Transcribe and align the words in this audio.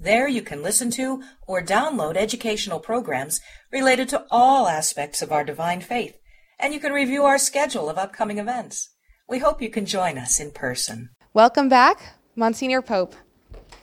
There 0.00 0.26
you 0.28 0.42
can 0.42 0.62
listen 0.62 0.90
to 0.92 1.22
or 1.46 1.62
download 1.62 2.16
educational 2.16 2.80
programs 2.80 3.40
related 3.72 4.08
to 4.10 4.24
all 4.30 4.66
aspects 4.66 5.22
of 5.22 5.30
our 5.30 5.44
divine 5.44 5.80
faith, 5.80 6.16
and 6.58 6.74
you 6.74 6.80
can 6.80 6.92
review 6.92 7.24
our 7.24 7.38
schedule 7.38 7.88
of 7.88 7.96
upcoming 7.96 8.38
events. 8.38 8.90
We 9.28 9.38
hope 9.38 9.62
you 9.62 9.70
can 9.70 9.86
join 9.86 10.18
us 10.18 10.40
in 10.40 10.50
person. 10.50 11.10
Welcome 11.32 11.68
back, 11.68 12.14
Monsignor 12.34 12.82
Pope. 12.82 13.14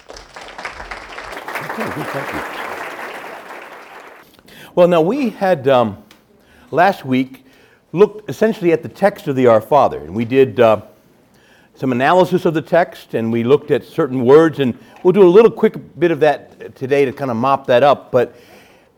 Okay, 0.09 1.85
good, 1.95 2.07
thank 2.07 2.33
you. 2.33 2.41
Well, 4.75 4.89
now 4.89 5.01
we 5.01 5.29
had 5.29 5.67
um, 5.69 6.03
last 6.71 7.05
week 7.05 7.45
looked 7.93 8.29
essentially 8.29 8.73
at 8.73 8.83
the 8.83 8.89
text 8.89 9.27
of 9.27 9.37
the 9.37 9.47
Our 9.47 9.61
Father, 9.61 9.99
and 9.99 10.13
we 10.13 10.25
did 10.25 10.59
uh, 10.59 10.81
some 11.75 11.91
analysis 11.91 12.45
of 12.45 12.53
the 12.53 12.61
text, 12.61 13.13
and 13.13 13.31
we 13.31 13.43
looked 13.43 13.71
at 13.71 13.83
certain 13.83 14.23
words, 14.23 14.59
and 14.59 14.77
we'll 15.03 15.13
do 15.13 15.23
a 15.23 15.29
little 15.29 15.51
quick 15.51 15.75
bit 15.99 16.11
of 16.11 16.19
that 16.19 16.75
today 16.75 17.05
to 17.05 17.11
kind 17.11 17.31
of 17.31 17.37
mop 17.37 17.67
that 17.67 17.83
up. 17.83 18.11
But 18.11 18.35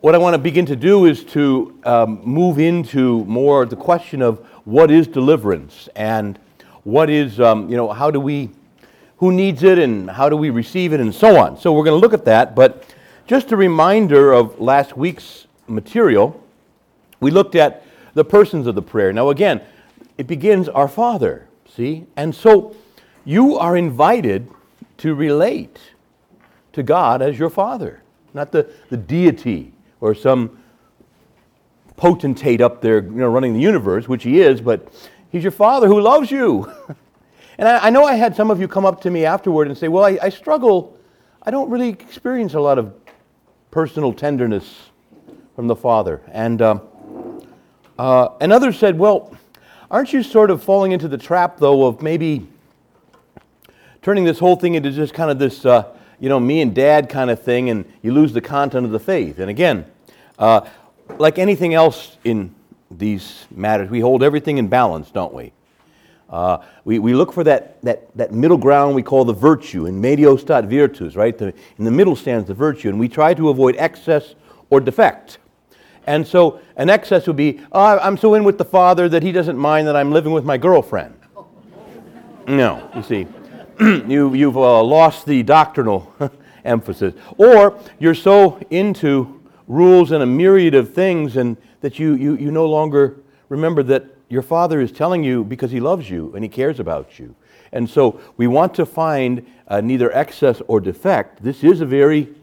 what 0.01 0.15
I 0.15 0.17
want 0.17 0.33
to 0.33 0.37
begin 0.37 0.65
to 0.65 0.75
do 0.75 1.05
is 1.05 1.23
to 1.25 1.79
um, 1.85 2.21
move 2.25 2.59
into 2.59 3.23
more 3.25 3.65
the 3.65 3.77
question 3.77 4.21
of 4.21 4.39
what 4.65 4.91
is 4.91 5.07
deliverance 5.07 5.87
and 5.95 6.37
what 6.83 7.09
is, 7.09 7.39
um, 7.39 7.69
you 7.69 7.77
know, 7.77 7.89
how 7.89 8.11
do 8.11 8.19
we, 8.19 8.49
who 9.17 9.31
needs 9.31 9.63
it 9.63 9.79
and 9.79 10.09
how 10.09 10.27
do 10.27 10.35
we 10.35 10.49
receive 10.49 10.91
it 10.91 10.99
and 10.99 11.15
so 11.15 11.37
on. 11.39 11.57
So 11.57 11.71
we're 11.71 11.85
going 11.85 11.95
to 11.95 12.01
look 12.01 12.13
at 12.13 12.25
that, 12.25 12.53
but 12.53 12.93
just 13.27 13.53
a 13.53 13.55
reminder 13.55 14.33
of 14.33 14.59
last 14.59 14.97
week's 14.97 15.47
material, 15.67 16.43
we 17.21 17.31
looked 17.31 17.55
at 17.55 17.85
the 18.13 18.25
persons 18.25 18.67
of 18.67 18.75
the 18.75 18.81
prayer. 18.81 19.13
Now, 19.13 19.29
again, 19.29 19.61
it 20.17 20.27
begins 20.27 20.67
Our 20.67 20.89
Father, 20.89 21.47
see? 21.75 22.05
And 22.15 22.33
so 22.33 22.75
you 23.25 23.57
are 23.57 23.75
invited 23.75 24.49
to 24.97 25.15
relate 25.15 25.79
to 26.73 26.83
God 26.83 27.21
as 27.21 27.37
your 27.37 27.49
Father, 27.49 28.01
not 28.33 28.51
the, 28.51 28.69
the 28.89 28.97
deity 28.97 29.73
or 30.01 30.13
some 30.13 30.59
potentate 31.95 32.61
up 32.61 32.81
there 32.81 33.03
you 33.03 33.11
know, 33.11 33.29
running 33.29 33.53
the 33.53 33.59
universe, 33.59 34.07
which 34.07 34.23
he 34.23 34.41
is, 34.41 34.61
but 34.61 34.91
he's 35.29 35.43
your 35.43 35.51
Father 35.51 35.87
who 35.87 36.01
loves 36.01 36.31
you. 36.31 36.71
and 37.57 37.67
I, 37.67 37.87
I, 37.87 37.89
know 37.89 38.03
I 38.03 38.15
had 38.15 38.35
some 38.35 38.51
of 38.51 38.59
you 38.59 38.67
come 38.67 38.85
up 38.85 39.01
to 39.01 39.11
me 39.11 39.25
afterward 39.25 39.67
and 39.67 39.77
say, 39.77 39.87
Well, 39.87 40.03
I, 40.03 40.17
I 40.21 40.29
struggle. 40.29 40.97
I 41.43 41.51
don't 41.51 41.69
really 41.69 41.89
experience 41.89 42.53
a 42.53 42.59
lot 42.59 42.79
of 42.79 42.93
personal 43.69 44.13
tenderness 44.13 44.89
from 45.55 45.67
the 45.67 45.75
Father. 45.75 46.21
And, 46.31 46.61
uh, 46.61 46.79
uh, 47.99 48.29
and 48.41 48.51
others 48.51 48.77
said, 48.79 48.97
Well, 48.97 49.37
aren't 49.93 50.11
you 50.11 50.23
sort 50.23 50.49
of 50.49 50.63
falling 50.63 50.91
into 50.91 51.07
the 51.07 51.19
trap, 51.19 51.59
though, 51.59 51.85
of 51.85 52.01
maybe 52.01 52.47
turning 54.01 54.23
this 54.23 54.39
whole 54.39 54.55
thing 54.55 54.73
into 54.73 54.91
just 54.91 55.13
kind 55.13 55.29
of 55.29 55.37
this, 55.37 55.65
uh, 55.65 55.95
you 56.19 56.27
know, 56.29 56.39
me 56.39 56.61
and 56.61 56.73
dad 56.73 57.07
kind 57.07 57.29
of 57.29 57.39
thing, 57.39 57.69
and 57.69 57.85
you 58.01 58.11
lose 58.11 58.33
the 58.33 58.41
content 58.41 58.87
of 58.87 58.91
the 58.91 58.99
faith? 58.99 59.37
And 59.37 59.51
again, 59.51 59.85
uh, 60.39 60.67
like 61.19 61.37
anything 61.37 61.75
else 61.75 62.17
in 62.23 62.55
these 62.89 63.45
matters, 63.51 63.89
we 63.91 63.99
hold 63.99 64.23
everything 64.23 64.57
in 64.57 64.67
balance, 64.67 65.11
don't 65.11 65.33
we? 65.33 65.53
Uh, 66.27 66.57
we, 66.85 66.97
we 66.97 67.13
look 67.13 67.31
for 67.31 67.43
that, 67.43 67.79
that, 67.83 68.17
that 68.17 68.31
middle 68.31 68.57
ground 68.57 68.95
we 68.95 69.03
call 69.03 69.23
the 69.23 69.33
virtue, 69.33 69.85
in 69.85 70.01
medio 70.01 70.35
stat 70.35 70.65
virtus, 70.65 71.15
right? 71.15 71.37
The, 71.37 71.53
in 71.77 71.85
the 71.85 71.91
middle 71.91 72.15
stands 72.15 72.47
the 72.47 72.55
virtue, 72.55 72.89
and 72.89 72.99
we 72.99 73.07
try 73.07 73.35
to 73.35 73.49
avoid 73.49 73.75
excess 73.77 74.33
or 74.71 74.79
defect. 74.79 75.37
And 76.05 76.27
so 76.27 76.59
an 76.75 76.89
excess 76.89 77.27
would 77.27 77.35
be, 77.35 77.61
oh, 77.71 77.97
I'm 77.99 78.17
so 78.17 78.33
in 78.33 78.43
with 78.43 78.57
the 78.57 78.65
father 78.65 79.07
that 79.09 79.23
he 79.23 79.31
doesn't 79.31 79.57
mind 79.57 79.87
that 79.87 79.95
I'm 79.95 80.11
living 80.11 80.33
with 80.33 80.43
my 80.43 80.57
girlfriend. 80.57 81.15
No, 82.47 82.89
you 82.95 83.03
see, 83.03 83.27
you, 83.79 84.33
you've 84.33 84.57
uh, 84.57 84.83
lost 84.83 85.25
the 85.25 85.43
doctrinal 85.43 86.13
emphasis. 86.65 87.13
Or 87.37 87.79
you're 87.99 88.15
so 88.15 88.59
into 88.69 89.41
rules 89.67 90.11
and 90.11 90.21
a 90.21 90.25
myriad 90.25 90.75
of 90.75 90.93
things 90.93 91.37
and 91.37 91.55
that 91.81 91.99
you, 91.99 92.15
you, 92.15 92.35
you 92.35 92.51
no 92.51 92.65
longer 92.65 93.21
remember 93.49 93.81
that 93.83 94.05
your 94.27 94.41
father 94.41 94.81
is 94.81 94.91
telling 94.91 95.23
you 95.23 95.43
because 95.43 95.71
he 95.71 95.79
loves 95.79 96.09
you 96.09 96.33
and 96.35 96.43
he 96.43 96.49
cares 96.49 96.79
about 96.79 97.17
you. 97.17 97.35
And 97.71 97.89
so 97.89 98.19
we 98.37 98.47
want 98.47 98.73
to 98.75 98.85
find 98.85 99.45
uh, 99.67 99.81
neither 99.81 100.11
excess 100.11 100.61
or 100.67 100.79
defect. 100.79 101.43
This 101.43 101.63
is 101.63 101.81
a 101.81 101.85
very 101.85 102.33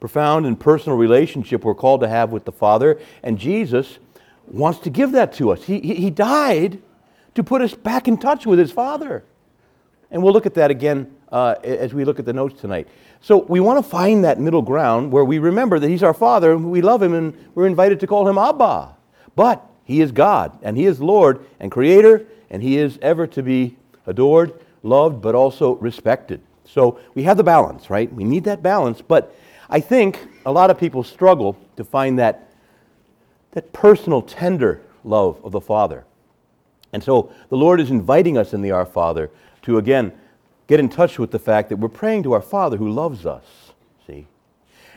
profound 0.00 0.46
and 0.46 0.58
personal 0.58 0.96
relationship 0.96 1.64
we're 1.64 1.74
called 1.74 2.00
to 2.00 2.08
have 2.08 2.30
with 2.30 2.44
the 2.44 2.52
Father, 2.52 3.00
and 3.22 3.38
Jesus 3.38 3.98
wants 4.46 4.78
to 4.80 4.90
give 4.90 5.12
that 5.12 5.32
to 5.34 5.50
us. 5.50 5.64
He, 5.64 5.80
he 5.80 6.10
died 6.10 6.80
to 7.34 7.44
put 7.44 7.62
us 7.62 7.74
back 7.74 8.08
in 8.08 8.16
touch 8.16 8.46
with 8.46 8.58
His 8.58 8.72
Father. 8.72 9.24
And 10.10 10.22
we'll 10.22 10.32
look 10.32 10.46
at 10.46 10.54
that 10.54 10.70
again 10.70 11.14
uh, 11.30 11.56
as 11.62 11.92
we 11.92 12.04
look 12.04 12.18
at 12.18 12.24
the 12.24 12.32
notes 12.32 12.60
tonight. 12.60 12.88
So 13.20 13.38
we 13.38 13.60
want 13.60 13.84
to 13.84 13.88
find 13.88 14.24
that 14.24 14.40
middle 14.40 14.62
ground 14.62 15.12
where 15.12 15.24
we 15.24 15.38
remember 15.38 15.78
that 15.78 15.88
He's 15.88 16.02
our 16.02 16.14
Father, 16.14 16.52
and 16.52 16.70
we 16.70 16.80
love 16.80 17.02
Him, 17.02 17.14
and 17.14 17.36
we're 17.54 17.66
invited 17.66 18.00
to 18.00 18.06
call 18.06 18.28
Him 18.28 18.38
Abba. 18.38 18.96
But 19.36 19.64
He 19.84 20.00
is 20.00 20.12
God, 20.12 20.58
and 20.62 20.76
He 20.76 20.86
is 20.86 21.00
Lord 21.00 21.44
and 21.60 21.70
Creator, 21.70 22.26
and 22.50 22.62
He 22.62 22.78
is 22.78 22.98
ever 23.02 23.26
to 23.26 23.42
be 23.42 23.76
adored, 24.06 24.58
loved, 24.82 25.20
but 25.20 25.34
also 25.34 25.74
respected. 25.76 26.40
So 26.64 26.98
we 27.14 27.24
have 27.24 27.36
the 27.36 27.44
balance, 27.44 27.90
right? 27.90 28.12
We 28.12 28.24
need 28.24 28.44
that 28.44 28.62
balance, 28.62 29.02
but 29.02 29.34
I 29.70 29.80
think 29.80 30.18
a 30.46 30.52
lot 30.52 30.70
of 30.70 30.78
people 30.78 31.02
struggle 31.02 31.58
to 31.76 31.84
find 31.84 32.18
that, 32.18 32.50
that 33.52 33.72
personal, 33.72 34.22
tender 34.22 34.80
love 35.04 35.40
of 35.44 35.52
the 35.52 35.60
Father. 35.60 36.04
And 36.92 37.02
so 37.02 37.32
the 37.50 37.56
Lord 37.56 37.80
is 37.80 37.90
inviting 37.90 38.38
us 38.38 38.54
in 38.54 38.62
the 38.62 38.70
Our 38.70 38.86
Father 38.86 39.30
to 39.62 39.78
again 39.78 40.12
get 40.68 40.80
in 40.80 40.88
touch 40.88 41.18
with 41.18 41.30
the 41.30 41.38
fact 41.38 41.68
that 41.70 41.76
we're 41.76 41.88
praying 41.88 42.22
to 42.22 42.32
our 42.32 42.42
Father 42.42 42.76
who 42.76 42.90
loves 42.90 43.26
us. 43.26 43.44
See? 44.06 44.26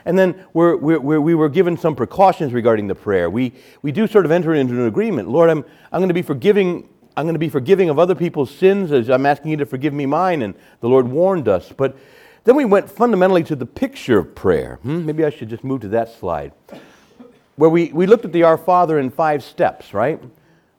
And 0.04 0.18
then 0.18 0.44
we're, 0.52 0.76
we're, 0.76 1.20
we 1.20 1.34
were 1.34 1.48
given 1.48 1.76
some 1.76 1.96
precautions 1.96 2.52
regarding 2.52 2.86
the 2.86 2.94
prayer. 2.94 3.30
We, 3.30 3.52
we 3.82 3.92
do 3.92 4.06
sort 4.06 4.24
of 4.24 4.30
enter 4.30 4.54
into 4.54 4.74
an 4.74 4.86
agreement. 4.86 5.28
Lord, 5.28 5.50
I'm, 5.50 5.64
I'm 5.90 6.00
going 6.00 6.08
to 6.08 6.14
be 6.14 6.22
forgiving. 6.22 6.88
I'm 7.16 7.24
going 7.24 7.34
to 7.34 7.38
be 7.38 7.50
forgiving 7.50 7.90
of 7.90 7.98
other 7.98 8.14
people's 8.14 8.50
sins 8.50 8.90
as 8.90 9.10
I'm 9.10 9.26
asking 9.26 9.50
you 9.50 9.56
to 9.58 9.66
forgive 9.66 9.92
me 9.92 10.06
mine. 10.06 10.42
And 10.42 10.54
the 10.80 10.88
Lord 10.88 11.06
warned 11.06 11.46
us. 11.46 11.70
But 11.70 11.96
then 12.44 12.56
we 12.56 12.64
went 12.64 12.90
fundamentally 12.90 13.44
to 13.44 13.56
the 13.56 13.66
picture 13.66 14.18
of 14.18 14.34
prayer. 14.34 14.78
Hmm? 14.82 15.06
Maybe 15.06 15.24
I 15.24 15.30
should 15.30 15.48
just 15.48 15.64
move 15.64 15.82
to 15.82 15.88
that 15.88 16.12
slide. 16.12 16.52
Where 17.56 17.70
we, 17.70 17.92
we 17.92 18.06
looked 18.06 18.24
at 18.24 18.32
the 18.32 18.42
Our 18.42 18.58
Father 18.58 18.98
in 18.98 19.10
five 19.10 19.44
steps, 19.44 19.94
right? 19.94 20.20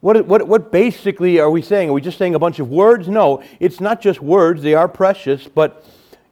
What, 0.02 0.26
what, 0.26 0.48
what 0.48 0.72
basically 0.72 1.40
are 1.40 1.50
we 1.50 1.62
saying? 1.62 1.90
Are 1.90 1.94
we 1.94 2.02
just 2.02 2.18
saying 2.18 2.36
a 2.36 2.40
bunch 2.40 2.60
of 2.60 2.70
words? 2.70 3.08
No, 3.08 3.42
it's 3.60 3.80
not 3.80 4.02
just 4.02 4.22
words, 4.22 4.62
they 4.62 4.74
are 4.74 4.90
precious, 4.90 5.48
but 5.48 5.86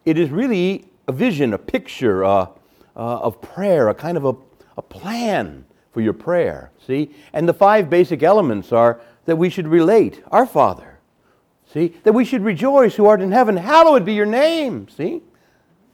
it 0.04 0.18
is 0.18 0.30
really 0.30 0.90
a 1.08 1.14
vision, 1.14 1.54
a 1.54 1.58
picture 1.58 2.26
uh, 2.26 2.48
uh, 2.96 3.20
of 3.20 3.42
prayer, 3.42 3.88
a 3.88 3.94
kind 3.94 4.18
of 4.18 4.26
a, 4.26 4.36
a 4.78 4.82
plan 4.82 5.64
for 5.94 6.02
your 6.02 6.14
prayer. 6.14 6.72
See? 6.86 7.12
And 7.32 7.48
the 7.48 7.54
five 7.54 7.90
basic 7.90 8.24
elements 8.24 8.74
are 8.74 9.00
that 9.26 9.38
we 9.38 9.50
should 9.50 9.68
relate 9.68 10.22
Our 10.32 10.46
Father 10.46 10.91
See? 11.74 11.96
That 12.04 12.14
we 12.14 12.26
should 12.26 12.44
rejoice 12.44 12.96
who 12.96 13.06
art 13.06 13.22
in 13.22 13.32
heaven. 13.32 13.56
Hallowed 13.56 14.06
be 14.06 14.14
your 14.14 14.26
name. 14.26 14.88
See? 14.90 15.22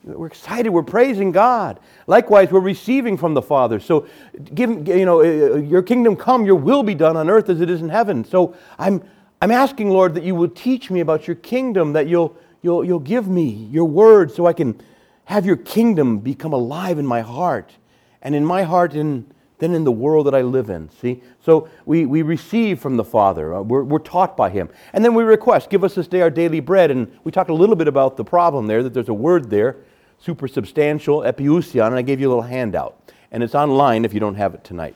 We're 0.03 0.27
excited. 0.27 0.69
We're 0.69 0.83
praising 0.83 1.31
God. 1.31 1.79
Likewise, 2.07 2.49
we're 2.51 2.61
receiving 2.61 3.17
from 3.17 3.33
the 3.33 3.41
Father. 3.41 3.79
So, 3.79 4.07
give, 4.55 4.87
you 4.87 5.05
know, 5.05 5.19
uh, 5.19 5.55
uh, 5.55 5.57
your 5.57 5.83
kingdom 5.83 6.15
come, 6.15 6.45
your 6.45 6.55
will 6.55 6.81
be 6.81 6.95
done 6.95 7.17
on 7.17 7.29
earth 7.29 7.49
as 7.49 7.59
it 7.59 7.69
is 7.69 7.81
in 7.81 7.89
heaven. 7.89 8.23
So, 8.23 8.55
I'm, 8.79 9.03
I'm 9.41 9.51
asking, 9.51 9.89
Lord, 9.89 10.15
that 10.15 10.23
you 10.23 10.33
will 10.33 10.49
teach 10.49 10.89
me 10.89 11.01
about 11.01 11.27
your 11.27 11.35
kingdom, 11.35 11.93
that 11.93 12.07
you'll, 12.07 12.37
you'll, 12.61 12.85
you'll 12.85 12.99
give 12.99 13.27
me 13.27 13.49
your 13.49 13.85
word 13.85 14.31
so 14.31 14.45
I 14.45 14.53
can 14.53 14.79
have 15.25 15.45
your 15.45 15.57
kingdom 15.57 16.19
become 16.19 16.53
alive 16.53 16.97
in 16.97 17.05
my 17.05 17.21
heart. 17.21 17.73
And 18.21 18.33
in 18.33 18.45
my 18.45 18.63
heart, 18.63 18.93
in 18.93 19.31
than 19.59 19.73
in 19.73 19.83
the 19.83 19.91
world 19.91 20.27
that 20.27 20.35
I 20.35 20.41
live 20.41 20.69
in. 20.69 20.89
See? 21.01 21.21
So 21.43 21.67
we, 21.85 22.05
we 22.05 22.21
receive 22.21 22.79
from 22.79 22.95
the 22.95 23.03
Father, 23.03 23.55
uh, 23.55 23.61
we're, 23.61 23.83
we're 23.83 23.99
taught 23.99 24.37
by 24.37 24.49
Him. 24.49 24.69
And 24.93 25.03
then 25.03 25.13
we 25.13 25.23
request, 25.23 25.69
give 25.69 25.83
us 25.83 25.95
this 25.95 26.07
day 26.07 26.21
our 26.21 26.29
daily 26.29 26.59
bread. 26.59 26.91
And 26.91 27.11
we 27.23 27.31
talked 27.31 27.49
a 27.49 27.55
little 27.55 27.75
bit 27.75 27.87
about 27.87 28.17
the 28.17 28.23
problem 28.23 28.67
there, 28.67 28.83
that 28.83 28.93
there's 28.93 29.09
a 29.09 29.13
word 29.13 29.49
there, 29.49 29.77
super 30.19 30.47
substantial, 30.47 31.21
epiousion, 31.21 31.87
and 31.87 31.95
I 31.95 32.01
gave 32.03 32.19
you 32.19 32.27
a 32.27 32.29
little 32.29 32.43
handout. 32.43 33.11
And 33.31 33.43
it's 33.43 33.55
online 33.55 34.05
if 34.05 34.13
you 34.13 34.19
don't 34.19 34.35
have 34.35 34.53
it 34.53 34.63
tonight. 34.63 34.95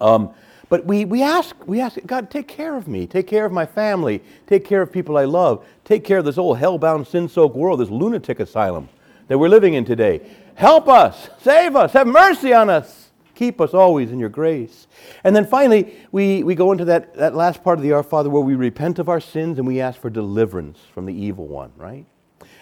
Um, 0.00 0.32
but 0.68 0.86
we, 0.86 1.04
we 1.04 1.22
ask, 1.22 1.54
we 1.66 1.80
ask, 1.80 1.98
God, 2.06 2.30
take 2.30 2.48
care 2.48 2.76
of 2.76 2.88
me. 2.88 3.06
Take 3.06 3.26
care 3.26 3.44
of 3.44 3.52
my 3.52 3.66
family. 3.66 4.22
Take 4.46 4.64
care 4.64 4.82
of 4.82 4.90
people 4.90 5.18
I 5.18 5.24
love. 5.24 5.66
Take 5.84 6.04
care 6.04 6.18
of 6.18 6.24
this 6.24 6.38
old 6.38 6.58
hell-bound, 6.58 7.06
sin-soaked 7.06 7.54
world, 7.54 7.80
this 7.80 7.90
lunatic 7.90 8.40
asylum 8.40 8.88
that 9.28 9.38
we're 9.38 9.48
living 9.48 9.74
in 9.74 9.84
today. 9.84 10.20
Help 10.54 10.88
us. 10.88 11.28
Save 11.42 11.76
us. 11.76 11.92
Have 11.92 12.06
mercy 12.06 12.54
on 12.54 12.70
us. 12.70 13.03
Keep 13.34 13.60
us 13.60 13.74
always 13.74 14.10
in 14.10 14.18
your 14.18 14.28
grace. 14.28 14.86
And 15.24 15.34
then 15.34 15.46
finally, 15.46 15.96
we, 16.12 16.42
we 16.42 16.54
go 16.54 16.72
into 16.72 16.84
that, 16.86 17.14
that 17.14 17.34
last 17.34 17.62
part 17.62 17.78
of 17.78 17.82
the 17.82 17.92
Our 17.92 18.02
Father 18.02 18.30
where 18.30 18.42
we 18.42 18.54
repent 18.54 18.98
of 18.98 19.08
our 19.08 19.20
sins 19.20 19.58
and 19.58 19.66
we 19.66 19.80
ask 19.80 20.00
for 20.00 20.10
deliverance 20.10 20.78
from 20.92 21.06
the 21.06 21.14
evil 21.14 21.46
one, 21.46 21.72
right? 21.76 22.06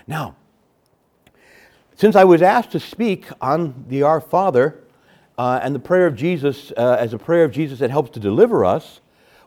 Now, 0.07 0.37
since 1.97 2.17
I 2.17 2.25
was 2.25 2.43
asked 2.43 2.73
to 2.73 2.81
speak 2.81 3.27
on 3.41 3.85
the 3.89 4.03
Our 4.03 4.21
Father 4.21 4.83
uh, 5.39 5.61
and 5.63 5.75
the 5.75 5.79
prayer 5.79 6.07
of 6.07 6.17
Jesus 6.17 6.73
uh, 6.77 6.97
as 6.99 7.13
a 7.13 7.19
prayer 7.19 7.45
of 7.45 7.53
Jesus 7.53 7.79
that 7.79 7.91
helps 7.91 8.11
to 8.11 8.21
deliver 8.21 8.65
us, 8.65 9.01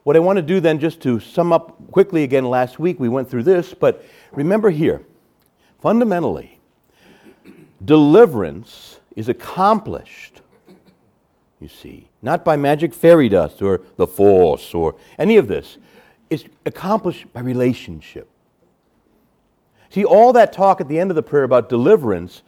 what 0.03 0.15
I 0.15 0.19
want 0.19 0.37
to 0.37 0.43
do 0.43 0.59
then, 0.59 0.79
just 0.79 1.01
to 1.01 1.19
sum 1.19 1.51
up 1.51 1.75
quickly 1.91 2.23
again, 2.23 2.45
last 2.45 2.77
week 2.77 2.99
we 2.99 3.09
went 3.09 3.27
through 3.29 3.41
this, 3.41 3.73
but 3.73 4.05
remember 4.31 4.69
here, 4.69 5.01
fundamentally, 5.81 6.59
deliverance 7.83 8.99
is 9.15 9.29
accomplished, 9.29 10.41
you 11.59 11.67
see, 11.67 12.09
not 12.21 12.43
by 12.43 12.57
magic 12.57 12.93
fairy 12.93 13.29
dust 13.29 13.61
or 13.61 13.81
the 13.95 14.07
force 14.07 14.73
or 14.73 14.95
any 15.17 15.37
of 15.37 15.47
this. 15.47 15.77
It's 16.29 16.43
accomplished 16.65 17.31
by 17.33 17.41
relationship. 17.41 18.29
See, 19.89 20.03
all 20.03 20.33
that 20.33 20.51
talk 20.51 20.81
at 20.81 20.87
the 20.87 20.99
end 20.99 21.11
of 21.11 21.15
the 21.15 21.23
prayer 21.23 21.43
about 21.43 21.69
deliverance 21.69 22.41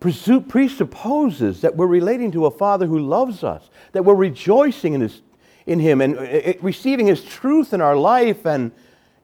presupposes 0.00 1.60
that 1.60 1.76
we're 1.76 1.86
relating 1.86 2.32
to 2.32 2.46
a 2.46 2.50
Father 2.50 2.86
who 2.86 2.98
loves 2.98 3.44
us, 3.44 3.68
that 3.92 4.02
we're 4.02 4.14
rejoicing 4.14 4.94
in, 4.94 5.02
his, 5.02 5.20
in 5.66 5.78
Him 5.78 6.00
and 6.00 6.16
uh, 6.16 6.22
uh, 6.22 6.52
receiving 6.62 7.06
His 7.06 7.22
truth 7.22 7.74
in 7.74 7.82
our 7.82 7.96
life 7.96 8.46
and 8.46 8.72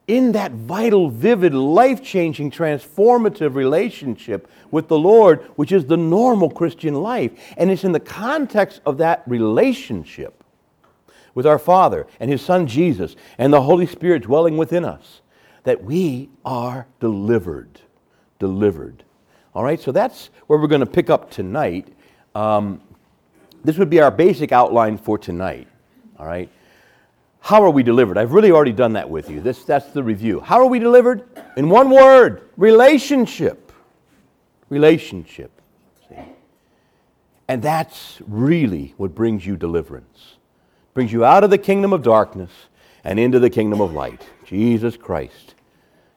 in 0.08 0.32
that 0.32 0.53
vital, 0.53 1.11
vivid, 1.11 1.53
life 1.53 2.03
changing, 2.03 2.50
transformative 2.50 3.55
relationship 3.55 4.49
with 4.70 4.88
the 4.88 4.99
Lord, 4.99 5.43
which 5.56 5.73
is 5.73 5.87
the 5.87 5.97
normal 5.97 6.50
Christian 6.50 6.94
life. 6.94 7.32
And 7.56 7.70
it's 7.70 7.85
in 7.85 7.93
the 7.93 8.00
context 8.00 8.81
of 8.87 8.99
that 8.99 9.23
relationship 9.26 10.44
with 11.35 11.47
our 11.47 11.58
Father 11.58 12.06
and 12.20 12.31
His 12.31 12.43
Son 12.43 12.67
Jesus 12.67 13.17
and 13.37 13.53
the 13.53 13.62
Holy 13.62 13.87
Spirit 13.87 14.23
dwelling 14.23 14.56
within 14.56 14.85
us 14.85 15.20
that 15.64 15.82
we 15.82 16.31
are 16.44 16.87
delivered. 17.00 17.81
Delivered. 18.38 19.03
All 19.55 19.64
right, 19.64 19.81
so 19.81 19.91
that's 19.91 20.31
where 20.47 20.58
we're 20.58 20.69
going 20.69 20.81
to 20.81 20.87
pick 20.87 21.11
up 21.11 21.31
tonight. 21.31 21.88
Um, 22.35 22.81
this 23.64 23.79
would 23.79 23.91
be 23.91 24.00
our 24.00 24.11
basic 24.12 24.53
outline 24.53 24.99
for 24.99 25.19
tonight. 25.19 25.67
All 26.19 26.26
right. 26.26 26.49
How 27.46 27.62
are 27.62 27.70
we 27.70 27.84
delivered? 27.84 28.19
I've 28.19 28.32
really 28.32 28.50
already 28.50 28.72
done 28.72 28.94
that 28.94 29.08
with 29.08 29.31
you. 29.31 29.40
This, 29.40 29.62
that's 29.62 29.93
the 29.93 30.02
review. 30.02 30.40
How 30.40 30.58
are 30.58 30.66
we 30.66 30.81
delivered? 30.81 31.28
In 31.56 31.69
one 31.69 31.90
word 31.90 32.50
relationship. 32.56 33.70
Relationship. 34.69 35.52
See? 36.08 36.16
And 37.46 37.62
that's 37.62 38.20
really 38.26 38.94
what 38.96 39.14
brings 39.14 39.46
you 39.46 39.56
deliverance. 39.56 40.38
Brings 40.93 41.12
you 41.12 41.25
out 41.25 41.44
of 41.44 41.50
the 41.50 41.56
kingdom 41.56 41.93
of 41.93 42.02
darkness 42.02 42.50
and 43.04 43.20
into 43.20 43.38
the 43.38 43.48
kingdom 43.48 43.81
of 43.81 43.93
light. 43.93 44.26
Jesus 44.44 44.96
Christ 44.96 45.54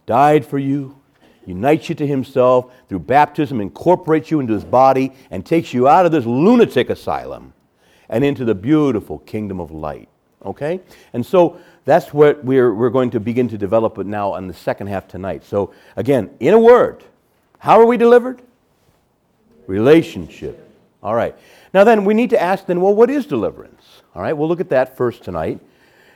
died 0.08 0.44
for 0.44 0.58
you, 0.58 1.00
unites 1.46 1.90
you 1.90 1.94
to 1.94 2.08
himself 2.08 2.74
through 2.88 3.02
baptism, 3.02 3.62
incorporates 3.62 4.32
you 4.32 4.40
into 4.40 4.54
his 4.54 4.66
body, 4.66 5.14
and 5.30 5.46
takes 5.46 5.76
you 5.76 5.88
out 5.88 6.08
of 6.08 6.12
this 6.12 6.26
lunatic 6.26 6.90
asylum 6.90 7.54
and 8.10 8.24
into 8.24 8.46
the 8.46 8.56
beautiful 8.56 9.20
kingdom 9.20 9.60
of 9.60 9.70
light. 9.70 10.10
Okay? 10.46 10.80
And 11.14 11.26
so 11.26 11.60
that's 11.86 12.14
what 12.14 12.44
we're, 12.44 12.74
we're 12.74 12.90
going 12.90 13.10
to 13.12 13.20
begin 13.20 13.48
to 13.50 13.58
develop 13.58 13.98
now 13.98 14.36
in 14.36 14.48
the 14.48 14.54
second 14.54 14.88
half 14.88 15.08
tonight. 15.08 15.44
So, 15.44 15.74
again, 15.96 16.30
in 16.40 16.54
a 16.54 16.60
word, 16.60 17.04
how 17.58 17.80
are 17.80 17.86
we 17.86 17.98
delivered? 17.98 18.42
Relationship. 19.68 20.66
All 21.02 21.16
right. 21.16 21.36
Now, 21.74 21.84
then, 21.84 22.06
we 22.06 22.14
need 22.14 22.30
to 22.32 22.42
ask 22.42 22.66
then, 22.66 22.82
well, 22.82 22.94
what 22.94 23.10
is 23.10 23.26
deliverance? 23.26 24.02
All 24.16 24.22
right, 24.22 24.34
we'll 24.34 24.48
look 24.48 24.60
at 24.60 24.70
that 24.70 24.98
first 24.98 25.24
tonight. 25.24 25.60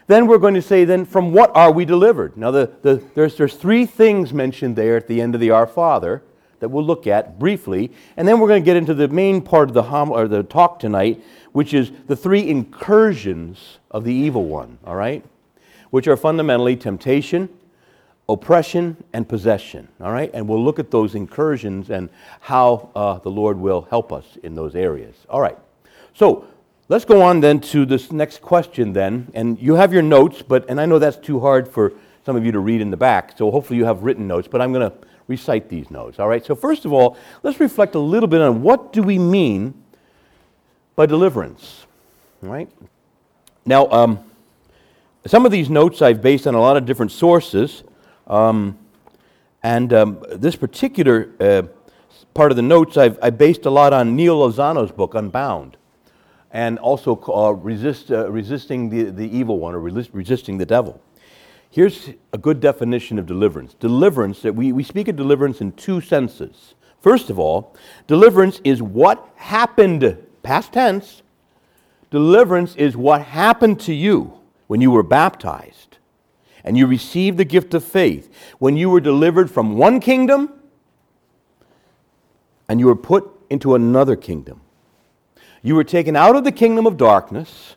Then 0.08 0.28
we're 0.28 0.38
going 0.38 0.56
to 0.56 0.62
say, 0.62 0.84
then, 0.84 1.06
from 1.06 1.32
what 1.32 1.56
are 1.56 1.72
we 1.72 1.86
delivered? 1.86 2.36
Now, 2.36 2.52
the, 2.52 2.72
the, 2.82 3.02
there's, 3.14 3.38
there's 3.38 3.56
three 3.56 3.86
things 3.86 4.34
mentioned 4.34 4.76
there 4.76 4.98
at 4.98 5.08
the 5.08 5.22
end 5.22 5.36
of 5.36 5.42
the 5.42 5.52
Our 5.52 5.68
Father 5.68 6.24
that 6.64 6.70
we'll 6.70 6.86
look 6.86 7.08
at 7.08 7.38
briefly. 7.38 7.92
And 8.16 8.26
then 8.26 8.40
we're 8.40 8.48
going 8.48 8.64
to 8.64 8.66
get 8.66 8.78
into 8.78 8.94
the 8.94 9.10
main 9.10 9.42
part 9.42 9.68
of 9.68 9.74
the, 9.74 9.84
hom- 9.84 10.12
or 10.12 10.30
the 10.30 10.44
talk 10.44 10.80
tonight, 10.80 11.22
which 11.52 11.74
is 11.74 11.92
the 12.08 12.16
three 12.16 12.50
incursions 12.50 13.80
of 13.92 14.06
the 14.06 14.14
evil 14.14 14.46
one, 14.46 14.80
all 14.86 14.96
right? 14.96 15.26
Which 15.90 16.08
are 16.08 16.16
fundamentally 16.16 16.78
temptation, 16.78 17.50
oppression, 18.30 18.96
and 19.12 19.28
possession, 19.28 19.90
all 20.00 20.14
right? 20.14 20.32
And 20.34 20.48
we'll 20.48 20.64
look 20.64 20.80
at 20.80 20.90
those 20.90 21.16
incursions 21.16 21.90
and 21.90 22.10
how 22.40 22.92
uh, 22.96 23.20
the 23.20 23.30
Lord 23.30 23.60
will 23.60 23.82
help 23.90 24.14
us 24.14 24.38
in 24.42 24.56
those 24.56 24.74
areas. 24.74 25.18
All 25.30 25.42
right. 25.42 25.58
So 26.14 26.48
let's 26.88 27.04
go 27.04 27.22
on 27.22 27.42
then 27.42 27.60
to 27.60 27.86
this 27.86 28.10
next 28.10 28.42
question 28.42 28.94
then. 28.94 29.30
And 29.34 29.60
you 29.60 29.76
have 29.76 29.92
your 29.92 30.02
notes, 30.02 30.42
but, 30.42 30.70
and 30.70 30.80
I 30.80 30.86
know 30.86 30.98
that's 30.98 31.18
too 31.18 31.42
hard 31.42 31.68
for 31.68 31.92
some 32.26 32.38
of 32.38 32.46
you 32.46 32.54
to 32.54 32.60
read 32.60 32.80
in 32.80 32.90
the 32.90 32.96
back, 32.96 33.38
so 33.38 33.52
hopefully 33.52 33.76
you 33.76 33.84
have 33.84 34.04
written 34.04 34.30
notes, 34.30 34.48
but 34.48 34.62
I'm 34.62 34.72
going 34.72 34.90
to 34.90 34.98
recite 35.28 35.70
these 35.70 35.90
notes, 35.90 36.20
all 36.20 36.28
right? 36.28 36.46
So 36.46 36.56
first 36.56 36.86
of 36.86 36.94
all, 36.94 37.18
let's 37.44 37.60
reflect 37.60 37.96
a 37.96 38.00
little 38.00 38.28
bit 38.28 38.42
on 38.42 38.62
what 38.62 38.94
do 38.94 39.02
we 39.04 39.18
mean 39.18 39.74
by 40.96 41.06
deliverance. 41.06 41.86
Right? 42.42 42.70
Now, 43.66 43.88
um, 43.90 44.20
some 45.26 45.46
of 45.46 45.52
these 45.52 45.70
notes 45.70 46.02
I've 46.02 46.22
based 46.22 46.46
on 46.48 46.56
a 46.56 46.60
lot 46.60 46.76
of 46.76 46.86
different 46.86 47.12
sources, 47.12 47.84
um, 48.28 48.78
and 49.64 49.94
um, 49.94 50.24
this 50.30 50.58
particular 50.58 51.30
uh, 51.40 51.62
part 52.34 52.52
of 52.52 52.58
the 52.58 52.62
notes 52.62 52.98
I've, 52.98 53.18
I 53.22 53.30
based 53.30 53.66
a 53.66 53.70
lot 53.70 53.94
on 53.94 54.16
Neal 54.16 54.38
Lozano's 54.38 54.92
book, 54.92 55.16
Unbound, 55.16 55.78
and 56.52 56.78
also 56.80 57.16
uh, 57.34 57.52
resist, 57.52 58.12
uh, 58.12 58.30
Resisting 58.30 58.90
the, 58.90 59.04
the 59.12 59.26
Evil 59.38 59.60
One 59.60 59.74
or 59.74 59.80
resist, 59.80 60.10
Resisting 60.14 60.58
the 60.58 60.66
Devil. 60.66 61.02
Here's 61.74 62.12
a 62.32 62.38
good 62.38 62.60
definition 62.60 63.18
of 63.18 63.26
deliverance. 63.26 63.74
Deliverance, 63.74 64.44
that 64.44 64.54
we, 64.54 64.72
we 64.72 64.84
speak 64.84 65.08
of 65.08 65.16
deliverance 65.16 65.60
in 65.60 65.72
two 65.72 66.02
senses. 66.02 66.76
First 67.02 67.32
of 67.32 67.40
all, 67.40 67.76
deliverance 68.06 68.62
is 68.64 68.80
what 68.80 69.28
happened 69.38 70.16
past 70.44 70.74
tense, 70.74 71.24
deliverance 72.12 72.76
is 72.76 72.96
what 72.96 73.24
happened 73.24 73.80
to 73.80 73.94
you 73.94 74.40
when 74.68 74.82
you 74.82 74.92
were 74.92 75.02
baptized 75.02 75.98
and 76.64 76.78
you 76.78 76.86
received 76.86 77.40
the 77.40 77.44
gift 77.44 77.74
of 77.74 77.84
faith, 77.84 78.32
when 78.60 78.78
you 78.78 78.92
were 78.92 79.02
delivered 79.02 79.50
from 79.50 79.76
one 79.76 80.00
kingdom 80.00 80.54
and 82.70 82.80
you 82.80 82.86
were 82.86 82.96
put 82.96 83.28
into 83.50 83.74
another 83.74 84.16
kingdom. 84.16 84.62
You 85.64 85.74
were 85.74 85.84
taken 85.84 86.16
out 86.16 86.36
of 86.36 86.44
the 86.44 86.52
kingdom 86.52 86.86
of 86.86 86.98
darkness, 86.98 87.73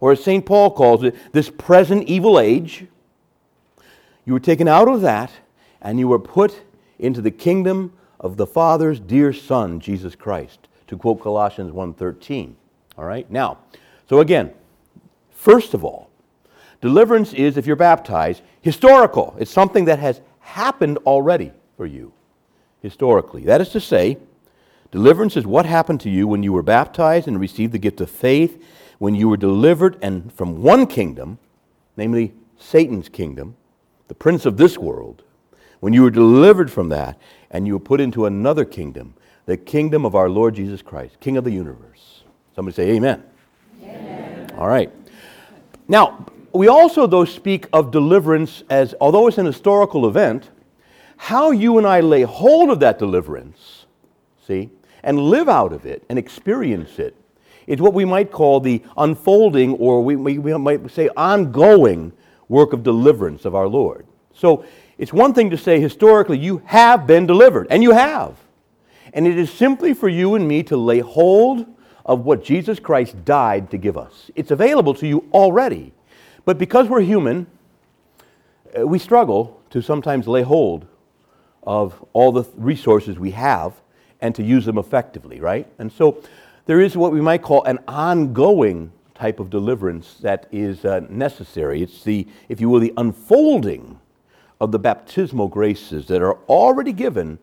or 0.00 0.12
as 0.12 0.22
St. 0.22 0.44
Paul 0.44 0.70
calls 0.70 1.02
it, 1.02 1.14
this 1.32 1.50
present 1.50 2.08
evil 2.08 2.38
age. 2.38 2.86
You 4.24 4.32
were 4.32 4.40
taken 4.40 4.68
out 4.68 4.88
of 4.88 5.00
that 5.00 5.30
and 5.80 5.98
you 5.98 6.08
were 6.08 6.18
put 6.18 6.62
into 6.98 7.20
the 7.20 7.30
kingdom 7.30 7.92
of 8.20 8.36
the 8.36 8.46
Father's 8.46 9.00
dear 9.00 9.32
Son, 9.32 9.80
Jesus 9.80 10.14
Christ 10.14 10.68
to 10.88 10.96
quote 10.96 11.20
Colossians 11.20 11.70
1:13. 11.72 12.56
All 12.96 13.04
right? 13.04 13.30
Now, 13.30 13.58
so 14.08 14.18
again, 14.18 14.52
first 15.30 15.74
of 15.74 15.84
all, 15.84 16.10
deliverance 16.80 17.32
is 17.32 17.56
if 17.56 17.66
you're 17.66 17.76
baptized, 17.76 18.42
historical. 18.60 19.36
It's 19.38 19.50
something 19.50 19.84
that 19.84 20.00
has 20.00 20.20
happened 20.40 20.98
already 21.06 21.52
for 21.76 21.86
you 21.86 22.12
historically. 22.82 23.42
That 23.42 23.60
is 23.60 23.68
to 23.70 23.80
say, 23.80 24.18
deliverance 24.90 25.36
is 25.36 25.46
what 25.46 25.66
happened 25.66 26.00
to 26.00 26.10
you 26.10 26.26
when 26.26 26.42
you 26.42 26.52
were 26.52 26.62
baptized 26.62 27.28
and 27.28 27.38
received 27.38 27.72
the 27.72 27.78
gift 27.78 28.00
of 28.00 28.10
faith, 28.10 28.62
when 28.98 29.14
you 29.14 29.28
were 29.28 29.36
delivered 29.36 29.96
and 30.02 30.32
from 30.32 30.62
one 30.62 30.86
kingdom, 30.86 31.38
namely 31.96 32.34
Satan's 32.58 33.08
kingdom, 33.08 33.56
the 34.08 34.14
prince 34.14 34.46
of 34.46 34.56
this 34.56 34.76
world, 34.76 35.22
when 35.80 35.92
you 35.92 36.02
were 36.02 36.10
delivered 36.10 36.70
from 36.70 36.88
that 36.88 37.18
and 37.50 37.66
you 37.66 37.74
were 37.74 37.80
put 37.80 38.00
into 38.00 38.26
another 38.26 38.64
kingdom, 38.64 39.14
the 39.46 39.56
kingdom 39.56 40.04
of 40.04 40.14
our 40.14 40.28
Lord 40.28 40.54
Jesus 40.54 40.82
Christ, 40.82 41.18
King 41.20 41.36
of 41.36 41.44
the 41.44 41.50
universe. 41.50 42.22
Somebody 42.54 42.74
say 42.74 42.90
amen. 42.90 43.22
amen. 43.82 44.50
All 44.58 44.68
right. 44.68 44.92
Now, 45.86 46.26
we 46.52 46.68
also, 46.68 47.06
though, 47.06 47.24
speak 47.24 47.66
of 47.72 47.90
deliverance 47.90 48.64
as, 48.68 48.94
although 49.00 49.28
it's 49.28 49.38
an 49.38 49.46
historical 49.46 50.06
event, 50.06 50.50
how 51.16 51.50
you 51.50 51.78
and 51.78 51.86
I 51.86 52.00
lay 52.00 52.22
hold 52.22 52.70
of 52.70 52.80
that 52.80 52.98
deliverance, 52.98 53.86
see, 54.46 54.70
and 55.02 55.18
live 55.18 55.48
out 55.48 55.72
of 55.72 55.86
it 55.86 56.04
and 56.08 56.18
experience 56.18 56.98
it 56.98 57.14
is 57.68 57.80
what 57.80 57.92
we 57.92 58.06
might 58.06 58.32
call 58.32 58.60
the 58.60 58.82
unfolding, 58.96 59.74
or 59.74 60.02
we, 60.02 60.16
we, 60.16 60.38
we 60.38 60.56
might 60.56 60.90
say 60.90 61.10
ongoing 61.16 62.12
work 62.48 62.72
of 62.72 62.82
deliverance 62.82 63.44
of 63.44 63.54
our 63.54 63.68
Lord. 63.68 64.06
So 64.32 64.64
it's 64.96 65.12
one 65.12 65.34
thing 65.34 65.50
to 65.50 65.58
say 65.58 65.78
historically, 65.78 66.38
you 66.38 66.62
have 66.64 67.06
been 67.06 67.26
delivered, 67.26 67.66
and 67.70 67.82
you 67.82 67.92
have. 67.92 68.34
And 69.12 69.26
it 69.26 69.38
is 69.38 69.52
simply 69.52 69.92
for 69.92 70.08
you 70.08 70.34
and 70.34 70.48
me 70.48 70.62
to 70.64 70.76
lay 70.78 71.00
hold 71.00 71.66
of 72.06 72.24
what 72.24 72.42
Jesus 72.42 72.80
Christ 72.80 73.22
died 73.26 73.70
to 73.70 73.76
give 73.76 73.98
us. 73.98 74.30
It's 74.34 74.50
available 74.50 74.94
to 74.94 75.06
you 75.06 75.28
already. 75.32 75.92
But 76.46 76.56
because 76.56 76.88
we're 76.88 77.02
human, 77.02 77.46
uh, 78.78 78.86
we 78.86 78.98
struggle 78.98 79.60
to 79.70 79.82
sometimes 79.82 80.26
lay 80.26 80.40
hold 80.42 80.86
of 81.62 82.02
all 82.14 82.32
the 82.32 82.44
resources 82.56 83.18
we 83.18 83.32
have 83.32 83.74
and 84.22 84.34
to 84.34 84.42
use 84.42 84.64
them 84.64 84.78
effectively, 84.78 85.38
right? 85.38 85.66
And 85.78 85.92
so 85.92 86.22
there 86.68 86.82
is 86.82 86.98
what 86.98 87.12
we 87.12 87.22
might 87.22 87.40
call 87.40 87.64
an 87.64 87.78
ongoing 87.88 88.92
type 89.14 89.40
of 89.40 89.48
deliverance 89.48 90.18
that 90.20 90.46
is 90.52 90.84
uh, 90.84 91.00
necessary. 91.08 91.82
It's 91.82 92.04
the, 92.04 92.28
if 92.50 92.60
you 92.60 92.68
will, 92.68 92.78
the 92.78 92.92
unfolding 92.98 93.98
of 94.60 94.70
the 94.70 94.78
baptismal 94.78 95.48
graces 95.48 96.08
that 96.08 96.20
are 96.20 96.34
already 96.46 96.92
given, 96.92 97.38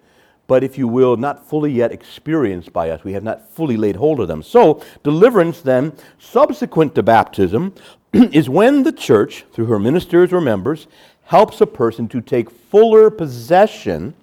but 0.46 0.63
if 0.63 0.77
you 0.77 0.88
will, 0.88 1.17
not 1.17 1.50
fully 1.50 1.72
yet 1.72 1.91
experienced 1.91 2.72
by 2.72 2.91
us. 2.91 3.03
We 3.03 3.13
have 3.13 3.24
not 3.24 3.50
fully 3.50 3.77
laid 3.77 3.96
hold 3.96 4.20
of 4.20 4.27
them. 4.27 4.44
So, 4.44 4.84
deliverance 5.01 5.60
then, 5.60 5.94
subsequent 6.20 6.94
to 6.94 7.01
baptism, 7.01 7.74
is 8.13 8.48
when 8.48 8.84
the 8.84 8.91
church, 8.91 9.44
through 9.53 9.65
her 9.65 9.79
ministers 9.79 10.34
or 10.34 10.39
members, 10.39 10.86
helps 11.24 11.60
a 11.62 11.65
person 11.65 12.08
to 12.10 12.22
take 12.22 12.51
fuller 12.51 13.10
possession 13.10 14.13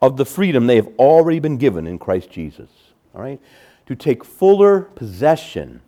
of 0.00 0.16
the 0.16 0.24
freedom 0.24 0.66
they 0.66 0.76
have 0.76 0.88
already 0.98 1.40
been 1.40 1.58
given 1.58 1.86
in 1.86 1.98
Christ 1.98 2.30
Jesus. 2.30 2.70
All 3.14 3.20
right? 3.20 3.38
To 3.90 3.96
take 3.96 4.24
fuller 4.24 4.82
possession 4.82 5.80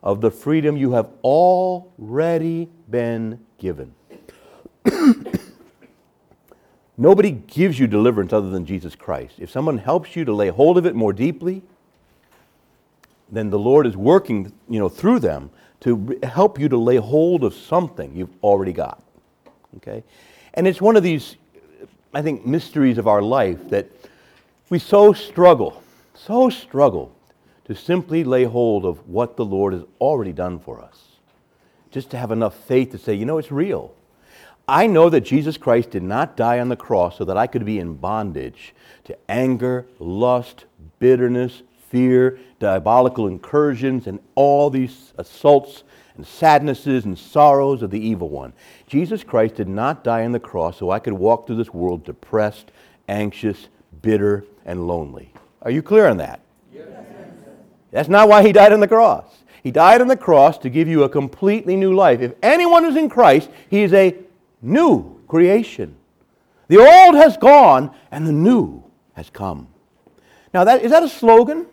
of 0.00 0.20
the 0.20 0.30
freedom 0.30 0.76
you 0.76 0.92
have 0.92 1.10
already 1.24 2.68
been 2.88 3.44
given. 3.58 3.96
Nobody 6.96 7.32
gives 7.32 7.80
you 7.80 7.88
deliverance 7.88 8.32
other 8.32 8.48
than 8.48 8.64
Jesus 8.64 8.94
Christ. 8.94 9.34
If 9.38 9.50
someone 9.50 9.76
helps 9.76 10.14
you 10.14 10.24
to 10.24 10.32
lay 10.32 10.50
hold 10.50 10.78
of 10.78 10.86
it 10.86 10.94
more 10.94 11.12
deeply, 11.12 11.62
then 13.28 13.50
the 13.50 13.58
Lord 13.58 13.88
is 13.88 13.96
working, 13.96 14.52
you 14.68 14.78
know, 14.78 14.88
through 14.88 15.18
them 15.18 15.50
to 15.80 16.16
help 16.22 16.60
you 16.60 16.68
to 16.68 16.78
lay 16.78 16.98
hold 16.98 17.42
of 17.42 17.54
something 17.54 18.14
you've 18.14 18.36
already 18.40 18.72
got. 18.72 19.02
Okay? 19.78 20.04
And 20.54 20.68
it's 20.68 20.80
one 20.80 20.96
of 20.96 21.02
these, 21.02 21.34
I 22.14 22.22
think, 22.22 22.46
mysteries 22.46 22.98
of 22.98 23.08
our 23.08 23.20
life 23.20 23.68
that 23.70 23.90
we 24.70 24.78
so 24.78 25.12
struggle, 25.12 25.82
so 26.14 26.50
struggle 26.50 27.16
to 27.68 27.74
simply 27.74 28.24
lay 28.24 28.44
hold 28.44 28.84
of 28.84 29.06
what 29.06 29.36
the 29.36 29.44
Lord 29.44 29.74
has 29.74 29.84
already 30.00 30.32
done 30.32 30.58
for 30.58 30.80
us. 30.80 31.18
Just 31.90 32.10
to 32.10 32.18
have 32.18 32.32
enough 32.32 32.54
faith 32.54 32.90
to 32.92 32.98
say, 32.98 33.14
you 33.14 33.26
know, 33.26 33.38
it's 33.38 33.52
real. 33.52 33.94
I 34.66 34.86
know 34.86 35.08
that 35.10 35.20
Jesus 35.20 35.56
Christ 35.56 35.90
did 35.90 36.02
not 36.02 36.36
die 36.36 36.60
on 36.60 36.68
the 36.68 36.76
cross 36.76 37.16
so 37.16 37.24
that 37.24 37.36
I 37.36 37.46
could 37.46 37.64
be 37.64 37.78
in 37.78 37.94
bondage 37.94 38.74
to 39.04 39.16
anger, 39.28 39.86
lust, 39.98 40.64
bitterness, 40.98 41.62
fear, 41.90 42.38
diabolical 42.58 43.26
incursions, 43.28 44.06
and 44.06 44.18
all 44.34 44.70
these 44.70 45.12
assaults 45.16 45.84
and 46.16 46.26
sadnesses 46.26 47.04
and 47.04 47.18
sorrows 47.18 47.82
of 47.82 47.90
the 47.90 48.00
evil 48.00 48.28
one. 48.28 48.52
Jesus 48.86 49.22
Christ 49.22 49.54
did 49.54 49.68
not 49.68 50.04
die 50.04 50.24
on 50.24 50.32
the 50.32 50.40
cross 50.40 50.78
so 50.78 50.90
I 50.90 50.98
could 50.98 51.14
walk 51.14 51.46
through 51.46 51.56
this 51.56 51.72
world 51.72 52.04
depressed, 52.04 52.70
anxious, 53.08 53.68
bitter, 54.02 54.44
and 54.64 54.86
lonely. 54.86 55.32
Are 55.62 55.70
you 55.70 55.82
clear 55.82 56.06
on 56.08 56.16
that? 56.18 56.40
Yes. 56.72 56.86
That's 57.90 58.08
not 58.08 58.28
why 58.28 58.42
he 58.42 58.52
died 58.52 58.72
on 58.72 58.80
the 58.80 58.88
cross. 58.88 59.24
He 59.62 59.70
died 59.70 60.00
on 60.00 60.08
the 60.08 60.16
cross 60.16 60.58
to 60.58 60.70
give 60.70 60.88
you 60.88 61.02
a 61.02 61.08
completely 61.08 61.76
new 61.76 61.94
life. 61.94 62.20
If 62.20 62.34
anyone 62.42 62.84
is 62.84 62.96
in 62.96 63.08
Christ, 63.08 63.50
he 63.68 63.82
is 63.82 63.92
a 63.92 64.16
new 64.62 65.20
creation. 65.26 65.96
The 66.68 66.78
old 66.78 67.14
has 67.16 67.36
gone 67.36 67.94
and 68.10 68.26
the 68.26 68.32
new 68.32 68.82
has 69.14 69.30
come. 69.30 69.68
Now, 70.54 70.64
that, 70.64 70.82
is 70.82 70.90
that 70.90 71.02
a 71.02 71.08
slogan? 71.08 71.66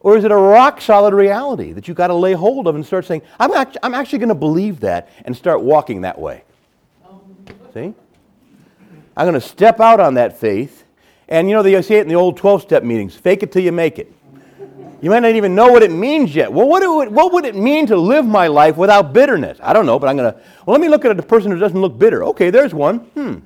Or 0.00 0.16
is 0.16 0.24
it 0.24 0.32
a 0.32 0.36
rock 0.36 0.80
solid 0.80 1.14
reality 1.14 1.72
that 1.72 1.86
you've 1.86 1.96
got 1.96 2.08
to 2.08 2.14
lay 2.14 2.32
hold 2.32 2.66
of 2.66 2.74
and 2.74 2.84
start 2.84 3.04
saying, 3.04 3.22
I'm, 3.38 3.52
I'm 3.82 3.94
actually 3.94 4.18
going 4.18 4.30
to 4.30 4.34
believe 4.34 4.80
that 4.80 5.08
and 5.24 5.36
start 5.36 5.62
walking 5.62 6.00
that 6.00 6.18
way? 6.18 6.42
See? 7.72 7.94
I'm 9.16 9.26
going 9.26 9.34
to 9.34 9.40
step 9.40 9.80
out 9.80 10.00
on 10.00 10.14
that 10.14 10.38
faith. 10.38 10.84
And 11.28 11.48
you 11.48 11.54
know, 11.54 11.62
they 11.62 11.80
say 11.82 11.96
it 11.96 12.02
in 12.02 12.08
the 12.08 12.14
old 12.14 12.36
12 12.36 12.62
step 12.62 12.82
meetings 12.82 13.14
fake 13.14 13.42
it 13.42 13.52
till 13.52 13.62
you 13.62 13.72
make 13.72 13.98
it. 13.98 14.12
You 15.02 15.10
might 15.10 15.18
not 15.18 15.34
even 15.34 15.56
know 15.56 15.66
what 15.66 15.82
it 15.82 15.90
means 15.90 16.32
yet. 16.32 16.52
Well, 16.52 16.68
what, 16.68 16.80
it, 16.80 17.10
what 17.10 17.32
would 17.32 17.44
it 17.44 17.56
mean 17.56 17.88
to 17.88 17.96
live 17.96 18.24
my 18.24 18.46
life 18.46 18.76
without 18.76 19.12
bitterness? 19.12 19.58
I 19.60 19.72
don't 19.72 19.84
know, 19.84 19.98
but 19.98 20.08
I'm 20.08 20.16
going 20.16 20.32
to, 20.32 20.40
well, 20.64 20.72
let 20.74 20.80
me 20.80 20.88
look 20.88 21.04
at 21.04 21.18
a 21.18 21.22
person 21.22 21.50
who 21.50 21.58
doesn't 21.58 21.80
look 21.80 21.98
bitter. 21.98 22.22
Okay, 22.26 22.50
there's 22.50 22.72
one. 22.72 22.98
Hmm. 22.98 23.38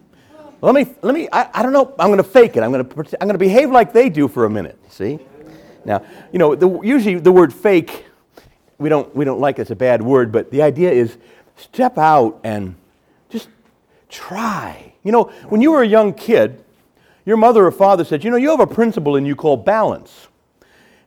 Let 0.61 0.75
me, 0.75 0.95
let 1.01 1.15
me, 1.15 1.31
I, 1.33 1.49
I 1.55 1.63
don't 1.63 1.73
know, 1.73 1.95
I'm 1.99 2.09
going 2.09 2.19
to 2.19 2.25
fake 2.25 2.59
it. 2.59 2.63
I'm 2.63 2.73
going 2.73 2.87
to, 2.87 3.23
I'm 3.23 3.27
going 3.27 3.35
to 3.35 3.39
behave 3.39 3.71
like 3.71 3.95
they 3.95 4.11
do 4.11 4.29
for 4.29 4.45
a 4.45 4.51
minute. 4.51 4.79
See? 4.91 5.19
Now, 5.87 6.05
you 6.31 6.39
know, 6.39 6.55
the, 6.55 6.81
usually 6.83 7.19
the 7.19 7.33
word 7.33 7.55
fake, 7.55 8.05
we 8.77 8.91
don't, 8.91 9.15
we 9.17 9.25
don't 9.25 9.41
like 9.41 9.59
it's 9.59 9.71
a 9.71 9.77
bad 9.77 10.03
word, 10.03 10.33
but 10.33 10.51
the 10.51 10.61
idea 10.61 10.93
is 10.93 11.17
step 11.57 11.97
out 11.97 12.39
and 12.45 12.75
just 13.31 13.49
try. 14.11 14.93
You 15.05 15.13
know, 15.13 15.25
when 15.49 15.63
you 15.63 15.71
were 15.71 15.81
a 15.81 15.87
young 15.87 16.13
kid, 16.13 16.63
your 17.25 17.39
mother 17.39 17.65
or 17.65 17.71
father 17.71 18.05
said, 18.05 18.25
you 18.25 18.31
know, 18.31 18.37
you 18.37 18.51
have 18.51 18.61
a 18.61 18.67
principle 18.67 19.17
in 19.17 19.25
you 19.25 19.35
called 19.35 19.65
balance. 19.65 20.29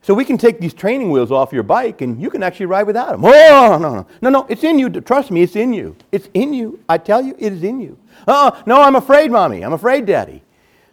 So 0.01 0.13
we 0.13 0.23
can 0.23 0.37
take 0.37 0.59
these 0.59 0.73
training 0.73 1.11
wheels 1.11 1.31
off 1.31 1.51
your 1.51 1.63
bike 1.63 2.01
and 2.01 2.21
you 2.21 2.29
can 2.29 2.41
actually 2.41 2.67
ride 2.67 2.87
without 2.87 3.11
them. 3.11 3.25
Oh, 3.25 3.77
no, 3.79 3.93
no. 3.95 4.07
No, 4.21 4.29
no, 4.29 4.45
it's 4.49 4.63
in 4.63 4.79
you. 4.79 4.89
Trust 4.89 5.29
me, 5.29 5.41
it's 5.41 5.55
in 5.55 5.73
you. 5.73 5.95
It's 6.11 6.29
in 6.33 6.53
you. 6.53 6.83
I 6.87 6.97
tell 6.97 7.21
you, 7.21 7.35
it 7.37 7.51
is 7.53 7.63
in 7.63 7.81
you. 7.81 7.97
Oh, 8.27 8.61
no, 8.65 8.81
I'm 8.81 8.95
afraid, 8.95 9.29
mommy. 9.31 9.63
I'm 9.63 9.73
afraid, 9.73 10.05
daddy. 10.05 10.41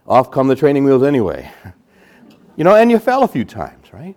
Off 0.06 0.30
come 0.30 0.48
the 0.48 0.56
training 0.56 0.84
wheels 0.84 1.02
anyway. 1.02 1.50
You 2.56 2.64
know, 2.64 2.74
and 2.74 2.90
you 2.90 2.98
fell 2.98 3.22
a 3.22 3.28
few 3.28 3.44
times, 3.44 3.92
right? 3.92 4.16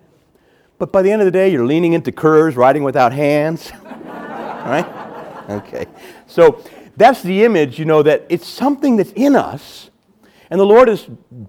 But 0.77 0.91
by 0.91 1.01
the 1.01 1.11
end 1.11 1.21
of 1.21 1.25
the 1.25 1.31
day, 1.31 1.51
you're 1.51 1.65
leaning 1.65 1.93
into 1.93 2.11
curves, 2.11 2.55
riding 2.55 2.83
without 2.83 3.11
hands. 3.11 3.71
right? 3.83 5.45
Okay. 5.49 5.85
So 6.25 6.63
that's 6.95 7.21
the 7.21 7.43
image, 7.43 7.77
you 7.77 7.85
know, 7.85 8.01
that 8.03 8.25
it's 8.29 8.47
something 8.47 8.95
that's 8.95 9.11
in 9.11 9.35
us, 9.35 9.89
and 10.49 10.59
the 10.59 10.65
Lord 10.65 10.87
has 10.87 11.07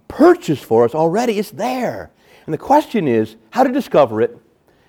purchased 0.09 0.65
for 0.65 0.85
us 0.85 0.95
already. 0.95 1.39
It's 1.39 1.51
there. 1.51 2.11
And 2.51 2.53
the 2.53 2.59
question 2.59 3.07
is 3.07 3.37
how 3.51 3.63
to 3.63 3.71
discover 3.71 4.21
it 4.21 4.37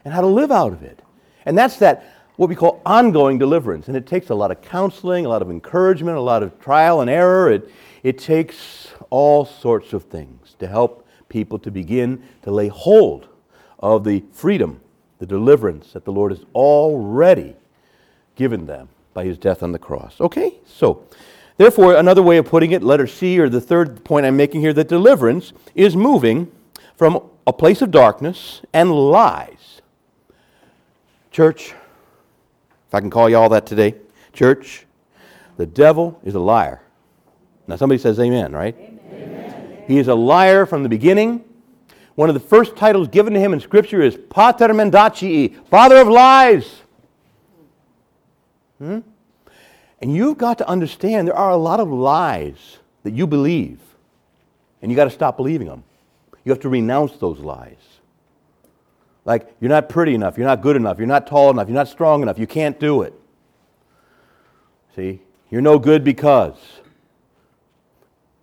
and 0.03 0.11
how 0.11 0.21
to 0.21 0.25
live 0.25 0.49
out 0.49 0.73
of 0.73 0.81
it. 0.81 0.99
And 1.45 1.55
that's 1.55 1.77
that, 1.77 2.11
what 2.37 2.49
we 2.49 2.55
call 2.55 2.81
ongoing 2.87 3.37
deliverance. 3.37 3.87
And 3.87 3.95
it 3.95 4.07
takes 4.07 4.31
a 4.31 4.33
lot 4.33 4.49
of 4.49 4.63
counseling, 4.63 5.27
a 5.27 5.29
lot 5.29 5.43
of 5.43 5.51
encouragement, 5.51 6.17
a 6.17 6.21
lot 6.21 6.41
of 6.41 6.59
trial 6.59 7.01
and 7.01 7.07
error. 7.07 7.51
It, 7.51 7.69
it 8.01 8.17
takes 8.17 8.87
all 9.11 9.45
sorts 9.45 9.93
of 9.93 10.05
things 10.05 10.55
to 10.57 10.65
help 10.65 11.07
people 11.29 11.59
to 11.59 11.69
begin 11.69 12.23
to 12.41 12.49
lay 12.49 12.67
hold 12.67 13.27
of 13.77 14.05
the 14.05 14.23
freedom, 14.31 14.81
the 15.19 15.27
deliverance 15.27 15.93
that 15.93 16.03
the 16.03 16.11
Lord 16.11 16.31
has 16.31 16.43
already 16.55 17.55
given 18.35 18.65
them 18.65 18.89
by 19.13 19.23
his 19.23 19.37
death 19.37 19.61
on 19.61 19.71
the 19.71 19.77
cross. 19.77 20.19
Okay? 20.19 20.55
So, 20.65 21.05
therefore, 21.57 21.93
another 21.93 22.23
way 22.23 22.37
of 22.37 22.47
putting 22.47 22.71
it, 22.71 22.81
letter 22.81 23.05
C, 23.05 23.37
or 23.37 23.49
the 23.49 23.61
third 23.61 24.03
point 24.03 24.25
I'm 24.25 24.35
making 24.35 24.61
here, 24.61 24.73
that 24.73 24.87
deliverance 24.87 25.53
is 25.75 25.95
moving 25.95 26.51
from 26.95 27.30
a 27.47 27.53
place 27.53 27.81
of 27.81 27.91
darkness 27.91 28.61
and 28.73 28.91
lies. 28.91 29.81
Church, 31.31 31.73
if 32.87 32.93
I 32.93 32.99
can 32.99 33.09
call 33.09 33.29
you 33.29 33.37
all 33.37 33.49
that 33.49 33.65
today, 33.65 33.95
church, 34.33 34.85
the 35.57 35.65
devil 35.65 36.19
is 36.23 36.35
a 36.35 36.39
liar. 36.39 36.81
Now, 37.67 37.75
somebody 37.75 37.99
says 37.99 38.19
amen, 38.19 38.51
right? 38.51 38.75
Amen. 38.77 39.83
He 39.87 39.97
is 39.97 40.07
a 40.07 40.15
liar 40.15 40.65
from 40.65 40.83
the 40.83 40.89
beginning. 40.89 41.43
One 42.15 42.29
of 42.29 42.33
the 42.33 42.41
first 42.41 42.75
titles 42.75 43.07
given 43.07 43.33
to 43.33 43.39
him 43.39 43.53
in 43.53 43.59
Scripture 43.59 44.01
is 44.01 44.17
Pater 44.29 44.67
Mendacii, 44.67 45.65
Father 45.67 45.97
of 45.97 46.07
Lies. 46.07 46.81
Hmm? 48.79 48.99
And 50.01 50.15
you've 50.15 50.37
got 50.37 50.57
to 50.57 50.67
understand 50.67 51.27
there 51.27 51.35
are 51.35 51.51
a 51.51 51.57
lot 51.57 51.79
of 51.79 51.89
lies 51.89 52.79
that 53.03 53.13
you 53.13 53.27
believe, 53.27 53.79
and 54.81 54.91
you've 54.91 54.97
got 54.97 55.05
to 55.05 55.11
stop 55.11 55.37
believing 55.37 55.67
them. 55.67 55.83
You 56.43 56.51
have 56.51 56.61
to 56.61 56.69
renounce 56.69 57.17
those 57.17 57.39
lies. 57.39 57.77
Like, 59.23 59.55
you're 59.59 59.69
not 59.69 59.89
pretty 59.89 60.15
enough, 60.15 60.37
you're 60.37 60.47
not 60.47 60.61
good 60.61 60.75
enough, 60.75 60.97
you're 60.97 61.07
not 61.07 61.27
tall 61.27 61.51
enough, 61.51 61.67
you're 61.67 61.75
not 61.75 61.87
strong 61.87 62.23
enough, 62.23 62.39
you 62.39 62.47
can't 62.47 62.79
do 62.79 63.03
it. 63.03 63.13
See? 64.95 65.21
You're 65.49 65.61
no 65.61 65.77
good 65.77 66.03
because. 66.03 66.57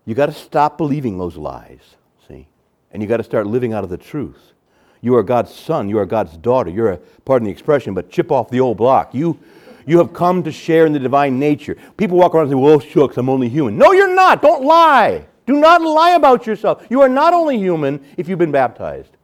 You 0.05 0.15
got 0.15 0.27
to 0.27 0.33
stop 0.33 0.79
believing 0.79 1.19
those 1.19 1.37
lies, 1.37 1.81
see? 2.29 2.47
And 2.93 3.03
you 3.03 3.09
got 3.09 3.17
to 3.17 3.25
start 3.25 3.47
living 3.47 3.73
out 3.73 3.83
of 3.83 3.91
the 3.91 3.99
truth. 3.99 4.53
You 5.01 5.17
are 5.17 5.23
God's 5.23 5.55
son, 5.55 5.89
you 5.89 5.99
are 5.99 6.07
God's 6.07 6.37
daughter. 6.37 6.71
You're 6.71 6.93
a, 6.93 6.97
pardon 7.25 7.47
the 7.47 7.53
expression, 7.53 7.95
but 7.95 8.11
chip 8.11 8.31
off 8.31 8.51
the 8.51 8.61
old 8.61 8.77
block. 8.77 9.15
You, 9.15 9.39
you 9.87 9.99
have 9.99 10.13
come 10.13 10.43
to 10.45 10.53
share 10.53 10.87
in 10.87 10.93
the 10.93 10.99
divine 10.99 11.39
nature. 11.39 11.77
People 11.97 12.19
walk 12.19 12.35
around 12.35 12.45
and 12.45 12.53
say, 12.53 12.57
well, 12.57 12.81
shucks, 12.81 13.17
I'm 13.17 13.29
only 13.29 13.49
human. 13.49 13.77
No, 13.77 13.93
you're 13.93 14.15
not. 14.15 14.43
Don't 14.43 14.65
lie. 14.65 15.27
Do 15.49 15.59
not 15.59 15.81
lie 15.81 16.11
about 16.11 16.47
yourself. 16.47 16.87
You 16.91 17.01
are 17.01 17.09
not 17.09 17.33
only 17.33 17.57
human 17.57 18.05
if 18.19 18.29
you've 18.29 18.39
been 18.39 18.53
baptized, 18.53 19.17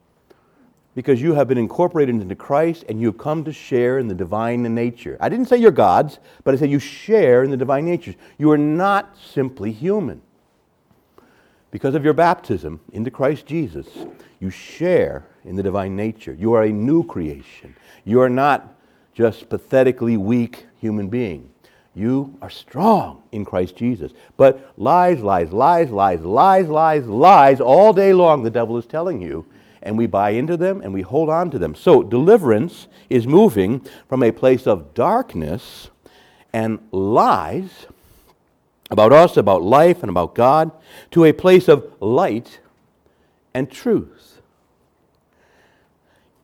because 0.95 1.21
you 1.21 1.35
have 1.35 1.49
been 1.49 1.59
incorporated 1.59 2.14
into 2.14 2.35
Christ 2.35 2.83
and 2.88 2.99
you 2.99 3.09
have 3.09 3.19
come 3.19 3.45
to 3.45 3.52
share 3.52 3.99
in 3.99 4.09
the 4.09 4.14
divine 4.14 4.62
nature. 4.75 5.19
I 5.21 5.28
didn't 5.28 5.49
say 5.49 5.59
you're 5.59 5.71
God's, 5.71 6.19
but 6.43 6.54
I 6.54 6.57
said 6.57 6.71
you 6.71 6.78
share 6.78 7.45
in 7.45 7.50
the 7.50 7.59
divine 7.59 7.85
nature. 7.85 8.14
You 8.38 8.50
are 8.52 8.59
not 8.59 9.19
simply 9.19 9.71
human. 9.71 10.23
Because 11.71 11.95
of 11.95 12.04
your 12.04 12.14
baptism 12.14 12.81
into 12.95 13.11
Christ 13.11 13.45
Jesus, 13.45 13.87
you 14.40 14.49
share 14.49 15.26
in 15.45 15.57
the 15.57 15.62
divine 15.62 15.95
nature. 15.95 16.33
You 16.33 16.54
are 16.54 16.62
a 16.62 16.73
new 16.73 17.04
creation. 17.04 17.76
You 18.07 18.23
are 18.23 18.31
not 18.31 18.75
just 19.12 19.50
pathetically 19.50 20.16
weak 20.16 20.69
human 20.78 21.09
being. 21.09 21.50
You 21.95 22.37
are 22.43 22.51
strong 22.51 23.23
in 23.31 23.45
Christ 23.45 23.77
Jesus. 23.77 24.13
But 24.37 24.73
lies, 24.77 25.21
lies, 25.21 25.53
lies, 25.53 25.91
lies, 25.91 26.21
lies, 26.21 26.67
lies, 26.67 27.07
lies 27.07 27.61
all 27.61 27.93
day 27.93 28.13
long 28.13 28.43
the 28.43 28.51
devil 28.51 28.77
is 28.77 28.87
telling 28.87 29.23
you. 29.23 29.47
and 29.85 29.99
we 29.99 30.07
buy 30.07 30.31
into 30.31 30.57
them 30.57 30.81
and 30.81 30.95
we 30.95 31.03
hold 31.03 31.29
on 31.29 31.51
to 31.51 31.59
them. 31.59 31.75
So, 31.75 32.03
deliverance 32.03 32.89
is 33.11 33.27
moving 33.27 33.87
from 34.09 34.23
a 34.23 34.33
place 34.33 34.67
of 34.67 34.95
darkness 34.95 35.91
and 36.55 36.79
lies 36.91 37.87
about 38.91 39.13
us, 39.13 39.37
about 39.37 39.63
life, 39.63 40.03
and 40.03 40.09
about 40.09 40.35
God 40.35 40.71
to 41.11 41.25
a 41.25 41.33
place 41.33 41.69
of 41.69 41.93
light 42.01 42.61
and 43.53 43.71
truth. 43.71 44.41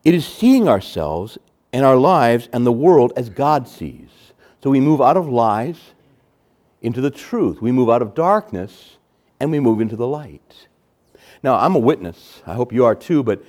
It 0.05 0.15
is 0.15 0.27
seeing 0.27 0.69
ourselves 0.69 1.39
and 1.73 1.85
our 1.85 1.97
lives 1.97 2.49
and 2.53 2.67
the 2.67 2.73
world 2.73 3.13
as 3.17 3.31
God 3.31 3.69
sees. 3.69 4.09
So 4.63 4.71
we 4.71 4.81
move 4.81 5.01
out 5.01 5.17
of 5.17 5.29
lies 5.29 5.79
into 6.83 7.01
the 7.01 7.11
truth. 7.11 7.63
We 7.63 7.73
move 7.73 7.91
out 7.91 8.03
of 8.03 8.15
darkness 8.15 8.97
and 9.39 9.51
we 9.51 9.61
move 9.61 9.81
into 9.81 9.97
the 9.97 10.07
light. 10.07 10.69
Now, 11.43 11.57
I'm 11.57 11.75
a 11.75 11.79
witness. 11.79 12.43
I 12.47 12.55
hope 12.55 12.73
you 12.73 12.85
are 12.85 12.95
too, 12.95 13.23
but 13.23 13.43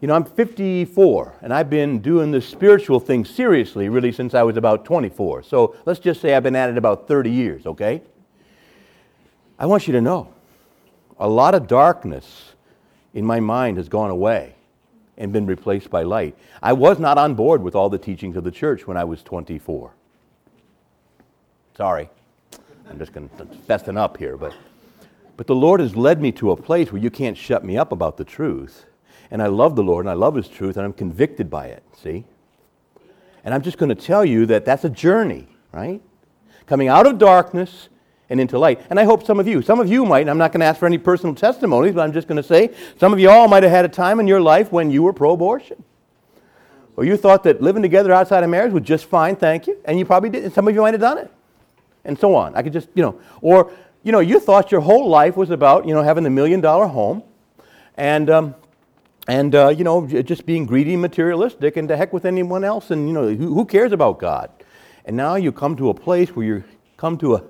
you 0.00 0.08
know, 0.08 0.14
I'm 0.14 0.24
54 0.24 1.36
and 1.42 1.52
I've 1.52 1.70
been 1.70 2.00
doing 2.00 2.30
this 2.30 2.46
spiritual 2.46 3.00
thing 3.00 3.24
seriously 3.24 3.88
really 3.88 4.12
since 4.12 4.34
I 4.34 4.42
was 4.42 4.56
about 4.56 4.84
24. 4.84 5.42
So 5.42 5.76
let's 5.84 6.00
just 6.00 6.20
say 6.20 6.34
I've 6.34 6.42
been 6.42 6.56
at 6.56 6.70
it 6.70 6.78
about 6.78 7.08
30 7.08 7.30
years, 7.30 7.66
okay? 7.66 8.02
I 9.58 9.66
want 9.66 9.86
you 9.86 9.92
to 9.92 10.00
know 10.00 10.32
a 11.18 11.28
lot 11.28 11.54
of 11.54 11.66
darkness 11.66 12.52
in 13.12 13.24
my 13.24 13.40
mind 13.40 13.76
has 13.76 13.88
gone 13.88 14.10
away 14.10 14.54
and 15.18 15.32
been 15.32 15.44
replaced 15.44 15.90
by 15.90 16.02
light. 16.02 16.34
I 16.62 16.72
was 16.72 16.98
not 16.98 17.18
on 17.18 17.34
board 17.34 17.62
with 17.62 17.74
all 17.74 17.90
the 17.90 17.98
teachings 17.98 18.36
of 18.36 18.44
the 18.44 18.50
church 18.50 18.86
when 18.86 18.96
I 18.96 19.04
was 19.04 19.22
24. 19.22 19.92
Sorry. 21.76 22.08
I'm 22.88 22.98
just 22.98 23.12
going 23.12 23.28
to 23.38 23.44
fessing 23.44 23.96
up 23.96 24.16
here, 24.16 24.36
but 24.36 24.54
but 25.40 25.46
the 25.46 25.54
Lord 25.54 25.80
has 25.80 25.96
led 25.96 26.20
me 26.20 26.32
to 26.32 26.50
a 26.50 26.56
place 26.56 26.92
where 26.92 27.00
you 27.00 27.08
can't 27.08 27.34
shut 27.34 27.64
me 27.64 27.78
up 27.78 27.92
about 27.92 28.18
the 28.18 28.24
truth. 28.24 28.84
And 29.30 29.40
I 29.40 29.46
love 29.46 29.74
the 29.74 29.82
Lord 29.82 30.04
and 30.04 30.10
I 30.10 30.12
love 30.12 30.34
his 30.34 30.46
truth 30.46 30.76
and 30.76 30.84
I'm 30.84 30.92
convicted 30.92 31.48
by 31.48 31.68
it, 31.68 31.82
see? 31.96 32.26
And 33.42 33.54
I'm 33.54 33.62
just 33.62 33.78
going 33.78 33.88
to 33.88 33.94
tell 33.94 34.22
you 34.22 34.44
that 34.44 34.66
that's 34.66 34.84
a 34.84 34.90
journey, 34.90 35.48
right? 35.72 36.02
Coming 36.66 36.88
out 36.88 37.06
of 37.06 37.16
darkness 37.16 37.88
and 38.28 38.38
into 38.38 38.58
light. 38.58 38.82
And 38.90 39.00
I 39.00 39.04
hope 39.04 39.24
some 39.24 39.40
of 39.40 39.48
you, 39.48 39.62
some 39.62 39.80
of 39.80 39.88
you 39.88 40.04
might, 40.04 40.28
I'm 40.28 40.36
not 40.36 40.52
going 40.52 40.60
to 40.60 40.66
ask 40.66 40.78
for 40.78 40.84
any 40.84 40.98
personal 40.98 41.34
testimonies, 41.34 41.94
but 41.94 42.02
I'm 42.02 42.12
just 42.12 42.28
going 42.28 42.36
to 42.36 42.46
say 42.46 42.74
some 42.98 43.14
of 43.14 43.18
you 43.18 43.30
all 43.30 43.48
might 43.48 43.62
have 43.62 43.72
had 43.72 43.86
a 43.86 43.88
time 43.88 44.20
in 44.20 44.28
your 44.28 44.42
life 44.42 44.70
when 44.70 44.90
you 44.90 45.02
were 45.02 45.14
pro 45.14 45.32
abortion. 45.32 45.82
Or 46.98 47.06
you 47.06 47.16
thought 47.16 47.44
that 47.44 47.62
living 47.62 47.80
together 47.80 48.12
outside 48.12 48.44
of 48.44 48.50
marriage 48.50 48.74
was 48.74 48.82
just 48.82 49.06
fine, 49.06 49.36
thank 49.36 49.66
you. 49.66 49.78
And 49.86 49.98
you 49.98 50.04
probably 50.04 50.28
did, 50.28 50.52
some 50.52 50.68
of 50.68 50.74
you 50.74 50.82
might 50.82 50.92
have 50.92 51.00
done 51.00 51.16
it. 51.16 51.32
And 52.04 52.18
so 52.18 52.34
on. 52.34 52.54
I 52.54 52.62
could 52.62 52.72
just, 52.72 52.88
you 52.94 53.02
know, 53.02 53.20
or, 53.40 53.72
you 54.02 54.12
know, 54.12 54.20
you 54.20 54.40
thought 54.40 54.72
your 54.72 54.80
whole 54.80 55.08
life 55.08 55.36
was 55.36 55.50
about, 55.50 55.86
you 55.86 55.94
know, 55.94 56.02
having 56.02 56.24
the 56.24 56.30
million 56.30 56.60
dollar 56.60 56.86
home 56.86 57.22
and, 57.96 58.30
um, 58.30 58.54
and 59.28 59.54
uh, 59.54 59.68
you 59.68 59.84
know, 59.84 60.06
just 60.06 60.46
being 60.46 60.64
greedy 60.64 60.94
and 60.94 61.02
materialistic 61.02 61.76
and 61.76 61.88
to 61.88 61.96
heck 61.96 62.12
with 62.12 62.24
anyone 62.24 62.64
else. 62.64 62.90
And, 62.90 63.06
you 63.06 63.12
know, 63.12 63.28
who, 63.34 63.54
who 63.54 63.64
cares 63.64 63.92
about 63.92 64.18
God? 64.18 64.50
And 65.04 65.16
now 65.16 65.34
you 65.34 65.52
come 65.52 65.76
to 65.76 65.90
a 65.90 65.94
place 65.94 66.30
where 66.30 66.46
you 66.46 66.64
come 66.96 67.18
to 67.18 67.34
a 67.34 67.44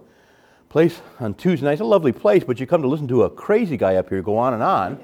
place 0.68 1.00
on 1.18 1.34
Tuesday 1.34 1.66
night. 1.66 1.72
It's 1.72 1.80
a 1.80 1.84
lovely 1.84 2.12
place, 2.12 2.44
but 2.44 2.60
you 2.60 2.66
come 2.66 2.82
to 2.82 2.88
listen 2.88 3.08
to 3.08 3.24
a 3.24 3.30
crazy 3.30 3.76
guy 3.76 3.96
up 3.96 4.08
here 4.08 4.22
go 4.22 4.36
on 4.36 4.54
and 4.54 4.62
on. 4.62 4.94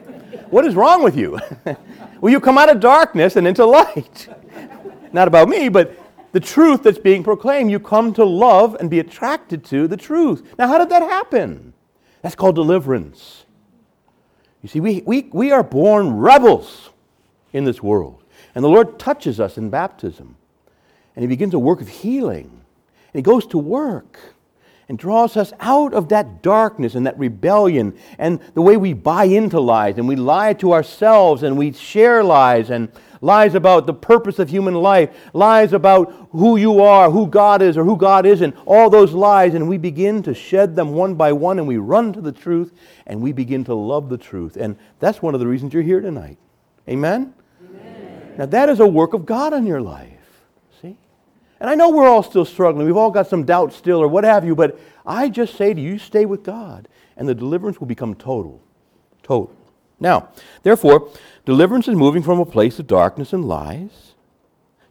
what 0.51 0.65
is 0.65 0.75
wrong 0.75 1.03
with 1.03 1.17
you? 1.17 1.39
well, 2.21 2.33
you 2.33 2.41
come 2.41 2.57
out 2.57 2.69
of 2.69 2.79
darkness 2.79 3.37
and 3.37 3.47
into 3.47 3.65
light. 3.65 4.29
Not 5.13 5.29
about 5.29 5.49
me, 5.49 5.69
but 5.69 5.97
the 6.37 6.41
truth 6.41 6.83
that's 6.83 6.99
being 6.99 7.25
proclaimed. 7.25 7.71
You 7.71 7.81
come 7.81 8.13
to 8.13 8.23
love 8.23 8.77
and 8.79 8.91
be 8.91 8.99
attracted 8.99 9.65
to 9.71 9.89
the 9.89 9.97
truth. 9.97 10.47
Now, 10.59 10.69
how 10.69 10.77
did 10.77 10.91
that 10.91 11.01
happen? 11.01 11.73
That's 12.21 12.35
called 12.35 12.57
deliverance. 12.57 13.47
You 14.61 14.69
see, 14.69 14.81
we, 14.81 15.03
we, 15.07 15.31
we 15.33 15.51
are 15.51 15.63
born 15.63 16.19
rebels 16.19 16.91
in 17.55 17.65
this 17.65 17.83
world. 17.83 18.23
And 18.55 18.63
the 18.63 18.69
Lord 18.69 18.99
touches 18.99 19.41
us 19.41 19.57
in 19.57 19.71
baptism. 19.71 20.37
And 21.15 21.23
He 21.23 21.27
begins 21.27 21.55
a 21.55 21.59
work 21.59 21.81
of 21.81 21.89
healing. 21.89 22.51
And 22.51 23.15
He 23.15 23.23
goes 23.23 23.47
to 23.47 23.57
work 23.57 24.19
and 24.91 24.99
draws 24.99 25.39
us 25.39 25.55
out 25.59 25.95
of 25.95 26.11
that 26.11 26.43
darkness 26.43 26.95
and 26.95 27.07
that 27.07 27.19
rebellion 27.19 27.97
and 28.19 28.41
the 28.53 28.61
way 28.61 28.77
we 28.77 28.93
buy 28.93 29.25
into 29.25 29.59
lies 29.59 29.97
and 29.97 30.07
we 30.07 30.17
lie 30.17 30.53
to 30.53 30.75
ourselves 30.75 31.43
and 31.43 31.57
we 31.57 31.73
share 31.73 32.23
lies 32.23 32.69
and 32.69 32.93
lies 33.21 33.55
about 33.55 33.87
the 33.87 33.95
purpose 33.95 34.39
of 34.39 34.49
human 34.49 34.75
life, 34.75 35.11
lies 35.33 35.73
about 35.73 36.29
who 36.33 36.57
you 36.57 36.83
are, 36.83 37.11
who 37.11 37.27
God 37.27 37.63
is 37.63 37.77
or 37.77 37.85
who 37.85 37.97
God 37.97 38.27
isn't, 38.27 38.55
all 38.67 38.91
those 38.91 39.13
lies, 39.13 39.55
and 39.55 39.69
we 39.69 39.79
begin 39.79 40.23
to 40.25 40.35
shed 40.35 40.77
them 40.77 40.93
one 40.93 41.15
by 41.15 41.33
one 41.33 41.59
and 41.59 41.67
we 41.67 41.77
run 41.77 42.13
to 42.13 42.21
the 42.21 42.33
truth 42.33 42.73
and 43.07 43.21
we 43.21 43.33
begin 43.33 43.65
to 43.65 43.75
love 43.75 44.09
the 44.09 44.19
truth. 44.19 44.57
And 44.57 44.77
that's 44.99 45.23
one 45.23 45.35
of 45.35 45.41
the 45.41 45.47
reasons 45.47 45.73
you're 45.73 45.83
here 45.83 46.01
tonight. 46.01 46.39
Amen? 46.89 47.35
Amen. 47.65 48.35
Now, 48.39 48.47
that 48.47 48.69
is 48.69 48.81
a 48.81 48.87
work 48.87 49.15
of 49.15 49.27
God 49.27 49.53
in 49.55 49.67
your 49.67 49.81
life. 49.81 50.11
See? 50.83 50.97
And 51.61 51.71
I 51.71 51.75
know 51.75 51.91
we're 51.91 52.09
all 52.09 52.23
still 52.23 52.45
struggling. 52.45 52.87
We've 52.87 52.97
all 52.97 53.11
got 53.11 53.29
some 53.29 53.45
doubt 53.45 53.73
still 53.73 54.03
or 54.03 54.09
what 54.09 54.25
have 54.25 54.45
you, 54.45 54.55
but 54.55 54.79
I 55.07 55.29
just 55.29 55.55
say 55.57 55.73
to 55.73 55.81
you, 55.81 55.99
stay 55.99 56.27
with 56.27 56.43
God, 56.43 56.89
and 57.17 57.29
the 57.29 57.35
deliverance 57.35 57.81
will 57.81 57.87
become 57.87 58.15
total. 58.15 58.61
Total. 59.23 59.56
Now, 59.99 60.29
therefore, 60.63 61.11
deliverance 61.45 61.89
is 61.89 61.95
moving 61.95 62.23
from 62.23 62.39
a 62.39 62.47
place 62.47 62.79
of 62.79 62.87
darkness 62.87 63.33
and 63.33 63.45
lies 63.45 64.15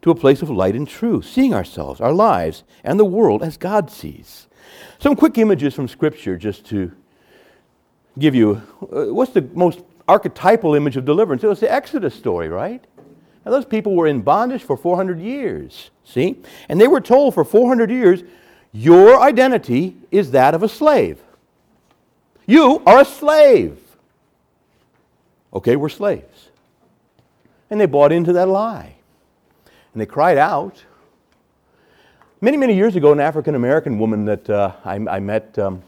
to 0.01 0.11
a 0.11 0.15
place 0.15 0.41
of 0.41 0.49
light 0.49 0.75
and 0.75 0.87
truth, 0.87 1.25
seeing 1.25 1.53
ourselves, 1.53 1.99
our 1.99 2.13
lives, 2.13 2.63
and 2.83 2.99
the 2.99 3.05
world 3.05 3.41
as 3.41 3.57
God 3.57 3.89
sees. 3.89 4.47
Some 4.99 5.15
quick 5.15 5.37
images 5.37 5.73
from 5.73 5.87
Scripture 5.87 6.37
just 6.37 6.65
to 6.67 6.91
give 8.17 8.35
you 8.35 8.61
uh, 8.81 9.05
what's 9.05 9.31
the 9.31 9.41
most 9.53 9.81
archetypal 10.07 10.75
image 10.75 10.97
of 10.97 11.05
deliverance? 11.05 11.43
It 11.43 11.47
was 11.47 11.59
the 11.59 11.71
Exodus 11.71 12.13
story, 12.13 12.49
right? 12.49 12.83
Now, 13.45 13.51
those 13.51 13.65
people 13.65 13.95
were 13.95 14.07
in 14.07 14.21
bondage 14.21 14.63
for 14.63 14.75
400 14.77 15.19
years, 15.19 15.91
see? 16.03 16.41
And 16.67 16.81
they 16.81 16.87
were 16.87 17.01
told 17.01 17.33
for 17.33 17.43
400 17.43 17.91
years, 17.91 18.23
your 18.71 19.19
identity 19.21 19.95
is 20.11 20.31
that 20.31 20.53
of 20.53 20.63
a 20.63 20.69
slave. 20.69 21.21
You 22.45 22.81
are 22.85 23.01
a 23.01 23.05
slave. 23.05 23.79
Okay, 25.55 25.77
we're 25.77 25.89
slaves. 25.89 26.49
And 27.69 27.79
they 27.79 27.85
bought 27.85 28.11
into 28.11 28.33
that 28.33 28.47
lie. 28.47 28.95
And 29.93 30.01
they 30.01 30.05
cried 30.05 30.37
out. 30.37 30.83
Many, 32.41 32.57
many 32.57 32.75
years 32.75 32.97
ago, 32.97 33.13
an 33.13 33.21
African 33.21 33.55
American 33.55 33.97
woman 33.97 34.25
that 34.25 34.49
uh, 34.49 34.73
I, 34.83 34.95
I, 34.95 35.19
met 35.19 35.57
um, 35.57 35.81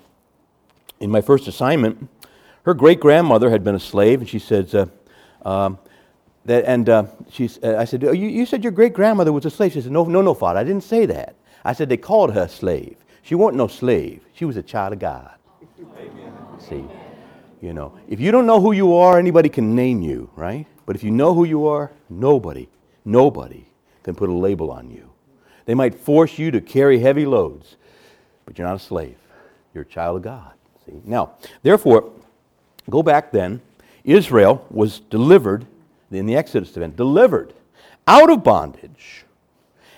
in 1.01 1.11
my 1.11 1.19
first 1.19 1.47
assignment, 1.47 2.09
her 2.63 2.73
great 2.73 3.01
grandmother 3.01 3.49
had 3.49 3.63
been 3.63 3.75
a 3.75 3.79
slave, 3.79 4.21
and 4.21 4.29
she 4.29 4.39
says, 4.39 4.73
uh, 4.73 4.87
um, 5.43 5.77
that, 6.45 6.63
and 6.65 6.87
uh, 6.87 7.05
she, 7.29 7.49
uh, 7.61 7.75
I 7.75 7.83
said, 7.83 8.05
oh, 8.05 8.13
you, 8.13 8.27
you 8.27 8.45
said 8.45 8.63
your 8.63 8.71
great 8.71 8.93
grandmother 8.93 9.33
was 9.33 9.45
a 9.45 9.49
slave. 9.49 9.73
She 9.73 9.81
said, 9.81 9.91
No, 9.91 10.05
no, 10.05 10.21
no, 10.21 10.33
father, 10.33 10.61
I 10.61 10.63
didn't 10.63 10.83
say 10.83 11.05
that. 11.05 11.35
I 11.65 11.73
said 11.73 11.89
they 11.89 11.97
called 11.97 12.33
her 12.33 12.43
a 12.43 12.49
slave. 12.49 12.95
She 13.21 13.35
wasn't 13.35 13.57
no 13.57 13.67
slave. 13.67 14.23
She 14.33 14.45
was 14.45 14.55
a 14.55 14.63
child 14.63 14.93
of 14.93 14.99
God. 14.99 15.35
Amen. 15.99 16.33
See, 16.59 16.85
you 17.61 17.73
know, 17.73 17.97
if 18.07 18.19
you 18.19 18.31
don't 18.31 18.45
know 18.45 18.61
who 18.61 18.71
you 18.71 18.95
are, 18.95 19.17
anybody 19.17 19.49
can 19.49 19.75
name 19.75 20.01
you, 20.01 20.29
right? 20.35 20.67
But 20.85 20.95
if 20.95 21.03
you 21.03 21.11
know 21.11 21.33
who 21.33 21.43
you 21.43 21.67
are, 21.67 21.91
nobody, 22.09 22.69
nobody 23.03 23.65
can 24.03 24.15
put 24.15 24.29
a 24.29 24.33
label 24.33 24.71
on 24.71 24.89
you. 24.89 25.11
They 25.65 25.73
might 25.73 25.95
force 25.95 26.37
you 26.37 26.51
to 26.51 26.61
carry 26.61 26.99
heavy 26.99 27.25
loads, 27.25 27.75
but 28.45 28.57
you're 28.57 28.67
not 28.67 28.77
a 28.77 28.79
slave. 28.79 29.17
You're 29.73 29.83
a 29.83 29.87
child 29.87 30.17
of 30.17 30.23
God. 30.23 30.53
See? 30.85 31.01
Now, 31.03 31.33
therefore, 31.61 32.11
go 32.89 33.03
back 33.03 33.31
then. 33.31 33.61
Israel 34.03 34.65
was 34.69 34.99
delivered 34.99 35.65
in 36.09 36.25
the 36.25 36.37
Exodus 36.37 36.77
event, 36.77 36.95
delivered 36.95 37.53
out 38.07 38.29
of 38.29 38.43
bondage 38.43 39.25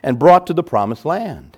and 0.02 0.18
brought 0.18 0.48
to 0.48 0.54
the 0.54 0.64
promised 0.64 1.06
land. 1.06 1.58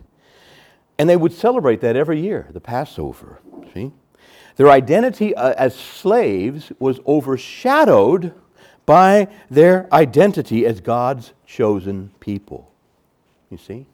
And 0.97 1.09
they 1.09 1.15
would 1.15 1.33
celebrate 1.33 1.79
that 1.81 1.95
every 1.95 2.19
year, 2.19 2.47
the 2.51 2.59
Passover. 2.59 3.39
See? 3.73 3.91
Their 4.55 4.69
identity 4.69 5.35
uh, 5.35 5.53
as 5.57 5.75
slaves 5.75 6.71
was 6.79 6.99
overshadowed 7.07 8.33
by 8.85 9.27
their 9.49 9.87
identity 9.93 10.65
as 10.65 10.81
God's 10.81 11.33
chosen 11.45 12.11
people. 12.19 12.71
You 13.49 13.57
see? 13.57 13.85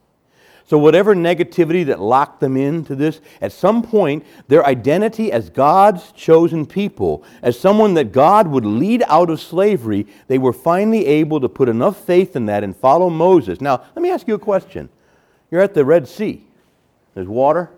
So, 0.67 0.77
whatever 0.77 1.15
negativity 1.15 1.85
that 1.85 2.01
locked 2.01 2.41
them 2.41 2.57
into 2.57 2.93
this, 2.93 3.21
at 3.39 3.53
some 3.53 3.81
point, 3.81 4.25
their 4.49 4.65
identity 4.65 5.31
as 5.31 5.49
God's 5.49 6.11
chosen 6.11 6.65
people, 6.65 7.23
as 7.41 7.57
someone 7.57 7.93
that 7.93 8.11
God 8.11 8.47
would 8.47 8.65
lead 8.65 9.01
out 9.07 9.29
of 9.29 9.39
slavery, 9.39 10.05
they 10.27 10.37
were 10.37 10.51
finally 10.51 11.05
able 11.05 11.39
to 11.39 11.47
put 11.47 11.69
enough 11.69 12.03
faith 12.05 12.35
in 12.35 12.47
that 12.47 12.65
and 12.65 12.75
follow 12.75 13.09
Moses. 13.09 13.61
Now, 13.61 13.81
let 13.95 14.01
me 14.01 14.09
ask 14.09 14.27
you 14.27 14.35
a 14.35 14.39
question. 14.39 14.89
You're 15.49 15.61
at 15.61 15.73
the 15.73 15.85
Red 15.85 16.05
Sea, 16.05 16.45
there's 17.13 17.29
water, 17.29 17.71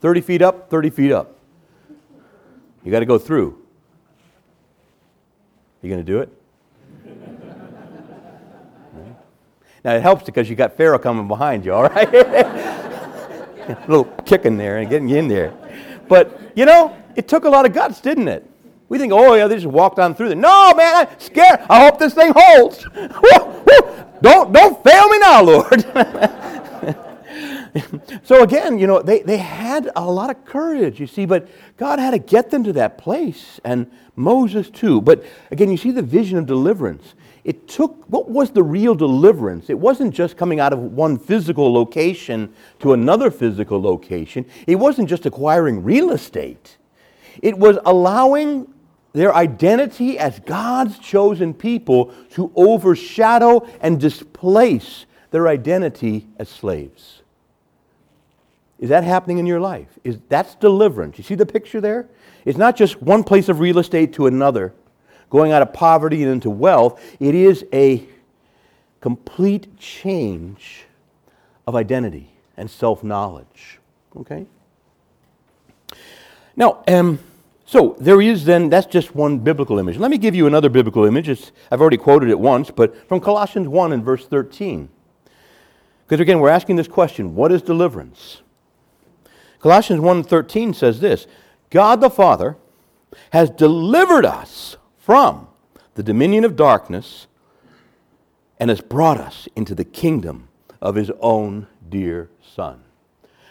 30 0.00 0.22
feet 0.22 0.40
up, 0.40 0.70
30 0.70 0.88
feet 0.88 1.12
up. 1.12 1.36
You 2.84 2.90
got 2.90 3.00
to 3.00 3.06
go 3.06 3.18
through. 3.18 3.58
You 5.82 5.90
going 5.90 6.04
to 6.04 6.12
do 6.12 6.20
it? 6.20 6.30
Now 9.84 9.96
it 9.96 10.02
helps 10.02 10.22
because 10.22 10.48
you 10.48 10.54
got 10.54 10.76
Pharaoh 10.76 10.96
coming 10.96 11.26
behind 11.26 11.64
you, 11.64 11.74
all 11.74 11.82
right? 11.82 12.08
a 13.68 13.84
little 13.88 14.04
kick 14.24 14.44
in 14.44 14.56
there 14.56 14.78
and 14.78 14.88
getting 14.88 15.08
you 15.08 15.16
in 15.16 15.28
there. 15.28 15.52
But, 16.08 16.38
you 16.54 16.66
know, 16.66 16.96
it 17.16 17.28
took 17.28 17.44
a 17.44 17.48
lot 17.48 17.66
of 17.66 17.72
guts, 17.72 18.00
didn't 18.00 18.28
it? 18.28 18.48
We 18.88 18.98
think, 18.98 19.12
oh, 19.12 19.34
yeah, 19.34 19.46
they 19.46 19.56
just 19.56 19.66
walked 19.66 19.98
on 19.98 20.14
through 20.14 20.28
there. 20.28 20.36
No, 20.36 20.74
man, 20.74 21.06
I'm 21.08 21.18
scared. 21.18 21.60
I 21.68 21.84
hope 21.84 21.98
this 21.98 22.14
thing 22.14 22.32
holds. 22.34 22.84
don't, 24.22 24.52
don't 24.52 24.84
fail 24.84 25.08
me 25.08 25.18
now, 25.18 25.42
Lord. 25.42 25.84
so 28.22 28.42
again, 28.42 28.78
you 28.78 28.86
know, 28.86 29.00
they, 29.00 29.22
they 29.22 29.38
had 29.38 29.90
a 29.96 30.04
lot 30.04 30.30
of 30.30 30.44
courage, 30.44 31.00
you 31.00 31.06
see, 31.06 31.24
but 31.24 31.48
God 31.76 31.98
had 31.98 32.10
to 32.10 32.18
get 32.18 32.50
them 32.50 32.64
to 32.64 32.72
that 32.74 32.98
place, 32.98 33.60
and 33.64 33.90
Moses 34.14 34.68
too. 34.70 35.00
But 35.00 35.24
again, 35.50 35.70
you 35.70 35.76
see 35.76 35.90
the 35.90 36.02
vision 36.02 36.38
of 36.38 36.46
deliverance. 36.46 37.14
It 37.44 37.66
took, 37.66 38.04
what 38.06 38.28
was 38.28 38.50
the 38.50 38.62
real 38.62 38.94
deliverance? 38.94 39.68
It 39.68 39.78
wasn't 39.78 40.14
just 40.14 40.36
coming 40.36 40.60
out 40.60 40.72
of 40.72 40.78
one 40.78 41.18
physical 41.18 41.72
location 41.72 42.52
to 42.80 42.92
another 42.92 43.30
physical 43.30 43.80
location. 43.82 44.46
It 44.66 44.76
wasn't 44.76 45.08
just 45.08 45.26
acquiring 45.26 45.82
real 45.82 46.12
estate. 46.12 46.76
It 47.42 47.58
was 47.58 47.78
allowing 47.84 48.72
their 49.12 49.34
identity 49.34 50.18
as 50.18 50.38
God's 50.40 50.98
chosen 50.98 51.52
people 51.52 52.14
to 52.30 52.52
overshadow 52.54 53.66
and 53.80 54.00
displace 54.00 55.06
their 55.30 55.48
identity 55.48 56.28
as 56.38 56.48
slaves. 56.48 57.21
Is 58.82 58.88
that 58.88 59.04
happening 59.04 59.38
in 59.38 59.46
your 59.46 59.60
life? 59.60 59.86
Is 60.02 60.18
that's 60.28 60.56
deliverance? 60.56 61.16
You 61.16 61.22
see 61.22 61.36
the 61.36 61.46
picture 61.46 61.80
there? 61.80 62.08
It's 62.44 62.58
not 62.58 62.76
just 62.76 63.00
one 63.00 63.22
place 63.22 63.48
of 63.48 63.60
real 63.60 63.78
estate 63.78 64.12
to 64.14 64.26
another, 64.26 64.74
going 65.30 65.52
out 65.52 65.62
of 65.62 65.72
poverty 65.72 66.24
and 66.24 66.32
into 66.32 66.50
wealth. 66.50 67.00
It 67.20 67.36
is 67.36 67.64
a 67.72 68.04
complete 69.00 69.78
change 69.78 70.86
of 71.64 71.76
identity 71.76 72.32
and 72.56 72.68
self-knowledge. 72.68 73.78
Okay? 74.16 74.46
Now, 76.56 76.82
um, 76.88 77.20
so 77.64 77.94
there 78.00 78.20
is 78.20 78.44
then, 78.44 78.68
that's 78.68 78.88
just 78.88 79.14
one 79.14 79.38
biblical 79.38 79.78
image. 79.78 79.96
Let 79.96 80.10
me 80.10 80.18
give 80.18 80.34
you 80.34 80.48
another 80.48 80.68
biblical 80.68 81.04
image. 81.04 81.28
It's, 81.28 81.52
I've 81.70 81.80
already 81.80 81.98
quoted 81.98 82.30
it 82.30 82.40
once, 82.40 82.72
but 82.72 83.08
from 83.08 83.20
Colossians 83.20 83.68
1 83.68 83.92
and 83.92 84.04
verse 84.04 84.26
13. 84.26 84.88
Because 86.04 86.18
again, 86.18 86.40
we're 86.40 86.48
asking 86.48 86.74
this 86.74 86.88
question 86.88 87.36
what 87.36 87.52
is 87.52 87.62
deliverance? 87.62 88.42
Colossians 89.62 90.00
1:13 90.00 90.74
says 90.74 91.00
this, 91.00 91.26
God 91.70 92.00
the 92.00 92.10
Father 92.10 92.56
has 93.30 93.48
delivered 93.48 94.26
us 94.26 94.76
from 94.98 95.46
the 95.94 96.02
dominion 96.02 96.44
of 96.44 96.56
darkness 96.56 97.28
and 98.58 98.70
has 98.70 98.80
brought 98.80 99.18
us 99.18 99.48
into 99.54 99.74
the 99.74 99.84
kingdom 99.84 100.48
of 100.80 100.96
his 100.96 101.10
own 101.20 101.68
dear 101.88 102.28
son. 102.42 102.82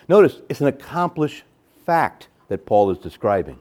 Notice 0.09 0.41
it's 0.49 0.59
an 0.59 0.67
accomplished 0.67 1.43
fact 1.85 2.27
that 2.49 2.65
Paul 2.65 2.91
is 2.91 2.97
describing. 2.97 3.59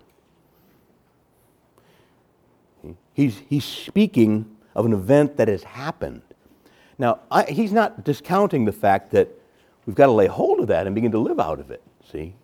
He's, 3.14 3.42
he's 3.48 3.64
speaking 3.64 4.56
of 4.74 4.86
an 4.86 4.92
event 4.92 5.36
that 5.36 5.46
has 5.46 5.62
happened. 5.62 6.22
Now, 6.98 7.20
I, 7.30 7.44
he's 7.44 7.72
not 7.72 8.02
discounting 8.02 8.64
the 8.64 8.72
fact 8.72 9.12
that 9.12 9.28
we've 9.86 9.94
got 9.94 10.06
to 10.06 10.12
lay 10.12 10.26
hold 10.26 10.58
of 10.60 10.66
that 10.68 10.86
and 10.86 10.94
begin 10.94 11.12
to 11.12 11.18
live 11.18 11.38
out 11.38 11.60
of 11.60 11.70
it, 11.70 11.82
see? 12.10 12.34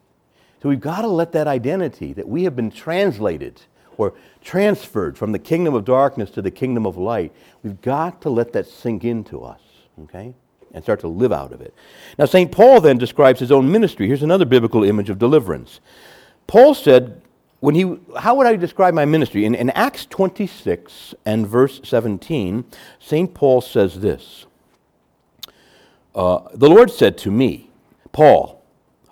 So 0.63 0.69
we've 0.69 0.81
got 0.81 1.03
to 1.03 1.09
let 1.09 1.33
that 1.33 1.47
identity 1.47 2.13
that 2.15 2.29
we 2.29 2.45
have 2.45 2.57
been 2.57 2.71
translated 2.71 3.63
or 3.97 4.15
transferred 4.43 5.17
from 5.17 5.33
the 5.33 5.39
kingdom 5.39 5.75
of 5.75 5.85
darkness 5.85 6.31
to 6.31 6.43
the 6.43 6.51
kingdom 6.51 6.87
of 6.87 6.97
light, 6.97 7.33
we've 7.63 7.81
got 7.81 8.21
to 8.23 8.31
let 8.31 8.53
that 8.53 8.67
sink 8.67 9.05
into 9.05 9.43
us, 9.43 9.61
okay? 10.03 10.35
And 10.73 10.83
start 10.83 11.01
to 11.01 11.09
live 11.09 11.33
out 11.33 11.53
of 11.53 11.61
it. 11.61 11.75
Now, 12.19 12.27
St. 12.27 12.53
Paul 12.53 12.81
then 12.81 12.99
describes 12.99 13.41
his 13.41 13.51
own 13.51 13.71
ministry. 13.71 14.07
Here's 14.07 14.23
another 14.23 14.45
biblical 14.45 14.85
image 14.85 15.11
of 15.11 15.19
deliverance. 15.19 15.81
Paul 16.47 16.75
said, 16.75 17.23
when 17.61 17.75
he, 17.75 17.97
how 18.19 18.35
would 18.35 18.47
I 18.47 18.57
describe 18.57 18.95
my 18.95 19.05
ministry? 19.05 19.45
In, 19.45 19.55
in 19.55 19.71
Acts 19.71 20.07
26 20.07 21.15
and 21.25 21.47
verse 21.47 21.81
17, 21.83 22.65
St. 23.01 23.35
Paul 23.35 23.61
says 23.61 24.01
this 24.01 24.47
uh, 26.15 26.41
The 26.55 26.69
Lord 26.69 26.91
said 26.91 27.17
to 27.19 27.31
me, 27.31 27.71
Paul, 28.13 28.56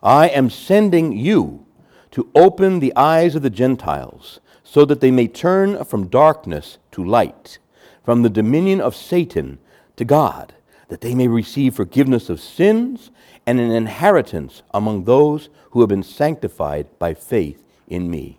I 0.05 0.29
am 0.29 0.51
sending 0.51 1.13
you 1.13 1.65
to 2.11 2.31
open 2.35 2.79
the 2.79 2.95
eyes 2.95 3.35
of 3.35 3.43
the 3.43 3.51
Gentiles, 3.51 4.39
so 4.63 4.85
that 4.85 5.01
they 5.01 5.11
may 5.11 5.27
turn 5.27 5.83
from 5.85 6.09
darkness 6.09 6.79
to 6.93 7.05
light, 7.05 7.59
from 8.05 8.23
the 8.23 8.31
dominion 8.31 8.81
of 8.81 8.95
Satan 8.95 9.59
to 9.97 10.05
God, 10.05 10.55
that 10.89 11.01
they 11.01 11.15
may 11.15 11.27
receive 11.27 11.75
forgiveness 11.75 12.29
of 12.29 12.41
sins 12.41 13.11
and 13.47 13.59
an 13.59 13.71
inheritance 13.71 14.63
among 14.73 15.05
those 15.05 15.49
who 15.71 15.81
have 15.81 15.89
been 15.89 16.03
sanctified 16.03 16.87
by 16.99 17.15
faith 17.15 17.65
in 17.89 18.11
me. 18.11 18.39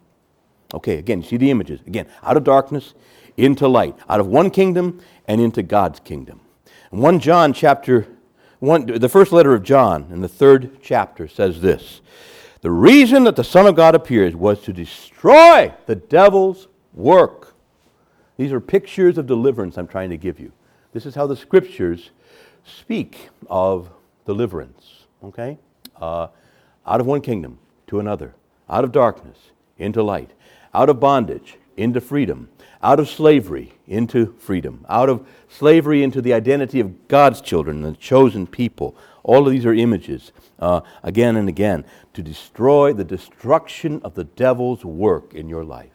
Okay, 0.74 0.98
again, 0.98 1.24
see 1.24 1.38
the 1.38 1.52
images. 1.52 1.80
Again, 1.88 2.08
out 2.24 2.38
of 2.38 2.44
darkness 2.44 2.94
into 3.38 3.68
light, 3.68 3.96
out 4.10 4.20
of 4.20 4.28
one 4.28 4.50
kingdom 4.50 5.02
and 5.28 5.42
into 5.42 5.64
God's 5.64 6.00
kingdom. 6.00 6.42
1 6.92 7.20
John 7.20 7.54
chapter 7.54 8.08
one, 8.66 8.86
the 8.86 9.10
first 9.10 9.32
letter 9.32 9.54
of 9.54 9.64
John 9.64 10.08
in 10.12 10.22
the 10.22 10.28
third 10.28 10.80
chapter 10.82 11.28
says 11.28 11.62
this 11.62 12.02
The 12.62 12.72
reason 12.72 13.24
that 13.26 13.36
the 13.36 13.44
Son 13.44 13.68
of 13.68 13.76
God 13.76 13.96
appears 13.96 14.36
was 14.36 14.62
to 14.64 14.74
destroy 14.74 15.74
the 15.86 15.96
devil's 15.96 16.68
work. 16.94 17.54
These 18.38 18.52
are 18.52 18.60
pictures 18.60 19.18
of 19.18 19.28
deliverance 19.28 19.78
I'm 19.78 19.88
trying 19.88 20.10
to 20.10 20.18
give 20.18 20.40
you. 20.40 20.52
This 20.94 21.06
is 21.06 21.16
how 21.16 21.28
the 21.28 21.36
scriptures 21.36 22.12
speak 22.66 23.30
of 23.48 23.90
deliverance, 24.26 25.06
okay? 25.24 25.58
Uh, 25.96 26.28
out 26.86 27.00
of 27.00 27.06
one 27.06 27.22
kingdom 27.22 27.60
to 27.88 28.00
another, 28.00 28.34
out 28.70 28.84
of 28.84 28.92
darkness 28.92 29.38
into 29.78 30.04
light, 30.04 30.32
out 30.74 30.90
of 30.90 31.00
bondage 31.00 31.58
into 31.78 32.02
freedom, 32.02 32.50
out 32.86 33.00
of 33.00 33.10
slavery 33.10 33.74
into 33.88 34.36
freedom, 34.38 34.86
out 34.88 35.10
of 35.10 35.28
slavery 35.50 36.04
into 36.04 36.22
the 36.22 36.34
identity 36.34 36.80
of 36.80 37.08
God's 37.08 37.42
children, 37.42 37.82
the 37.82 37.94
chosen 37.94 38.46
people. 38.46 38.96
All 39.24 39.48
of 39.48 39.52
these 39.52 39.66
are 39.66 39.74
images, 39.74 40.32
uh, 40.60 40.82
again 41.02 41.36
and 41.36 41.50
again, 41.50 41.84
to 42.14 42.22
destroy 42.22 42.94
the 42.94 43.04
destruction 43.04 44.02
of 44.04 44.14
the 44.14 44.24
devil's 44.24 44.86
work 44.86 45.34
in 45.34 45.50
your 45.50 45.64
life. 45.64 45.90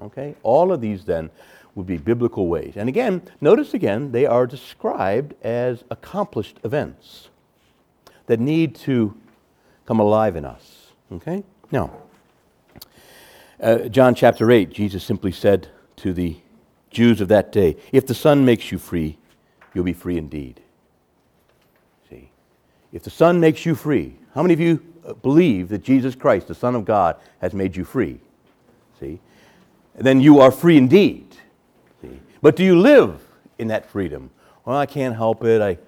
Okay? 0.00 0.36
All 0.44 0.70
of 0.70 0.80
these 0.80 1.04
then 1.04 1.30
would 1.74 1.86
be 1.86 1.96
biblical 1.96 2.46
ways. 2.46 2.74
And 2.76 2.88
again, 2.88 3.22
notice 3.40 3.74
again, 3.74 4.12
they 4.12 4.24
are 4.24 4.46
described 4.46 5.34
as 5.42 5.82
accomplished 5.90 6.60
events 6.62 7.28
that 8.26 8.38
need 8.38 8.76
to 8.76 9.16
come 9.84 9.98
alive 9.98 10.36
in 10.36 10.44
us. 10.44 10.92
Okay? 11.10 11.42
Now, 11.72 11.90
uh, 13.60 13.88
John 13.88 14.14
chapter 14.14 14.52
8, 14.52 14.70
Jesus 14.70 15.02
simply 15.02 15.32
said 15.32 15.70
to 15.96 16.12
the 16.12 16.36
Jews 16.90 17.20
of 17.20 17.28
that 17.28 17.52
day, 17.52 17.76
If 17.92 18.06
the 18.06 18.14
Son 18.14 18.44
makes 18.44 18.72
you 18.72 18.78
free, 18.78 19.18
you'll 19.74 19.84
be 19.84 19.92
free 19.92 20.16
indeed. 20.16 20.60
See? 22.08 22.30
If 22.92 23.02
the 23.02 23.10
Son 23.10 23.40
makes 23.40 23.66
you 23.66 23.74
free, 23.74 24.16
how 24.34 24.42
many 24.42 24.54
of 24.54 24.60
you 24.60 24.82
uh, 25.06 25.12
believe 25.14 25.68
that 25.68 25.82
Jesus 25.82 26.14
Christ, 26.14 26.48
the 26.48 26.54
Son 26.54 26.74
of 26.74 26.84
God, 26.84 27.16
has 27.40 27.52
made 27.52 27.76
you 27.76 27.84
free? 27.84 28.20
See? 28.98 29.20
Then 29.94 30.20
you 30.20 30.40
are 30.40 30.50
free 30.50 30.76
indeed. 30.76 31.36
See? 32.00 32.20
But 32.40 32.56
do 32.56 32.64
you 32.64 32.78
live 32.78 33.20
in 33.58 33.68
that 33.68 33.90
freedom? 33.90 34.30
Well, 34.64 34.76
I 34.76 34.86
can't 34.86 35.14
help 35.14 35.44
it. 35.44 35.60
I, 35.60 35.78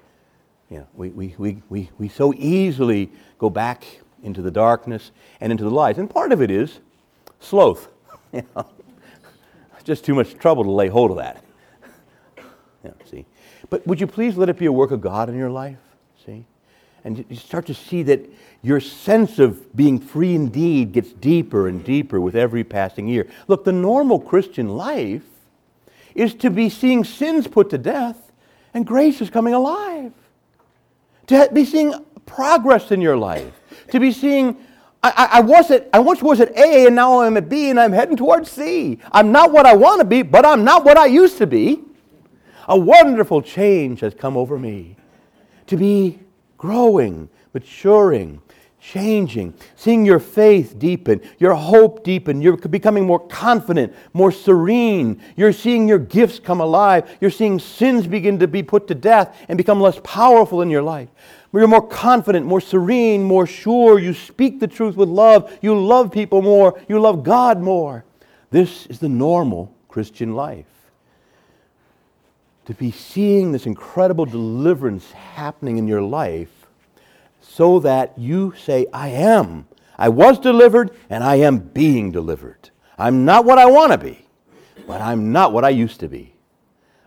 you 0.70 0.78
know, 0.78 0.86
we, 0.94 1.08
we, 1.10 1.34
we, 1.38 1.62
we, 1.68 1.90
we 1.98 2.08
so 2.08 2.34
easily 2.34 3.10
go 3.38 3.48
back 3.48 3.84
into 4.22 4.42
the 4.42 4.50
darkness 4.50 5.10
and 5.40 5.50
into 5.52 5.64
the 5.64 5.70
light. 5.70 5.96
And 5.96 6.10
part 6.10 6.32
of 6.32 6.42
it 6.42 6.50
is 6.50 6.80
sloth. 7.40 7.88
just 9.88 10.04
too 10.04 10.14
much 10.14 10.34
trouble 10.34 10.62
to 10.62 10.70
lay 10.70 10.86
hold 10.86 11.10
of 11.10 11.16
that. 11.16 11.42
yeah, 12.84 12.92
see. 13.10 13.26
But 13.70 13.84
would 13.86 14.00
you 14.00 14.06
please 14.06 14.36
let 14.36 14.48
it 14.48 14.58
be 14.58 14.66
a 14.66 14.72
work 14.72 14.92
of 14.92 15.00
God 15.00 15.28
in 15.28 15.36
your 15.36 15.50
life? 15.50 15.78
See? 16.24 16.44
And 17.04 17.24
you 17.28 17.36
start 17.36 17.66
to 17.66 17.74
see 17.74 18.02
that 18.04 18.28
your 18.62 18.80
sense 18.80 19.38
of 19.38 19.74
being 19.74 19.98
free 19.98 20.34
indeed 20.34 20.92
gets 20.92 21.12
deeper 21.12 21.68
and 21.68 21.82
deeper 21.82 22.20
with 22.20 22.36
every 22.36 22.64
passing 22.64 23.08
year. 23.08 23.28
Look, 23.46 23.64
the 23.64 23.72
normal 23.72 24.20
Christian 24.20 24.68
life 24.68 25.22
is 26.14 26.34
to 26.34 26.50
be 26.50 26.68
seeing 26.68 27.02
sins 27.02 27.46
put 27.46 27.70
to 27.70 27.78
death 27.78 28.30
and 28.74 28.86
grace 28.86 29.20
is 29.20 29.30
coming 29.30 29.54
alive. 29.54 30.12
To 31.28 31.48
be 31.52 31.64
seeing 31.64 31.94
progress 32.26 32.90
in 32.90 33.00
your 33.00 33.16
life. 33.16 33.52
To 33.92 34.00
be 34.00 34.12
seeing 34.12 34.58
I, 35.02 35.28
I, 35.34 35.40
was 35.40 35.70
at, 35.70 35.88
I 35.92 36.00
once 36.00 36.22
was 36.22 36.40
at 36.40 36.56
A 36.56 36.86
and 36.86 36.96
now 36.96 37.20
I'm 37.20 37.36
at 37.36 37.48
B 37.48 37.70
and 37.70 37.78
I'm 37.78 37.92
heading 37.92 38.16
towards 38.16 38.50
C. 38.50 38.98
I'm 39.12 39.30
not 39.30 39.52
what 39.52 39.64
I 39.64 39.74
want 39.76 40.00
to 40.00 40.04
be, 40.04 40.22
but 40.22 40.44
I'm 40.44 40.64
not 40.64 40.84
what 40.84 40.98
I 40.98 41.06
used 41.06 41.38
to 41.38 41.46
be. 41.46 41.82
A 42.66 42.76
wonderful 42.76 43.40
change 43.40 44.00
has 44.00 44.12
come 44.14 44.36
over 44.36 44.58
me 44.58 44.96
to 45.68 45.76
be 45.76 46.18
growing, 46.56 47.28
maturing, 47.54 48.42
changing, 48.80 49.54
seeing 49.76 50.04
your 50.04 50.18
faith 50.18 50.78
deepen, 50.78 51.20
your 51.38 51.54
hope 51.54 52.02
deepen, 52.02 52.42
you're 52.42 52.56
becoming 52.56 53.06
more 53.06 53.20
confident, 53.20 53.94
more 54.12 54.32
serene. 54.32 55.20
You're 55.36 55.52
seeing 55.52 55.86
your 55.86 55.98
gifts 55.98 56.40
come 56.40 56.60
alive. 56.60 57.08
You're 57.20 57.30
seeing 57.30 57.58
sins 57.58 58.06
begin 58.06 58.38
to 58.40 58.48
be 58.48 58.62
put 58.62 58.88
to 58.88 58.94
death 58.94 59.36
and 59.48 59.56
become 59.56 59.80
less 59.80 60.00
powerful 60.02 60.60
in 60.60 60.70
your 60.70 60.82
life 60.82 61.08
you're 61.52 61.66
more 61.66 61.86
confident, 61.86 62.46
more 62.46 62.60
serene, 62.60 63.22
more 63.22 63.46
sure. 63.46 63.98
You 63.98 64.12
speak 64.12 64.60
the 64.60 64.66
truth 64.66 64.96
with 64.96 65.08
love. 65.08 65.56
You 65.62 65.78
love 65.78 66.12
people 66.12 66.42
more. 66.42 66.80
You 66.88 67.00
love 67.00 67.24
God 67.24 67.60
more. 67.60 68.04
This 68.50 68.86
is 68.86 68.98
the 68.98 69.08
normal 69.08 69.74
Christian 69.88 70.34
life. 70.34 70.66
To 72.66 72.74
be 72.74 72.90
seeing 72.90 73.52
this 73.52 73.64
incredible 73.64 74.26
deliverance 74.26 75.10
happening 75.12 75.78
in 75.78 75.88
your 75.88 76.02
life 76.02 76.50
so 77.40 77.80
that 77.80 78.18
you 78.18 78.52
say, 78.58 78.86
I 78.92 79.08
am. 79.08 79.66
I 79.96 80.10
was 80.10 80.38
delivered 80.38 80.90
and 81.10 81.24
I 81.24 81.36
am 81.36 81.58
being 81.58 82.12
delivered. 82.12 82.70
I'm 82.98 83.24
not 83.24 83.44
what 83.44 83.58
I 83.58 83.66
want 83.66 83.92
to 83.92 83.98
be, 83.98 84.26
but 84.86 85.00
I'm 85.00 85.32
not 85.32 85.52
what 85.52 85.64
I 85.64 85.70
used 85.70 86.00
to 86.00 86.08
be. 86.08 86.34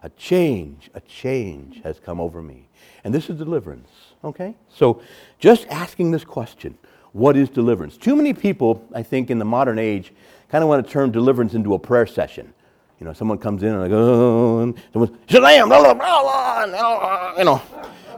A 0.03 0.09
change, 0.09 0.89
a 0.95 0.99
change 1.01 1.81
has 1.83 1.99
come 1.99 2.19
over 2.19 2.41
me. 2.41 2.67
And 3.03 3.13
this 3.13 3.29
is 3.29 3.37
deliverance, 3.37 3.89
okay? 4.23 4.55
So 4.69 5.01
just 5.39 5.67
asking 5.67 6.11
this 6.11 6.23
question 6.23 6.77
what 7.13 7.35
is 7.35 7.49
deliverance? 7.49 7.97
Too 7.97 8.15
many 8.15 8.33
people, 8.33 8.87
I 8.95 9.03
think, 9.03 9.29
in 9.29 9.37
the 9.37 9.45
modern 9.45 9.77
age, 9.77 10.13
kind 10.49 10.63
of 10.63 10.69
want 10.69 10.85
to 10.85 10.91
turn 10.91 11.11
deliverance 11.11 11.53
into 11.53 11.73
a 11.73 11.79
prayer 11.79 12.05
session. 12.05 12.53
You 12.99 13.05
know, 13.05 13.13
someone 13.13 13.37
comes 13.37 13.63
in 13.63 13.69
and 13.69 13.81
like, 13.81 13.91
oh, 13.91 14.73
someone, 14.93 15.17
Shalom, 15.27 15.67
blah, 15.67 15.81
blah, 15.81 15.93
blah, 15.93 16.67
blah, 16.67 16.77
uh, 16.77 17.35
you 17.37 17.43
know, 17.43 17.61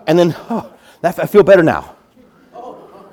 and 0.05 0.19
then, 0.19 0.35
oh, 0.49 0.71
that, 1.01 1.17
I 1.17 1.25
feel 1.25 1.41
better 1.41 1.63
now. 1.63 1.95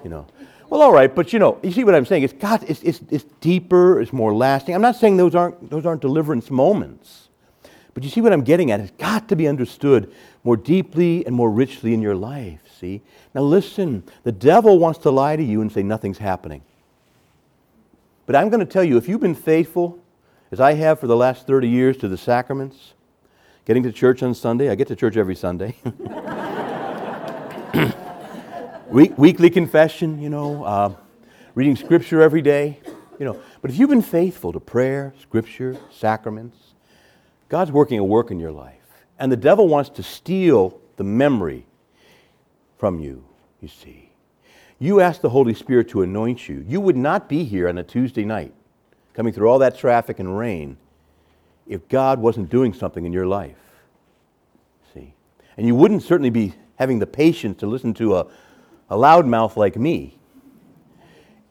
You 0.02 0.10
know, 0.10 0.26
well, 0.70 0.82
all 0.82 0.92
right, 0.92 1.14
but 1.14 1.32
you 1.32 1.38
know, 1.38 1.58
you 1.62 1.72
see 1.72 1.84
what 1.84 1.94
I'm 1.94 2.06
saying? 2.06 2.22
It's 2.22 2.32
God, 2.32 2.64
it's, 2.68 2.82
it's, 2.82 3.00
it's 3.10 3.24
deeper, 3.40 4.00
it's 4.00 4.12
more 4.12 4.34
lasting. 4.34 4.74
I'm 4.74 4.80
not 4.80 4.96
saying 4.96 5.16
those 5.16 5.34
aren't, 5.34 5.68
those 5.68 5.84
aren't 5.84 6.00
deliverance 6.00 6.50
moments. 6.50 7.28
But 7.92 8.04
you 8.04 8.10
see 8.10 8.20
what 8.20 8.32
I'm 8.32 8.44
getting 8.44 8.70
at? 8.70 8.80
It's 8.80 8.92
got 8.92 9.28
to 9.28 9.36
be 9.36 9.48
understood 9.48 10.12
more 10.44 10.56
deeply 10.56 11.26
and 11.26 11.34
more 11.34 11.50
richly 11.50 11.92
in 11.92 12.00
your 12.00 12.14
life, 12.14 12.60
see? 12.80 13.02
Now 13.34 13.42
listen, 13.42 14.02
the 14.24 14.32
devil 14.32 14.78
wants 14.78 14.98
to 15.00 15.10
lie 15.10 15.36
to 15.36 15.42
you 15.42 15.60
and 15.60 15.70
say 15.70 15.82
nothing's 15.82 16.18
happening. 16.18 16.62
But 18.26 18.36
I'm 18.36 18.48
going 18.48 18.60
to 18.60 18.66
tell 18.66 18.84
you, 18.84 18.96
if 18.96 19.08
you've 19.08 19.20
been 19.20 19.34
faithful, 19.34 19.98
as 20.50 20.60
I 20.60 20.74
have 20.74 21.00
for 21.00 21.06
the 21.06 21.16
last 21.16 21.46
30 21.46 21.68
years, 21.68 21.96
to 21.98 22.08
the 22.08 22.16
sacraments, 22.16 22.94
getting 23.64 23.82
to 23.82 23.92
church 23.92 24.22
on 24.22 24.34
Sunday, 24.34 24.70
I 24.70 24.74
get 24.74 24.88
to 24.88 24.96
church 24.96 25.16
every 25.16 25.34
Sunday. 25.36 25.76
Week, 28.90 29.16
weekly 29.16 29.50
confession, 29.50 30.20
you 30.20 30.28
know, 30.28 30.64
uh, 30.64 30.92
reading 31.54 31.76
scripture 31.76 32.22
every 32.22 32.42
day, 32.42 32.80
you 33.20 33.24
know. 33.24 33.40
But 33.62 33.70
if 33.70 33.78
you've 33.78 33.88
been 33.88 34.02
faithful 34.02 34.52
to 34.52 34.58
prayer, 34.58 35.14
scripture, 35.20 35.76
sacraments, 35.92 36.56
God's 37.48 37.70
working 37.70 38.00
a 38.00 38.04
work 38.04 38.32
in 38.32 38.40
your 38.40 38.50
life. 38.50 38.74
And 39.16 39.30
the 39.30 39.36
devil 39.36 39.68
wants 39.68 39.90
to 39.90 40.02
steal 40.02 40.80
the 40.96 41.04
memory 41.04 41.66
from 42.80 42.98
you, 42.98 43.22
you 43.60 43.68
see. 43.68 44.10
You 44.78 45.00
ask 45.00 45.20
the 45.20 45.28
Holy 45.28 45.52
Spirit 45.52 45.90
to 45.90 46.00
anoint 46.00 46.48
you. 46.48 46.64
You 46.66 46.80
would 46.80 46.96
not 46.96 47.28
be 47.28 47.44
here 47.44 47.68
on 47.68 47.76
a 47.76 47.84
Tuesday 47.84 48.24
night, 48.24 48.54
coming 49.12 49.34
through 49.34 49.50
all 49.50 49.58
that 49.58 49.76
traffic 49.76 50.18
and 50.18 50.36
rain, 50.36 50.78
if 51.68 51.86
God 51.88 52.18
wasn't 52.18 52.48
doing 52.48 52.72
something 52.72 53.04
in 53.04 53.12
your 53.12 53.26
life. 53.26 53.58
See? 54.94 55.12
And 55.58 55.66
you 55.66 55.74
wouldn't 55.74 56.02
certainly 56.02 56.30
be 56.30 56.54
having 56.76 56.98
the 56.98 57.06
patience 57.06 57.60
to 57.60 57.66
listen 57.66 57.92
to 57.94 58.16
a, 58.16 58.26
a 58.88 58.96
loudmouth 58.96 59.56
like 59.56 59.76
me 59.76 60.16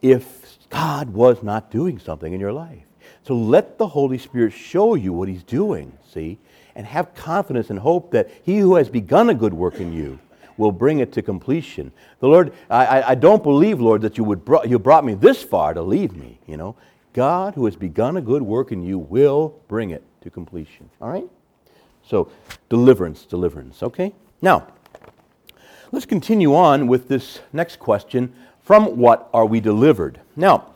if 0.02 0.68
God 0.72 1.14
was 1.14 1.44
not 1.44 1.70
doing 1.70 2.00
something 2.00 2.34
in 2.34 2.40
your 2.40 2.52
life. 2.52 2.84
So 3.22 3.36
let 3.36 3.78
the 3.78 3.88
Holy 3.88 4.18
Spirit 4.18 4.52
show 4.52 4.96
you 4.96 5.14
what 5.14 5.30
He's 5.30 5.44
doing, 5.44 5.96
see? 6.12 6.40
And 6.76 6.88
have 6.88 7.14
confidence 7.14 7.70
and 7.70 7.78
hope 7.78 8.10
that 8.12 8.32
He 8.42 8.58
who 8.58 8.76
has 8.76 8.90
begun 8.90 9.30
a 9.30 9.36
good 9.36 9.54
work 9.54 9.76
in 9.76 9.94
you 9.94 10.18
will 10.60 10.72
bring 10.72 11.00
it 11.00 11.12
to 11.14 11.22
completion. 11.22 11.92
The 12.20 12.28
Lord, 12.28 12.54
I, 12.70 13.02
I 13.02 13.16
don't 13.16 13.42
believe, 13.42 13.80
Lord, 13.80 14.02
that 14.02 14.18
you, 14.18 14.24
would 14.26 14.44
brought, 14.44 14.70
you 14.70 14.78
brought 14.78 15.06
me 15.06 15.14
this 15.14 15.42
far 15.42 15.74
to 15.74 15.82
leave 15.82 16.16
me, 16.16 16.38
you 16.46 16.58
know. 16.58 16.76
God 17.14 17.56
who 17.56 17.66
has 17.66 17.76
begun 17.76 18.18
a 18.18 18.22
good 18.22 18.44
work 18.44 18.72
in 18.72 18.84
you 18.84 19.00
will 19.00 19.60
bring 19.68 19.90
it 19.90 20.04
to 20.22 20.30
completion. 20.30 20.90
All 21.02 21.10
right? 21.10 21.28
So, 22.04 22.32
deliverance, 22.70 23.26
deliverance, 23.26 23.82
okay? 23.82 24.14
Now, 24.42 24.68
let's 25.92 26.06
continue 26.06 26.54
on 26.54 26.88
with 26.88 27.08
this 27.08 27.40
next 27.52 27.80
question 27.80 28.34
from 28.62 28.98
what 28.98 29.30
are 29.34 29.46
we 29.46 29.60
delivered? 29.60 30.20
Now, 30.36 30.74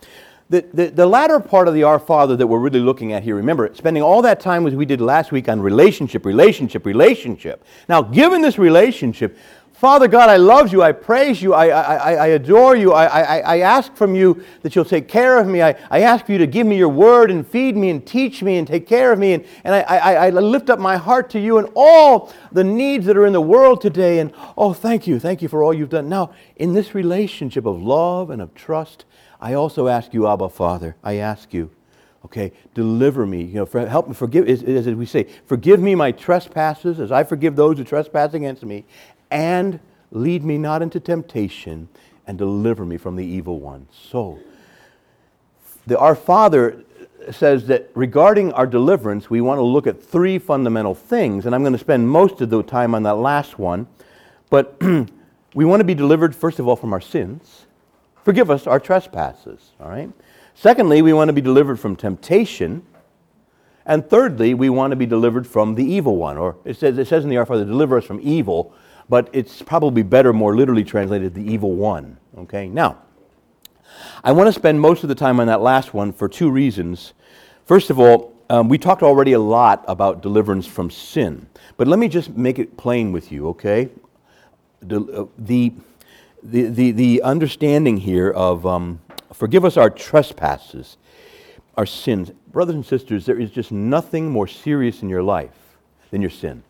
the, 0.50 0.66
the, 0.74 0.88
the, 0.90 1.06
latter 1.06 1.40
part 1.40 1.68
of 1.68 1.74
the 1.74 1.84
Our 1.84 2.00
Father 2.00 2.36
that 2.36 2.46
we're 2.46 2.60
really 2.60 2.80
looking 2.80 3.14
at 3.14 3.24
here, 3.24 3.36
remember, 3.36 3.74
spending 3.74 4.04
all 4.04 4.22
that 4.22 4.40
time 4.40 4.68
as 4.68 4.76
we 4.76 4.86
did 4.86 5.02
last 5.02 5.32
week 5.32 5.50
on 5.50 5.60
relationship, 5.60 6.26
relationship, 6.26 6.86
relationship. 6.86 7.66
Now, 7.90 8.02
given 8.02 8.42
this 8.42 8.60
relationship, 8.60 9.38
Father 9.84 10.08
God, 10.08 10.30
I 10.30 10.38
love 10.38 10.72
you, 10.72 10.82
I 10.82 10.94
praise 10.94 11.42
you, 11.42 11.54
I, 11.54 11.68
I, 11.68 12.14
I 12.14 12.28
adore 12.28 12.74
you, 12.74 12.94
I, 12.94 13.04
I, 13.04 13.38
I 13.40 13.60
ask 13.60 13.94
from 13.98 14.16
you 14.16 14.42
that 14.62 14.78
you'll 14.78 14.86
take 14.86 15.10
care 15.10 15.38
of 15.38 15.46
me. 15.46 15.62
I, 15.62 15.76
I 15.92 16.04
ask 16.04 16.30
you 16.30 16.38
to 16.38 16.48
give 16.48 16.66
me 16.66 16.78
your 16.78 16.88
word 16.88 17.30
and 17.30 17.46
feed 17.46 17.76
me 17.76 17.90
and 17.90 18.08
teach 18.08 18.42
me 18.42 18.58
and 18.60 18.66
take 18.66 18.88
care 18.88 19.12
of 19.12 19.20
me. 19.20 19.34
And, 19.34 19.46
and 19.66 19.76
I, 19.76 19.82
I, 19.82 20.28
I 20.28 20.30
lift 20.30 20.70
up 20.70 20.80
my 20.80 20.96
heart 20.96 21.30
to 21.32 21.40
you 21.42 21.58
and 21.58 21.68
all 21.76 22.32
the 22.54 22.64
needs 22.64 23.06
that 23.08 23.18
are 23.18 23.26
in 23.26 23.34
the 23.34 23.42
world 23.42 23.82
today. 23.82 24.20
And 24.20 24.32
oh, 24.58 24.72
thank 24.72 25.06
you, 25.06 25.20
thank 25.20 25.42
you 25.42 25.50
for 25.50 25.62
all 25.62 25.74
you've 25.74 25.90
done. 25.90 26.08
Now, 26.08 26.34
in 26.56 26.72
this 26.72 26.96
relationship 26.96 27.66
of 27.66 27.84
love 27.84 28.30
and 28.30 28.42
of 28.42 28.56
trust, 28.56 29.04
I 29.42 29.54
also 29.54 29.90
ask 29.90 30.14
you, 30.14 30.30
Abba 30.30 30.48
Father, 30.48 30.96
I 31.04 31.16
ask 31.16 31.54
you, 31.54 31.72
okay, 32.24 32.54
deliver 32.74 33.26
me, 33.26 33.44
you 33.44 33.56
know, 33.56 33.66
for, 33.66 33.86
help 33.86 34.08
me 34.08 34.14
forgive, 34.14 34.48
as, 34.48 34.64
as 34.64 34.88
we 34.88 35.06
say, 35.06 35.28
forgive 35.46 35.82
me 35.82 35.94
my 35.94 36.14
trespasses 36.14 37.02
as 37.02 37.12
I 37.12 37.26
forgive 37.26 37.58
those 37.58 37.78
who 37.78 37.84
trespass 37.84 38.34
against 38.34 38.64
me, 38.64 38.86
and 39.34 39.80
lead 40.12 40.44
me 40.46 40.58
not 40.58 40.82
into 40.82 41.00
temptation, 41.00 41.90
and 42.26 42.38
deliver 42.38 42.86
me 42.86 42.96
from 42.96 43.18
the 43.18 43.26
evil 43.26 43.60
one. 43.60 43.88
So, 43.92 44.40
the, 45.88 45.98
our 45.98 46.16
Father 46.16 46.86
says 47.32 47.68
that 47.68 47.90
regarding 47.96 48.54
our 48.54 48.68
deliverance, 48.68 49.30
we 49.30 49.42
want 49.42 49.58
to 49.58 49.64
look 49.64 49.88
at 49.88 50.02
three 50.02 50.38
fundamental 50.38 50.94
things, 50.94 51.46
and 51.46 51.56
I'm 51.56 51.64
going 51.64 51.74
to 51.74 51.80
spend 51.80 52.08
most 52.08 52.40
of 52.42 52.50
the 52.50 52.64
time 52.64 52.96
on 52.96 53.04
that 53.04 53.16
last 53.16 53.60
one. 53.60 53.88
But 54.50 54.80
we 55.54 55.66
want 55.66 55.80
to 55.80 55.86
be 55.86 55.96
delivered, 55.96 56.36
first 56.36 56.60
of 56.60 56.68
all, 56.68 56.76
from 56.76 56.94
our 56.94 57.02
sins. 57.02 57.66
Forgive 58.24 58.50
us 58.50 58.68
our 58.68 58.80
trespasses, 58.80 59.72
all 59.80 59.90
right? 59.90 60.10
Secondly, 60.54 61.02
we 61.02 61.12
want 61.12 61.30
to 61.30 61.34
be 61.34 61.42
delivered 61.42 61.80
from 61.80 61.96
temptation. 61.96 62.86
And 63.86 64.08
thirdly, 64.08 64.54
we 64.54 64.70
want 64.70 64.92
to 64.92 64.96
be 64.96 65.06
delivered 65.06 65.46
from 65.46 65.76
the 65.76 65.84
evil 65.84 66.16
one. 66.16 66.38
Or 66.38 66.56
it 66.64 66.78
says, 66.78 66.98
it 66.98 67.08
says 67.08 67.24
in 67.24 67.30
the 67.30 67.38
Our 67.38 67.46
Father, 67.46 67.66
deliver 67.66 67.98
us 67.98 68.06
from 68.06 68.20
evil, 68.22 68.74
but 69.10 69.30
it's 69.34 69.62
probably 69.62 70.04
better, 70.04 70.34
more 70.34 70.56
literally 70.56 70.84
translated, 70.84 71.34
the 71.34 71.42
evil 71.42 71.74
one. 71.74 72.18
Okay? 72.38 72.68
Now, 72.68 73.00
I 74.24 74.32
want 74.32 74.48
to 74.48 74.54
spend 74.54 74.80
most 74.80 75.04
of 75.04 75.10
the 75.10 75.16
time 75.16 75.40
on 75.40 75.48
that 75.48 75.62
last 75.62 75.94
one 75.94 76.12
for 76.12 76.28
two 76.28 76.50
reasons. 76.50 77.14
First 77.66 77.90
of 77.90 78.00
all, 78.00 78.34
um, 78.50 78.70
we 78.70 78.78
talked 78.78 79.04
already 79.04 79.34
a 79.34 79.40
lot 79.40 79.84
about 79.88 80.22
deliverance 80.22 80.68
from 80.68 80.90
sin. 80.90 81.48
But 81.78 81.88
let 81.88 82.00
me 82.00 82.08
just 82.08 82.32
make 82.32 82.60
it 82.60 82.78
plain 82.78 83.12
with 83.12 83.32
you, 83.32 83.48
okay? 83.50 83.90
The, 84.82 85.02
uh, 85.02 85.26
the 85.38 85.74
the, 86.44 86.68
the, 86.68 86.92
the 86.92 87.22
understanding 87.22 87.98
here 87.98 88.30
of 88.30 88.66
um, 88.66 89.00
forgive 89.34 89.66
us 89.66 89.78
our 89.78 89.90
trespasses, 89.90 90.98
our 91.78 91.86
sins. 91.86 92.32
Brothers 92.52 92.76
and 92.76 92.86
sisters, 92.86 93.26
there 93.26 93.40
is 93.40 93.50
just 93.50 93.72
nothing 93.72 94.30
more 94.30 94.48
serious 94.48 95.02
in 95.02 95.10
your 95.10 95.24
life 95.24 95.78
than 96.12 96.22
your 96.22 96.30
sin. 96.30 96.64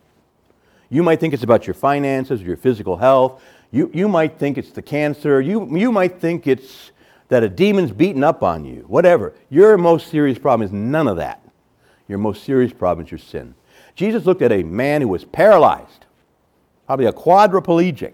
You 0.90 1.02
might 1.02 1.20
think 1.20 1.34
it's 1.34 1.42
about 1.42 1.66
your 1.66 1.74
finances 1.74 2.42
or 2.42 2.44
your 2.44 2.56
physical 2.56 2.96
health. 2.96 3.42
You, 3.70 3.90
you 3.92 4.08
might 4.08 4.38
think 4.38 4.58
it's 4.58 4.70
the 4.70 4.82
cancer. 4.82 5.40
You, 5.40 5.76
you 5.76 5.90
might 5.90 6.20
think 6.20 6.46
it's 6.46 6.92
that 7.28 7.42
a 7.42 7.48
demon's 7.48 7.90
beating 7.90 8.22
up 8.22 8.42
on 8.42 8.64
you. 8.64 8.84
Whatever. 8.86 9.32
Your 9.50 9.76
most 9.76 10.08
serious 10.08 10.38
problem 10.38 10.64
is 10.64 10.72
none 10.72 11.08
of 11.08 11.16
that. 11.16 11.40
Your 12.06 12.18
most 12.18 12.44
serious 12.44 12.72
problem 12.72 13.06
is 13.06 13.10
your 13.10 13.18
sin. 13.18 13.54
Jesus 13.94 14.26
looked 14.26 14.42
at 14.42 14.52
a 14.52 14.62
man 14.62 15.00
who 15.00 15.08
was 15.08 15.24
paralyzed, 15.24 16.04
probably 16.86 17.06
a 17.06 17.12
quadriplegic. 17.12 18.12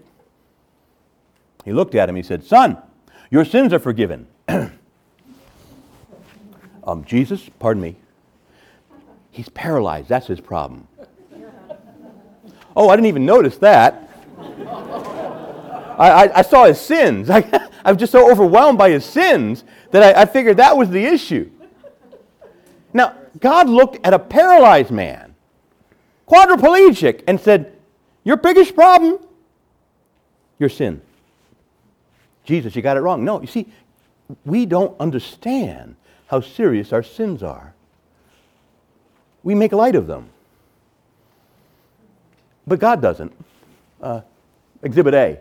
He 1.65 1.73
looked 1.73 1.95
at 1.95 2.07
him. 2.09 2.15
He 2.15 2.23
said, 2.23 2.43
Son, 2.43 2.77
your 3.29 3.45
sins 3.45 3.73
are 3.73 3.79
forgiven. 3.79 4.27
um, 4.47 4.71
Jesus, 7.05 7.49
pardon 7.59 7.81
me, 7.81 7.95
he's 9.31 9.49
paralyzed. 9.49 10.09
That's 10.09 10.27
his 10.27 10.39
problem. 10.39 10.87
Oh, 12.75 12.89
I 12.89 12.95
didn't 12.95 13.07
even 13.07 13.25
notice 13.25 13.57
that. 13.57 14.09
I, 15.97 16.09
I, 16.09 16.39
I, 16.39 16.41
saw 16.41 16.65
his 16.65 16.79
sins. 16.79 17.29
I, 17.29 17.69
I 17.83 17.91
was 17.91 17.99
just 17.99 18.11
so 18.11 18.31
overwhelmed 18.31 18.77
by 18.77 18.89
his 18.89 19.05
sins 19.05 19.63
that 19.91 20.17
I, 20.17 20.21
I 20.21 20.25
figured 20.25 20.57
that 20.57 20.75
was 20.75 20.89
the 20.89 21.05
issue. 21.05 21.49
Now, 22.93 23.15
God 23.39 23.69
looked 23.69 24.05
at 24.05 24.13
a 24.13 24.19
paralyzed 24.19 24.91
man, 24.91 25.35
quadriplegic, 26.27 27.23
and 27.27 27.39
said, 27.39 27.77
Your 28.23 28.37
biggest 28.37 28.75
problem? 28.75 29.19
Your 30.59 30.69
sin. 30.69 31.01
Jesus, 32.43 32.75
you 32.75 32.81
got 32.81 32.97
it 32.97 33.01
wrong. 33.01 33.23
No, 33.23 33.41
you 33.41 33.47
see, 33.47 33.67
we 34.45 34.65
don't 34.65 34.99
understand 34.99 35.95
how 36.27 36.41
serious 36.41 36.91
our 36.93 37.03
sins 37.03 37.43
are. 37.43 37.73
We 39.43 39.55
make 39.55 39.71
light 39.71 39.95
of 39.95 40.07
them. 40.07 40.29
But 42.67 42.79
God 42.79 43.01
doesn't. 43.01 43.33
Uh, 44.01 44.21
exhibit 44.81 45.13
A. 45.13 45.39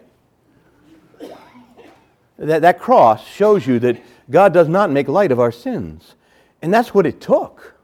That, 2.39 2.63
that 2.63 2.79
cross 2.79 3.27
shows 3.27 3.67
you 3.67 3.79
that 3.81 4.01
God 4.31 4.55
does 4.55 4.69
not 4.69 4.91
make 4.91 5.09
light 5.09 5.31
of 5.31 5.39
our 5.39 5.53
sins. 5.53 6.15
And 6.63 6.73
that's 6.73 6.95
what 6.95 7.07
it 7.07 7.21
took. 7.21 7.75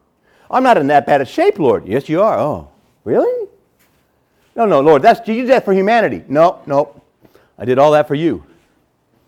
I'm 0.51 0.62
not 0.62 0.79
in 0.79 0.87
that 0.87 1.07
bad 1.07 1.20
a 1.20 1.25
shape, 1.25 1.59
Lord. 1.59 1.87
Yes, 1.87 2.09
you 2.09 2.22
are. 2.22 2.38
Oh, 2.38 2.68
really? 3.05 3.49
No, 4.55 4.64
no, 4.64 4.81
Lord, 4.81 5.03
that's, 5.03 5.27
you 5.29 5.42
did 5.42 5.49
that 5.49 5.64
for 5.64 5.75
humanity. 5.75 6.25
No, 6.29 6.62
no. 6.66 7.03
I 7.59 7.64
did 7.64 7.79
all 7.79 7.92
that 7.92 8.09
for 8.09 8.14
you. 8.14 8.44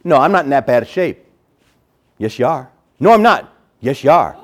No, 0.05 0.17
I'm 0.17 0.33
not 0.33 0.45
in 0.45 0.51
that 0.51 0.67
bad 0.67 0.83
a 0.83 0.87
shape. 0.87 1.27
Yes, 2.17 2.39
you 2.39 2.47
are. 2.47 2.71
No, 2.99 3.13
I'm 3.13 3.23
not. 3.23 3.53
Yes, 3.81 4.03
you 4.03 4.11
are. 4.11 4.37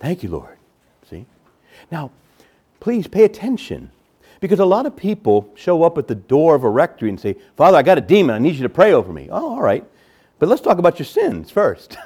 Thank 0.00 0.22
you, 0.22 0.28
Lord. 0.28 0.53
Now, 1.94 2.10
please 2.80 3.06
pay 3.06 3.22
attention. 3.22 3.92
Because 4.40 4.58
a 4.58 4.64
lot 4.64 4.84
of 4.84 4.96
people 4.96 5.48
show 5.54 5.84
up 5.84 5.96
at 5.96 6.08
the 6.08 6.16
door 6.16 6.56
of 6.56 6.64
a 6.64 6.68
rectory 6.68 7.08
and 7.08 7.20
say, 7.20 7.36
Father, 7.56 7.78
I 7.78 7.84
got 7.84 7.98
a 7.98 8.00
demon. 8.00 8.34
I 8.34 8.40
need 8.40 8.56
you 8.56 8.64
to 8.64 8.68
pray 8.68 8.92
over 8.92 9.12
me. 9.12 9.28
Oh, 9.30 9.54
all 9.54 9.62
right. 9.62 9.84
But 10.40 10.48
let's 10.48 10.60
talk 10.60 10.78
about 10.78 10.98
your 10.98 11.06
sins 11.06 11.52
first. 11.52 11.96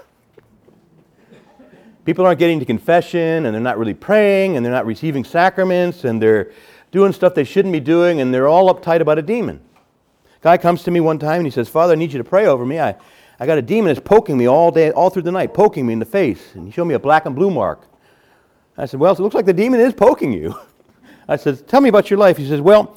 people 2.05 2.27
aren't 2.27 2.38
getting 2.38 2.61
to 2.61 2.66
confession 2.66 3.46
and 3.46 3.55
they're 3.55 3.62
not 3.62 3.79
really 3.79 3.94
praying 3.94 4.59
and 4.59 4.64
they're 4.64 4.72
not 4.72 4.85
receiving 4.85 5.24
sacraments 5.24 6.05
and 6.05 6.20
they're 6.20 6.53
doing 6.92 7.14
stuff 7.14 7.35
they 7.35 7.44
shouldn't 7.44 7.72
be 7.72 7.81
doing 7.81 8.20
and 8.20 8.33
they're 8.33 8.46
all 8.46 8.72
uptight 8.72 9.01
about 9.01 9.18
a 9.18 9.22
demon. 9.22 9.59
Guy 10.42 10.59
comes 10.59 10.83
to 10.83 10.90
me 10.90 11.01
one 11.01 11.18
time 11.18 11.38
and 11.38 11.46
he 11.46 11.51
says, 11.51 11.66
Father, 11.66 11.94
I 11.94 11.96
need 11.96 12.12
you 12.12 12.18
to 12.18 12.24
pray 12.24 12.44
over 12.44 12.66
me. 12.66 12.79
I, 12.79 12.94
I 13.40 13.46
got 13.46 13.57
a 13.57 13.62
demon 13.62 13.87
that's 13.94 14.07
poking 14.07 14.37
me 14.37 14.46
all 14.46 14.70
day, 14.70 14.90
all 14.90 15.09
through 15.09 15.22
the 15.22 15.33
night, 15.33 15.55
poking 15.55 15.87
me 15.87 15.94
in 15.94 15.98
the 15.98 16.05
face. 16.05 16.55
And 16.55 16.66
he 16.66 16.72
showed 16.72 16.85
me 16.85 16.94
a 16.94 16.98
black 16.98 17.24
and 17.24 17.35
blue 17.35 17.51
mark. 17.51 17.88
I 18.78 18.86
said, 18.86 19.00
Well, 19.00 19.12
it 19.12 19.18
looks 19.18 19.34
like 19.34 19.44
the 19.44 19.52
demon 19.52 19.80
is 19.80 19.92
poking 19.92 20.32
you. 20.32 20.58
I 21.28 21.36
said, 21.36 21.66
Tell 21.66 21.80
me 21.80 21.88
about 21.88 22.10
your 22.10 22.18
life. 22.18 22.36
He 22.36 22.48
says, 22.48 22.60
Well, 22.60 22.96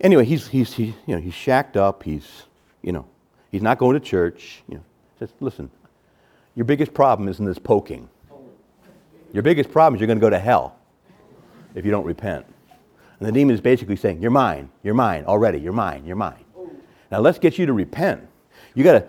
anyway, 0.00 0.24
he's, 0.24 0.48
he's, 0.48 0.72
he, 0.74 0.94
you 1.06 1.14
know, 1.14 1.20
he's 1.20 1.34
shacked 1.34 1.76
up. 1.76 2.02
He's, 2.02 2.42
you 2.82 2.92
know, 2.92 3.06
he's 3.52 3.62
not 3.62 3.78
going 3.78 3.94
to 3.94 4.00
church. 4.00 4.62
You 4.68 4.76
know, 4.76 4.84
just 5.20 5.34
listen, 5.40 5.70
your 6.56 6.64
biggest 6.64 6.92
problem 6.92 7.28
isn't 7.28 7.44
this 7.44 7.58
poking. 7.58 8.08
Your 9.32 9.42
biggest 9.42 9.70
problem 9.70 9.94
is 9.94 10.00
you're 10.00 10.06
going 10.06 10.18
to 10.18 10.24
go 10.24 10.30
to 10.30 10.38
hell 10.38 10.76
if 11.74 11.84
you 11.84 11.90
don't 11.90 12.04
repent. 12.04 12.44
And 13.20 13.28
the 13.28 13.32
demon 13.32 13.54
is 13.54 13.60
basically 13.60 13.96
saying, 13.96 14.20
You're 14.20 14.32
mine, 14.32 14.70
you're 14.82 14.94
mine 14.94 15.24
already, 15.24 15.58
you're 15.58 15.72
mine, 15.72 16.04
you're 16.04 16.16
mine. 16.16 16.44
Now 17.12 17.20
let's 17.20 17.38
get 17.38 17.58
you 17.58 17.66
to 17.66 17.72
repent. 17.72 18.26
You 18.74 18.82
got 18.82 18.92
to 18.92 19.06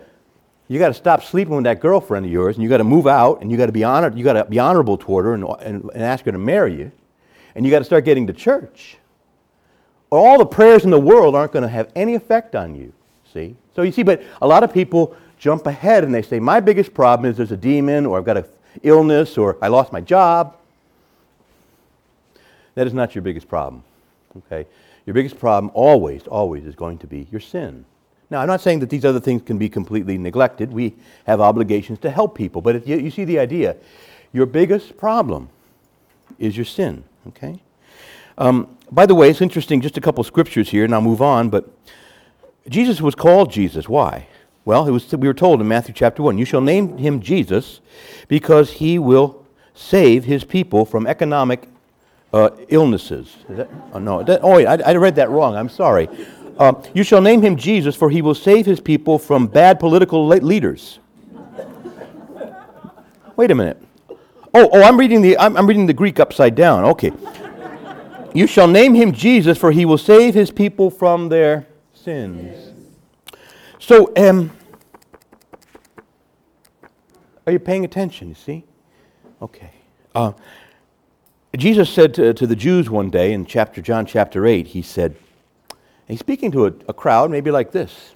you 0.68 0.78
got 0.78 0.88
to 0.88 0.94
stop 0.94 1.24
sleeping 1.24 1.54
with 1.54 1.64
that 1.64 1.80
girlfriend 1.80 2.26
of 2.26 2.32
yours, 2.32 2.56
and 2.56 2.62
you 2.62 2.68
got 2.68 2.78
to 2.78 2.84
move 2.84 3.06
out, 3.06 3.40
and 3.40 3.50
you 3.50 3.56
got 3.56 3.66
to 3.66 3.72
be 3.72 3.84
honored. 3.84 4.16
You 4.16 4.22
got 4.22 4.34
to 4.34 4.44
be 4.44 4.58
honorable 4.58 4.98
toward 4.98 5.24
her, 5.24 5.34
and, 5.34 5.44
and, 5.60 5.90
and 5.94 6.02
ask 6.02 6.26
her 6.26 6.32
to 6.32 6.38
marry 6.38 6.76
you, 6.76 6.92
and 7.54 7.64
you 7.64 7.70
got 7.70 7.78
to 7.78 7.84
start 7.84 8.04
getting 8.04 8.26
to 8.26 8.34
church. 8.34 8.98
Or 10.10 10.18
all 10.18 10.38
the 10.38 10.46
prayers 10.46 10.84
in 10.84 10.90
the 10.90 11.00
world 11.00 11.34
aren't 11.34 11.52
going 11.52 11.62
to 11.62 11.68
have 11.68 11.90
any 11.94 12.14
effect 12.14 12.54
on 12.54 12.74
you. 12.74 12.92
See? 13.32 13.56
So 13.74 13.82
you 13.82 13.92
see, 13.92 14.02
but 14.02 14.22
a 14.40 14.46
lot 14.46 14.62
of 14.62 14.72
people 14.72 15.16
jump 15.38 15.66
ahead 15.66 16.04
and 16.04 16.14
they 16.14 16.22
say, 16.22 16.40
"My 16.40 16.60
biggest 16.60 16.94
problem 16.94 17.30
is 17.30 17.36
there's 17.36 17.52
a 17.52 17.56
demon, 17.56 18.06
or 18.06 18.18
I've 18.18 18.24
got 18.24 18.36
an 18.36 18.44
illness, 18.82 19.38
or 19.38 19.56
I 19.62 19.68
lost 19.68 19.92
my 19.92 20.00
job." 20.00 20.56
That 22.74 22.86
is 22.86 22.94
not 22.94 23.14
your 23.14 23.22
biggest 23.22 23.48
problem. 23.48 23.82
Okay? 24.36 24.66
Your 25.04 25.14
biggest 25.14 25.38
problem 25.38 25.70
always, 25.74 26.26
always 26.26 26.64
is 26.64 26.74
going 26.74 26.98
to 26.98 27.06
be 27.06 27.26
your 27.30 27.40
sin. 27.40 27.84
Now, 28.30 28.40
I'm 28.40 28.46
not 28.46 28.60
saying 28.60 28.80
that 28.80 28.90
these 28.90 29.04
other 29.04 29.20
things 29.20 29.42
can 29.42 29.56
be 29.56 29.68
completely 29.68 30.18
neglected. 30.18 30.72
We 30.72 30.94
have 31.26 31.40
obligations 31.40 31.98
to 32.00 32.10
help 32.10 32.36
people. 32.36 32.60
But 32.60 32.86
you, 32.86 32.98
you 32.98 33.10
see 33.10 33.24
the 33.24 33.38
idea. 33.38 33.76
Your 34.32 34.46
biggest 34.46 34.98
problem 34.98 35.48
is 36.38 36.56
your 36.56 36.66
sin, 36.66 37.04
okay? 37.28 37.60
Um, 38.36 38.76
by 38.92 39.06
the 39.06 39.14
way, 39.14 39.30
it's 39.30 39.40
interesting, 39.40 39.80
just 39.80 39.96
a 39.96 40.00
couple 40.00 40.22
scriptures 40.24 40.68
here, 40.68 40.84
and 40.84 40.94
I'll 40.94 41.00
move 41.00 41.22
on, 41.22 41.48
but 41.48 41.70
Jesus 42.68 43.00
was 43.00 43.14
called 43.14 43.50
Jesus. 43.50 43.88
Why? 43.88 44.28
Well, 44.64 44.86
it 44.86 44.90
was, 44.90 45.10
we 45.12 45.26
were 45.26 45.34
told 45.34 45.60
in 45.60 45.68
Matthew 45.68 45.94
chapter 45.94 46.22
1 46.22 46.36
You 46.36 46.44
shall 46.44 46.60
name 46.60 46.98
him 46.98 47.20
Jesus 47.20 47.80
because 48.28 48.72
he 48.72 48.98
will 48.98 49.46
save 49.74 50.24
his 50.24 50.44
people 50.44 50.84
from 50.84 51.06
economic 51.06 51.68
uh, 52.32 52.50
illnesses. 52.68 53.34
That, 53.48 53.68
oh, 53.94 53.98
no, 53.98 54.22
that, 54.22 54.40
oh, 54.42 54.58
I, 54.58 54.76
I 54.76 54.94
read 54.96 55.16
that 55.16 55.30
wrong. 55.30 55.56
I'm 55.56 55.70
sorry. 55.70 56.08
Uh, 56.58 56.74
you 56.92 57.04
shall 57.04 57.20
name 57.20 57.40
him 57.40 57.56
Jesus, 57.56 57.94
for 57.94 58.10
he 58.10 58.20
will 58.20 58.34
save 58.34 58.66
his 58.66 58.80
people 58.80 59.18
from 59.18 59.46
bad 59.46 59.78
political 59.78 60.26
le- 60.26 60.36
leaders. 60.36 60.98
Wait 63.36 63.52
a 63.52 63.54
minute. 63.54 63.80
Oh, 64.52 64.68
oh, 64.72 64.82
I'm 64.82 64.98
reading 64.98 65.22
the 65.22 65.38
I'm, 65.38 65.56
I'm 65.56 65.66
reading 65.66 65.86
the 65.86 65.92
Greek 65.92 66.18
upside 66.18 66.56
down. 66.56 66.84
Okay. 66.84 67.12
you 68.34 68.48
shall 68.48 68.66
name 68.66 68.94
him 68.94 69.12
Jesus, 69.12 69.56
for 69.56 69.70
he 69.70 69.84
will 69.84 69.98
save 69.98 70.34
his 70.34 70.50
people 70.50 70.90
from 70.90 71.28
their 71.28 71.68
sins. 71.94 72.74
So, 73.78 74.12
um, 74.16 74.50
are 77.46 77.52
you 77.52 77.60
paying 77.60 77.84
attention? 77.84 78.28
You 78.28 78.34
see? 78.34 78.64
Okay. 79.40 79.70
Uh, 80.14 80.32
Jesus 81.56 81.88
said 81.88 82.12
to, 82.14 82.34
to 82.34 82.46
the 82.46 82.56
Jews 82.56 82.90
one 82.90 83.10
day 83.10 83.32
in 83.32 83.46
chapter 83.46 83.80
John 83.80 84.04
chapter 84.04 84.44
eight. 84.46 84.68
He 84.68 84.82
said 84.82 85.16
he's 86.08 86.20
speaking 86.20 86.50
to 86.52 86.66
a, 86.66 86.72
a 86.88 86.92
crowd, 86.92 87.30
maybe 87.30 87.50
like 87.50 87.72
this. 87.72 88.14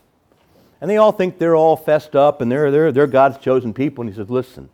And 0.81 0.91
they 0.91 0.97
all 0.97 1.13
think 1.13 1.39
they're 1.39 1.55
all 1.55 1.77
fessed 1.77 2.17
up 2.17 2.41
and 2.41 2.51
they're, 2.51 2.71
they're, 2.71 2.91
they're 2.91 3.07
God's 3.07 3.39
chosen 3.39 3.73
people. 3.73 4.03
And 4.03 4.11
he 4.11 4.17
says, 4.17 4.29
Listen, 4.29 4.69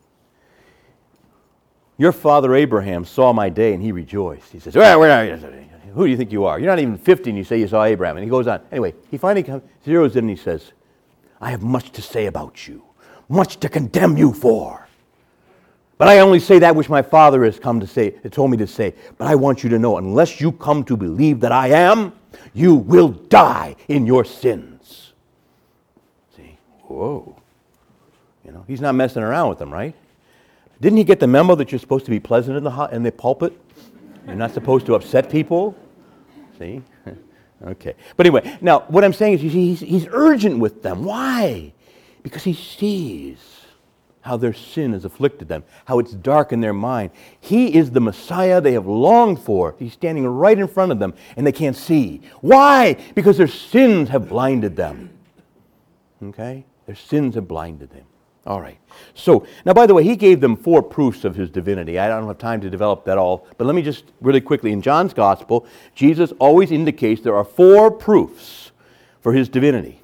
your 1.99 2.13
father 2.13 2.55
Abraham 2.55 3.05
saw 3.05 3.33
my 3.33 3.51
day 3.51 3.75
and 3.75 3.83
he 3.83 3.93
rejoiced. 3.93 4.51
He 4.51 4.59
says? 4.59 4.73
Who 5.95 6.05
do 6.05 6.11
you 6.11 6.17
think 6.17 6.33
you 6.33 6.45
are? 6.45 6.59
You're 6.59 6.71
not 6.71 6.79
even 6.79 6.97
50 6.97 7.31
and 7.31 7.39
you 7.39 7.45
say 7.45 7.59
you 7.59 7.69
saw 7.69 7.85
Abraham. 7.85 8.17
And 8.17 8.25
he 8.25 8.31
goes 8.31 8.47
on. 8.47 8.61
Anyway, 8.71 8.95
he 9.11 9.19
finally 9.19 9.43
comes, 9.43 9.63
zeroes 9.85 10.13
in 10.13 10.19
and 10.19 10.31
he 10.31 10.37
says, 10.37 10.73
I 11.41 11.51
have 11.51 11.63
much 11.63 11.93
to 11.93 12.03
say 12.03 12.27
about 12.27 12.67
you, 12.67 12.85
much 13.29 13.59
to 13.61 13.69
condemn 13.69 14.17
you 14.17 14.33
for. 14.33 14.88
But 15.99 16.07
I 16.07 16.21
only 16.21 16.39
say 16.39 16.61
that 16.61 16.77
which 16.77 16.89
my 16.89 17.03
Father 17.03 17.45
has 17.45 17.59
come 17.59 17.81
to 17.81 17.87
say, 17.87 18.11
told 18.11 18.53
me 18.53 18.57
to 18.59 18.69
say. 18.69 18.95
But 19.19 19.27
I 19.27 19.35
want 19.35 19.65
you 19.65 19.71
to 19.71 19.79
know, 19.81 19.99
unless 19.99 20.41
you 20.41 20.53
come 20.53 20.85
to 20.85 20.97
believe 20.97 21.41
that 21.41 21.51
I 21.51 21.69
am, 21.69 22.13
you 22.55 22.77
will 22.77 23.09
die 23.09 23.75
in 23.89 24.07
your 24.07 24.25
sins. 24.25 25.13
See? 26.37 26.57
Whoa. 26.85 27.37
You 28.45 28.53
know, 28.53 28.65
he's 28.69 28.81
not 28.81 28.95
messing 28.95 29.25
around 29.25 29.49
with 29.49 29.59
them, 29.59 29.73
right? 29.73 29.95
Didn't 30.81 30.99
he 30.99 31.05
get 31.05 31.19
the 31.19 31.27
memo 31.27 31.57
that 31.57 31.73
you're 31.73 31.81
supposed 31.81 32.05
to 32.05 32.13
be 32.13 32.21
pleasant 32.21 32.57
in 32.57 32.63
the, 32.63 32.89
in 32.93 33.03
the 33.03 33.11
pulpit? 33.11 33.61
You're 34.25 34.37
not 34.37 34.55
supposed 34.55 34.87
to 34.87 34.95
upset 34.95 35.29
people? 35.29 35.75
See? 36.59 36.81
okay. 37.67 37.95
But 38.17 38.27
anyway, 38.27 38.57
now 38.61 38.81
what 38.87 39.03
I'm 39.03 39.13
saying 39.13 39.35
is 39.35 39.43
you 39.43 39.51
see, 39.51 39.75
he's, 39.75 39.81
he's 39.81 40.07
urgent 40.13 40.61
with 40.61 40.85
them. 40.85 41.03
Why? 41.03 41.73
Because 42.23 42.45
he 42.45 42.55
sees 42.55 43.58
how 44.23 44.37
their 44.37 44.53
sin 44.53 44.93
has 44.93 45.05
afflicted 45.05 45.49
them, 45.49 45.65
how 45.87 45.99
it's 45.99 46.13
darkened 46.13 46.63
their 46.63 46.73
mind. 46.73 47.11
He 47.41 47.75
is 47.75 47.91
the 47.91 48.01
Messiah 48.01 48.61
they 48.61 48.73
have 48.73 48.87
longed 48.87 49.41
for. 49.41 49.75
He's 49.79 49.93
standing 49.93 50.27
right 50.27 50.59
in 50.59 50.69
front 50.69 50.93
of 50.93 50.99
them, 50.99 51.15
and 51.37 51.47
they 51.47 51.53
can't 51.53 51.77
see. 51.77 52.23
Why? 52.41 52.97
Because 53.15 53.39
their 53.39 53.49
sins 53.49 54.09
have 54.11 54.29
blinded 54.29 54.77
them. 54.77 55.11
Okay? 56.23 56.65
Their 56.87 56.97
sins 56.97 57.35
have 57.37 57.47
blinded 57.47 57.91
them. 57.91 58.05
All 58.47 58.61
right. 58.63 58.79
So, 59.15 59.47
now 59.67 59.75
by 59.75 59.87
the 59.87 59.93
way, 59.93 60.05
he 60.05 60.17
gave 60.17 60.41
them 60.41 60.57
four 60.57 60.83
proofs 60.83 61.25
of 61.25 61.37
his 61.37 61.51
divinity. 61.51 61.99
I 61.99 62.09
don't 62.09 62.27
have 62.27 62.39
time 62.39 62.63
to 62.63 62.71
develop 62.71 63.05
that 63.05 63.19
all, 63.19 63.47
but 63.59 63.67
let 63.67 63.77
me 63.77 63.83
just 63.83 64.05
really 64.23 64.41
quickly. 64.41 64.73
In 64.73 64.81
John's 64.81 65.13
gospel, 65.13 65.67
Jesus 65.95 66.33
always 66.39 66.71
indicates 66.71 67.21
there 67.21 67.37
are 67.37 67.45
four 67.45 67.91
proofs 67.91 68.71
for 69.21 69.35
his 69.35 69.51
divinity 69.51 70.01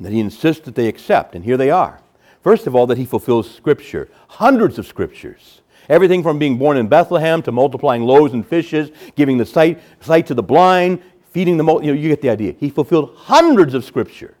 that 0.00 0.12
he 0.12 0.20
insists 0.20 0.64
that 0.66 0.74
they 0.74 0.86
accept, 0.86 1.34
and 1.34 1.44
here 1.44 1.56
they 1.56 1.70
are. 1.70 2.00
First 2.42 2.66
of 2.66 2.74
all, 2.74 2.86
that 2.86 2.98
he 2.98 3.04
fulfills 3.04 3.52
Scripture, 3.52 4.08
hundreds 4.28 4.78
of 4.78 4.86
Scriptures. 4.86 5.60
Everything 5.88 6.22
from 6.22 6.38
being 6.38 6.58
born 6.58 6.76
in 6.76 6.88
Bethlehem 6.88 7.42
to 7.42 7.52
multiplying 7.52 8.02
loaves 8.02 8.34
and 8.34 8.46
fishes, 8.46 8.90
giving 9.16 9.38
the 9.38 9.46
sight, 9.46 9.80
sight 10.00 10.26
to 10.26 10.34
the 10.34 10.42
blind, 10.42 11.02
feeding 11.30 11.56
the 11.56 11.64
multitude. 11.64 11.86
You, 11.88 11.94
know, 11.94 12.00
you 12.00 12.08
get 12.08 12.22
the 12.22 12.30
idea. 12.30 12.54
He 12.58 12.70
fulfilled 12.70 13.14
hundreds 13.16 13.74
of 13.74 13.84
Scripture. 13.84 14.34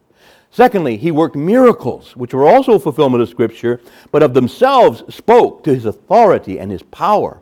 Secondly, 0.50 0.96
he 0.96 1.10
worked 1.10 1.36
miracles, 1.36 2.16
which 2.16 2.32
were 2.32 2.46
also 2.46 2.72
a 2.72 2.78
fulfillment 2.78 3.22
of 3.22 3.28
Scripture, 3.28 3.80
but 4.10 4.22
of 4.22 4.34
themselves 4.34 5.02
spoke 5.14 5.64
to 5.64 5.74
his 5.74 5.84
authority 5.84 6.58
and 6.58 6.70
his 6.70 6.82
power. 6.84 7.40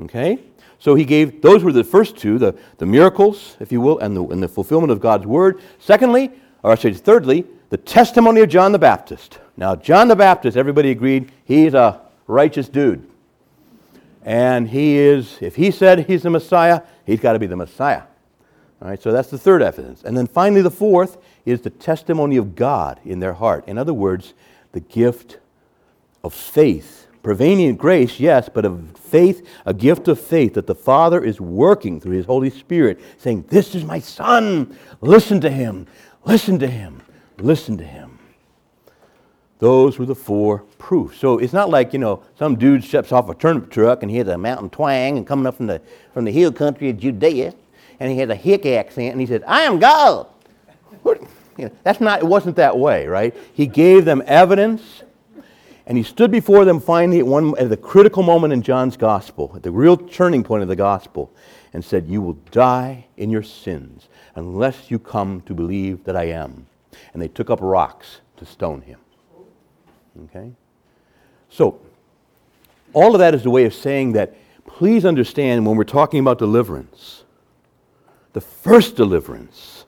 Okay? 0.00 0.38
So 0.78 0.94
he 0.94 1.04
gave, 1.04 1.42
those 1.42 1.62
were 1.62 1.72
the 1.72 1.84
first 1.84 2.16
two, 2.16 2.38
the, 2.38 2.58
the 2.78 2.86
miracles, 2.86 3.56
if 3.60 3.70
you 3.70 3.80
will, 3.80 3.98
and 3.98 4.16
the, 4.16 4.24
and 4.24 4.42
the 4.42 4.48
fulfillment 4.48 4.90
of 4.90 5.00
God's 5.00 5.26
word. 5.26 5.60
Secondly, 5.78 6.32
or 6.62 6.72
I 6.72 6.74
say 6.74 6.92
thirdly, 6.92 7.46
the 7.70 7.76
testimony 7.76 8.40
of 8.40 8.48
John 8.48 8.72
the 8.72 8.78
Baptist. 8.78 9.38
Now, 9.56 9.76
John 9.76 10.08
the 10.08 10.16
Baptist, 10.16 10.56
everybody 10.56 10.90
agreed, 10.90 11.30
he's 11.44 11.74
a 11.74 12.00
righteous 12.26 12.68
dude. 12.68 13.08
And 14.24 14.68
he 14.68 14.96
is, 14.96 15.38
if 15.40 15.56
he 15.56 15.70
said 15.70 16.06
he's 16.06 16.22
the 16.22 16.30
Messiah, 16.30 16.82
he's 17.04 17.20
got 17.20 17.32
to 17.32 17.38
be 17.38 17.46
the 17.46 17.56
Messiah. 17.56 18.02
All 18.80 18.88
right, 18.88 19.00
so 19.00 19.12
that's 19.12 19.30
the 19.30 19.38
third 19.38 19.62
evidence. 19.62 20.02
And 20.02 20.16
then 20.16 20.26
finally, 20.26 20.62
the 20.62 20.70
fourth 20.70 21.18
is 21.44 21.60
the 21.60 21.70
testimony 21.70 22.36
of 22.36 22.56
God 22.56 23.00
in 23.04 23.20
their 23.20 23.34
heart. 23.34 23.66
In 23.68 23.78
other 23.78 23.94
words, 23.94 24.34
the 24.72 24.80
gift 24.80 25.38
of 26.24 26.34
faith. 26.34 27.06
Prevenient 27.22 27.78
grace, 27.78 28.18
yes, 28.18 28.48
but 28.52 28.64
of 28.64 28.96
faith, 28.98 29.46
a 29.64 29.72
gift 29.72 30.08
of 30.08 30.20
faith 30.20 30.54
that 30.54 30.66
the 30.66 30.74
Father 30.74 31.22
is 31.22 31.40
working 31.40 32.00
through 32.00 32.16
His 32.16 32.26
Holy 32.26 32.50
Spirit, 32.50 33.00
saying, 33.18 33.44
This 33.48 33.76
is 33.76 33.84
my 33.84 34.00
Son. 34.00 34.76
Listen 35.00 35.40
to 35.42 35.50
Him. 35.50 35.86
Listen 36.24 36.58
to 36.58 36.66
Him. 36.66 37.02
Listen 37.38 37.78
to 37.78 37.84
Him. 37.84 38.11
Those 39.62 39.96
were 39.96 40.06
the 40.06 40.16
four 40.16 40.64
proofs. 40.76 41.18
So 41.20 41.38
it's 41.38 41.52
not 41.52 41.70
like, 41.70 41.92
you 41.92 42.00
know, 42.00 42.24
some 42.36 42.56
dude 42.56 42.82
steps 42.82 43.12
off 43.12 43.28
a 43.28 43.34
turnip 43.36 43.70
truck 43.70 44.02
and 44.02 44.10
he 44.10 44.16
has 44.16 44.26
a 44.26 44.36
mountain 44.36 44.68
twang 44.68 45.16
and 45.16 45.24
coming 45.24 45.46
up 45.46 45.56
from 45.56 45.68
the, 45.68 45.80
from 46.12 46.24
the 46.24 46.32
hill 46.32 46.50
country 46.50 46.90
of 46.90 46.98
Judea 46.98 47.54
and 48.00 48.10
he 48.10 48.18
has 48.18 48.28
a 48.28 48.34
hick 48.34 48.66
accent 48.66 49.12
and 49.12 49.20
he 49.20 49.26
said, 49.28 49.44
I 49.46 49.60
am 49.60 49.78
God. 49.78 50.26
You 51.04 51.66
know, 51.66 51.70
that's 51.84 52.00
not, 52.00 52.22
it 52.22 52.26
wasn't 52.26 52.56
that 52.56 52.76
way, 52.76 53.06
right? 53.06 53.36
He 53.54 53.68
gave 53.68 54.04
them 54.04 54.20
evidence 54.26 55.04
and 55.86 55.96
he 55.96 56.02
stood 56.02 56.32
before 56.32 56.64
them 56.64 56.80
finally 56.80 57.20
at, 57.20 57.26
one, 57.28 57.56
at 57.56 57.68
the 57.68 57.76
critical 57.76 58.24
moment 58.24 58.52
in 58.52 58.62
John's 58.62 58.96
gospel, 58.96 59.52
at 59.54 59.62
the 59.62 59.70
real 59.70 59.96
turning 59.96 60.42
point 60.42 60.62
of 60.64 60.68
the 60.68 60.74
gospel, 60.74 61.32
and 61.72 61.84
said, 61.84 62.08
You 62.08 62.20
will 62.20 62.38
die 62.50 63.06
in 63.16 63.30
your 63.30 63.44
sins 63.44 64.08
unless 64.34 64.90
you 64.90 64.98
come 64.98 65.40
to 65.42 65.54
believe 65.54 66.02
that 66.02 66.16
I 66.16 66.24
am. 66.24 66.66
And 67.12 67.22
they 67.22 67.28
took 67.28 67.48
up 67.48 67.60
rocks 67.62 68.22
to 68.38 68.44
stone 68.44 68.80
him. 68.80 68.98
Okay? 70.24 70.52
So, 71.48 71.80
all 72.92 73.14
of 73.14 73.18
that 73.20 73.34
is 73.34 73.44
a 73.46 73.50
way 73.50 73.64
of 73.64 73.74
saying 73.74 74.12
that 74.12 74.34
please 74.66 75.04
understand 75.04 75.66
when 75.66 75.76
we're 75.76 75.84
talking 75.84 76.20
about 76.20 76.38
deliverance, 76.38 77.24
the 78.32 78.40
first 78.40 78.96
deliverance, 78.96 79.84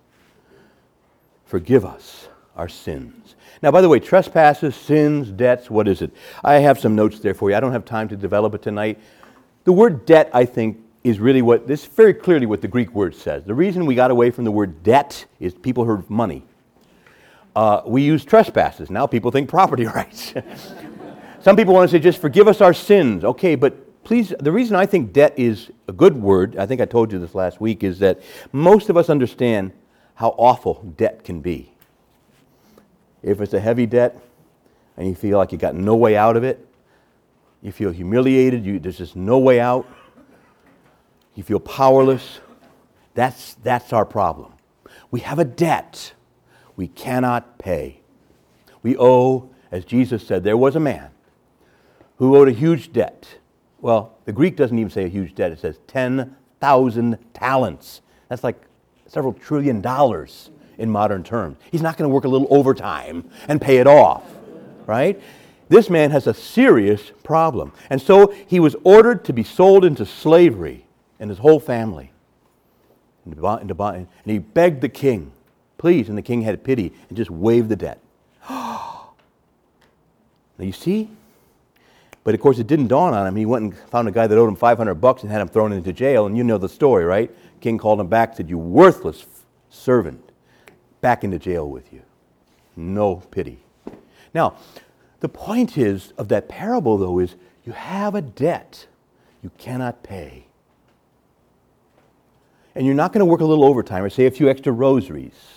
forgive 1.44 1.84
us 1.84 2.28
our 2.56 2.68
sins. 2.68 3.34
Now, 3.62 3.70
by 3.70 3.80
the 3.80 3.88
way, 3.88 3.98
trespasses, 3.98 4.74
sins, 4.74 5.30
debts, 5.30 5.70
what 5.70 5.88
is 5.88 6.02
it? 6.02 6.12
I 6.42 6.54
have 6.54 6.78
some 6.78 6.94
notes 6.94 7.20
there 7.20 7.34
for 7.34 7.50
you. 7.50 7.56
I 7.56 7.60
don't 7.60 7.72
have 7.72 7.84
time 7.84 8.08
to 8.08 8.16
develop 8.16 8.54
it 8.54 8.62
tonight. 8.62 9.00
The 9.64 9.72
word 9.72 10.04
debt, 10.04 10.30
I 10.34 10.44
think, 10.44 10.78
is 11.02 11.20
really 11.20 11.42
what 11.42 11.66
this 11.66 11.82
is 11.82 11.88
very 11.88 12.14
clearly 12.14 12.46
what 12.46 12.60
the 12.60 12.68
Greek 12.68 12.94
word 12.94 13.14
says. 13.14 13.44
The 13.44 13.54
reason 13.54 13.86
we 13.86 13.94
got 13.94 14.10
away 14.10 14.30
from 14.30 14.44
the 14.44 14.50
word 14.50 14.82
debt 14.82 15.24
is 15.40 15.54
people 15.54 15.84
heard 15.84 16.08
money. 16.08 16.44
Uh, 17.54 17.82
we 17.86 18.02
use 18.02 18.24
trespasses. 18.24 18.90
Now 18.90 19.06
people 19.06 19.30
think 19.30 19.48
property 19.48 19.86
rights. 20.00 20.34
Some 21.40 21.56
people 21.56 21.74
want 21.74 21.90
to 21.90 21.96
say, 21.96 22.02
just 22.02 22.20
forgive 22.20 22.48
us 22.48 22.60
our 22.60 22.72
sins. 22.72 23.22
Okay, 23.22 23.54
but 23.54 24.02
please, 24.02 24.32
the 24.40 24.50
reason 24.50 24.76
I 24.76 24.86
think 24.86 25.12
debt 25.12 25.34
is 25.38 25.70
a 25.88 25.92
good 25.92 26.16
word, 26.16 26.56
I 26.56 26.66
think 26.66 26.80
I 26.80 26.84
told 26.84 27.12
you 27.12 27.18
this 27.18 27.34
last 27.34 27.60
week, 27.60 27.84
is 27.84 27.98
that 27.98 28.20
most 28.52 28.88
of 28.88 28.96
us 28.96 29.10
understand 29.10 29.72
how 30.14 30.30
awful 30.38 30.82
debt 30.96 31.24
can 31.24 31.40
be. 31.40 31.72
If 33.22 33.40
it's 33.40 33.54
a 33.54 33.60
heavy 33.60 33.86
debt 33.86 34.18
and 34.96 35.08
you 35.08 35.14
feel 35.14 35.38
like 35.38 35.52
you 35.52 35.58
got 35.58 35.74
no 35.74 35.96
way 35.96 36.16
out 36.16 36.36
of 36.36 36.44
it, 36.44 36.66
you 37.62 37.72
feel 37.72 37.90
humiliated, 37.90 38.64
you, 38.64 38.78
there's 38.78 38.98
just 38.98 39.16
no 39.16 39.38
way 39.38 39.58
out, 39.60 39.88
you 41.34 41.42
feel 41.42 41.60
powerless, 41.60 42.40
that's, 43.14 43.54
that's 43.54 43.92
our 43.92 44.04
problem. 44.04 44.52
We 45.10 45.20
have 45.20 45.38
a 45.38 45.44
debt 45.44 46.12
we 46.76 46.88
cannot 46.88 47.58
pay. 47.58 48.00
We 48.82 48.96
owe, 48.96 49.50
as 49.70 49.84
Jesus 49.84 50.26
said, 50.26 50.44
there 50.44 50.56
was 50.56 50.76
a 50.76 50.80
man 50.80 51.10
who 52.18 52.36
owed 52.36 52.48
a 52.48 52.52
huge 52.52 52.92
debt. 52.92 53.38
Well, 53.80 54.16
the 54.24 54.32
Greek 54.32 54.56
doesn't 54.56 54.78
even 54.78 54.90
say 54.90 55.04
a 55.04 55.08
huge 55.08 55.34
debt, 55.34 55.52
it 55.52 55.60
says 55.60 55.78
10,000 55.86 57.18
talents. 57.34 58.00
That's 58.28 58.44
like 58.44 58.60
several 59.06 59.32
trillion 59.32 59.80
dollars 59.80 60.50
in 60.78 60.90
modern 60.90 61.22
terms. 61.22 61.58
He's 61.70 61.82
not 61.82 61.96
going 61.96 62.08
to 62.08 62.14
work 62.14 62.24
a 62.24 62.28
little 62.28 62.48
overtime 62.50 63.28
and 63.48 63.60
pay 63.60 63.78
it 63.78 63.86
off, 63.86 64.24
right? 64.86 65.20
This 65.68 65.88
man 65.88 66.10
has 66.10 66.26
a 66.26 66.34
serious 66.34 67.12
problem. 67.22 67.72
And 67.90 68.00
so 68.00 68.34
he 68.46 68.60
was 68.60 68.76
ordered 68.84 69.24
to 69.26 69.32
be 69.32 69.44
sold 69.44 69.84
into 69.84 70.04
slavery 70.04 70.86
and 71.18 71.30
his 71.30 71.38
whole 71.38 71.60
family. 71.60 72.12
And 73.24 74.08
he 74.26 74.38
begged 74.38 74.80
the 74.80 74.88
king 74.88 75.32
Please. 75.84 76.08
And 76.08 76.16
the 76.16 76.22
king 76.22 76.40
had 76.40 76.64
pity 76.64 76.94
and 77.10 77.14
just 77.14 77.30
waived 77.30 77.68
the 77.68 77.76
debt. 77.76 78.00
now 78.48 79.12
you 80.58 80.72
see? 80.72 81.10
But 82.24 82.34
of 82.34 82.40
course, 82.40 82.58
it 82.58 82.66
didn't 82.66 82.86
dawn 82.86 83.12
on 83.12 83.26
him. 83.26 83.36
He 83.36 83.44
went 83.44 83.64
and 83.64 83.76
found 83.90 84.08
a 84.08 84.10
guy 84.10 84.26
that 84.26 84.38
owed 84.38 84.48
him 84.48 84.56
500 84.56 84.94
bucks 84.94 85.24
and 85.24 85.30
had 85.30 85.42
him 85.42 85.48
thrown 85.48 85.72
into 85.74 85.92
jail. 85.92 86.24
And 86.24 86.38
you 86.38 86.42
know 86.42 86.56
the 86.56 86.70
story, 86.70 87.04
right? 87.04 87.30
King 87.60 87.76
called 87.76 88.00
him 88.00 88.06
back, 88.06 88.34
said, 88.34 88.48
You 88.48 88.56
worthless 88.56 89.26
servant, 89.68 90.32
back 91.02 91.22
into 91.22 91.38
jail 91.38 91.68
with 91.68 91.92
you. 91.92 92.00
No 92.76 93.16
pity. 93.16 93.58
Now, 94.32 94.56
the 95.20 95.28
point 95.28 95.76
is 95.76 96.14
of 96.16 96.28
that 96.28 96.48
parable, 96.48 96.96
though, 96.96 97.18
is 97.18 97.34
you 97.66 97.72
have 97.72 98.14
a 98.14 98.22
debt 98.22 98.86
you 99.42 99.50
cannot 99.58 100.02
pay. 100.02 100.46
And 102.74 102.86
you're 102.86 102.94
not 102.94 103.12
going 103.12 103.20
to 103.20 103.26
work 103.26 103.42
a 103.42 103.44
little 103.44 103.64
overtime 103.64 104.02
or 104.02 104.08
say 104.08 104.24
a 104.24 104.30
few 104.30 104.48
extra 104.48 104.72
rosaries 104.72 105.53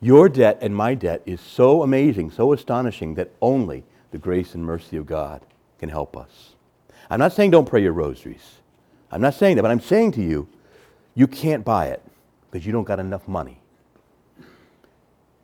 your 0.00 0.28
debt 0.28 0.58
and 0.60 0.74
my 0.74 0.94
debt 0.94 1.22
is 1.26 1.40
so 1.40 1.82
amazing, 1.82 2.30
so 2.30 2.52
astonishing, 2.52 3.14
that 3.14 3.30
only 3.40 3.84
the 4.10 4.18
grace 4.18 4.54
and 4.54 4.64
mercy 4.64 4.96
of 4.96 5.06
God 5.06 5.42
can 5.78 5.88
help 5.88 6.16
us. 6.16 6.54
I'm 7.10 7.18
not 7.18 7.32
saying 7.32 7.50
don't 7.50 7.68
pray 7.68 7.82
your 7.82 7.92
rosaries. 7.92 8.56
I'm 9.10 9.20
not 9.20 9.34
saying 9.34 9.56
that, 9.56 9.62
but 9.62 9.70
I'm 9.70 9.80
saying 9.80 10.12
to 10.12 10.22
you, 10.22 10.48
you 11.14 11.26
can't 11.26 11.64
buy 11.64 11.86
it 11.86 12.02
because 12.50 12.64
you 12.64 12.72
don't 12.72 12.84
got 12.84 13.00
enough 13.00 13.26
money. 13.26 13.60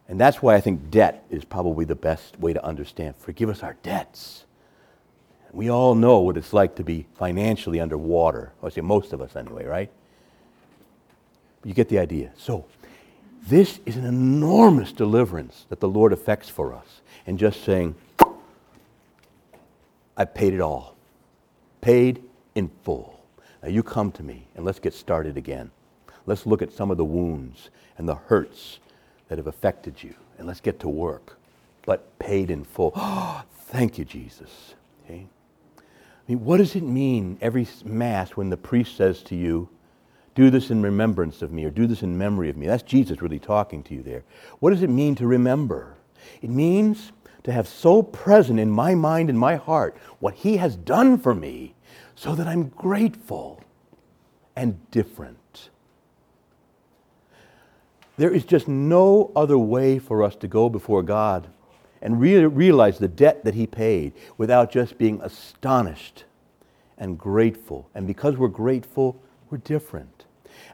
And 0.09 0.21
that's 0.21 0.41
why 0.41 0.55
I 0.55 0.61
think 0.61 0.91
debt 0.91 1.25
is 1.31 1.45
probably 1.45 1.85
the 1.85 1.97
best 1.97 2.39
way 2.39 2.53
to 2.53 2.65
understand. 2.65 3.17
Forgive 3.17 3.49
us 3.49 3.63
our 3.63 3.75
debts. 3.83 4.45
We 5.53 5.71
all 5.71 5.95
know 5.95 6.21
what 6.21 6.37
it's 6.37 6.53
like 6.53 6.77
to 6.77 6.85
be 6.85 7.07
financially 7.15 7.81
underwater. 7.81 8.53
I 8.63 8.69
say 8.69 8.83
most 8.83 9.13
of 9.13 9.21
us 9.21 9.35
anyway, 9.35 9.65
right? 9.65 9.91
You 11.65 11.75
get 11.75 11.89
the 11.89 11.99
idea. 11.99 12.31
So, 12.37 12.67
this 13.47 13.81
is 13.87 13.97
an 13.97 14.05
enormous 14.05 14.93
deliverance 14.93 15.67
that 15.69 15.81
the 15.81 15.89
Lord 15.89 16.13
effects 16.13 16.49
for 16.49 16.75
us. 16.75 17.01
And 17.27 17.39
just 17.39 17.65
saying, 17.65 17.95
I 20.17 20.25
paid 20.25 20.55
it 20.55 20.61
all. 20.61 20.97
Paid 21.81 22.23
in 22.55 22.71
full. 22.83 23.21
Now 23.63 23.69
you 23.69 23.83
come 23.83 24.11
to 24.13 24.23
me 24.23 24.47
and 24.55 24.65
let's 24.65 24.79
get 24.79 24.95
started 24.95 25.37
again. 25.37 25.71
Let's 26.27 26.47
look 26.47 26.63
at 26.63 26.73
some 26.73 26.91
of 26.91 26.97
the 26.97 27.05
wounds 27.05 27.71
and 27.99 28.09
the 28.09 28.17
hurts 28.17 28.81
that 29.29 29.39
have 29.39 29.47
affected 29.47 30.03
you. 30.03 30.15
And 30.39 30.47
let's 30.47 30.61
get 30.61 30.81
to 30.81 30.89
work. 30.89 31.39
But 31.85 32.19
paid 32.19 32.51
in 32.51 32.65
full. 32.65 32.93
Oh, 32.97 33.43
thank 33.67 33.99
you, 33.99 34.05
Jesus. 34.05 34.75
Okay? 35.05 35.27
I 35.77 36.33
mean, 36.33 36.45
what 36.45 36.57
does 36.57 36.75
it 36.75 36.83
mean 36.83 37.39
every 37.41 37.69
Mass 37.85 38.31
when 38.31 38.51
the 38.51 38.57
priest 38.57 38.97
says 38.97 39.23
to 39.25 39.37
you, 39.37 39.69
do 40.37 40.51
this 40.51 40.71
in 40.71 40.83
remembrance 40.83 41.43
of 41.43 41.51
me, 41.51 41.65
or 41.65 41.71
do 41.71 41.87
this 41.87 42.03
in 42.03 42.17
memory 42.17 42.51
of 42.51 42.57
me. 42.57 42.67
That's 42.67 42.83
Jesus 42.83 43.23
really 43.23 43.39
talking 43.39 43.83
to 43.85 43.95
you 43.95 44.03
there. 44.03 44.23
What 44.61 44.71
does 44.71 44.83
it 44.83 44.91
mean 44.91 45.17
to 45.17 45.27
remember? 45.27 45.97
It 46.43 46.51
means 46.51 47.11
to 47.45 47.53
have 47.53 47.67
so 47.67 48.03
present 48.03 48.61
in 48.61 48.71
my 48.71 48.95
mind 48.95 49.31
and 49.31 49.39
my 49.39 49.57
heart 49.57 49.97
what 50.21 50.35
He 50.35 50.59
has 50.59 50.77
done 50.77 51.19
for 51.19 51.35
me 51.35 51.75
so 52.15 52.35
that 52.35 52.47
I'm 52.47 52.69
grateful 52.69 53.65
and 54.55 54.91
different. 54.91 55.71
There 58.19 58.33
is 58.33 58.45
just 58.45 58.69
no 58.69 59.33
other 59.35 59.59
way 59.59 59.99
for 59.99 60.23
us 60.23 60.37
to 60.37 60.49
go 60.49 60.69
before 60.69 61.03
God 61.03 61.49
and 62.03 62.21
re- 62.21 62.45
realize 62.45 62.99
the 62.99 63.09
debt 63.09 63.45
that 63.45 63.55
He 63.55 63.67
paid 63.67 64.13
without 64.37 64.71
just 64.71 64.99
being 64.99 65.21
astonished 65.23 66.25
and 66.99 67.19
grateful. 67.19 67.89
And 67.95 68.07
because 68.07 68.37
we're 68.37 68.49
grateful, 68.49 69.23
we're 69.51 69.59
different. 69.59 70.16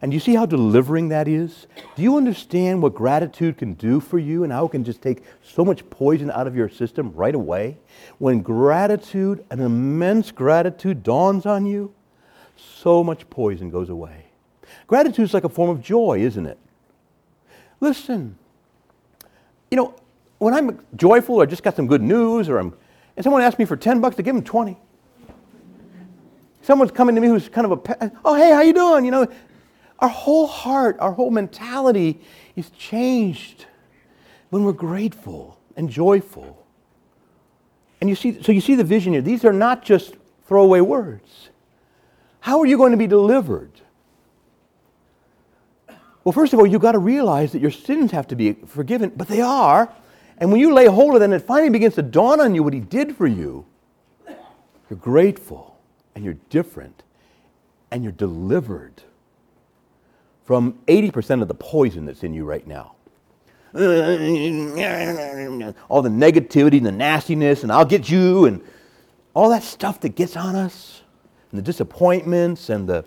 And 0.01 0.13
you 0.13 0.19
see 0.19 0.35
how 0.35 0.47
delivering 0.47 1.09
that 1.09 1.29
is? 1.29 1.67
Do 1.95 2.03
you 2.03 2.17
understand 2.17 2.83
what 2.83 2.95
gratitude 2.95 3.59
can 3.59 3.75
do 3.75 4.01
for 4.01 4.19
you 4.19 4.43
and 4.43 4.53
how 4.53 4.67
it 4.67 4.71
can 4.71 4.85
just 4.85 5.01
take 5.01 5.23
so 5.43 5.65
much 5.65 5.89
poison 5.91 6.31
out 6.31 6.47
of 6.47 6.57
your 6.57 6.69
system 6.69 7.13
right 7.15 7.35
away? 7.35 7.79
When 8.19 8.41
gratitude, 8.41 9.45
an 9.51 9.61
immense 9.61 10.31
gratitude, 10.33 11.03
dawns 11.03 11.47
on 11.47 11.67
you, 11.67 11.95
so 12.57 13.05
much 13.05 13.29
poison 13.31 13.71
goes 13.71 13.89
away. 13.89 14.27
Gratitude 14.87 15.25
is 15.25 15.35
like 15.35 15.45
a 15.45 15.49
form 15.49 15.71
of 15.71 15.83
joy, 15.83 16.21
isn't 16.21 16.47
it? 16.47 16.59
Listen, 17.81 18.37
you 19.71 19.77
know, 19.77 19.95
when 20.39 20.55
I'm 20.55 20.85
joyful 20.97 21.37
or 21.37 21.45
I 21.45 21.47
just 21.47 21.63
got 21.63 21.77
some 21.77 21.87
good 21.87 22.03
news 22.03 22.49
or 22.49 22.59
I'm, 22.59 22.75
and 23.17 23.23
someone 23.23 23.43
asks 23.43 23.59
me 23.59 23.65
for 23.65 23.77
10 23.77 24.01
bucks 24.01 24.17
to 24.17 24.23
give 24.23 24.35
them 24.35 24.45
20. 24.45 24.77
Someone's 26.63 26.93
coming 26.93 27.15
to 27.15 27.21
me 27.21 27.29
who's 27.29 27.49
kind 27.49 27.71
of 27.71 27.73
a, 27.73 28.13
oh, 28.25 28.35
hey, 28.35 28.51
how 28.51 28.61
you 28.61 28.73
doing? 28.73 29.05
You 29.05 29.11
know, 29.11 29.29
our 30.03 30.09
whole 30.09 30.49
heart, 30.49 30.97
our 30.99 31.13
whole 31.13 31.31
mentality 31.31 32.21
is 32.57 32.71
changed 32.71 33.67
when 34.51 34.65
we're 34.65 34.73
grateful 34.73 35.61
and 35.77 35.89
joyful. 35.89 36.67
And 38.01 38.11
you 38.11 38.17
see, 38.17 38.43
so 38.43 38.51
you 38.51 38.61
see 38.61 38.75
the 38.75 38.83
vision 38.83 39.13
here. 39.13 39.23
These 39.23 39.45
are 39.45 39.53
not 39.53 39.85
just 39.85 40.15
throwaway 40.49 40.81
words. 40.81 41.51
How 42.41 42.59
are 42.59 42.67
you 42.67 42.77
going 42.77 42.91
to 42.91 42.99
be 42.99 43.07
delivered? 43.07 43.71
Well, 46.25 46.33
first 46.33 46.53
of 46.53 46.59
all, 46.59 46.67
you've 46.67 46.83
got 46.83 46.93
to 46.93 46.99
realize 46.99 47.53
that 47.53 47.61
your 47.61 47.71
sins 47.71 48.11
have 48.11 48.27
to 48.29 48.35
be 48.35 48.55
forgiven, 48.55 49.13
but 49.17 49.29
they 49.29 49.41
are. 49.41 49.89
And 50.39 50.51
when 50.51 50.61
you 50.61 50.75
lay 50.75 50.87
hold 50.87 51.15
of 51.15 51.21
them, 51.21 51.33
it 51.33 51.43
finally 51.43 51.71
begins 51.71 51.95
to 51.95 52.03
dawn 52.03 52.41
on 52.41 52.57
you 52.57 52.65
what 52.65 52.75
He 52.75 52.81
did 52.81 53.17
for 53.17 53.29
you. 53.29 53.67
You're 54.91 54.99
grateful, 54.99 55.81
and 56.17 56.25
you're 56.25 56.39
different, 56.51 57.05
and 57.93 58.03
you're 58.03 58.13
delivered 58.13 59.03
from 60.53 60.75
80% 60.87 61.41
of 61.41 61.49
the 61.49 61.55
poison 61.55 62.05
that's 62.05 62.23
in 62.23 62.35
you 62.35 62.45
right 62.45 62.67
now. 62.67 62.95
all 65.89 66.03
the 66.03 66.11
negativity, 66.11 66.77
and 66.77 66.85
the 66.85 66.93
nastiness, 66.93 67.63
and 67.63 67.73
I'll 67.73 67.87
get 67.87 68.11
you, 68.11 68.45
and 68.45 68.61
all 69.33 69.49
that 69.49 69.63
stuff 69.63 70.01
that 70.01 70.11
gets 70.11 70.37
on 70.37 70.55
us, 70.55 71.01
and 71.51 71.59
the 71.59 71.63
disappointments, 71.63 72.69
and 72.69 72.87
the 72.87 73.07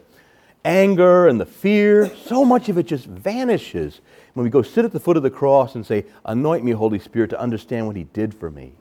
anger, 0.63 1.27
and 1.27 1.39
the 1.39 1.45
fear, 1.45 2.11
so 2.15 2.43
much 2.43 2.67
of 2.67 2.79
it 2.79 2.87
just 2.87 3.05
vanishes 3.05 4.01
when 4.33 4.43
we 4.43 4.49
go 4.49 4.63
sit 4.63 4.83
at 4.83 4.91
the 4.91 4.99
foot 4.99 5.15
of 5.15 5.21
the 5.21 5.29
cross 5.29 5.75
and 5.75 5.85
say, 5.85 6.07
Anoint 6.25 6.63
me, 6.63 6.71
Holy 6.71 6.97
Spirit, 6.97 7.29
to 7.29 7.39
understand 7.39 7.85
what 7.85 7.95
He 7.95 8.05
did 8.05 8.33
for 8.33 8.49
me. 8.49 8.73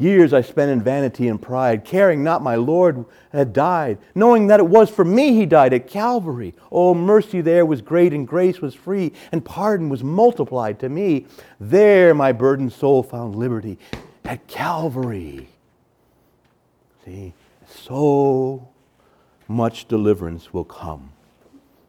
Years 0.00 0.32
I 0.32 0.42
spent 0.42 0.70
in 0.70 0.80
vanity 0.80 1.26
and 1.26 1.42
pride, 1.42 1.84
caring 1.84 2.22
not 2.22 2.40
my 2.40 2.54
Lord 2.54 3.04
had 3.32 3.52
died, 3.52 3.98
knowing 4.14 4.46
that 4.46 4.60
it 4.60 4.66
was 4.68 4.88
for 4.88 5.04
me 5.04 5.34
he 5.34 5.44
died 5.44 5.74
at 5.74 5.88
Calvary. 5.88 6.54
Oh, 6.70 6.94
mercy 6.94 7.40
there 7.40 7.66
was 7.66 7.82
great, 7.82 8.12
and 8.12 8.26
grace 8.26 8.60
was 8.60 8.76
free, 8.76 9.12
and 9.32 9.44
pardon 9.44 9.88
was 9.88 10.04
multiplied 10.04 10.78
to 10.80 10.88
me. 10.88 11.26
There 11.58 12.14
my 12.14 12.30
burdened 12.30 12.72
soul 12.72 13.02
found 13.02 13.34
liberty 13.34 13.76
at 14.24 14.46
Calvary. 14.46 15.48
See, 17.04 17.34
so 17.66 18.68
much 19.48 19.88
deliverance 19.88 20.52
will 20.52 20.64
come 20.64 21.10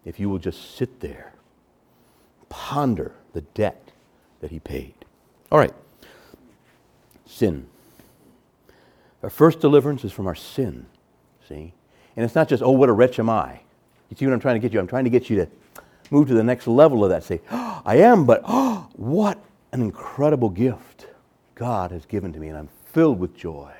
if 0.04 0.20
you 0.20 0.30
will 0.30 0.40
just 0.40 0.76
sit 0.76 1.02
there, 1.02 1.34
ponder 2.50 3.14
the 3.34 3.42
debt 3.42 3.92
that 4.40 4.50
he 4.50 4.60
paid. 4.60 4.96
All 5.52 5.60
right, 5.60 5.74
sin. 7.28 7.68
Our 9.24 9.30
first 9.30 9.60
deliverance 9.60 10.04
is 10.04 10.12
from 10.12 10.28
our 10.28 10.36
sin, 10.36 10.86
see? 11.48 11.74
And 12.16 12.26
it's 12.26 12.36
not 12.36 12.48
just, 12.48 12.64
oh, 12.64 12.72
what 12.72 12.90
a 12.90 12.94
wretch 12.94 13.20
am 13.20 13.30
I. 13.30 13.62
You 14.10 14.18
see 14.18 14.26
what 14.26 14.34
I'm 14.34 14.40
trying 14.40 14.56
to 14.56 14.60
get 14.60 14.74
you? 14.74 14.80
I'm 14.80 14.88
trying 14.88 15.04
to 15.04 15.10
get 15.10 15.30
you 15.30 15.38
to 15.38 15.48
move 16.10 16.28
to 16.30 16.34
the 16.34 16.44
next 16.44 16.68
level 16.68 17.04
of 17.04 17.10
that. 17.10 17.24
Say, 17.24 17.42
oh, 17.52 17.82
I 17.86 17.98
am, 17.98 18.26
but 18.26 18.42
oh, 18.46 18.88
what 18.96 19.44
an 19.72 19.82
incredible 19.82 20.50
gift 20.50 21.08
God 21.56 21.92
has 21.92 22.06
given 22.06 22.34
to 22.34 22.40
me, 22.40 22.48
and 22.48 22.58
I'm 22.58 22.70
filled 22.94 23.20
with 23.20 23.36
joy 23.36 23.74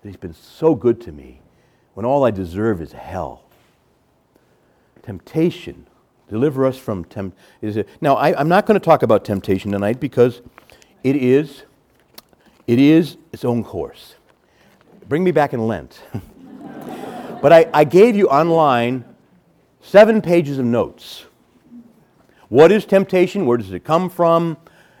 that 0.00 0.08
He's 0.08 0.16
been 0.16 0.34
so 0.34 0.74
good 0.74 1.00
to 1.02 1.12
me 1.12 1.40
when 1.94 2.06
all 2.06 2.24
I 2.24 2.30
deserve 2.30 2.80
is 2.80 2.92
hell. 2.92 3.44
Temptation. 5.02 5.86
Deliver 6.28 6.64
us 6.64 6.78
from 6.78 7.04
temptation. 7.04 7.84
Now, 8.00 8.14
I, 8.14 8.38
I'm 8.38 8.48
not 8.48 8.66
going 8.66 8.80
to 8.80 8.84
talk 8.84 9.02
about 9.02 9.24
temptation 9.24 9.70
tonight 9.70 10.00
because 10.00 10.40
it 11.04 11.16
is, 11.16 11.64
it 12.66 12.78
is 12.78 13.18
its 13.32 13.44
own 13.44 13.62
course. 13.62 14.14
Bring 15.08 15.24
me 15.24 15.30
back 15.30 15.52
in 15.52 15.66
Lent. 15.66 16.02
but 17.42 17.52
I, 17.52 17.68
I 17.74 17.84
gave 17.84 18.16
you 18.16 18.28
online 18.28 19.04
seven 19.80 20.22
pages 20.22 20.58
of 20.58 20.64
notes. 20.64 21.24
What 22.48 22.70
is 22.70 22.84
temptation? 22.84 23.46
Where 23.46 23.56
does 23.58 23.72
it 23.72 23.84
come 23.84 24.10
from? 24.10 24.56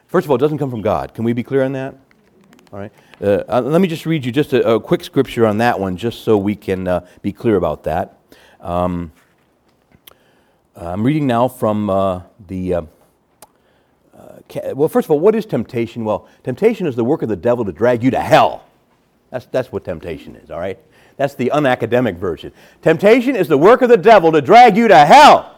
First 0.06 0.26
of 0.26 0.30
all, 0.30 0.36
it 0.36 0.40
doesn't 0.40 0.58
come 0.58 0.70
from 0.70 0.82
God. 0.82 1.14
Can 1.14 1.24
we 1.24 1.32
be 1.32 1.42
clear 1.42 1.62
on 1.62 1.72
that? 1.72 1.94
All 2.72 2.78
right. 2.78 2.92
Uh, 3.20 3.44
uh, 3.48 3.60
let 3.60 3.80
me 3.80 3.88
just 3.88 4.06
read 4.06 4.24
you 4.24 4.32
just 4.32 4.52
a, 4.52 4.74
a, 4.74 4.80
quick 4.80 5.04
scripture 5.04 5.46
on 5.46 5.58
that 5.58 5.78
one, 5.78 5.96
just 5.96 6.22
so 6.24 6.36
we 6.36 6.56
can 6.56 6.88
uh, 6.88 7.06
be 7.20 7.32
clear 7.32 7.56
about 7.56 7.84
that. 7.84 8.18
Um, 8.60 9.12
I'm 10.74 11.02
reading 11.02 11.26
now 11.26 11.48
from 11.48 11.90
uh, 11.90 12.22
the. 12.46 12.74
Uh, 12.74 12.82
uh, 14.16 14.74
well, 14.74 14.88
first 14.88 15.06
of 15.06 15.10
all, 15.10 15.20
what 15.20 15.34
is 15.34 15.46
temptation? 15.46 16.04
Well, 16.04 16.28
temptation 16.42 16.86
is 16.86 16.96
the 16.96 17.04
work 17.04 17.22
of 17.22 17.28
the 17.28 17.36
devil 17.36 17.64
to 17.64 17.72
drag 17.72 18.02
you 18.02 18.10
to 18.10 18.20
hell. 18.20 18.64
That's, 19.32 19.46
that's 19.46 19.72
what 19.72 19.84
temptation 19.84 20.36
is, 20.36 20.50
all 20.50 20.60
right? 20.60 20.78
That's 21.16 21.34
the 21.34 21.50
unacademic 21.52 22.16
version. 22.16 22.52
Temptation 22.82 23.34
is 23.34 23.48
the 23.48 23.58
work 23.58 23.80
of 23.80 23.88
the 23.88 23.96
devil 23.96 24.30
to 24.30 24.42
drag 24.42 24.76
you 24.76 24.88
to 24.88 24.96
hell. 24.96 25.56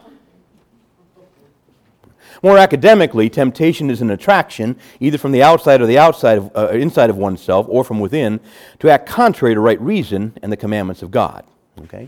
More 2.41 2.57
academically, 2.57 3.29
temptation 3.29 3.89
is 3.89 4.01
an 4.01 4.11
attraction, 4.11 4.77
either 4.99 5.17
from 5.17 5.33
the 5.33 5.43
outside 5.43 5.81
or 5.81 5.87
the 5.87 5.97
outside 5.97 6.37
of, 6.37 6.55
uh, 6.55 6.69
inside 6.69 7.09
of 7.09 7.17
oneself, 7.17 7.65
or 7.69 7.83
from 7.83 7.99
within, 7.99 8.39
to 8.79 8.89
act 8.89 9.07
contrary 9.07 9.53
to 9.53 9.59
right 9.59 9.81
reason 9.81 10.33
and 10.41 10.51
the 10.51 10.57
commandments 10.57 11.01
of 11.01 11.11
God. 11.11 11.43
Okay, 11.81 12.07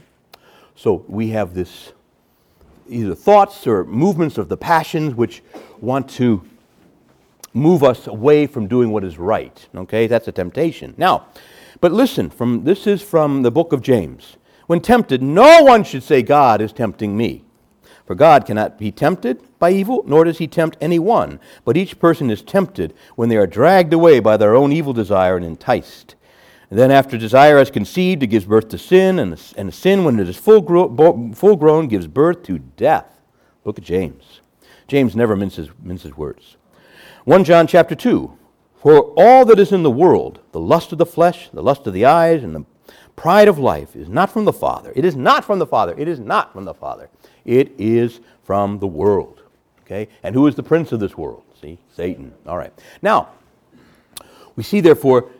so 0.75 1.03
we 1.07 1.29
have 1.29 1.53
this 1.53 1.91
either 2.87 3.15
thoughts 3.15 3.67
or 3.67 3.83
movements 3.83 4.37
of 4.37 4.47
the 4.47 4.57
passions 4.57 5.15
which 5.15 5.41
want 5.81 6.09
to 6.11 6.47
move 7.53 7.83
us 7.83 8.07
away 8.07 8.47
from 8.47 8.67
doing 8.67 8.91
what 8.91 9.03
is 9.03 9.17
right. 9.17 9.67
Okay, 9.75 10.07
that's 10.07 10.27
a 10.27 10.31
temptation. 10.31 10.93
Now, 10.97 11.27
but 11.79 11.91
listen, 11.91 12.29
from, 12.29 12.63
this 12.63 12.87
is 12.87 13.01
from 13.01 13.41
the 13.41 13.51
book 13.51 13.73
of 13.73 13.81
James. 13.81 14.37
When 14.67 14.81
tempted, 14.81 15.21
no 15.21 15.63
one 15.63 15.83
should 15.83 16.03
say, 16.03 16.21
God 16.21 16.61
is 16.61 16.73
tempting 16.73 17.15
me. 17.15 17.43
For 18.05 18.15
God 18.15 18.45
cannot 18.45 18.77
be 18.77 18.91
tempted 18.91 19.41
by 19.59 19.71
evil, 19.71 20.03
nor 20.07 20.23
does 20.23 20.37
he 20.37 20.47
tempt 20.47 20.77
anyone. 20.79 21.39
But 21.65 21.75
each 21.75 21.99
person 21.99 22.29
is 22.29 22.41
tempted 22.41 22.93
when 23.15 23.27
they 23.27 23.37
are 23.37 23.47
dragged 23.47 23.93
away 23.93 24.19
by 24.19 24.37
their 24.37 24.55
own 24.55 24.71
evil 24.71 24.93
desire 24.93 25.35
and 25.35 25.45
enticed. 25.45 26.15
And 26.69 26.79
then, 26.79 26.91
after 26.91 27.17
desire 27.17 27.57
has 27.57 27.71
conceived, 27.71 28.23
it 28.23 28.27
gives 28.27 28.45
birth 28.45 28.69
to 28.69 28.77
sin, 28.77 29.19
and, 29.19 29.41
and 29.57 29.73
sin, 29.73 30.03
when 30.03 30.19
it 30.19 30.27
is 30.27 30.37
full, 30.37 30.61
full 31.33 31.55
grown, 31.55 31.87
gives 31.87 32.07
birth 32.07 32.43
to 32.43 32.59
death. 32.59 33.19
Book 33.63 33.77
of 33.77 33.83
James. 33.83 34.41
James 34.87 35.15
never 35.15 35.35
minces, 35.35 35.69
minces 35.81 36.15
words. 36.15 36.57
1 37.25 37.43
John 37.43 37.67
chapter 37.67 37.95
2. 37.95 38.37
For 38.81 39.13
all 39.17 39.45
that 39.45 39.59
is 39.59 39.71
in 39.71 39.83
the 39.83 39.91
world, 39.91 40.39
the 40.51 40.59
lust 40.59 40.91
of 40.91 40.97
the 40.97 41.05
flesh, 41.05 41.49
the 41.51 41.63
lust 41.63 41.87
of 41.87 41.93
the 41.93 42.05
eyes, 42.05 42.43
and 42.43 42.55
the 42.55 42.65
pride 43.15 43.47
of 43.47 43.57
life, 43.57 43.95
is 43.95 44.07
not 44.07 44.31
from 44.31 44.45
the 44.45 44.53
Father. 44.53 44.93
It 44.95 45.03
is 45.03 45.15
not 45.15 45.43
from 45.43 45.59
the 45.59 45.65
Father. 45.65 45.95
It 45.97 46.07
is 46.07 46.19
not 46.19 46.53
from 46.53 46.65
the 46.65 46.73
Father. 46.73 47.09
It 47.43 47.71
is 47.77 48.19
from 48.43 48.79
the 48.79 48.87
world. 48.87 49.41
Okay? 49.81 50.07
And 50.21 50.35
who 50.35 50.47
is 50.47 50.55
the 50.55 50.63
prince 50.63 50.91
of 50.91 50.99
this 50.99 51.17
world? 51.17 51.43
See? 51.59 51.79
Satan. 51.95 52.33
All 52.45 52.57
right. 52.57 52.73
Now, 53.01 53.29
we 54.55 54.63
see, 54.63 54.79
therefore, 54.79 55.31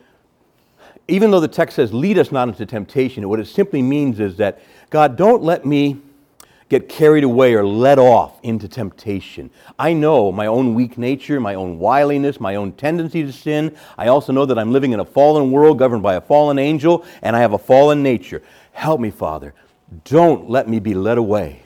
even 1.07 1.31
though 1.31 1.39
the 1.39 1.47
text 1.47 1.75
says, 1.75 1.93
lead 1.93 2.17
us 2.17 2.31
not 2.31 2.47
into 2.47 2.65
temptation, 2.65 3.27
what 3.29 3.39
it 3.39 3.47
simply 3.47 3.81
means 3.81 4.19
is 4.19 4.37
that, 4.37 4.61
God, 4.89 5.15
don't 5.15 5.43
let 5.43 5.65
me 5.65 6.01
get 6.69 6.89
carried 6.89 7.23
away 7.23 7.53
or 7.53 7.65
led 7.65 7.99
off 7.99 8.39
into 8.43 8.67
temptation. 8.67 9.49
I 9.79 9.93
know 9.93 10.31
my 10.31 10.47
own 10.47 10.73
weak 10.73 10.97
nature, 10.97 11.39
my 11.39 11.55
own 11.55 11.79
wiliness, 11.79 12.39
my 12.39 12.55
own 12.55 12.73
tendency 12.73 13.23
to 13.23 13.31
sin. 13.31 13.75
I 13.97 14.07
also 14.07 14.33
know 14.33 14.45
that 14.45 14.59
I'm 14.59 14.71
living 14.71 14.91
in 14.91 14.99
a 14.99 15.05
fallen 15.05 15.51
world 15.51 15.79
governed 15.79 16.03
by 16.03 16.15
a 16.15 16.21
fallen 16.21 16.59
angel, 16.59 17.05
and 17.21 17.35
I 17.35 17.39
have 17.39 17.53
a 17.53 17.57
fallen 17.57 18.03
nature. 18.03 18.41
Help 18.73 18.99
me, 18.99 19.09
Father. 19.09 19.53
Don't 20.03 20.49
let 20.49 20.67
me 20.67 20.79
be 20.79 20.93
led 20.93 21.17
away 21.17 21.63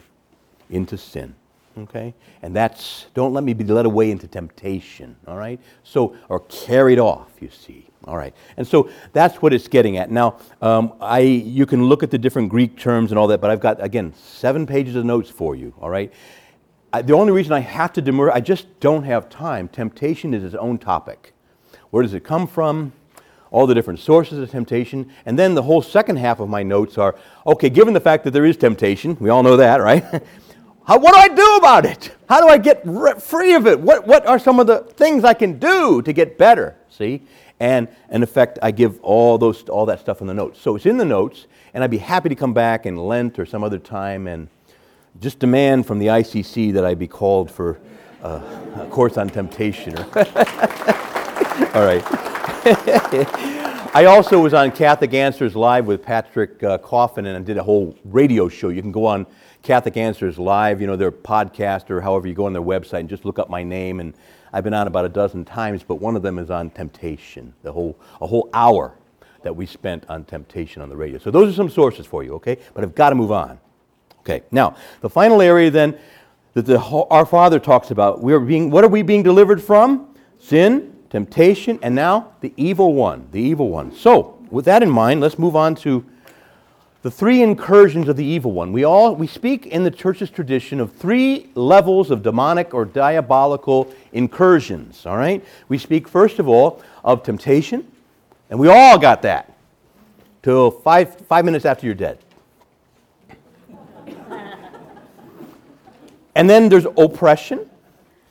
into 0.70 0.98
sin. 0.98 1.36
Okay? 1.78 2.14
And 2.42 2.56
that's, 2.56 3.08
don't 3.14 3.34
let 3.34 3.44
me 3.44 3.54
be 3.54 3.64
led 3.64 3.86
away 3.86 4.12
into 4.12 4.28
temptation. 4.28 5.16
All 5.28 5.38
right? 5.38 5.60
So, 5.84 6.16
or 6.30 6.42
carried 6.42 7.00
off, 7.00 7.30
you 7.40 7.50
see. 7.50 7.88
All 8.06 8.18
right. 8.18 8.34
And 8.58 8.68
so 8.68 8.90
that's 9.14 9.42
what 9.42 9.54
it's 9.54 9.68
getting 9.68 9.98
at. 9.98 10.10
Now, 10.10 10.38
um, 10.62 10.94
I, 11.00 11.20
you 11.20 11.66
can 11.66 11.86
look 11.86 12.02
at 12.02 12.10
the 12.10 12.18
different 12.18 12.50
Greek 12.50 12.78
terms 12.78 13.12
and 13.12 13.20
all 13.20 13.28
that, 13.28 13.42
but 13.42 13.52
I've 13.52 13.60
got, 13.60 13.84
again, 13.84 14.14
seven 14.16 14.66
pages 14.66 14.96
of 14.96 15.06
notes 15.06 15.30
for 15.30 15.56
you. 15.56 15.74
All 15.80 15.90
right. 15.90 16.12
I, 16.94 17.04
the 17.04 17.14
only 17.14 17.32
reason 17.32 17.54
I 17.54 17.60
have 17.60 17.94
to 17.94 18.02
demur, 18.02 18.32
I 18.32 18.42
just 18.42 18.80
don't 18.80 19.04
have 19.04 19.30
time. 19.30 19.68
Temptation 19.68 20.34
is 20.34 20.44
its 20.44 20.56
own 20.56 20.78
topic. 20.78 21.34
Where 21.92 22.04
does 22.04 22.14
it 22.14 22.24
come 22.24 22.48
from? 22.48 22.94
All 23.52 23.68
the 23.68 23.76
different 23.76 24.00
sources 24.00 24.40
of 24.40 24.50
temptation. 24.50 25.12
And 25.26 25.38
then 25.38 25.54
the 25.54 25.64
whole 25.64 25.82
second 25.82 26.18
half 26.18 26.40
of 26.40 26.50
my 26.50 26.64
notes 26.64 26.98
are 26.98 27.16
okay, 27.46 27.70
given 27.70 27.94
the 27.94 28.00
fact 28.00 28.24
that 28.24 28.32
there 28.32 28.46
is 28.46 28.58
temptation, 28.58 29.16
we 29.20 29.30
all 29.30 29.44
know 29.44 29.58
that, 29.58 29.78
right? 29.82 30.04
How, 30.86 30.98
what 30.98 31.14
do 31.14 31.20
I 31.20 31.28
do 31.28 31.56
about 31.58 31.86
it? 31.86 32.16
How 32.28 32.42
do 32.42 32.48
I 32.48 32.58
get 32.58 32.82
re- 32.84 33.20
free 33.20 33.54
of 33.54 33.68
it? 33.68 33.80
What, 33.80 34.08
what 34.08 34.26
are 34.26 34.40
some 34.40 34.60
of 34.60 34.68
the 34.68 34.80
things 34.80 35.24
I 35.24 35.34
can 35.34 35.60
do 35.60 36.02
to 36.02 36.12
get 36.12 36.38
better? 36.38 36.76
See? 36.90 37.22
And 37.62 37.88
in 38.10 38.24
effect, 38.24 38.58
I 38.64 38.72
give 38.72 39.00
all, 39.04 39.38
those, 39.38 39.70
all 39.70 39.86
that 39.86 40.00
stuff 40.00 40.20
in 40.20 40.26
the 40.26 40.34
notes. 40.34 40.60
So 40.60 40.76
it's 40.76 40.88
in 40.88 40.98
the 40.98 41.06
notes, 41.06 41.46
and 41.76 41.84
I'd 41.84 41.92
be 41.92 42.00
happy 42.00 42.28
to 42.28 42.34
come 42.34 42.56
back 42.56 42.88
in 42.88 42.98
Lent 42.98 43.38
or 43.38 43.46
some 43.46 43.64
other 43.64 43.78
time 43.78 44.26
and 44.26 44.48
just 45.20 45.38
demand 45.38 45.86
from 45.86 46.00
the 46.00 46.08
ICC 46.08 46.74
that 46.74 46.84
I 46.84 46.96
be 46.96 47.06
called 47.06 47.52
for 47.52 47.80
uh, 48.24 48.42
a 48.78 48.88
course 48.90 49.16
on 49.16 49.30
temptation. 49.30 49.96
all 49.96 50.06
right. 51.86 52.04
I 53.94 54.06
also 54.06 54.40
was 54.40 54.56
on 54.56 54.72
Catholic 54.72 55.14
Answers 55.14 55.56
Live 55.56 55.86
with 55.86 56.02
Patrick 56.02 56.64
uh, 56.64 56.80
Coffin 56.80 57.28
and 57.28 57.38
I 57.38 57.42
did 57.42 57.58
a 57.58 57.64
whole 57.64 57.96
radio 58.06 58.50
show. 58.50 58.70
You 58.70 58.82
can 58.82 58.92
go 58.92 59.06
on 59.06 59.28
Catholic 59.62 59.98
Answers 59.98 60.40
Live, 60.40 60.82
you 60.82 60.88
know, 60.88 60.96
their 60.96 61.12
podcast 61.12 61.92
or 61.92 62.02
however 62.02 62.28
you 62.28 62.34
go 62.34 62.48
on 62.48 62.54
their 62.54 62.64
website 62.64 63.02
and 63.02 63.10
just 63.10 63.24
look 63.24 63.38
up 63.38 63.52
my 63.52 63.62
name 63.62 64.00
and 64.00 64.16
I've 64.54 64.64
been 64.64 64.74
on 64.74 64.88
about 64.88 65.06
a 65.06 65.10
dozen 65.10 65.46
times, 65.46 65.84
but 65.84 65.96
one 65.96 66.16
of 66.16 66.22
them 66.22 66.38
is 66.40 66.50
on 66.50 66.70
temptation, 66.70 67.54
the 67.64 67.72
whole, 67.72 67.98
a 68.20 68.28
whole 68.28 68.50
hour 68.54 68.94
that 69.44 69.56
we 69.56 69.66
spent 69.66 70.06
on 70.10 70.24
temptation 70.26 70.82
on 70.82 70.90
the 70.90 70.96
radio. 70.96 71.18
So 71.18 71.32
those 71.32 71.52
are 71.52 71.56
some 71.56 71.70
sources 71.70 72.06
for 72.06 72.24
you, 72.24 72.34
okay? 72.36 72.58
But 72.74 72.84
I've 72.84 72.96
got 72.96 73.10
to 73.10 73.16
move 73.16 73.32
on. 73.32 73.60
Okay, 74.20 74.44
now, 74.52 74.76
the 75.02 75.10
final 75.10 75.42
area 75.42 75.72
then 75.72 75.98
that 76.54 76.66
the, 76.66 76.80
our 76.80 77.26
Father 77.26 77.60
talks 77.60 77.92
about, 77.92 78.22
we 78.22 78.34
are 78.34 78.40
being, 78.40 78.70
what 78.70 78.84
are 78.84 78.90
we 78.90 79.02
being 79.02 79.24
delivered 79.24 79.62
from? 79.62 80.16
Sin, 80.38 80.96
temptation, 81.10 81.80
and 81.82 81.96
now 81.96 82.34
the 82.42 82.54
evil 82.58 82.94
one, 82.94 83.28
the 83.32 83.42
evil 83.42 83.70
one. 83.70 83.92
So, 83.94 84.38
with 84.52 84.66
that 84.66 84.84
in 84.84 84.90
mind, 84.90 85.22
let's 85.22 85.40
move 85.40 85.56
on 85.56 85.76
to 85.76 86.06
the 87.02 87.12
three 87.12 87.42
incursions 87.42 88.08
of 88.08 88.16
the 88.16 88.24
evil 88.24 88.52
one. 88.52 88.72
We 88.72 88.84
all 88.84 89.16
we 89.16 89.28
speak 89.28 89.66
in 89.66 89.84
the 89.84 89.92
church's 89.92 90.30
tradition 90.30 90.80
of 90.80 90.94
three 90.94 91.50
levels 91.56 92.12
of 92.12 92.22
demonic 92.22 92.74
or 92.74 92.86
diabolical 92.86 93.92
incursions, 94.14 95.06
all 95.06 95.18
right? 95.18 95.44
We 95.68 95.78
speak 95.78 96.08
first 96.08 96.38
of 96.40 96.48
all 96.48 96.82
of 97.04 97.24
temptation, 97.24 97.92
and 98.50 98.60
we 98.60 98.68
all 98.68 99.00
got 99.00 99.24
that 99.24 99.52
till 100.44 100.70
5 100.70 101.16
5 101.22 101.46
minutes 101.46 101.66
after 101.66 101.86
you're 101.86 101.96
dead. 101.96 102.20
and 106.36 106.50
then 106.50 106.70
there's 106.70 106.86
oppression, 106.98 107.68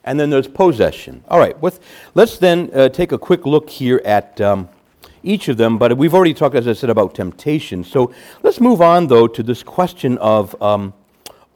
and 0.04 0.18
then 0.18 0.30
there's 0.30 0.48
possession. 0.48 1.24
All 1.28 1.40
right, 1.40 1.60
with, 1.60 1.80
let's 2.14 2.38
then 2.38 2.70
uh, 2.72 2.88
take 2.88 3.10
a 3.10 3.18
quick 3.18 3.46
look 3.46 3.68
here 3.68 4.00
at 4.04 4.40
um, 4.40 4.68
each 5.22 5.48
of 5.48 5.56
them, 5.56 5.78
but 5.78 5.96
we've 5.96 6.14
already 6.14 6.34
talked, 6.34 6.54
as 6.54 6.66
I 6.66 6.72
said, 6.72 6.90
about 6.90 7.14
temptation. 7.14 7.84
So 7.84 8.12
let's 8.42 8.60
move 8.60 8.80
on, 8.80 9.06
though, 9.06 9.26
to 9.26 9.42
this 9.42 9.62
question 9.62 10.18
of 10.18 10.60
um, 10.62 10.92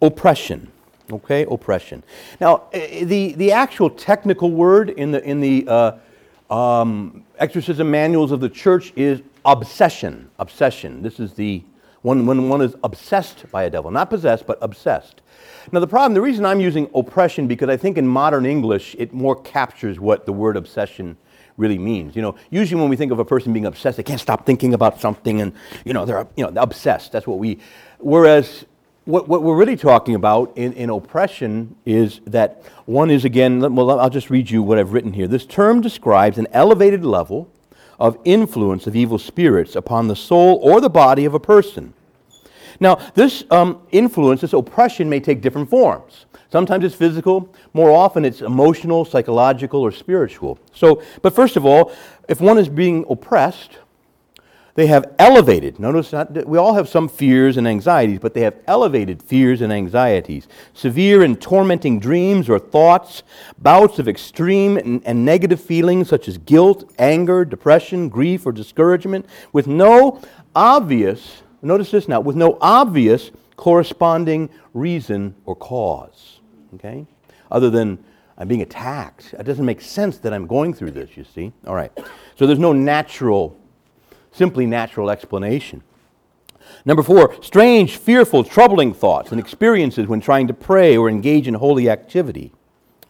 oppression. 0.02 0.70
Okay, 1.10 1.44
oppression. 1.50 2.02
Now, 2.40 2.64
the, 2.72 3.34
the 3.36 3.52
actual 3.52 3.90
technical 3.90 4.50
word 4.50 4.90
in 4.90 5.12
the, 5.12 5.22
in 5.22 5.40
the 5.40 5.66
uh, 5.68 6.54
um, 6.54 7.24
exorcism 7.38 7.90
manuals 7.90 8.32
of 8.32 8.40
the 8.40 8.48
church 8.48 8.92
is 8.96 9.22
obsession. 9.44 10.30
Obsession. 10.38 11.02
This 11.02 11.20
is 11.20 11.34
the 11.34 11.62
one 12.02 12.26
when 12.26 12.50
one 12.50 12.60
is 12.60 12.74
obsessed 12.84 13.50
by 13.50 13.64
a 13.64 13.70
devil, 13.70 13.90
not 13.90 14.10
possessed, 14.10 14.46
but 14.46 14.58
obsessed. 14.60 15.22
Now, 15.72 15.80
the 15.80 15.86
problem, 15.86 16.12
the 16.12 16.20
reason 16.20 16.44
I'm 16.44 16.60
using 16.60 16.90
oppression, 16.94 17.46
because 17.46 17.70
I 17.70 17.78
think 17.78 17.96
in 17.96 18.06
modern 18.06 18.44
English 18.44 18.94
it 18.98 19.12
more 19.14 19.34
captures 19.34 19.98
what 19.98 20.26
the 20.26 20.32
word 20.32 20.56
obsession 20.56 21.16
really 21.56 21.78
means. 21.78 22.16
You 22.16 22.22
know, 22.22 22.34
usually 22.50 22.80
when 22.80 22.90
we 22.90 22.96
think 22.96 23.12
of 23.12 23.18
a 23.18 23.24
person 23.24 23.52
being 23.52 23.66
obsessed, 23.66 23.96
they 23.96 24.02
can't 24.02 24.20
stop 24.20 24.44
thinking 24.46 24.74
about 24.74 25.00
something 25.00 25.40
and, 25.40 25.52
you 25.84 25.92
know, 25.92 26.04
they're, 26.04 26.26
you 26.36 26.44
know, 26.44 26.60
obsessed. 26.60 27.12
That's 27.12 27.26
what 27.26 27.38
we, 27.38 27.58
whereas 27.98 28.64
what, 29.04 29.28
what 29.28 29.42
we're 29.42 29.56
really 29.56 29.76
talking 29.76 30.14
about 30.14 30.56
in, 30.56 30.72
in 30.72 30.90
oppression 30.90 31.76
is 31.84 32.20
that 32.26 32.62
one 32.86 33.10
is, 33.10 33.24
again, 33.24 33.74
well, 33.74 34.00
I'll 34.00 34.10
just 34.10 34.30
read 34.30 34.50
you 34.50 34.62
what 34.62 34.78
I've 34.78 34.92
written 34.92 35.12
here. 35.12 35.28
This 35.28 35.46
term 35.46 35.80
describes 35.80 36.38
an 36.38 36.48
elevated 36.52 37.04
level 37.04 37.50
of 37.98 38.18
influence 38.24 38.86
of 38.86 38.96
evil 38.96 39.18
spirits 39.18 39.76
upon 39.76 40.08
the 40.08 40.16
soul 40.16 40.58
or 40.62 40.80
the 40.80 40.90
body 40.90 41.24
of 41.24 41.34
a 41.34 41.40
person. 41.40 41.94
Now, 42.80 42.96
this 43.14 43.44
um, 43.50 43.80
influence, 43.90 44.40
this 44.40 44.52
oppression, 44.52 45.08
may 45.08 45.20
take 45.20 45.40
different 45.40 45.70
forms. 45.70 46.26
Sometimes 46.50 46.84
it's 46.84 46.94
physical, 46.94 47.52
more 47.72 47.90
often 47.90 48.24
it's 48.24 48.40
emotional, 48.40 49.04
psychological, 49.04 49.80
or 49.80 49.90
spiritual. 49.90 50.58
So, 50.72 51.02
but 51.22 51.34
first 51.34 51.56
of 51.56 51.66
all, 51.66 51.92
if 52.28 52.40
one 52.40 52.58
is 52.58 52.68
being 52.68 53.04
oppressed, 53.10 53.78
they 54.76 54.88
have 54.88 55.14
elevated, 55.20 55.78
notice 55.78 56.12
not, 56.12 56.46
we 56.48 56.58
all 56.58 56.74
have 56.74 56.88
some 56.88 57.08
fears 57.08 57.56
and 57.56 57.68
anxieties, 57.68 58.18
but 58.18 58.34
they 58.34 58.40
have 58.40 58.56
elevated 58.66 59.22
fears 59.22 59.60
and 59.60 59.72
anxieties, 59.72 60.48
severe 60.72 61.22
and 61.22 61.40
tormenting 61.40 62.00
dreams 62.00 62.48
or 62.48 62.58
thoughts, 62.58 63.22
bouts 63.58 64.00
of 64.00 64.08
extreme 64.08 64.76
and, 64.76 65.00
and 65.06 65.24
negative 65.24 65.60
feelings 65.60 66.08
such 66.08 66.26
as 66.26 66.38
guilt, 66.38 66.92
anger, 66.98 67.44
depression, 67.44 68.08
grief, 68.08 68.46
or 68.46 68.52
discouragement, 68.52 69.26
with 69.52 69.68
no 69.68 70.20
obvious, 70.56 71.42
notice 71.64 71.90
this 71.90 72.08
now, 72.08 72.20
with 72.20 72.36
no 72.36 72.58
obvious 72.60 73.30
corresponding 73.56 74.50
reason 74.72 75.34
or 75.44 75.54
cause 75.54 76.34
okay? 76.74 77.06
Other 77.50 77.70
than 77.70 77.98
I'm 78.36 78.48
being 78.48 78.62
attacked. 78.62 79.34
It 79.38 79.44
doesn't 79.44 79.64
make 79.64 79.80
sense 79.80 80.18
that 80.18 80.32
I'm 80.32 80.46
going 80.46 80.74
through 80.74 80.90
this, 80.90 81.16
you 81.16 81.24
see? 81.24 81.52
All 81.66 81.74
right. 81.74 81.92
So 82.36 82.46
there's 82.46 82.58
no 82.58 82.72
natural, 82.72 83.56
simply 84.32 84.66
natural 84.66 85.10
explanation. 85.10 85.82
Number 86.84 87.02
four, 87.02 87.40
strange, 87.42 87.96
fearful, 87.96 88.42
troubling 88.42 88.92
thoughts 88.92 89.30
and 89.30 89.38
experiences 89.38 90.06
when 90.06 90.20
trying 90.20 90.48
to 90.48 90.54
pray 90.54 90.96
or 90.96 91.08
engage 91.08 91.46
in 91.46 91.54
holy 91.54 91.88
activity. 91.88 92.52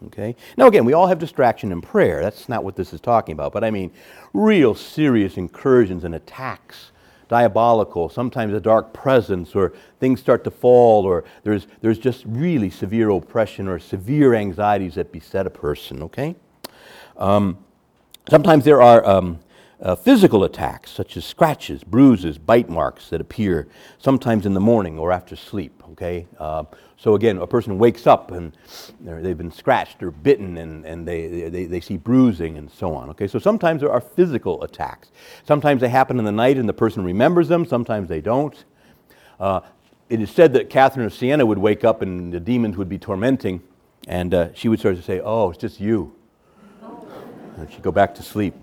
Okay? 0.07 0.37
Now, 0.59 0.67
again, 0.67 0.85
we 0.85 0.93
all 0.93 1.07
have 1.07 1.19
distraction 1.19 1.73
in 1.73 1.81
prayer. 1.81 2.21
That's 2.21 2.49
not 2.49 2.63
what 2.63 2.77
this 2.77 2.93
is 2.93 3.01
talking 3.01 3.33
about. 3.33 3.53
But 3.53 3.65
I 3.65 3.71
mean, 3.71 3.93
real 4.35 4.75
serious 4.75 5.39
incursions 5.39 6.05
and 6.05 6.15
attacks 6.15 6.91
diabolical, 7.29 8.09
sometimes 8.09 8.53
a 8.55 8.61
dark 8.61 8.93
presence, 8.93 9.55
or 9.55 9.73
things 10.01 10.21
start 10.21 10.45
to 10.45 10.51
fall, 10.51 11.05
or 11.05 11.25
there's, 11.43 11.67
there's 11.81 11.99
just 11.99 12.25
really 12.27 12.71
severe 12.71 13.11
oppression 13.11 13.69
or 13.69 13.79
severe 13.79 14.35
anxieties 14.35 14.95
that 14.95 15.13
beset 15.13 15.47
a 15.47 15.51
person, 15.51 16.03
okay? 16.03 16.35
Um, 17.17 17.59
sometimes 18.29 18.65
there 18.65 18.83
are 18.83 19.05
um, 19.07 19.39
uh, 19.85 19.95
physical 19.95 20.45
attacks, 20.45 20.91
such 20.91 21.15
as 21.19 21.27
scratches, 21.27 21.85
bruises, 21.85 22.39
bite 22.39 22.71
marks 22.71 23.11
that 23.11 23.21
appear 23.21 23.69
sometimes 23.99 24.47
in 24.47 24.55
the 24.55 24.61
morning 24.61 24.99
or 24.99 25.13
after 25.13 25.37
sleep, 25.37 25.83
okay? 25.91 26.27
Uh, 26.39 26.65
so 26.97 27.15
again, 27.15 27.37
a 27.37 27.47
person 27.47 27.79
wakes 27.79 28.07
up 28.07 28.31
and 28.31 28.57
they've 29.01 29.37
been 29.37 29.53
scratched 29.53 30.03
or 30.03 30.11
bitten 30.11 30.57
and, 30.57 30.87
and 30.87 31.07
they, 31.07 31.51
they, 31.51 31.67
they 31.67 31.81
see 31.81 31.99
bruising 31.99 32.57
and 32.57 32.71
so 32.71 32.95
on. 32.95 33.11
Okay, 33.11 33.29
so 33.29 33.39
sometimes 33.39 33.83
there 33.83 33.93
are 33.93 34.01
physical 34.01 34.63
attacks. 34.65 35.11
Sometimes 35.47 35.83
they 35.83 35.91
happen 35.91 36.19
in 36.19 36.25
the 36.25 36.33
night 36.33 36.57
and 36.57 36.67
the 36.67 36.73
person 36.73 37.05
remembers 37.05 37.49
them, 37.49 37.67
sometimes 37.67 38.09
they 38.09 38.23
don't. 38.23 38.65
Uh, 39.39 39.61
it 40.09 40.21
is 40.21 40.31
said 40.31 40.55
that 40.55 40.71
Catherine 40.71 41.05
of 41.05 41.13
Siena 41.13 41.45
would 41.45 41.59
wake 41.59 41.85
up 41.85 42.01
and 42.01 42.33
the 42.33 42.41
demons 42.41 42.79
would 42.79 42.89
be 42.89 42.99
tormenting, 42.99 43.63
and 44.09 44.33
uh, 44.33 44.55
she 44.55 44.69
would 44.69 44.79
start 44.79 44.97
to 44.97 45.03
say, 45.03 45.21
Oh, 45.21 45.51
it's 45.51 45.59
just 45.59 45.79
you. 45.79 46.15
And 47.59 47.71
she'd 47.71 47.83
go 47.83 47.93
back 47.93 48.15
to 48.17 48.23
sleep. 48.23 48.55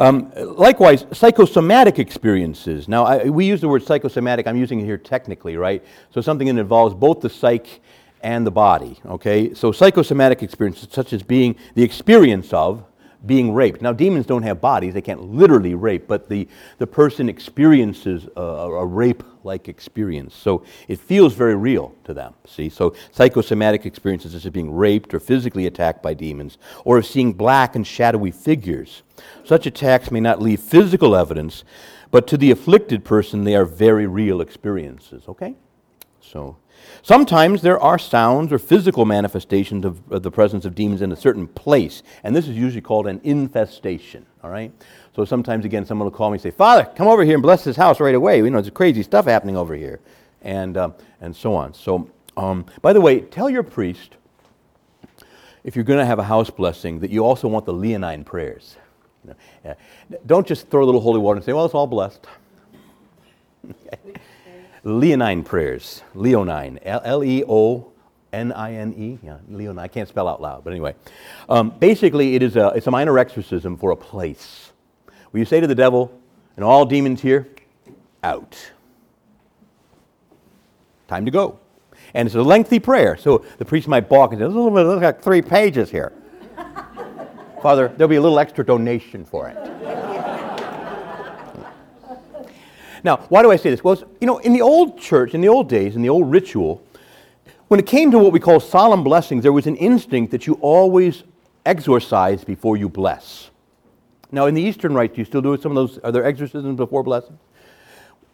Um, 0.00 0.32
likewise, 0.34 1.04
psychosomatic 1.12 1.98
experiences. 1.98 2.88
Now, 2.88 3.04
I, 3.04 3.24
we 3.28 3.44
use 3.44 3.60
the 3.60 3.68
word 3.68 3.82
psychosomatic, 3.82 4.46
I'm 4.46 4.56
using 4.56 4.80
it 4.80 4.86
here 4.86 4.96
technically, 4.96 5.58
right? 5.58 5.84
So 6.10 6.22
something 6.22 6.46
that 6.46 6.58
involves 6.58 6.94
both 6.94 7.20
the 7.20 7.28
psyche 7.28 7.80
and 8.22 8.46
the 8.46 8.50
body, 8.50 8.98
okay? 9.04 9.52
So 9.52 9.72
psychosomatic 9.72 10.42
experiences, 10.42 10.88
such 10.90 11.12
as 11.12 11.22
being 11.22 11.54
the 11.74 11.82
experience 11.82 12.52
of 12.54 12.82
being 13.26 13.52
raped. 13.52 13.82
Now, 13.82 13.92
demons 13.92 14.26
don't 14.26 14.42
have 14.42 14.60
bodies, 14.60 14.94
they 14.94 15.02
can't 15.02 15.22
literally 15.22 15.74
rape, 15.74 16.08
but 16.08 16.28
the, 16.28 16.48
the 16.78 16.86
person 16.86 17.28
experiences 17.28 18.26
a, 18.36 18.40
a 18.40 18.86
rape 18.86 19.22
like 19.44 19.68
experience. 19.68 20.34
So 20.34 20.64
it 20.88 20.98
feels 20.98 21.34
very 21.34 21.54
real 21.54 21.94
to 22.04 22.14
them, 22.14 22.34
see? 22.46 22.68
So 22.68 22.94
psychosomatic 23.10 23.86
experiences 23.86 24.32
such 24.32 24.44
as 24.46 24.52
being 24.52 24.72
raped 24.72 25.12
or 25.14 25.20
physically 25.20 25.66
attacked 25.66 26.02
by 26.02 26.14
demons, 26.14 26.58
or 26.84 26.98
of 26.98 27.06
seeing 27.06 27.32
black 27.32 27.76
and 27.76 27.86
shadowy 27.86 28.30
figures. 28.30 29.02
Such 29.44 29.66
attacks 29.66 30.10
may 30.10 30.20
not 30.20 30.40
leave 30.40 30.60
physical 30.60 31.14
evidence, 31.14 31.64
but 32.10 32.26
to 32.28 32.36
the 32.36 32.50
afflicted 32.50 33.04
person, 33.04 33.44
they 33.44 33.54
are 33.54 33.64
very 33.64 34.06
real 34.06 34.40
experiences, 34.40 35.24
okay? 35.28 35.54
So 36.20 36.56
Sometimes 37.02 37.62
there 37.62 37.80
are 37.80 37.98
sounds 37.98 38.52
or 38.52 38.58
physical 38.58 39.04
manifestations 39.04 39.84
of, 39.84 40.00
of, 40.12 40.22
the 40.22 40.30
presence 40.30 40.64
of 40.64 40.74
demons 40.74 41.02
in 41.02 41.12
a 41.12 41.16
certain 41.16 41.46
place, 41.46 42.02
and 42.24 42.36
this 42.36 42.46
is 42.46 42.56
usually 42.56 42.82
called 42.82 43.06
an 43.06 43.20
infestation, 43.24 44.26
all 44.42 44.50
right? 44.50 44.72
So 45.16 45.24
sometimes, 45.24 45.64
again, 45.64 45.86
someone 45.86 46.06
will 46.06 46.16
call 46.16 46.30
me 46.30 46.34
and 46.34 46.42
say, 46.42 46.50
Father, 46.50 46.90
come 46.96 47.08
over 47.08 47.24
here 47.24 47.34
and 47.34 47.42
bless 47.42 47.64
this 47.64 47.76
house 47.76 48.00
right 48.00 48.14
away. 48.14 48.38
You 48.38 48.50
know, 48.50 48.60
there's 48.60 48.72
crazy 48.72 49.02
stuff 49.02 49.24
happening 49.24 49.56
over 49.56 49.74
here, 49.74 50.00
and, 50.42 50.76
um, 50.76 50.94
and 51.20 51.34
so 51.34 51.54
on. 51.54 51.74
So, 51.74 52.10
um, 52.36 52.66
by 52.82 52.92
the 52.92 53.00
way, 53.00 53.20
tell 53.20 53.48
your 53.48 53.62
priest, 53.62 54.16
if 55.64 55.76
you're 55.76 55.84
going 55.84 55.98
to 55.98 56.06
have 56.06 56.18
a 56.18 56.24
house 56.24 56.50
blessing, 56.50 57.00
that 57.00 57.10
you 57.10 57.24
also 57.24 57.48
want 57.48 57.66
the 57.66 57.72
Leonine 57.72 58.24
prayers. 58.24 58.76
You 59.24 59.30
know, 59.30 59.36
yeah. 59.64 59.74
Don't 60.26 60.46
just 60.46 60.68
throw 60.68 60.82
a 60.82 60.86
little 60.86 61.00
holy 61.00 61.18
water 61.18 61.36
and 61.36 61.44
say, 61.44 61.52
well, 61.52 61.64
it's 61.64 61.74
all 61.74 61.86
blessed. 61.86 62.26
Leonine 64.84 65.44
prayers. 65.44 66.02
Leonine. 66.14 66.78
L 66.84 67.24
E 67.24 67.44
O 67.48 67.92
N 68.32 68.52
I 68.52 68.74
N 68.74 68.94
E. 68.96 69.18
Yeah, 69.22 69.38
Leonine. 69.48 69.78
I 69.78 69.88
can't 69.88 70.08
spell 70.08 70.28
out 70.28 70.40
loud, 70.40 70.64
but 70.64 70.72
anyway. 70.72 70.94
Um, 71.48 71.70
basically, 71.70 72.34
it 72.34 72.42
is 72.42 72.56
a, 72.56 72.68
it's 72.68 72.86
a 72.86 72.90
minor 72.90 73.18
exorcism 73.18 73.76
for 73.76 73.90
a 73.90 73.96
place. 73.96 74.72
Where 75.30 75.38
you 75.38 75.44
say 75.44 75.60
to 75.60 75.66
the 75.66 75.74
devil, 75.74 76.12
and 76.56 76.64
all 76.64 76.84
demons 76.84 77.20
here, 77.20 77.48
out. 78.22 78.56
Time 81.08 81.24
to 81.24 81.30
go. 81.30 81.58
And 82.14 82.26
it's 82.26 82.34
a 82.34 82.42
lengthy 82.42 82.78
prayer, 82.78 83.16
so 83.16 83.44
the 83.58 83.64
priest 83.64 83.86
might 83.86 84.08
balk 84.08 84.32
and 84.32 84.40
say, 84.40 84.46
"Look, 84.46 84.72
look 84.72 85.02
like 85.02 85.22
three 85.22 85.42
pages 85.42 85.90
here." 85.90 86.12
Father, 87.62 87.88
there'll 87.96 88.08
be 88.08 88.16
a 88.16 88.20
little 88.20 88.38
extra 88.38 88.64
donation 88.64 89.24
for 89.24 89.48
it. 89.48 89.56
Now, 93.02 93.16
why 93.28 93.42
do 93.42 93.50
I 93.50 93.56
say 93.56 93.70
this? 93.70 93.82
Well, 93.82 94.02
you 94.20 94.26
know, 94.26 94.38
in 94.38 94.52
the 94.52 94.62
old 94.62 94.98
church, 94.98 95.34
in 95.34 95.40
the 95.40 95.48
old 95.48 95.68
days, 95.68 95.96
in 95.96 96.02
the 96.02 96.08
old 96.08 96.30
ritual, 96.30 96.84
when 97.68 97.78
it 97.78 97.86
came 97.86 98.10
to 98.10 98.18
what 98.18 98.32
we 98.32 98.40
call 98.40 98.60
solemn 98.60 99.04
blessings, 99.04 99.42
there 99.42 99.52
was 99.52 99.66
an 99.66 99.76
instinct 99.76 100.32
that 100.32 100.46
you 100.46 100.54
always 100.54 101.22
exorcise 101.64 102.44
before 102.44 102.76
you 102.76 102.88
bless. 102.88 103.50
Now, 104.32 104.46
in 104.46 104.54
the 104.54 104.62
Eastern 104.62 104.94
Rite, 104.94 105.14
do 105.14 105.20
you 105.20 105.24
still 105.24 105.42
do 105.42 105.56
some 105.56 105.76
of 105.76 105.76
those? 105.76 105.98
Are 105.98 106.12
there 106.12 106.24
exorcisms 106.24 106.76
before 106.76 107.02
blessings? 107.02 107.38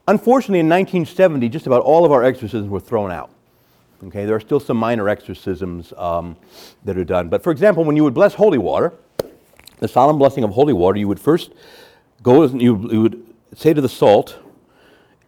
Unfortunately, 0.08 0.60
in 0.60 0.68
1970, 0.68 1.48
just 1.48 1.66
about 1.66 1.82
all 1.82 2.04
of 2.04 2.12
our 2.12 2.22
exorcisms 2.22 2.68
were 2.68 2.80
thrown 2.80 3.10
out. 3.10 3.30
Okay, 4.04 4.26
there 4.26 4.36
are 4.36 4.40
still 4.40 4.60
some 4.60 4.76
minor 4.76 5.08
exorcisms 5.08 5.92
um, 5.96 6.36
that 6.84 6.98
are 6.98 7.04
done. 7.04 7.28
But 7.28 7.42
for 7.42 7.50
example, 7.50 7.82
when 7.82 7.96
you 7.96 8.04
would 8.04 8.14
bless 8.14 8.34
holy 8.34 8.58
water, 8.58 8.92
the 9.78 9.88
solemn 9.88 10.18
blessing 10.18 10.44
of 10.44 10.50
holy 10.50 10.72
water, 10.72 10.98
you 10.98 11.08
would 11.08 11.20
first 11.20 11.52
go, 12.22 12.44
you, 12.44 12.88
you 12.90 13.02
would 13.02 13.26
say 13.54 13.72
to 13.72 13.80
the 13.80 13.88
salt, 13.88 14.38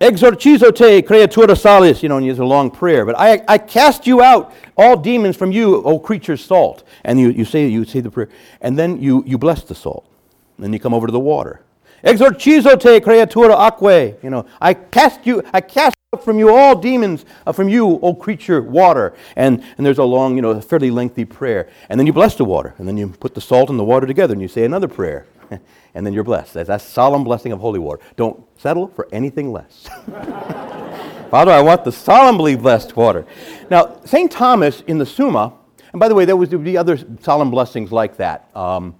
Exorcizo 0.00 0.72
te, 0.72 1.02
creatura 1.02 1.56
salis, 1.56 2.04
you 2.04 2.08
know, 2.08 2.18
and 2.18 2.26
use 2.26 2.38
a 2.38 2.44
long 2.44 2.70
prayer. 2.70 3.04
But 3.04 3.18
I, 3.18 3.42
I 3.48 3.58
cast 3.58 4.06
you 4.06 4.22
out, 4.22 4.54
all 4.76 4.96
demons 4.96 5.36
from 5.36 5.50
you, 5.50 5.82
O 5.82 5.98
creature 5.98 6.36
salt. 6.36 6.86
And 7.04 7.18
you, 7.18 7.30
you, 7.30 7.44
say, 7.44 7.66
you 7.66 7.84
say 7.84 7.98
the 8.00 8.10
prayer. 8.10 8.28
And 8.60 8.78
then 8.78 9.02
you, 9.02 9.24
you 9.26 9.38
bless 9.38 9.62
the 9.62 9.74
salt. 9.74 10.08
And 10.56 10.64
then 10.64 10.72
you 10.72 10.78
come 10.78 10.94
over 10.94 11.08
to 11.08 11.12
the 11.12 11.18
water. 11.18 11.62
Exorcizo 12.04 12.78
te, 12.78 13.00
creatura 13.00 13.56
aquae. 13.56 14.22
You 14.22 14.30
know, 14.30 14.46
I 14.60 14.74
cast 14.74 15.26
you, 15.26 15.42
I 15.52 15.60
cast 15.60 15.96
out 16.14 16.22
from 16.22 16.38
you 16.38 16.54
all 16.54 16.76
demons, 16.76 17.24
uh, 17.44 17.50
from 17.50 17.68
you, 17.68 17.98
O 18.00 18.14
creature, 18.14 18.62
water. 18.62 19.14
And, 19.34 19.64
and 19.76 19.84
there's 19.84 19.98
a 19.98 20.04
long, 20.04 20.36
you 20.36 20.42
know, 20.42 20.60
fairly 20.60 20.92
lengthy 20.92 21.24
prayer. 21.24 21.68
And 21.88 21.98
then 21.98 22.06
you 22.06 22.12
bless 22.12 22.36
the 22.36 22.44
water. 22.44 22.72
And 22.78 22.86
then 22.86 22.96
you 22.96 23.08
put 23.08 23.34
the 23.34 23.40
salt 23.40 23.68
and 23.68 23.80
the 23.80 23.84
water 23.84 24.06
together 24.06 24.32
and 24.32 24.40
you 24.40 24.46
say 24.46 24.62
another 24.62 24.86
prayer. 24.86 25.26
and 25.94 26.06
then 26.06 26.12
you're 26.12 26.24
blessed. 26.24 26.54
That's 26.54 26.68
that 26.68 26.80
solemn 26.80 27.24
blessing 27.24 27.52
of 27.52 27.60
holy 27.60 27.78
water. 27.78 28.02
Don't 28.16 28.42
settle 28.58 28.88
for 28.88 29.08
anything 29.12 29.52
less. 29.52 29.88
Father, 31.30 31.52
I 31.52 31.60
want 31.60 31.84
the 31.84 31.92
solemnly 31.92 32.56
blessed 32.56 32.96
water. 32.96 33.26
Now, 33.70 34.00
St. 34.04 34.30
Thomas 34.30 34.82
in 34.86 34.98
the 34.98 35.06
Summa, 35.06 35.52
and 35.92 36.00
by 36.00 36.08
the 36.08 36.14
way, 36.14 36.24
there 36.24 36.36
was 36.36 36.48
the 36.50 36.76
other 36.76 36.98
solemn 37.20 37.50
blessings 37.50 37.92
like 37.92 38.16
that. 38.16 38.54
Um, 38.56 38.94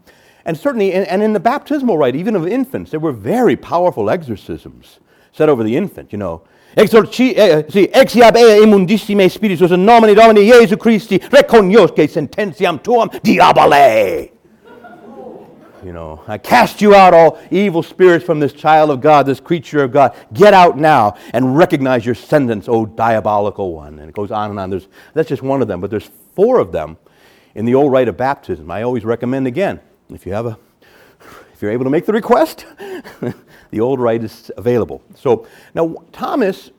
and 0.45 0.57
certainly, 0.57 0.93
in, 0.93 1.05
and 1.05 1.23
in 1.23 1.33
the 1.33 1.41
baptismal 1.41 1.99
rite, 1.99 2.17
even 2.17 2.37
of 2.37 2.47
infants, 2.47 2.91
there 2.91 3.01
were 3.01 3.13
very 3.13 3.57
powerful 3.57 4.11
exorcisms 4.11 4.99
said 5.39 5.49
over 5.49 5.63
the 5.63 5.77
infant, 5.77 6.13
you 6.13 6.19
know. 6.19 6.43
Exorci, 6.75 7.33
eh, 7.35 7.65
sì, 7.69 7.89
exiab 7.91 8.37
ea 8.37 8.63
immundissime 8.63 9.29
spiritus 9.29 9.71
in 9.71 9.85
nomine 9.85 10.15
Domini 10.15 10.47
Jesu 10.47 10.77
Christi 10.77 11.19
recognosce 11.31 12.09
sententiam 12.09 12.81
tuam 12.81 13.09
diabole. 13.23 14.38
You 15.89 15.95
know, 15.95 16.23
I 16.29 16.37
cast 16.37 16.83
you 16.83 16.95
out, 16.95 17.15
all 17.15 17.41
evil 17.51 17.83
spirits, 17.83 18.23
from 18.23 18.41
this 18.41 18.53
child 18.53 18.91
of 18.91 19.01
God, 19.01 19.25
this 19.25 19.41
creature 19.41 19.83
of 19.83 19.91
God. 19.91 20.15
Get 20.35 20.53
out 20.53 20.77
now 20.77 21.17
and 21.33 21.57
recognize 21.57 22.05
your 22.05 22.15
sentence, 22.15 22.69
O 22.69 22.85
diabolical 22.85 23.73
one. 23.73 23.99
And 23.99 24.07
it 24.07 24.15
goes 24.15 24.31
on 24.31 24.51
and 24.51 24.61
on. 24.61 24.69
There's, 24.69 24.87
that's 25.15 25.31
just 25.31 25.41
one 25.41 25.63
of 25.63 25.67
them, 25.67 25.81
but 25.81 25.89
there's 25.89 26.11
four 26.35 26.59
of 26.59 26.73
them 26.73 26.99
in 27.55 27.65
the 27.65 27.75
old 27.75 27.91
rite 27.91 28.07
of 28.07 28.19
baptism. 28.19 28.71
I 28.71 28.83
always 28.83 29.03
recommend 29.07 29.47
again, 29.47 29.81
if 30.11 30.27
you 30.27 30.35
have 30.35 30.45
a, 30.45 30.59
if 31.55 31.63
you're 31.63 31.71
able 31.71 31.85
to 31.85 31.91
make 31.91 32.05
the 32.05 32.13
request, 32.13 32.67
the 33.71 33.81
old 33.81 33.99
rite 33.99 34.23
is 34.23 34.51
available. 34.59 35.03
So 35.15 35.47
now 35.75 36.05
Thomas 36.13 36.71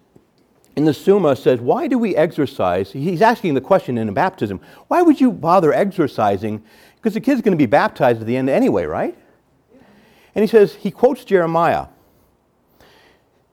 in 0.75 0.85
the 0.85 0.93
Summa 0.93 1.35
says, 1.35 1.59
why 1.59 1.87
do 1.87 1.97
we 1.97 2.15
exorcise? 2.15 2.91
He's 2.91 3.23
asking 3.23 3.55
the 3.55 3.61
question 3.61 3.97
in 3.97 4.13
baptism, 4.13 4.61
why 4.87 5.01
would 5.01 5.19
you 5.19 5.31
bother 5.31 5.73
exorcising 5.73 6.63
because 6.99 7.13
the 7.13 7.21
kid's 7.21 7.41
going 7.41 7.57
to 7.57 7.57
be 7.57 7.65
baptized 7.65 8.21
at 8.21 8.27
the 8.27 8.35
end 8.35 8.49
anyway, 8.49 8.85
right? 8.85 9.17
And 10.35 10.43
he 10.43 10.47
says, 10.47 10.75
he 10.75 10.91
quotes 10.91 11.23
Jeremiah. 11.23 11.87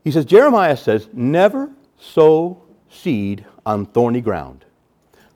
He 0.04 0.10
says, 0.10 0.24
Jeremiah 0.24 0.76
says, 0.76 1.08
never 1.12 1.70
sow 1.98 2.62
seed 2.88 3.44
on 3.64 3.86
thorny 3.86 4.20
ground. 4.20 4.64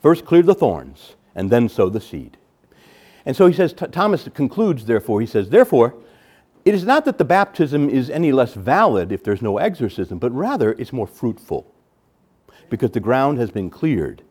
First 0.03 0.25
clear 0.25 0.43
the 0.43 0.55
thorns, 0.55 1.15
and 1.35 1.51
then 1.51 1.69
sow 1.69 1.89
the 1.89 2.01
seed. 2.01 2.37
And 3.27 3.37
so 3.37 3.47
he 3.47 3.53
says, 3.53 3.73
Thomas 3.73 4.29
concludes, 4.35 4.87
therefore, 4.87 5.21
he 5.21 5.27
says, 5.27 5.51
therefore, 5.51 5.95
it 6.65 6.75
is 6.75 6.85
not 6.85 7.05
that 7.05 7.19
the 7.19 7.25
baptism 7.25 7.89
is 7.89 8.11
any 8.11 8.33
less 8.33 8.55
valid 8.55 9.13
if 9.13 9.25
there's 9.25 9.43
no 9.43 9.59
exorcism, 9.59 10.19
but 10.19 10.33
rather 10.33 10.73
it's 10.73 10.93
more 10.93 11.07
fruitful 11.07 11.73
because 12.69 12.91
the 12.93 13.01
ground 13.01 13.39
has 13.39 13.51
been 13.51 13.71
cleared. 13.71 14.23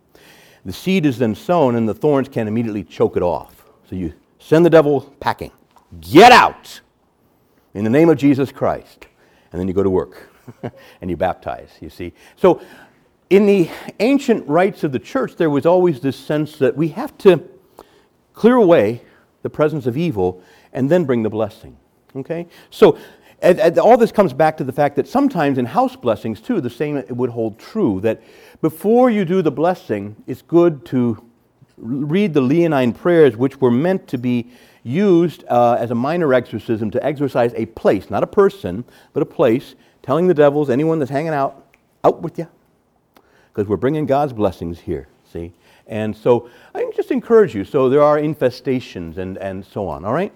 The 0.65 0.73
seed 0.73 1.05
is 1.05 1.17
then 1.17 1.35
sown, 1.35 1.75
and 1.75 1.87
the 1.87 1.93
thorns 1.93 2.29
can 2.29 2.47
immediately 2.47 2.83
choke 2.83 3.17
it 3.17 3.23
off. 3.23 3.58
So 3.89 3.95
you 3.95 4.13
send 4.37 4.65
the 4.65 4.69
devil 4.69 5.01
packing. 5.19 5.51
Get 5.99 6.31
out 6.31 6.81
in 7.73 7.83
the 7.83 7.89
name 7.89 8.09
of 8.09 8.17
Jesus 8.17 8.51
Christ. 8.51 9.07
And 9.51 9.59
then 9.59 9.67
you 9.67 9.73
go 9.73 9.81
to 9.81 9.89
work 9.89 10.29
and 11.01 11.09
you 11.09 11.17
baptize, 11.17 11.71
you 11.81 11.89
see. 11.89 12.13
So 12.35 12.61
in 13.31 13.47
the 13.47 13.67
ancient 13.99 14.47
rites 14.47 14.83
of 14.83 14.91
the 14.91 14.99
church, 14.99 15.37
there 15.37 15.49
was 15.49 15.65
always 15.65 16.01
this 16.01 16.17
sense 16.17 16.57
that 16.57 16.77
we 16.77 16.89
have 16.89 17.17
to 17.19 17.43
clear 18.33 18.55
away 18.55 19.01
the 19.41 19.49
presence 19.49 19.87
of 19.87 19.97
evil 19.97 20.43
and 20.71 20.89
then 20.89 21.05
bring 21.05 21.23
the 21.23 21.29
blessing. 21.29 21.75
Okay? 22.15 22.47
So 22.69 22.97
and, 23.41 23.59
and 23.59 23.79
all 23.79 23.97
this 23.97 24.11
comes 24.11 24.33
back 24.33 24.57
to 24.57 24.63
the 24.63 24.71
fact 24.71 24.97
that 24.97 25.07
sometimes 25.07 25.57
in 25.57 25.65
house 25.65 25.95
blessings, 25.95 26.41
too, 26.41 26.59
the 26.61 26.69
same 26.69 27.03
would 27.09 27.29
hold 27.29 27.57
true 27.57 28.01
that 28.01 28.21
before 28.61 29.09
you 29.09 29.23
do 29.25 29.41
the 29.41 29.51
blessing, 29.51 30.15
it's 30.27 30.41
good 30.41 30.85
to 30.87 31.28
read 31.79 32.33
the 32.33 32.41
Leonine 32.41 32.93
prayers, 32.93 33.35
which 33.35 33.59
were 33.61 33.71
meant 33.71 34.07
to 34.09 34.17
be 34.17 34.47
used 34.83 35.43
uh, 35.49 35.73
as 35.73 35.91
a 35.91 35.95
minor 35.95 36.33
exorcism 36.33 36.89
to 36.91 37.05
exorcise 37.05 37.53
a 37.55 37.65
place, 37.67 38.09
not 38.09 38.23
a 38.23 38.27
person, 38.27 38.83
but 39.13 39.21
a 39.21 39.25
place, 39.25 39.75
telling 40.01 40.27
the 40.27 40.33
devils, 40.33 40.69
anyone 40.69 40.99
that's 40.99 41.11
hanging 41.11 41.33
out, 41.33 41.65
out 42.03 42.21
with 42.21 42.37
you. 42.37 42.47
Because 43.51 43.67
we're 43.67 43.77
bringing 43.77 44.05
God's 44.05 44.33
blessings 44.33 44.79
here, 44.79 45.07
see? 45.31 45.51
And 45.87 46.15
so 46.15 46.49
I 46.73 46.89
just 46.95 47.11
encourage 47.11 47.55
you. 47.55 47.65
So 47.65 47.89
there 47.89 48.03
are 48.03 48.17
infestations 48.17 49.17
and, 49.17 49.37
and 49.37 49.65
so 49.65 49.87
on, 49.87 50.05
all 50.05 50.13
right? 50.13 50.31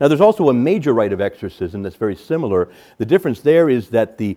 Now 0.00 0.08
there's 0.08 0.20
also 0.20 0.48
a 0.48 0.54
major 0.54 0.92
rite 0.92 1.12
of 1.12 1.20
exorcism 1.20 1.82
that's 1.82 1.96
very 1.96 2.16
similar. 2.16 2.68
The 2.98 3.06
difference 3.06 3.40
there 3.40 3.68
is 3.68 3.90
that 3.90 4.18
the, 4.18 4.36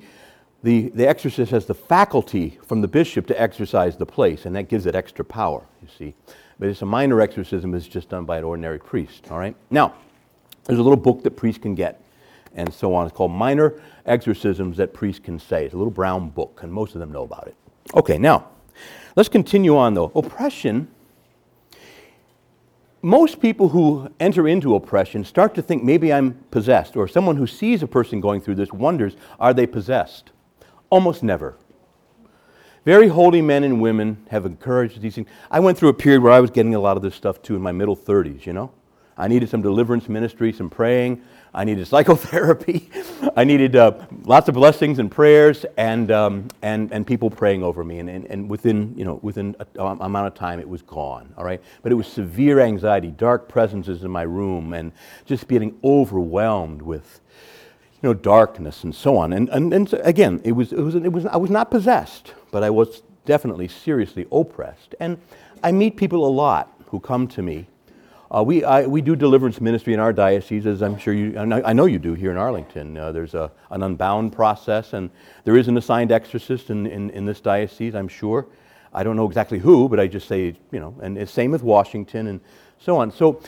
the, 0.61 0.89
the 0.89 1.07
exorcist 1.07 1.51
has 1.51 1.65
the 1.65 1.73
faculty 1.73 2.59
from 2.67 2.81
the 2.81 2.87
bishop 2.87 3.25
to 3.27 3.41
exorcise 3.41 3.97
the 3.97 4.05
place, 4.05 4.45
and 4.45 4.55
that 4.55 4.63
gives 4.63 4.85
it 4.85 4.93
extra 4.93 5.25
power, 5.25 5.65
you 5.81 5.87
see 5.97 6.15
but 6.59 6.69
it's 6.69 6.81
a 6.81 6.85
minor 6.85 7.21
exorcism 7.21 7.73
it's 7.73 7.87
just 7.87 8.09
done 8.09 8.25
by 8.25 8.37
an 8.37 8.43
ordinary 8.43 8.79
priest. 8.79 9.27
All 9.29 9.37
right? 9.37 9.55
Now, 9.69 9.93
there's 10.65 10.79
a 10.79 10.83
little 10.83 10.97
book 10.97 11.23
that 11.23 11.31
priests 11.31 11.61
can 11.61 11.75
get 11.75 12.01
and 12.55 12.73
so 12.73 12.93
on. 12.93 13.05
It's 13.05 13.15
called 13.15 13.31
Minor 13.31 13.79
Exorcisms 14.05 14.77
That 14.77 14.93
Priests 14.93 15.19
Can 15.23 15.39
Say. 15.39 15.65
It's 15.65 15.73
a 15.73 15.77
little 15.77 15.91
brown 15.91 16.29
book, 16.29 16.59
and 16.63 16.73
most 16.73 16.95
of 16.95 16.99
them 16.99 17.11
know 17.11 17.23
about 17.23 17.47
it. 17.47 17.55
Okay, 17.93 18.17
now, 18.17 18.49
let's 19.15 19.29
continue 19.29 19.77
on 19.77 19.93
though. 19.93 20.11
Oppression. 20.15 20.89
Most 23.03 23.39
people 23.39 23.69
who 23.69 24.11
enter 24.19 24.47
into 24.47 24.75
oppression 24.75 25.23
start 25.23 25.53
to 25.55 25.61
think 25.61 25.83
maybe 25.83 26.11
I'm 26.11 26.33
possessed, 26.51 26.97
or 26.97 27.07
someone 27.07 27.37
who 27.37 27.47
sees 27.47 27.83
a 27.83 27.87
person 27.87 28.19
going 28.19 28.41
through 28.41 28.55
this 28.55 28.73
wonders, 28.73 29.15
are 29.39 29.53
they 29.53 29.67
possessed? 29.67 30.31
Almost 30.89 31.23
never. 31.23 31.55
Very 32.87 33.09
holy 33.09 33.41
men 33.41 33.65
and 33.65 33.81
women 33.81 34.15
have 34.29 34.45
encouraged 34.45 35.01
these 35.01 35.15
things. 35.15 35.27
I 35.51 35.59
went 35.59 35.77
through 35.77 35.89
a 35.89 35.93
period 35.93 36.23
where 36.23 36.31
I 36.31 36.39
was 36.39 36.51
getting 36.51 36.73
a 36.73 36.79
lot 36.79 36.95
of 36.95 37.03
this 37.03 37.15
stuff 37.15 37.41
too 37.41 37.53
in 37.57 37.61
my 37.61 37.73
middle 37.73 37.97
30s, 37.97 38.45
you 38.45 38.53
know? 38.53 38.71
I 39.17 39.27
needed 39.27 39.49
some 39.49 39.61
deliverance 39.61 40.07
ministry, 40.07 40.53
some 40.53 40.69
praying. 40.69 41.21
I 41.53 41.65
needed 41.65 41.85
psychotherapy. 41.89 42.89
I 43.35 43.43
needed 43.43 43.75
uh, 43.75 43.91
lots 44.23 44.47
of 44.47 44.55
blessings 44.55 44.99
and 44.99 45.11
prayers 45.11 45.65
and, 45.75 46.09
um, 46.11 46.47
and, 46.61 46.89
and 46.93 47.05
people 47.05 47.29
praying 47.29 47.61
over 47.61 47.83
me. 47.83 47.99
And, 47.99 48.09
and, 48.09 48.23
and 48.27 48.49
within, 48.49 48.93
you 48.95 49.03
know, 49.03 49.19
within 49.21 49.57
a, 49.77 49.83
amount 49.83 50.27
of 50.27 50.35
time, 50.35 50.61
it 50.61 50.69
was 50.69 50.81
gone, 50.81 51.33
all 51.37 51.43
right? 51.43 51.61
But 51.83 51.91
it 51.91 51.95
was 51.95 52.07
severe 52.07 52.61
anxiety, 52.61 53.09
dark 53.09 53.49
presences 53.49 54.05
in 54.05 54.11
my 54.11 54.21
room, 54.21 54.71
and 54.71 54.93
just 55.25 55.49
being 55.49 55.77
overwhelmed 55.83 56.81
with, 56.81 57.19
you 58.01 58.09
know, 58.09 58.13
darkness 58.13 58.83
and 58.83 58.93
so 58.93 59.17
on. 59.17 59.33
And, 59.33 59.49
and, 59.49 59.73
and 59.73 59.93
again, 60.03 60.41
it 60.43 60.51
was, 60.51 60.71
it 60.71 60.79
was, 60.79 60.95
it 60.95 61.11
was, 61.11 61.25
I 61.25 61.37
was 61.37 61.49
not 61.49 61.71
possessed 61.71 62.33
but 62.51 62.63
I 62.63 62.69
was 62.69 63.03
definitely 63.25 63.67
seriously 63.67 64.25
oppressed. 64.31 64.95
And 64.99 65.17
I 65.63 65.71
meet 65.71 65.97
people 65.97 66.25
a 66.25 66.29
lot 66.31 66.73
who 66.87 66.99
come 66.99 67.27
to 67.29 67.41
me. 67.41 67.67
Uh, 68.29 68.43
we, 68.43 68.63
I, 68.63 68.85
we 68.85 69.01
do 69.01 69.15
deliverance 69.15 69.61
ministry 69.61 69.93
in 69.93 69.99
our 69.99 70.11
diocese, 70.11 70.65
as 70.65 70.81
I'm 70.81 70.97
sure 70.97 71.13
you, 71.13 71.37
I 71.37 71.71
know 71.71 71.85
you 71.85 71.97
do 71.97 72.13
here 72.13 72.31
in 72.31 72.37
Arlington. 72.37 72.97
Uh, 72.97 73.11
there's 73.11 73.33
a, 73.33 73.51
an 73.71 73.83
unbound 73.83 74.33
process, 74.33 74.93
and 74.93 75.09
there 75.45 75.55
is 75.55 75.69
an 75.69 75.77
assigned 75.77 76.11
exorcist 76.11 76.69
in, 76.69 76.87
in, 76.87 77.09
in, 77.11 77.25
this 77.25 77.39
diocese, 77.39 77.95
I'm 77.95 78.09
sure. 78.09 78.47
I 78.93 79.03
don't 79.03 79.15
know 79.15 79.27
exactly 79.27 79.59
who, 79.59 79.87
but 79.87 79.99
I 79.99 80.07
just 80.07 80.27
say, 80.27 80.55
you 80.71 80.79
know, 80.79 80.93
and 81.01 81.17
it's 81.17 81.31
same 81.31 81.51
with 81.51 81.63
Washington 81.63 82.27
and 82.27 82.41
so 82.79 82.97
on. 82.97 83.11
So, 83.11 83.41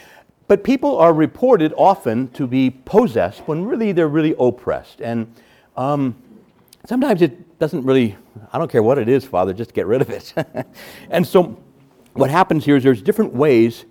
but 0.50 0.64
people 0.64 0.98
are 0.98 1.14
reported 1.14 1.74
often 1.78 2.28
to 2.32 2.48
be 2.48 2.72
possessed 2.72 3.42
when 3.48 3.64
really 3.64 3.92
they're 3.92 4.08
really 4.08 4.34
oppressed. 4.40 5.00
And 5.00 5.32
um, 5.78 6.16
sometimes 6.88 7.22
it 7.22 7.60
doesn't 7.60 7.86
really 7.86 8.18
I 8.52 8.58
don't 8.58 8.72
care 8.72 8.82
what 8.82 8.98
it 8.98 9.08
is, 9.08 9.24
Father, 9.24 9.54
just 9.54 9.74
get 9.74 9.86
rid 9.86 10.02
of 10.02 10.10
it. 10.10 10.34
and 11.12 11.26
so 11.26 11.62
what 12.14 12.32
happens 12.32 12.66
here 12.66 12.76
is 12.76 12.84
there's 12.84 13.02
different 13.02 13.34
ways 13.34 13.86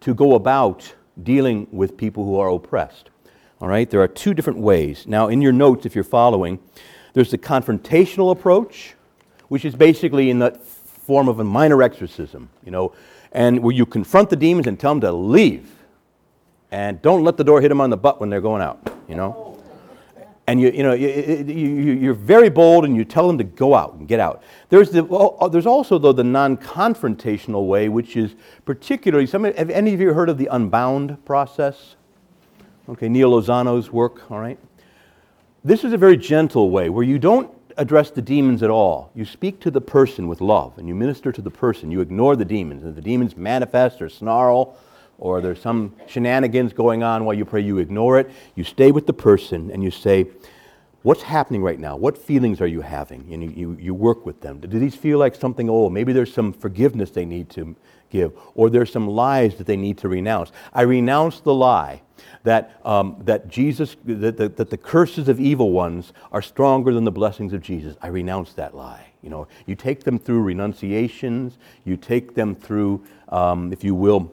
to 0.00 0.12
go 0.12 0.34
about 0.34 0.92
dealing 1.22 1.66
with 1.72 1.96
people 1.96 2.24
who 2.24 2.36
are 2.36 2.50
oppressed. 2.50 3.08
All 3.60 3.68
right, 3.68 3.88
there 3.88 4.02
are 4.02 4.08
two 4.08 4.34
different 4.34 4.58
ways. 4.58 5.06
Now, 5.06 5.28
in 5.28 5.40
your 5.40 5.52
notes, 5.52 5.86
if 5.86 5.94
you're 5.94 6.04
following, 6.04 6.58
there's 7.14 7.30
the 7.30 7.38
confrontational 7.38 8.32
approach, 8.32 8.96
which 9.48 9.64
is 9.64 9.74
basically 9.74 10.28
in 10.28 10.40
the 10.40 10.50
form 11.06 11.28
of 11.28 11.38
a 11.38 11.44
minor 11.44 11.82
exorcism, 11.82 12.50
you 12.64 12.70
know, 12.70 12.92
and 13.30 13.62
where 13.62 13.74
you 13.74 13.86
confront 13.86 14.28
the 14.28 14.36
demons 14.36 14.66
and 14.66 14.78
tell 14.78 14.90
them 14.90 15.00
to 15.00 15.12
leave. 15.12 15.70
And 16.72 17.00
don't 17.02 17.22
let 17.22 17.36
the 17.36 17.44
door 17.44 17.60
hit 17.60 17.68
them 17.68 17.80
on 17.80 17.90
the 17.90 17.96
butt 17.96 18.18
when 18.18 18.30
they're 18.30 18.40
going 18.40 18.62
out, 18.62 18.92
you 19.08 19.14
know 19.14 19.52
and 20.46 20.60
you, 20.60 20.70
you 20.70 20.82
know, 20.82 20.92
you, 20.92 21.92
you're 21.92 22.14
very 22.14 22.48
bold 22.48 22.84
and 22.84 22.96
you 22.96 23.04
tell 23.04 23.26
them 23.26 23.38
to 23.38 23.44
go 23.44 23.74
out 23.74 23.94
and 23.94 24.08
get 24.08 24.18
out. 24.18 24.42
There's, 24.70 24.90
the, 24.90 25.04
well, 25.04 25.36
uh, 25.40 25.48
there's 25.48 25.66
also, 25.66 25.98
though, 25.98 26.12
the 26.12 26.24
non 26.24 26.56
confrontational 26.56 27.66
way, 27.68 27.88
which 27.88 28.16
is 28.16 28.34
particularly, 28.64 29.26
some, 29.26 29.44
have 29.44 29.70
any 29.70 29.94
of 29.94 30.00
you 30.00 30.12
heard 30.12 30.28
of 30.28 30.38
the 30.38 30.48
unbound 30.48 31.24
process? 31.24 31.94
Okay, 32.88 33.08
Neal 33.08 33.30
Lozano's 33.30 33.92
work, 33.92 34.30
all 34.30 34.40
right? 34.40 34.58
this 35.64 35.84
is 35.84 35.92
a 35.92 35.96
very 35.96 36.16
gentle 36.16 36.70
way 36.70 36.88
where 36.88 37.04
you 37.04 37.20
don't 37.20 37.48
address 37.76 38.10
the 38.10 38.20
demons 38.20 38.64
at 38.64 38.70
all. 38.70 39.12
You 39.14 39.24
speak 39.24 39.60
to 39.60 39.70
the 39.70 39.80
person 39.80 40.26
with 40.26 40.40
love 40.40 40.76
and 40.76 40.88
you 40.88 40.94
minister 40.94 41.30
to 41.30 41.40
the 41.40 41.52
person. 41.52 41.92
You 41.92 42.00
ignore 42.00 42.34
the 42.34 42.44
demons. 42.44 42.82
And 42.82 42.96
the 42.96 43.00
demons 43.00 43.36
manifest 43.36 44.02
or 44.02 44.08
snarl 44.08 44.76
or 45.18 45.40
there's 45.40 45.60
some 45.60 45.94
shenanigans 46.06 46.72
going 46.72 47.02
on 47.02 47.24
while 47.24 47.34
you 47.34 47.44
pray, 47.44 47.60
you 47.60 47.78
ignore 47.78 48.18
it. 48.18 48.30
You 48.54 48.64
stay 48.64 48.90
with 48.90 49.06
the 49.06 49.12
person 49.12 49.70
and 49.70 49.82
you 49.82 49.90
say, 49.90 50.26
What's 51.02 51.22
happening 51.22 51.64
right 51.64 51.80
now? 51.80 51.96
What 51.96 52.16
feelings 52.16 52.60
are 52.60 52.66
you 52.66 52.80
having? 52.80 53.26
And 53.32 53.42
you, 53.42 53.50
you, 53.50 53.78
you 53.80 53.94
work 53.94 54.24
with 54.24 54.40
them. 54.40 54.60
Do 54.60 54.78
these 54.78 54.94
feel 54.94 55.18
like 55.18 55.34
something 55.34 55.68
old? 55.68 55.92
Maybe 55.92 56.12
there's 56.12 56.32
some 56.32 56.52
forgiveness 56.52 57.10
they 57.10 57.24
need 57.24 57.50
to 57.50 57.74
give, 58.08 58.32
or 58.54 58.70
there's 58.70 58.92
some 58.92 59.08
lies 59.08 59.56
that 59.56 59.66
they 59.66 59.76
need 59.76 59.98
to 59.98 60.08
renounce. 60.08 60.52
I 60.72 60.82
renounce 60.82 61.40
the 61.40 61.52
lie 61.52 62.02
that, 62.44 62.80
um, 62.84 63.16
that 63.24 63.48
Jesus, 63.48 63.96
that, 64.04 64.36
that, 64.36 64.56
that 64.56 64.70
the 64.70 64.76
curses 64.76 65.28
of 65.28 65.40
evil 65.40 65.72
ones 65.72 66.12
are 66.30 66.42
stronger 66.42 66.94
than 66.94 67.02
the 67.02 67.10
blessings 67.10 67.52
of 67.52 67.62
Jesus. 67.62 67.96
I 68.00 68.08
renounce 68.08 68.52
that 68.52 68.76
lie. 68.76 69.06
You 69.22 69.30
know, 69.30 69.48
you 69.66 69.74
take 69.74 70.04
them 70.04 70.18
through 70.18 70.42
renunciations, 70.42 71.58
you 71.84 71.96
take 71.96 72.34
them 72.34 72.54
through, 72.54 73.04
um, 73.28 73.72
if 73.72 73.82
you 73.82 73.94
will, 73.94 74.32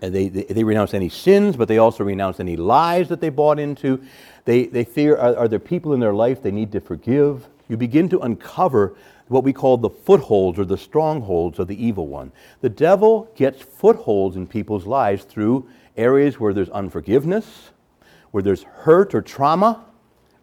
they, 0.00 0.28
they, 0.28 0.42
they, 0.44 0.64
renounce 0.64 0.92
any 0.94 1.08
sins, 1.08 1.56
but 1.56 1.68
they 1.68 1.78
also 1.78 2.04
renounce 2.04 2.38
any 2.38 2.56
lies 2.56 3.08
that 3.08 3.20
they 3.20 3.30
bought 3.30 3.58
into. 3.58 4.02
They, 4.44 4.66
they 4.66 4.84
fear 4.84 5.16
are, 5.16 5.36
are 5.36 5.48
there 5.48 5.58
people 5.58 5.94
in 5.94 6.00
their 6.00 6.12
life 6.12 6.42
they 6.42 6.50
need 6.50 6.72
to 6.72 6.80
forgive? 6.80 7.48
You 7.68 7.76
begin 7.76 8.08
to 8.10 8.20
uncover 8.20 8.94
what 9.28 9.42
we 9.42 9.52
call 9.52 9.76
the 9.76 9.90
footholds 9.90 10.58
or 10.58 10.64
the 10.64 10.76
strongholds 10.76 11.58
of 11.58 11.66
the 11.66 11.84
evil 11.84 12.06
one. 12.06 12.32
The 12.60 12.68
devil 12.68 13.30
gets 13.34 13.60
footholds 13.60 14.36
in 14.36 14.46
people's 14.46 14.86
lives 14.86 15.24
through 15.24 15.68
areas 15.96 16.38
where 16.38 16.52
there's 16.52 16.68
unforgiveness, 16.70 17.70
where 18.30 18.42
there's 18.42 18.62
hurt 18.62 19.14
or 19.14 19.22
trauma 19.22 19.84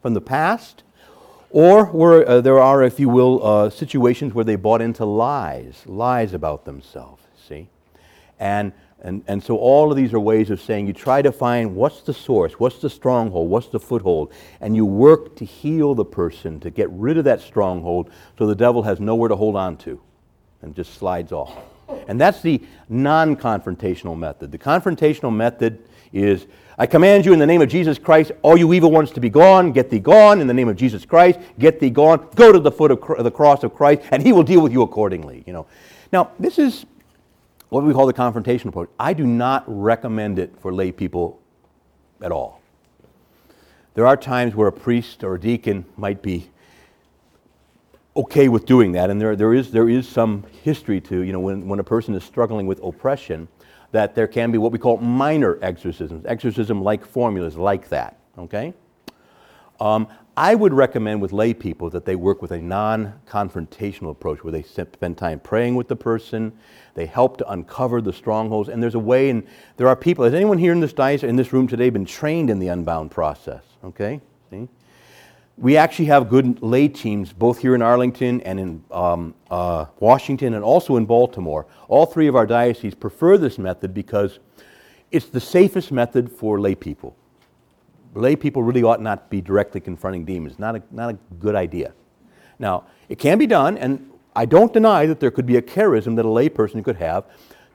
from 0.01 0.13
the 0.13 0.21
past, 0.21 0.83
or 1.49 1.85
where 1.85 2.27
uh, 2.27 2.41
there 2.41 2.59
are, 2.59 2.83
if 2.83 2.99
you 2.99 3.07
will, 3.07 3.45
uh, 3.45 3.69
situations 3.69 4.33
where 4.33 4.43
they 4.43 4.55
bought 4.55 4.81
into 4.81 5.05
lies, 5.05 5.83
lies 5.85 6.33
about 6.33 6.65
themselves, 6.65 7.23
see? 7.47 7.69
And, 8.39 8.73
and, 9.03 9.21
and 9.27 9.43
so 9.43 9.57
all 9.57 9.91
of 9.91 9.97
these 9.97 10.13
are 10.13 10.19
ways 10.19 10.49
of 10.49 10.61
saying 10.61 10.87
you 10.87 10.93
try 10.93 11.21
to 11.21 11.31
find 11.31 11.75
what's 11.75 12.01
the 12.01 12.13
source, 12.13 12.53
what's 12.53 12.79
the 12.79 12.89
stronghold, 12.89 13.49
what's 13.49 13.67
the 13.67 13.79
foothold, 13.79 14.33
and 14.61 14.77
you 14.77 14.85
work 14.85 15.35
to 15.35 15.45
heal 15.45 15.93
the 15.93 16.05
person, 16.05 16.61
to 16.61 16.69
get 16.69 16.89
rid 16.91 17.17
of 17.17 17.25
that 17.25 17.41
stronghold 17.41 18.09
so 18.37 18.47
the 18.47 18.55
devil 18.55 18.81
has 18.81 19.01
nowhere 19.01 19.27
to 19.27 19.35
hold 19.35 19.57
on 19.57 19.75
to 19.77 19.99
and 20.61 20.73
just 20.73 20.93
slides 20.93 21.33
off. 21.33 21.53
And 22.07 22.19
that's 22.19 22.41
the 22.41 22.61
non 22.87 23.35
confrontational 23.35 24.17
method. 24.17 24.53
The 24.53 24.57
confrontational 24.57 25.35
method 25.35 25.83
is 26.13 26.47
I 26.77 26.85
command 26.85 27.25
you 27.25 27.33
in 27.33 27.39
the 27.39 27.45
name 27.45 27.61
of 27.61 27.67
Jesus 27.67 27.99
Christ, 27.99 28.31
all 28.41 28.57
you 28.57 28.73
evil 28.73 28.89
ones 28.89 29.11
to 29.11 29.19
be 29.19 29.29
gone, 29.29 29.73
get 29.73 29.89
thee 29.89 29.99
gone 29.99 30.39
in 30.39 30.47
the 30.47 30.53
name 30.53 30.69
of 30.69 30.77
Jesus 30.77 31.05
Christ, 31.05 31.39
get 31.59 31.79
thee 31.79 31.89
gone, 31.89 32.29
go 32.35 32.51
to 32.53 32.59
the 32.59 32.71
foot 32.71 32.89
of 32.89 33.23
the 33.23 33.31
cross 33.31 33.63
of 33.63 33.75
Christ, 33.75 34.01
and 34.11 34.23
he 34.23 34.31
will 34.31 34.43
deal 34.43 34.61
with 34.61 34.71
you 34.71 34.81
accordingly. 34.81 35.43
You 35.45 35.53
know. 35.53 35.67
Now, 36.13 36.31
this 36.39 36.57
is 36.57 36.85
what 37.73 37.83
we 37.83 37.93
call 37.93 38.05
the 38.05 38.13
confrontation 38.13 38.69
approach. 38.69 38.89
I 38.99 39.13
do 39.13 39.25
not 39.25 39.63
recommend 39.65 40.37
it 40.37 40.53
for 40.59 40.71
lay 40.71 40.91
people 40.91 41.41
at 42.21 42.31
all. 42.31 42.61
There 43.95 44.05
are 44.05 44.15
times 44.15 44.53
where 44.53 44.67
a 44.67 44.71
priest 44.71 45.23
or 45.23 45.35
a 45.35 45.39
deacon 45.39 45.85
might 45.97 46.21
be 46.21 46.49
okay 48.15 48.47
with 48.47 48.67
doing 48.67 48.91
that. 48.91 49.09
And 49.09 49.19
there, 49.19 49.35
there, 49.35 49.55
is, 49.55 49.71
there 49.71 49.89
is 49.89 50.07
some 50.07 50.45
history 50.61 51.01
to, 51.01 51.21
you 51.21 51.33
know, 51.33 51.39
when, 51.39 51.67
when 51.67 51.79
a 51.79 51.83
person 51.83 52.13
is 52.13 52.23
struggling 52.23 52.67
with 52.67 52.79
oppression, 52.83 53.47
that 53.91 54.13
there 54.13 54.27
can 54.27 54.51
be 54.51 54.59
what 54.59 54.71
we 54.71 54.77
call 54.77 54.97
minor 54.97 55.57
exorcisms, 55.63 56.23
exorcism 56.27 56.83
like 56.83 57.03
formulas 57.03 57.55
like 57.55 57.89
that, 57.89 58.19
okay? 58.37 58.73
Um, 59.79 60.07
I 60.35 60.55
would 60.55 60.73
recommend 60.73 61.21
with 61.21 61.31
lay 61.31 61.53
people 61.53 61.91
that 61.91 62.05
they 62.05 62.15
work 62.15 62.41
with 62.41 62.51
a 62.51 62.59
non 62.59 63.19
confrontational 63.27 64.09
approach 64.09 64.43
where 64.43 64.51
they 64.51 64.63
spend 64.63 65.17
time 65.17 65.39
praying 65.39 65.75
with 65.75 65.87
the 65.87 65.95
person, 65.95 66.53
they 66.95 67.05
help 67.05 67.37
to 67.37 67.51
uncover 67.51 68.01
the 68.01 68.13
strongholds, 68.13 68.69
and 68.69 68.81
there's 68.81 68.95
a 68.95 68.99
way, 68.99 69.29
and 69.29 69.43
there 69.77 69.87
are 69.87 69.95
people, 69.95 70.25
has 70.25 70.33
anyone 70.33 70.57
here 70.57 70.71
in 70.71 70.79
this 70.79 70.93
diocese, 70.93 71.29
in 71.29 71.35
this 71.35 71.53
room 71.53 71.67
today, 71.67 71.89
been 71.91 72.05
trained 72.05 72.49
in 72.49 72.57
the 72.57 72.69
unbound 72.69 73.11
process? 73.11 73.63
Okay? 73.83 74.21
See? 74.49 74.67
we 75.57 75.77
actually 75.77 76.05
have 76.05 76.29
good 76.29 76.61
lay 76.61 76.87
teams 76.87 77.31
both 77.31 77.59
here 77.59 77.75
in 77.75 77.81
Arlington 77.81 78.41
and 78.41 78.59
in 78.59 78.83
um, 78.91 79.35
uh, 79.51 79.85
Washington 79.99 80.55
and 80.55 80.63
also 80.63 80.95
in 80.95 81.05
Baltimore. 81.05 81.67
All 81.87 82.05
three 82.05 82.27
of 82.27 82.35
our 82.35 82.47
dioceses 82.47 82.95
prefer 82.95 83.37
this 83.37 83.59
method 83.59 83.93
because 83.93 84.39
it's 85.11 85.27
the 85.27 85.39
safest 85.39 85.91
method 85.91 86.31
for 86.31 86.59
lay 86.59 86.73
people. 86.73 87.15
Lay 88.13 88.35
people 88.35 88.63
really 88.63 88.83
ought 88.83 89.01
not 89.01 89.29
be 89.29 89.41
directly 89.41 89.81
confronting 89.81 90.25
demons. 90.25 90.59
Not 90.59 90.75
a, 90.75 90.83
not 90.91 91.09
a 91.09 91.17
good 91.39 91.55
idea. 91.55 91.93
Now, 92.59 92.85
it 93.09 93.17
can 93.19 93.37
be 93.37 93.47
done, 93.47 93.77
and 93.77 94.09
I 94.35 94.45
don't 94.45 94.71
deny 94.71 95.05
that 95.05 95.19
there 95.19 95.31
could 95.31 95.45
be 95.45 95.57
a 95.57 95.61
charism 95.61 96.15
that 96.15 96.25
a 96.25 96.29
lay 96.29 96.49
person 96.49 96.83
could 96.83 96.97
have 96.97 97.25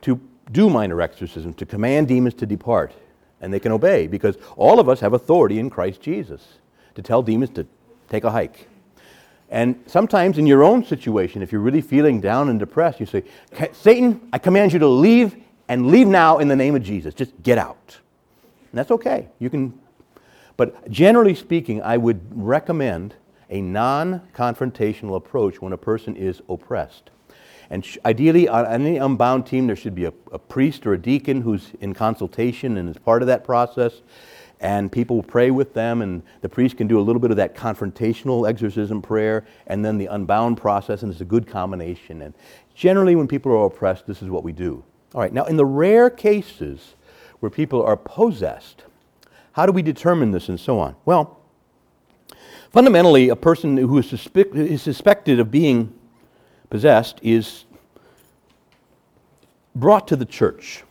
to 0.03 0.21
do 0.53 0.71
minor 0.71 1.01
exorcisms, 1.01 1.57
to 1.57 1.67
command 1.67 2.09
demons 2.09 2.35
to 2.35 2.47
depart, 2.47 2.93
and 3.41 3.53
they 3.53 3.61
can 3.61 3.73
obey 3.73 4.07
because 4.07 4.37
all 4.57 4.81
of 4.81 4.89
us 4.89 5.01
have 5.01 5.13
authority 5.13 5.59
in 5.59 5.71
Christ 5.71 6.01
Jesus 6.01 6.59
to 6.95 7.03
tell 7.03 7.23
demons 7.23 7.51
to 7.51 7.67
take 8.09 8.25
a 8.25 8.31
hike. 8.31 8.69
And 9.51 9.83
sometimes 9.87 10.39
in 10.39 10.47
your 10.47 10.63
own 10.63 10.85
situation, 10.85 11.43
if 11.43 11.53
you're 11.53 11.61
really 11.61 11.81
feeling 11.81 12.21
down 12.21 12.49
and 12.49 12.59
depressed, 12.59 13.01
you 13.01 13.07
say, 13.07 13.25
Satan, 13.73 14.29
I 14.33 14.39
command 14.39 14.73
you 14.73 14.79
to 14.79 14.89
leave 14.89 15.37
and 15.69 15.89
leave 15.89 16.07
now 16.07 16.39
in 16.39 16.49
the 16.49 16.57
name 16.57 16.75
of 16.75 16.83
Jesus. 16.83 17.15
Just 17.15 17.33
get 17.43 17.57
out. 17.57 17.99
And 18.71 18.79
that's 18.79 18.91
okay. 18.91 19.29
You 19.39 19.49
can 19.49 19.79
but 20.59 20.91
generally 20.91 21.35
speaking, 21.35 21.81
I 21.83 21.97
would 21.97 22.21
recommend 22.31 23.15
a 23.49 23.63
non-confrontational 23.63 25.17
approach 25.17 25.63
when 25.63 25.73
a 25.73 25.79
person 25.79 26.15
is 26.15 26.43
oppressed. 26.51 27.09
And 27.71 27.83
sh- 27.83 27.97
ideally, 28.05 28.47
on 28.47 28.67
any 28.67 28.99
unbound 28.99 29.47
team, 29.47 29.67
there 29.67 29.77
should 29.77 29.95
be 29.95 30.05
a, 30.05 30.13
a 30.31 30.39
priest 30.39 30.87
or 30.87 30.93
a 30.93 30.99
deacon 30.99 31.41
who's 31.41 31.71
in 31.81 31.95
consultation 31.95 32.77
and 32.77 32.91
is 32.91 32.99
part 32.99 33.23
of 33.23 33.29
that 33.29 33.45
process 33.45 34.03
and 34.61 34.91
people 34.91 35.23
pray 35.23 35.51
with 35.51 35.75
them, 35.75 36.03
and 36.03 36.23
the 36.41 36.49
priest 36.49 36.77
can 36.77 36.89
do 36.89 36.99
a 36.99 37.03
little 37.03 37.21
bit 37.21 37.31
of 37.31 37.37
that 37.37 37.55
confrontational 37.55 38.49
exorcism 38.49 39.01
prayer, 39.01 39.47
and 39.67 39.85
then 39.85 39.99
the 39.99 40.07
unbound 40.07 40.57
process, 40.57 41.03
and 41.03 41.13
it's 41.13 41.21
a 41.21 41.25
good 41.25 41.47
combination. 41.47 42.23
And 42.23 42.35
generally, 42.75 43.15
when 43.15 43.29
people 43.29 43.53
are 43.53 43.67
oppressed, 43.67 44.07
this 44.07 44.23
is 44.23 44.29
what 44.29 44.43
we 44.43 44.53
do. 44.53 44.83
All 45.15 45.21
right, 45.21 45.33
now 45.33 45.45
in 45.45 45.57
the 45.57 45.65
rare 45.65 46.11
cases 46.11 46.95
where 47.41 47.51
people 47.51 47.83
are 47.83 47.97
possessed, 47.97 48.83
how 49.59 49.67
do 49.67 49.73
we 49.73 49.83
determine 49.83 50.31
this 50.31 50.49
and 50.49 50.59
so 50.59 50.79
on? 50.79 50.95
Well, 51.05 51.41
fundamentally, 52.71 53.29
a 53.29 53.37
person 53.37 53.77
who 53.77 53.99
is, 53.99 54.09
suspect, 54.09 54.55
is 54.55 54.83
suspected 54.83 55.41
of 55.41 55.51
being 55.51 55.93
possessed 56.71 57.19
is 57.23 57.65
brought 59.75 60.07
to 60.09 60.17
the 60.17 60.25
church 60.25 60.85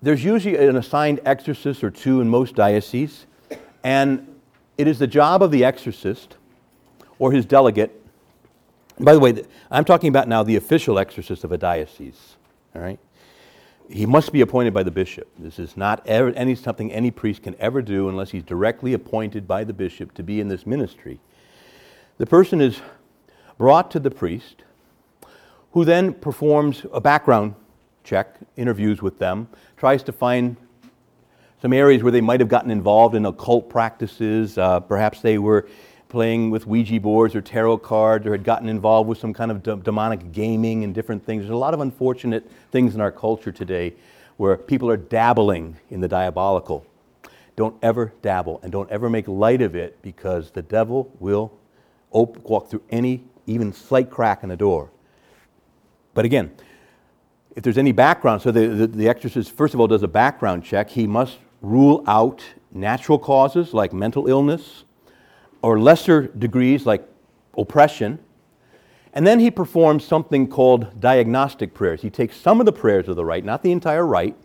there's 0.00 0.24
usually 0.24 0.56
an 0.56 0.76
assigned 0.76 1.20
exorcist 1.24 1.82
or 1.82 1.90
two 1.90 2.20
in 2.20 2.28
most 2.28 2.54
dioceses, 2.54 3.26
and 3.82 4.26
it 4.76 4.86
is 4.86 4.98
the 4.98 5.06
job 5.06 5.42
of 5.42 5.50
the 5.50 5.64
exorcist 5.64 6.36
or 7.18 7.32
his 7.32 7.44
delegate. 7.44 7.94
By 9.00 9.12
the 9.12 9.20
way, 9.20 9.42
I'm 9.70 9.84
talking 9.84 10.08
about 10.08 10.28
now 10.28 10.42
the 10.42 10.56
official 10.56 10.98
exorcist 10.98 11.44
of 11.44 11.52
a 11.52 11.58
diocese. 11.58 12.36
All 12.74 12.82
right, 12.82 12.98
he 13.88 14.06
must 14.06 14.32
be 14.32 14.40
appointed 14.40 14.74
by 14.74 14.82
the 14.82 14.90
bishop. 14.90 15.28
This 15.38 15.58
is 15.58 15.76
not 15.76 16.06
ever, 16.06 16.30
any 16.30 16.54
something 16.54 16.92
any 16.92 17.10
priest 17.10 17.42
can 17.42 17.56
ever 17.58 17.80
do 17.80 18.08
unless 18.08 18.30
he's 18.30 18.42
directly 18.42 18.92
appointed 18.92 19.48
by 19.48 19.64
the 19.64 19.72
bishop 19.72 20.14
to 20.14 20.22
be 20.22 20.40
in 20.40 20.48
this 20.48 20.66
ministry. 20.66 21.20
The 22.18 22.26
person 22.26 22.60
is 22.60 22.80
brought 23.56 23.90
to 23.92 24.00
the 24.00 24.10
priest, 24.10 24.62
who 25.72 25.84
then 25.84 26.12
performs 26.12 26.84
a 26.92 27.00
background 27.00 27.54
check, 28.04 28.36
interviews 28.56 29.02
with 29.02 29.18
them, 29.18 29.48
tries 29.76 30.02
to 30.04 30.12
find 30.12 30.56
some 31.60 31.72
areas 31.72 32.02
where 32.02 32.12
they 32.12 32.20
might 32.20 32.40
have 32.40 32.48
gotten 32.48 32.70
involved 32.70 33.14
in 33.14 33.26
occult 33.26 33.68
practices. 33.68 34.56
Uh, 34.56 34.80
perhaps 34.80 35.20
they 35.20 35.38
were 35.38 35.68
playing 36.08 36.50
with 36.50 36.66
Ouija 36.66 37.00
boards 37.00 37.34
or 37.34 37.40
tarot 37.40 37.78
cards 37.78 38.26
or 38.26 38.32
had 38.32 38.44
gotten 38.44 38.68
involved 38.68 39.08
with 39.08 39.18
some 39.18 39.34
kind 39.34 39.50
of 39.50 39.62
de- 39.62 39.76
demonic 39.76 40.32
gaming 40.32 40.84
and 40.84 40.94
different 40.94 41.24
things. 41.24 41.42
There's 41.42 41.50
a 41.50 41.56
lot 41.56 41.74
of 41.74 41.80
unfortunate 41.80 42.50
things 42.72 42.94
in 42.94 43.00
our 43.00 43.12
culture 43.12 43.52
today 43.52 43.94
where 44.36 44.56
people 44.56 44.88
are 44.90 44.96
dabbling 44.96 45.76
in 45.90 46.00
the 46.00 46.08
diabolical. 46.08 46.86
Don't 47.56 47.76
ever 47.82 48.12
dabble 48.22 48.60
and 48.62 48.72
don't 48.72 48.88
ever 48.90 49.10
make 49.10 49.28
light 49.28 49.60
of 49.60 49.74
it 49.74 50.00
because 50.00 50.52
the 50.52 50.62
devil 50.62 51.12
will 51.18 51.52
op- 52.12 52.38
walk 52.38 52.70
through 52.70 52.82
any 52.90 53.24
even 53.46 53.72
slight 53.72 54.10
crack 54.10 54.42
in 54.42 54.48
the 54.48 54.56
door. 54.56 54.90
But 56.14 56.24
again, 56.24 56.52
if 57.56 57.64
there's 57.64 57.78
any 57.78 57.92
background, 57.92 58.42
so 58.42 58.52
the, 58.52 58.68
the, 58.68 58.86
the, 58.86 59.08
exorcist, 59.08 59.50
first 59.50 59.74
of 59.74 59.80
all, 59.80 59.88
does 59.88 60.02
a 60.04 60.08
background 60.08 60.64
check. 60.64 60.90
He 60.90 61.06
must 61.06 61.38
rule 61.60 62.04
out 62.06 62.44
natural 62.70 63.18
causes 63.18 63.74
like 63.74 63.92
mental 63.92 64.28
illness 64.28 64.84
or 65.62 65.78
lesser 65.78 66.28
degrees 66.28 66.86
like 66.86 67.06
oppression. 67.56 68.18
And 69.12 69.26
then 69.26 69.40
he 69.40 69.50
performs 69.50 70.04
something 70.04 70.46
called 70.48 71.00
diagnostic 71.00 71.74
prayers. 71.74 72.02
He 72.02 72.10
takes 72.10 72.36
some 72.36 72.60
of 72.60 72.66
the 72.66 72.72
prayers 72.72 73.08
of 73.08 73.16
the 73.16 73.24
rite, 73.24 73.44
not 73.44 73.62
the 73.62 73.72
entire 73.72 74.06
rite, 74.06 74.36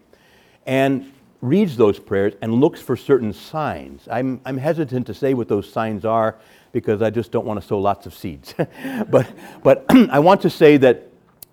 and 0.66 1.12
reads 1.42 1.76
those 1.76 2.00
prayers 2.00 2.34
and 2.42 2.54
looks 2.54 2.82
for 2.82 2.96
certain 2.96 3.34
signs. 3.34 4.08
I'm, 4.10 4.40
I'm 4.46 4.58
hesitant 4.58 5.06
to 5.08 5.14
say 5.14 5.34
what 5.34 5.50
those 5.50 5.70
signs 5.70 6.06
are 6.06 6.38
because 6.72 7.02
I 7.02 7.10
just 7.10 7.32
don't 7.32 7.46
want 7.46 7.62
to 7.62 7.68
sow 7.68 7.80
lots 7.80 8.06
of 8.06 8.14
seeds. 8.14 8.56
but 9.10 9.32
but 9.62 9.86
I 9.90 10.20
want 10.20 10.42
to 10.42 10.50
say 10.50 10.78
that 10.78 11.10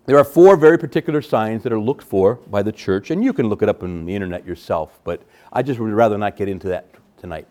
there 0.06 0.16
are 0.16 0.24
four 0.24 0.56
very 0.56 0.78
particular 0.78 1.20
signs 1.22 1.62
that 1.64 1.72
are 1.72 1.78
looked 1.78 2.04
for 2.04 2.36
by 2.50 2.62
the 2.62 2.72
church, 2.72 3.10
and 3.10 3.22
you 3.22 3.32
can 3.32 3.48
look 3.48 3.62
it 3.62 3.68
up 3.68 3.82
on 3.82 4.06
the 4.06 4.14
internet 4.14 4.46
yourself, 4.46 4.98
but 5.04 5.22
I 5.52 5.62
just 5.62 5.78
would 5.78 5.92
rather 5.92 6.16
not 6.16 6.36
get 6.36 6.48
into 6.48 6.68
that 6.68 6.86
tonight. 7.18 7.46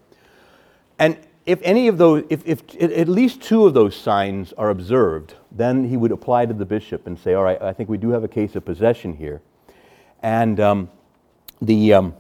And 0.98 1.18
if 1.50 1.60
any 1.64 1.88
of 1.88 1.98
those, 1.98 2.24
if, 2.30 2.46
if 2.46 2.62
at 2.80 3.10
least 3.10 3.42
two 3.42 3.66
of 3.66 3.74
those 3.74 3.96
signs 3.96 4.54
are 4.54 4.70
observed, 4.70 5.34
then 5.52 5.84
he 5.84 5.98
would 5.98 6.12
apply 6.12 6.46
to 6.46 6.54
the 6.54 6.66
bishop 6.66 7.08
and 7.08 7.18
say, 7.18 7.34
All 7.34 7.44
right, 7.44 7.60
I 7.60 7.74
think 7.74 7.90
we 7.90 7.98
do 7.98 8.10
have 8.10 8.24
a 8.24 8.28
case 8.28 8.56
of 8.56 8.64
possession 8.64 9.14
here. 9.14 9.42
And 10.22 10.60
um, 10.60 10.90
the, 11.60 11.94
um, 11.96 12.16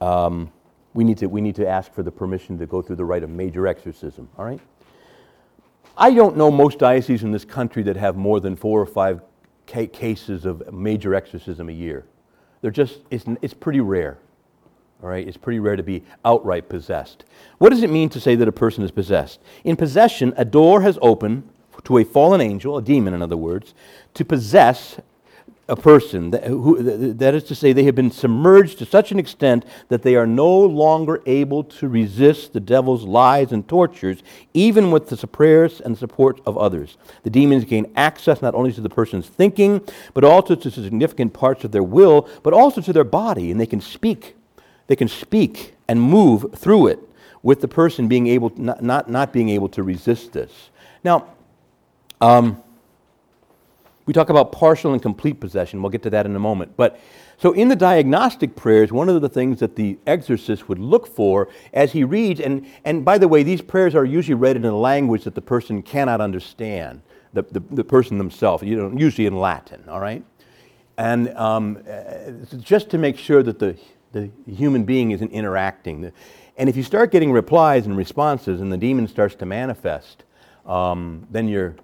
um, 0.00 0.50
we, 0.94 1.04
need 1.04 1.18
to, 1.18 1.26
we 1.26 1.42
need 1.42 1.56
to 1.56 1.68
ask 1.68 1.92
for 1.92 2.02
the 2.02 2.10
permission 2.10 2.58
to 2.58 2.64
go 2.64 2.80
through 2.80 2.96
the 2.96 3.04
rite 3.04 3.22
of 3.22 3.28
major 3.28 3.66
exorcism, 3.66 4.30
all 4.38 4.46
right? 4.46 4.60
I 5.98 6.14
don't 6.14 6.38
know 6.38 6.50
most 6.50 6.78
dioceses 6.78 7.22
in 7.22 7.32
this 7.32 7.44
country 7.44 7.82
that 7.82 7.96
have 7.96 8.16
more 8.16 8.40
than 8.40 8.56
four 8.56 8.80
or 8.80 8.86
five 8.86 9.20
ca- 9.66 9.88
cases 9.88 10.46
of 10.46 10.72
major 10.72 11.14
exorcism 11.14 11.68
a 11.68 11.72
year. 11.72 12.06
They're 12.62 12.70
just, 12.70 13.00
it's, 13.10 13.26
it's 13.42 13.52
pretty 13.52 13.80
rare. 13.80 14.16
All 15.02 15.08
right, 15.08 15.26
it's 15.26 15.36
pretty 15.36 15.60
rare 15.60 15.76
to 15.76 15.82
be 15.82 16.02
outright 16.24 16.68
possessed. 16.68 17.24
What 17.58 17.70
does 17.70 17.82
it 17.82 17.90
mean 17.90 18.10
to 18.10 18.20
say 18.20 18.34
that 18.34 18.48
a 18.48 18.52
person 18.52 18.84
is 18.84 18.90
possessed? 18.90 19.40
In 19.64 19.76
possession, 19.76 20.34
a 20.36 20.44
door 20.44 20.82
has 20.82 20.98
opened 21.00 21.48
to 21.84 21.98
a 21.98 22.04
fallen 22.04 22.40
angel, 22.40 22.76
a 22.76 22.82
demon 22.82 23.14
in 23.14 23.22
other 23.22 23.36
words, 23.36 23.74
to 24.14 24.24
possess 24.24 25.00
a 25.68 25.76
person. 25.76 26.32
That, 26.32 26.44
who, 26.44 26.82
that 27.14 27.34
is 27.34 27.44
to 27.44 27.54
say, 27.54 27.72
they 27.72 27.84
have 27.84 27.94
been 27.94 28.10
submerged 28.10 28.78
to 28.80 28.84
such 28.84 29.12
an 29.12 29.18
extent 29.18 29.64
that 29.88 30.02
they 30.02 30.16
are 30.16 30.26
no 30.26 30.50
longer 30.58 31.22
able 31.24 31.64
to 31.64 31.88
resist 31.88 32.52
the 32.52 32.60
devil's 32.60 33.04
lies 33.04 33.52
and 33.52 33.66
tortures, 33.66 34.22
even 34.52 34.90
with 34.90 35.08
the 35.08 35.26
prayers 35.26 35.80
and 35.80 35.96
support 35.96 36.40
of 36.44 36.58
others. 36.58 36.98
The 37.22 37.30
demons 37.30 37.64
gain 37.64 37.90
access 37.96 38.42
not 38.42 38.54
only 38.54 38.72
to 38.72 38.80
the 38.80 38.90
person's 38.90 39.28
thinking, 39.28 39.80
but 40.12 40.24
also 40.24 40.56
to 40.56 40.70
significant 40.70 41.32
parts 41.32 41.64
of 41.64 41.70
their 41.70 41.84
will, 41.84 42.28
but 42.42 42.52
also 42.52 42.80
to 42.82 42.92
their 42.92 43.04
body, 43.04 43.50
and 43.50 43.58
they 43.58 43.66
can 43.66 43.80
speak. 43.80 44.36
They 44.90 44.96
can 44.96 45.06
speak 45.06 45.76
and 45.86 46.02
move 46.02 46.46
through 46.56 46.88
it 46.88 46.98
with 47.44 47.60
the 47.60 47.68
person 47.68 48.08
being 48.08 48.26
able, 48.26 48.50
not, 48.56 48.82
not, 48.82 49.08
not 49.08 49.32
being 49.32 49.48
able 49.48 49.68
to 49.68 49.84
resist 49.84 50.32
this. 50.32 50.70
Now, 51.04 51.28
um, 52.20 52.60
we 54.04 54.12
talk 54.12 54.30
about 54.30 54.50
partial 54.50 54.92
and 54.92 55.00
complete 55.00 55.38
possession. 55.38 55.80
We'll 55.80 55.90
get 55.90 56.02
to 56.02 56.10
that 56.10 56.26
in 56.26 56.34
a 56.34 56.40
moment. 56.40 56.76
But 56.76 56.98
so 57.38 57.52
in 57.52 57.68
the 57.68 57.76
diagnostic 57.76 58.56
prayers, 58.56 58.90
one 58.90 59.08
of 59.08 59.22
the 59.22 59.28
things 59.28 59.60
that 59.60 59.76
the 59.76 59.96
exorcist 60.08 60.68
would 60.68 60.80
look 60.80 61.06
for 61.06 61.48
as 61.72 61.92
he 61.92 62.02
reads, 62.02 62.40
and, 62.40 62.66
and 62.84 63.04
by 63.04 63.16
the 63.16 63.28
way, 63.28 63.44
these 63.44 63.62
prayers 63.62 63.94
are 63.94 64.04
usually 64.04 64.34
read 64.34 64.56
in 64.56 64.64
a 64.64 64.76
language 64.76 65.22
that 65.22 65.36
the 65.36 65.40
person 65.40 65.82
cannot 65.82 66.20
understand, 66.20 67.00
the, 67.32 67.42
the, 67.42 67.60
the 67.70 67.84
person 67.84 68.18
themselves, 68.18 68.64
you 68.64 68.74
know, 68.74 68.98
usually 68.98 69.26
in 69.28 69.36
Latin, 69.38 69.88
all 69.88 70.00
right? 70.00 70.24
And 70.98 71.28
um, 71.36 71.78
uh, 71.88 72.32
just 72.56 72.90
to 72.90 72.98
make 72.98 73.16
sure 73.16 73.44
that 73.44 73.60
the, 73.60 73.78
the 74.12 74.30
human 74.46 74.84
being 74.84 75.12
isn't 75.12 75.30
interacting. 75.32 76.12
And 76.56 76.68
if 76.68 76.76
you 76.76 76.82
start 76.82 77.10
getting 77.10 77.32
replies 77.32 77.86
and 77.86 77.96
responses 77.96 78.60
and 78.60 78.72
the 78.72 78.76
demon 78.76 79.08
starts 79.08 79.34
to 79.36 79.46
manifest, 79.46 80.24
um, 80.66 81.26
then 81.30 81.48
you're, 81.48 81.74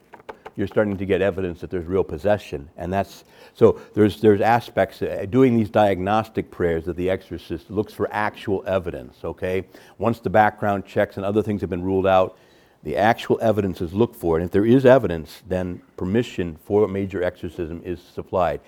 you're 0.57 0.66
starting 0.66 0.97
to 0.97 1.07
get 1.07 1.22
evidence 1.22 1.61
that 1.61 1.70
there's 1.70 1.87
real 1.87 2.05
possession. 2.05 2.68
And 2.77 2.93
that's, 2.93 3.24
so 3.55 3.81
there's, 3.95 4.20
there's 4.20 4.41
aspects, 4.41 5.03
uh, 5.03 5.27
doing 5.31 5.57
these 5.57 5.70
diagnostic 5.70 6.51
prayers 6.51 6.85
that 6.85 6.97
the 6.97 7.09
exorcist 7.09 7.70
looks 7.70 7.93
for 7.93 8.09
actual 8.12 8.62
evidence, 8.66 9.18
okay? 9.24 9.64
Once 9.99 10.20
the 10.20 10.31
background 10.31 10.85
checks 10.85 11.16
and 11.16 11.24
other 11.24 11.43
things 11.43 11.61
have 11.61 11.70
been 11.70 11.83
ruled 11.83 12.07
out, 12.07 12.37
the 12.83 12.97
actual 12.97 13.39
evidence 13.43 13.81
is 13.81 13.93
looked 13.93 14.14
for. 14.14 14.37
And 14.37 14.45
if 14.45 14.53
there 14.53 14.66
is 14.66 14.87
evidence, 14.87 15.43
then 15.49 15.83
permission 15.97 16.57
for 16.64 16.85
a 16.85 16.89
major 16.89 17.22
exorcism 17.22 17.83
is 17.85 18.01
supplied. 18.01 18.61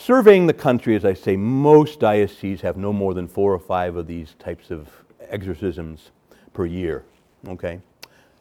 Surveying 0.00 0.46
the 0.46 0.54
country, 0.54 0.96
as 0.96 1.04
I 1.04 1.12
say, 1.12 1.36
most 1.36 2.00
dioceses 2.00 2.62
have 2.62 2.76
no 2.76 2.92
more 2.92 3.12
than 3.12 3.28
four 3.28 3.52
or 3.52 3.58
five 3.58 3.96
of 3.96 4.06
these 4.06 4.34
types 4.38 4.70
of 4.70 4.88
exorcisms 5.28 6.10
per 6.54 6.64
year, 6.64 7.04
okay? 7.46 7.80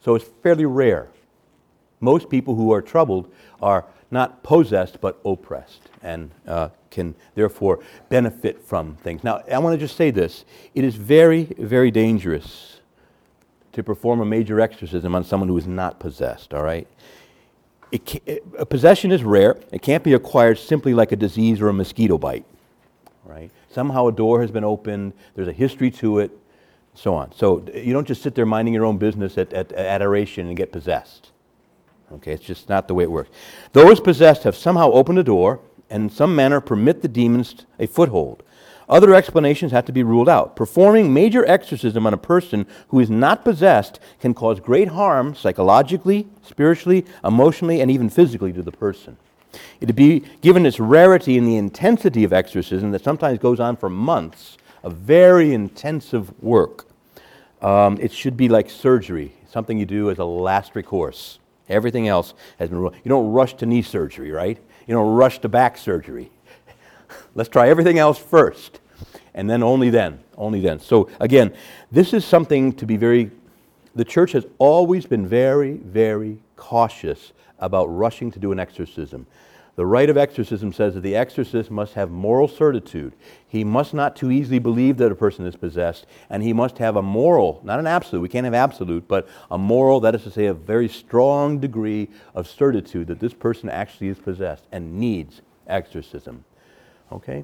So 0.01 0.15
it's 0.15 0.25
fairly 0.41 0.65
rare 0.65 1.09
most 1.99 2.29
people 2.29 2.55
who 2.55 2.71
are 2.71 2.81
troubled 2.81 3.31
are 3.61 3.85
not 4.11 4.41
possessed 4.41 5.01
but 5.01 5.19
oppressed 5.25 5.89
and 6.01 6.31
uh, 6.47 6.69
can 6.89 7.13
therefore 7.35 7.79
benefit 8.09 8.61
from 8.61 8.95
things. 8.95 9.23
Now, 9.23 9.43
I 9.51 9.59
want 9.59 9.73
to 9.73 9.85
just 9.85 9.95
say 9.95 10.11
this 10.11 10.45
it 10.73 10.83
is 10.83 10.95
very, 10.95 11.43
very 11.57 11.91
dangerous 11.91 12.79
to 13.73 13.83
perform 13.83 14.21
a 14.21 14.25
major 14.25 14.59
exorcism 14.59 15.13
on 15.13 15.23
someone 15.23 15.49
who 15.49 15.57
is 15.57 15.67
not 15.67 15.99
possessed, 15.99 16.53
all 16.53 16.63
right? 16.63 16.87
It, 17.91 18.43
a 18.57 18.65
possession 18.65 19.11
is 19.11 19.23
rare. 19.23 19.59
It 19.71 19.81
can't 19.81 20.03
be 20.03 20.13
acquired 20.13 20.59
simply 20.59 20.93
like 20.93 21.11
a 21.11 21.15
disease 21.15 21.59
or 21.61 21.69
a 21.69 21.73
mosquito 21.73 22.17
bite, 22.17 22.45
right? 23.25 23.49
Somehow 23.71 24.07
a 24.07 24.11
door 24.11 24.41
has 24.41 24.51
been 24.51 24.63
opened, 24.63 25.13
there's 25.35 25.47
a 25.47 25.53
history 25.53 25.89
to 25.91 26.19
it, 26.19 26.31
so 26.93 27.13
on. 27.15 27.31
So 27.31 27.65
you 27.73 27.93
don't 27.93 28.07
just 28.07 28.21
sit 28.21 28.35
there 28.35 28.45
minding 28.45 28.73
your 28.73 28.85
own 28.85 28.97
business 28.97 29.37
at, 29.37 29.53
at, 29.53 29.71
at 29.71 29.85
adoration 29.85 30.47
and 30.47 30.57
get 30.57 30.71
possessed. 30.71 31.31
Okay, 32.11 32.33
it's 32.33 32.43
just 32.43 32.69
not 32.69 32.87
the 32.87 32.93
way 32.93 33.03
it 33.03 33.11
works. 33.11 33.29
Those 33.73 33.99
possessed 33.99 34.43
have 34.43 34.55
somehow 34.55 34.91
opened 34.91 35.19
a 35.19 35.23
door 35.23 35.59
and 35.89 36.03
in 36.03 36.09
some 36.09 36.35
manner 36.35 36.59
permit 36.59 37.01
the 37.01 37.07
demons 37.07 37.65
a 37.79 37.87
foothold. 37.87 38.43
Other 38.89 39.13
explanations 39.13 39.71
have 39.71 39.85
to 39.85 39.91
be 39.91 40.01
ruled 40.01 40.27
out. 40.27 40.55
Performing 40.55 41.13
major 41.13 41.45
exorcism 41.45 42.07
on 42.07 42.13
a 42.13 42.17
person 42.17 42.65
who 42.87 42.99
is 42.99 43.09
not 43.09 43.43
possessed 43.43 43.99
can 44.19 44.33
cause 44.33 44.59
great 44.59 44.87
harm 44.87 45.35
psychologically, 45.35 46.27
spiritually, 46.41 47.05
emotionally, 47.23 47.81
and 47.81 47.91
even 47.91 48.09
physically 48.09 48.51
to 48.51 48.63
the 48.63 48.71
person. 48.71 49.17
It 49.79 49.87
would 49.87 49.95
be 49.95 50.23
given 50.41 50.65
its 50.65 50.79
rarity 50.79 51.37
and 51.37 51.47
the 51.47 51.57
intensity 51.57 52.23
of 52.23 52.33
exorcism 52.33 52.91
that 52.91 53.03
sometimes 53.03 53.39
goes 53.39 53.59
on 53.59 53.77
for 53.77 53.89
months, 53.89 54.57
a 54.83 54.89
very 54.89 55.53
intensive 55.53 56.31
work. 56.41 56.87
Um, 57.61 57.97
it 58.01 58.11
should 58.11 58.37
be 58.37 58.49
like 58.49 58.69
surgery, 58.69 59.33
something 59.49 59.77
you 59.77 59.85
do 59.85 60.09
as 60.09 60.17
a 60.17 60.25
last 60.25 60.75
recourse. 60.75 61.39
Everything 61.67 62.07
else 62.07 62.33
has 62.57 62.69
been. 62.69 62.79
ruled. 62.79 62.95
You 63.03 63.09
don't 63.09 63.31
rush 63.31 63.53
to 63.55 63.65
knee 63.65 63.83
surgery, 63.83 64.31
right? 64.31 64.57
You 64.87 64.95
don't 64.95 65.13
rush 65.13 65.39
to 65.39 65.49
back 65.49 65.77
surgery. 65.77 66.31
Let's 67.39 67.47
try 67.47 67.69
everything 67.69 67.97
else 67.99 68.17
first, 68.17 68.81
and 69.33 69.49
then 69.49 69.63
only 69.63 69.89
then, 69.89 70.19
only 70.35 70.59
then. 70.59 70.81
So 70.81 71.09
again, 71.21 71.53
this 71.89 72.13
is 72.13 72.25
something 72.25 72.73
to 72.73 72.85
be 72.85 72.97
very. 72.97 73.31
The 73.95 74.03
church 74.03 74.33
has 74.33 74.45
always 74.57 75.05
been 75.05 75.25
very, 75.25 75.77
very 75.77 76.39
cautious 76.57 77.31
about 77.57 77.85
rushing 77.85 78.29
to 78.31 78.39
do 78.39 78.51
an 78.51 78.59
exorcism. 78.59 79.25
The 79.77 79.85
rite 79.85 80.09
of 80.09 80.17
exorcism 80.17 80.73
says 80.73 80.95
that 80.95 80.99
the 80.99 81.15
exorcist 81.15 81.71
must 81.71 81.93
have 81.93 82.11
moral 82.11 82.49
certitude. 82.49 83.13
He 83.47 83.63
must 83.63 83.93
not 83.93 84.17
too 84.17 84.31
easily 84.31 84.59
believe 84.59 84.97
that 84.97 85.09
a 85.09 85.15
person 85.15 85.45
is 85.45 85.55
possessed, 85.55 86.07
and 86.29 86.43
he 86.43 86.51
must 86.51 86.77
have 86.79 86.97
a 86.97 87.01
moral, 87.01 87.61
not 87.63 87.79
an 87.79 87.87
absolute, 87.87 88.19
we 88.19 88.27
can't 88.27 88.43
have 88.43 88.53
absolute, 88.53 89.07
but 89.07 89.29
a 89.49 89.57
moral, 89.57 90.01
that 90.01 90.13
is 90.13 90.23
to 90.23 90.31
say, 90.31 90.47
a 90.47 90.53
very 90.53 90.89
strong 90.89 91.57
degree 91.57 92.09
of 92.35 92.49
certitude 92.49 93.07
that 93.07 93.21
this 93.21 93.33
person 93.33 93.69
actually 93.69 94.09
is 94.09 94.19
possessed 94.19 94.65
and 94.73 94.99
needs 94.99 95.41
exorcism. 95.67 96.43
Okay? 97.11 97.43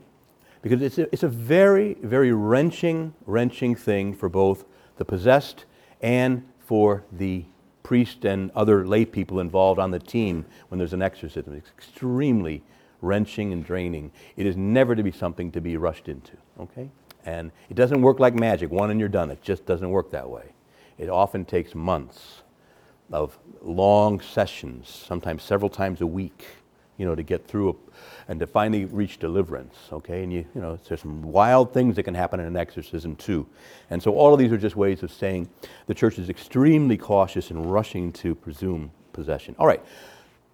Because 0.62 0.82
it's 0.82 0.98
a, 0.98 1.12
it's 1.14 1.24
a 1.24 1.28
very, 1.28 1.96
very 2.02 2.32
wrenching, 2.32 3.14
wrenching 3.26 3.76
thing 3.76 4.14
for 4.14 4.30
both 4.30 4.66
the 4.98 5.06
possessed 5.06 5.66
and 6.02 6.44
for 6.60 7.04
the 7.12 7.46
priest 7.84 8.26
and 8.26 8.50
other 8.56 8.86
lay 8.88 9.06
people 9.06 9.40
involved 9.40 9.80
on 9.80 9.92
the 9.92 10.00
team 10.00 10.46
when 10.70 10.80
there's 10.80 10.94
an 10.94 11.04
exorcism. 11.04 11.54
It's 11.54 11.70
extremely 11.70 12.64
wrenching 13.02 13.54
and 13.54 13.64
draining. 13.64 14.12
It 14.36 14.48
is 14.48 14.58
never 14.58 14.96
to 14.96 15.04
be 15.04 15.12
something 15.12 15.52
to 15.52 15.62
be 15.62 15.78
rushed 15.78 16.10
into, 16.10 16.32
okay? 16.60 16.90
And 17.26 17.52
it 17.70 17.76
doesn't 17.76 18.02
work 18.02 18.20
like 18.20 18.34
magic, 18.34 18.72
one 18.72 18.90
and 18.90 19.00
you're 19.00 19.10
done. 19.10 19.30
It 19.30 19.44
just 19.44 19.66
doesn't 19.66 19.90
work 19.90 20.10
that 20.12 20.28
way. 20.28 20.54
It 20.98 21.10
often 21.10 21.46
takes 21.46 21.76
months 21.76 22.42
of 23.12 23.38
long 23.62 24.20
sessions, 24.20 24.90
sometimes 24.90 25.44
several 25.44 25.70
times 25.70 26.02
a 26.02 26.08
week, 26.08 26.46
you 26.98 27.06
know, 27.06 27.16
to 27.16 27.24
get 27.24 27.48
through 27.48 27.70
a, 27.70 27.74
and 28.28 28.40
to 28.40 28.48
finally 28.48 28.86
reach 28.86 29.20
deliverance, 29.20 29.76
okay? 29.92 30.24
And 30.24 30.32
you, 30.32 30.46
you 30.56 30.62
know, 30.62 30.80
there's 30.88 31.02
some 31.02 31.22
wild 31.22 31.74
things 31.74 31.96
that 31.96 32.04
can 32.04 32.16
happen 32.16 32.40
in 32.40 32.46
an 32.46 32.58
exorcism 32.58 33.16
too. 33.16 33.46
And 33.90 34.02
so 34.02 34.16
all 34.16 34.34
of 34.34 34.40
these 34.40 34.52
are 34.52 34.58
just 34.58 34.76
ways 34.76 35.04
of 35.04 35.12
saying 35.12 35.50
the 35.88 35.94
church 35.94 36.18
is 36.18 36.30
extremely 36.30 36.98
cautious 36.98 37.52
in 37.52 37.68
rushing 37.68 38.12
to 38.14 38.34
presume 38.34 38.92
possession. 39.14 39.56
All 39.60 39.68
right. 39.68 39.84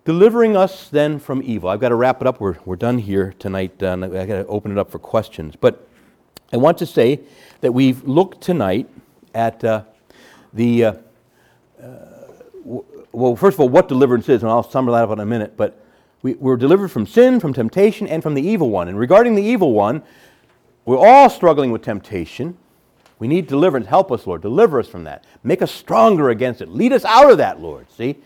Delivering 0.03 0.57
us 0.57 0.89
then 0.89 1.19
from 1.19 1.43
evil. 1.43 1.69
I've 1.69 1.79
got 1.79 1.89
to 1.89 1.95
wrap 1.95 2.21
it 2.21 2.27
up. 2.27 2.39
We're, 2.39 2.57
we're 2.65 2.75
done 2.75 2.97
here 2.97 3.35
tonight. 3.37 3.81
Uh, 3.83 3.93
I've 3.93 4.11
got 4.11 4.25
to 4.27 4.47
open 4.47 4.71
it 4.71 4.77
up 4.77 4.89
for 4.89 4.97
questions. 4.97 5.55
But 5.55 5.87
I 6.51 6.57
want 6.57 6.79
to 6.79 6.85
say 6.85 7.19
that 7.61 7.71
we've 7.71 8.03
looked 8.03 8.41
tonight 8.41 8.89
at 9.35 9.63
uh, 9.63 9.83
the, 10.53 10.85
uh, 10.85 10.93
uh 11.81 11.85
well, 13.11 13.35
first 13.35 13.55
of 13.55 13.59
all, 13.59 13.69
what 13.69 13.87
deliverance 13.87 14.27
is, 14.27 14.41
and 14.41 14.51
I'll 14.51 14.63
sum 14.63 14.87
that 14.87 14.93
up 14.93 15.11
in 15.11 15.19
a 15.19 15.25
minute. 15.25 15.55
But 15.55 15.81
we, 16.21 16.33
we're 16.35 16.57
delivered 16.57 16.89
from 16.89 17.05
sin, 17.05 17.39
from 17.39 17.53
temptation, 17.53 18.07
and 18.07 18.21
from 18.21 18.33
the 18.33 18.41
evil 18.41 18.69
one. 18.69 18.87
And 18.87 18.97
regarding 18.97 19.35
the 19.35 19.43
evil 19.43 19.73
one, 19.73 20.03
we're 20.85 20.97
all 20.97 21.29
struggling 21.29 21.71
with 21.71 21.81
temptation. 21.81 22.57
We 23.19 23.27
need 23.27 23.47
deliverance. 23.47 23.87
Help 23.87 24.11
us, 24.11 24.25
Lord. 24.25 24.41
Deliver 24.41 24.79
us 24.79 24.87
from 24.87 25.03
that. 25.03 25.25
Make 25.43 25.61
us 25.61 25.71
stronger 25.71 26.29
against 26.29 26.61
it. 26.61 26.69
Lead 26.69 26.93
us 26.93 27.05
out 27.05 27.31
of 27.31 27.37
that, 27.37 27.59
Lord. 27.59 27.91
See? 27.91 28.17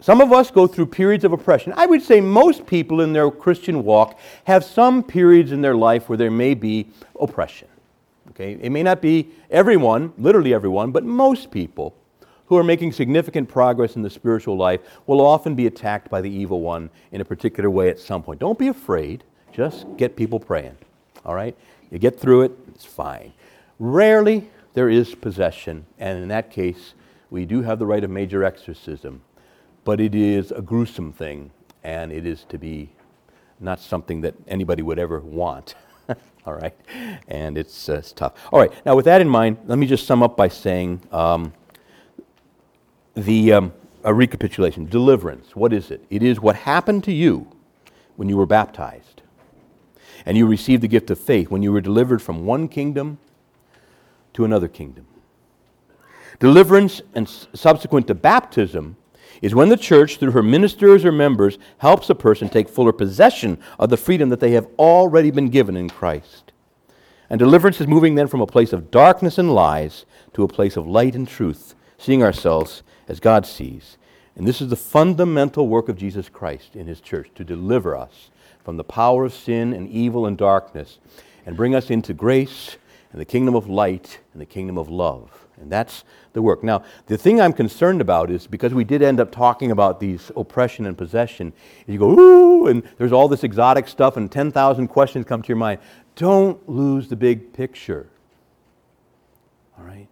Some 0.00 0.20
of 0.20 0.32
us 0.32 0.50
go 0.50 0.66
through 0.66 0.86
periods 0.86 1.24
of 1.24 1.32
oppression. 1.32 1.72
I 1.76 1.86
would 1.86 2.02
say 2.02 2.20
most 2.20 2.66
people 2.66 3.00
in 3.00 3.12
their 3.12 3.30
Christian 3.30 3.82
walk 3.82 4.18
have 4.44 4.64
some 4.64 5.02
periods 5.02 5.50
in 5.50 5.60
their 5.60 5.74
life 5.74 6.08
where 6.08 6.18
there 6.18 6.30
may 6.30 6.54
be 6.54 6.88
oppression. 7.20 7.68
Okay? 8.30 8.52
It 8.60 8.70
may 8.70 8.84
not 8.84 9.02
be 9.02 9.30
everyone, 9.50 10.12
literally 10.18 10.54
everyone, 10.54 10.92
but 10.92 11.04
most 11.04 11.50
people 11.50 11.96
who 12.52 12.58
are 12.58 12.62
making 12.62 12.92
significant 12.92 13.48
progress 13.48 13.96
in 13.96 14.02
the 14.02 14.10
spiritual 14.10 14.58
life 14.58 14.82
will 15.06 15.22
often 15.22 15.54
be 15.54 15.66
attacked 15.66 16.10
by 16.10 16.20
the 16.20 16.28
evil 16.28 16.60
one 16.60 16.90
in 17.10 17.22
a 17.22 17.24
particular 17.24 17.70
way 17.70 17.88
at 17.88 17.98
some 17.98 18.22
point. 18.22 18.38
Don't 18.38 18.58
be 18.58 18.68
afraid. 18.68 19.24
Just 19.54 19.86
get 19.96 20.16
people 20.16 20.38
praying. 20.38 20.76
All 21.24 21.34
rite? 21.34 21.56
You 21.90 21.98
get 21.98 22.20
through 22.20 22.42
it, 22.42 22.52
it's 22.68 22.84
fine. 22.84 23.32
Rarely 23.78 24.50
there 24.74 24.90
is 24.90 25.14
possession, 25.14 25.86
and 25.98 26.22
in 26.22 26.28
that 26.28 26.50
case, 26.50 26.92
we 27.30 27.46
do 27.46 27.62
have 27.62 27.78
the 27.78 27.86
right 27.86 28.04
of 28.04 28.10
major 28.10 28.44
exorcism, 28.44 29.22
but 29.84 29.98
it 29.98 30.14
is 30.14 30.50
a 30.50 30.60
gruesome 30.60 31.10
thing, 31.10 31.52
and 31.82 32.12
it 32.12 32.26
is 32.26 32.44
to 32.50 32.58
be 32.58 32.90
not 33.60 33.80
something 33.80 34.20
that 34.20 34.34
anybody 34.46 34.82
would 34.82 34.98
ever 34.98 35.20
want. 35.20 35.74
All 36.46 36.52
right? 36.52 36.74
And 37.28 37.56
it's, 37.56 37.88
uh, 37.88 37.94
it's, 37.94 38.12
tough. 38.12 38.34
All 38.52 38.60
right, 38.60 38.72
now 38.84 38.94
with 38.94 39.06
that 39.06 39.22
in 39.22 39.28
mind, 39.28 39.56
let 39.64 39.78
me 39.78 39.86
just 39.86 40.06
sum 40.06 40.22
up 40.22 40.36
by 40.36 40.48
saying 40.48 41.00
um, 41.12 41.54
the 43.14 43.52
um, 43.52 43.72
a 44.04 44.12
recapitulation 44.12 44.86
deliverance. 44.86 45.54
What 45.54 45.72
is 45.72 45.90
it? 45.90 46.04
It 46.10 46.22
is 46.22 46.40
what 46.40 46.56
happened 46.56 47.04
to 47.04 47.12
you 47.12 47.46
when 48.16 48.28
you 48.28 48.36
were 48.36 48.46
baptized 48.46 49.22
and 50.26 50.36
you 50.36 50.46
received 50.46 50.82
the 50.82 50.88
gift 50.88 51.10
of 51.10 51.18
faith 51.18 51.50
when 51.50 51.62
you 51.62 51.72
were 51.72 51.80
delivered 51.80 52.22
from 52.22 52.46
one 52.46 52.68
kingdom 52.68 53.18
to 54.34 54.44
another 54.44 54.68
kingdom. 54.68 55.06
Deliverance 56.38 57.02
and 57.14 57.28
subsequent 57.28 58.06
to 58.06 58.14
baptism 58.14 58.96
is 59.40 59.54
when 59.54 59.68
the 59.68 59.76
church, 59.76 60.18
through 60.18 60.30
her 60.32 60.42
ministers 60.42 61.04
or 61.04 61.12
members, 61.12 61.58
helps 61.78 62.10
a 62.10 62.14
person 62.14 62.48
take 62.48 62.68
fuller 62.68 62.92
possession 62.92 63.58
of 63.78 63.90
the 63.90 63.96
freedom 63.96 64.28
that 64.28 64.40
they 64.40 64.52
have 64.52 64.68
already 64.78 65.30
been 65.30 65.48
given 65.48 65.76
in 65.76 65.88
Christ. 65.88 66.52
And 67.28 67.38
deliverance 67.38 67.80
is 67.80 67.86
moving 67.86 68.14
then 68.14 68.28
from 68.28 68.40
a 68.40 68.46
place 68.46 68.72
of 68.72 68.90
darkness 68.90 69.38
and 69.38 69.54
lies 69.54 70.04
to 70.34 70.42
a 70.42 70.48
place 70.48 70.76
of 70.76 70.86
light 70.86 71.14
and 71.14 71.26
truth, 71.26 71.74
seeing 71.98 72.22
ourselves 72.22 72.82
as 73.12 73.20
God 73.20 73.44
sees. 73.44 73.98
And 74.34 74.48
this 74.48 74.62
is 74.62 74.70
the 74.70 74.76
fundamental 74.76 75.68
work 75.68 75.90
of 75.90 75.98
Jesus 75.98 76.30
Christ 76.30 76.74
in 76.74 76.86
his 76.86 76.98
church 76.98 77.28
to 77.34 77.44
deliver 77.44 77.94
us 77.94 78.30
from 78.64 78.78
the 78.78 78.84
power 78.84 79.26
of 79.26 79.34
sin 79.34 79.74
and 79.74 79.86
evil 79.90 80.24
and 80.24 80.36
darkness 80.36 80.98
and 81.44 81.54
bring 81.54 81.74
us 81.74 81.90
into 81.90 82.14
grace 82.14 82.78
and 83.12 83.20
the 83.20 83.26
kingdom 83.26 83.54
of 83.54 83.68
light 83.68 84.18
and 84.32 84.40
the 84.40 84.46
kingdom 84.46 84.78
of 84.78 84.88
love. 84.88 85.30
And 85.60 85.70
that's 85.70 86.04
the 86.32 86.40
work. 86.40 86.64
Now, 86.64 86.84
the 87.06 87.18
thing 87.18 87.38
I'm 87.38 87.52
concerned 87.52 88.00
about 88.00 88.30
is 88.30 88.46
because 88.46 88.72
we 88.72 88.82
did 88.82 89.02
end 89.02 89.20
up 89.20 89.30
talking 89.30 89.70
about 89.70 90.00
these 90.00 90.32
oppression 90.34 90.86
and 90.86 90.96
possession, 90.96 91.52
you 91.86 91.98
go, 91.98 92.18
ooh, 92.18 92.66
and 92.68 92.82
there's 92.96 93.12
all 93.12 93.28
this 93.28 93.44
exotic 93.44 93.88
stuff, 93.88 94.16
and 94.16 94.32
10,000 94.32 94.88
questions 94.88 95.26
come 95.26 95.42
to 95.42 95.48
your 95.48 95.58
mind. 95.58 95.80
Don't 96.16 96.66
lose 96.66 97.08
the 97.08 97.16
big 97.16 97.52
picture. 97.52 98.06
All 99.78 99.84
right? 99.84 100.08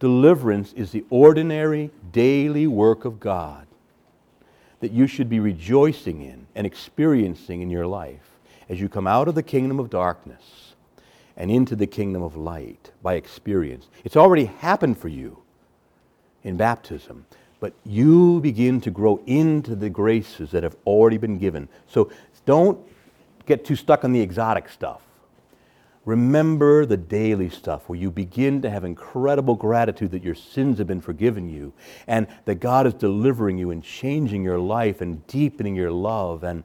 Deliverance 0.00 0.72
is 0.72 0.90
the 0.90 1.04
ordinary, 1.10 1.90
daily 2.12 2.66
work 2.66 3.04
of 3.04 3.20
God 3.20 3.66
that 4.80 4.92
you 4.92 5.06
should 5.06 5.30
be 5.30 5.40
rejoicing 5.40 6.20
in 6.20 6.46
and 6.54 6.66
experiencing 6.66 7.62
in 7.62 7.70
your 7.70 7.86
life 7.86 8.36
as 8.68 8.80
you 8.80 8.88
come 8.88 9.06
out 9.06 9.28
of 9.28 9.34
the 9.34 9.42
kingdom 9.42 9.80
of 9.80 9.88
darkness 9.88 10.74
and 11.36 11.50
into 11.50 11.74
the 11.74 11.86
kingdom 11.86 12.22
of 12.22 12.36
light 12.36 12.90
by 13.02 13.14
experience. 13.14 13.88
It's 14.04 14.16
already 14.16 14.44
happened 14.44 14.98
for 14.98 15.08
you 15.08 15.38
in 16.42 16.56
baptism, 16.56 17.24
but 17.60 17.72
you 17.84 18.40
begin 18.40 18.80
to 18.82 18.90
grow 18.90 19.20
into 19.26 19.74
the 19.74 19.88
graces 19.88 20.50
that 20.50 20.62
have 20.62 20.76
already 20.86 21.16
been 21.16 21.38
given. 21.38 21.68
So 21.88 22.10
don't 22.44 22.78
get 23.46 23.64
too 23.64 23.76
stuck 23.76 24.04
on 24.04 24.12
the 24.12 24.20
exotic 24.20 24.68
stuff. 24.68 25.00
Remember 26.04 26.84
the 26.84 26.98
daily 26.98 27.48
stuff 27.48 27.88
where 27.88 27.98
you 27.98 28.10
begin 28.10 28.60
to 28.62 28.70
have 28.70 28.84
incredible 28.84 29.54
gratitude 29.54 30.10
that 30.10 30.22
your 30.22 30.34
sins 30.34 30.78
have 30.78 30.86
been 30.86 31.00
forgiven 31.00 31.48
you 31.48 31.72
and 32.06 32.26
that 32.44 32.56
God 32.56 32.86
is 32.86 32.94
delivering 32.94 33.56
you 33.56 33.70
and 33.70 33.82
changing 33.82 34.44
your 34.44 34.58
life 34.58 35.00
and 35.00 35.26
deepening 35.26 35.74
your 35.74 35.90
love 35.90 36.44
and 36.44 36.62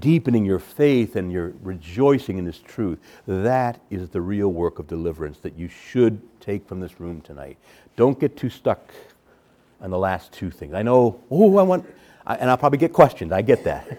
deepening 0.00 0.44
your 0.44 0.58
faith 0.58 1.16
and 1.16 1.32
your 1.32 1.54
rejoicing 1.62 2.36
in 2.36 2.44
this 2.44 2.58
truth. 2.58 2.98
That 3.26 3.80
is 3.90 4.10
the 4.10 4.20
real 4.20 4.48
work 4.48 4.78
of 4.78 4.86
deliverance 4.86 5.38
that 5.38 5.56
you 5.56 5.68
should 5.68 6.20
take 6.40 6.68
from 6.68 6.80
this 6.80 7.00
room 7.00 7.22
tonight. 7.22 7.56
Don't 7.96 8.18
get 8.18 8.36
too 8.36 8.50
stuck 8.50 8.92
on 9.80 9.90
the 9.90 9.98
last 9.98 10.32
two 10.32 10.50
things. 10.50 10.74
I 10.74 10.82
know, 10.82 11.22
oh, 11.30 11.56
I 11.56 11.62
want, 11.62 11.86
and 12.26 12.50
I'll 12.50 12.58
probably 12.58 12.78
get 12.78 12.92
questioned. 12.92 13.32
I 13.32 13.40
get 13.42 13.64
that. 13.64 13.98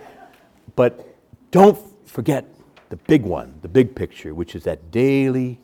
But 0.76 1.16
don't 1.52 1.80
forget 2.08 2.46
the 2.96 3.04
big 3.08 3.24
one, 3.24 3.60
the 3.62 3.68
big 3.68 3.94
picture, 3.94 4.34
which 4.34 4.56
is 4.56 4.64
that 4.64 4.92
daily 4.92 5.60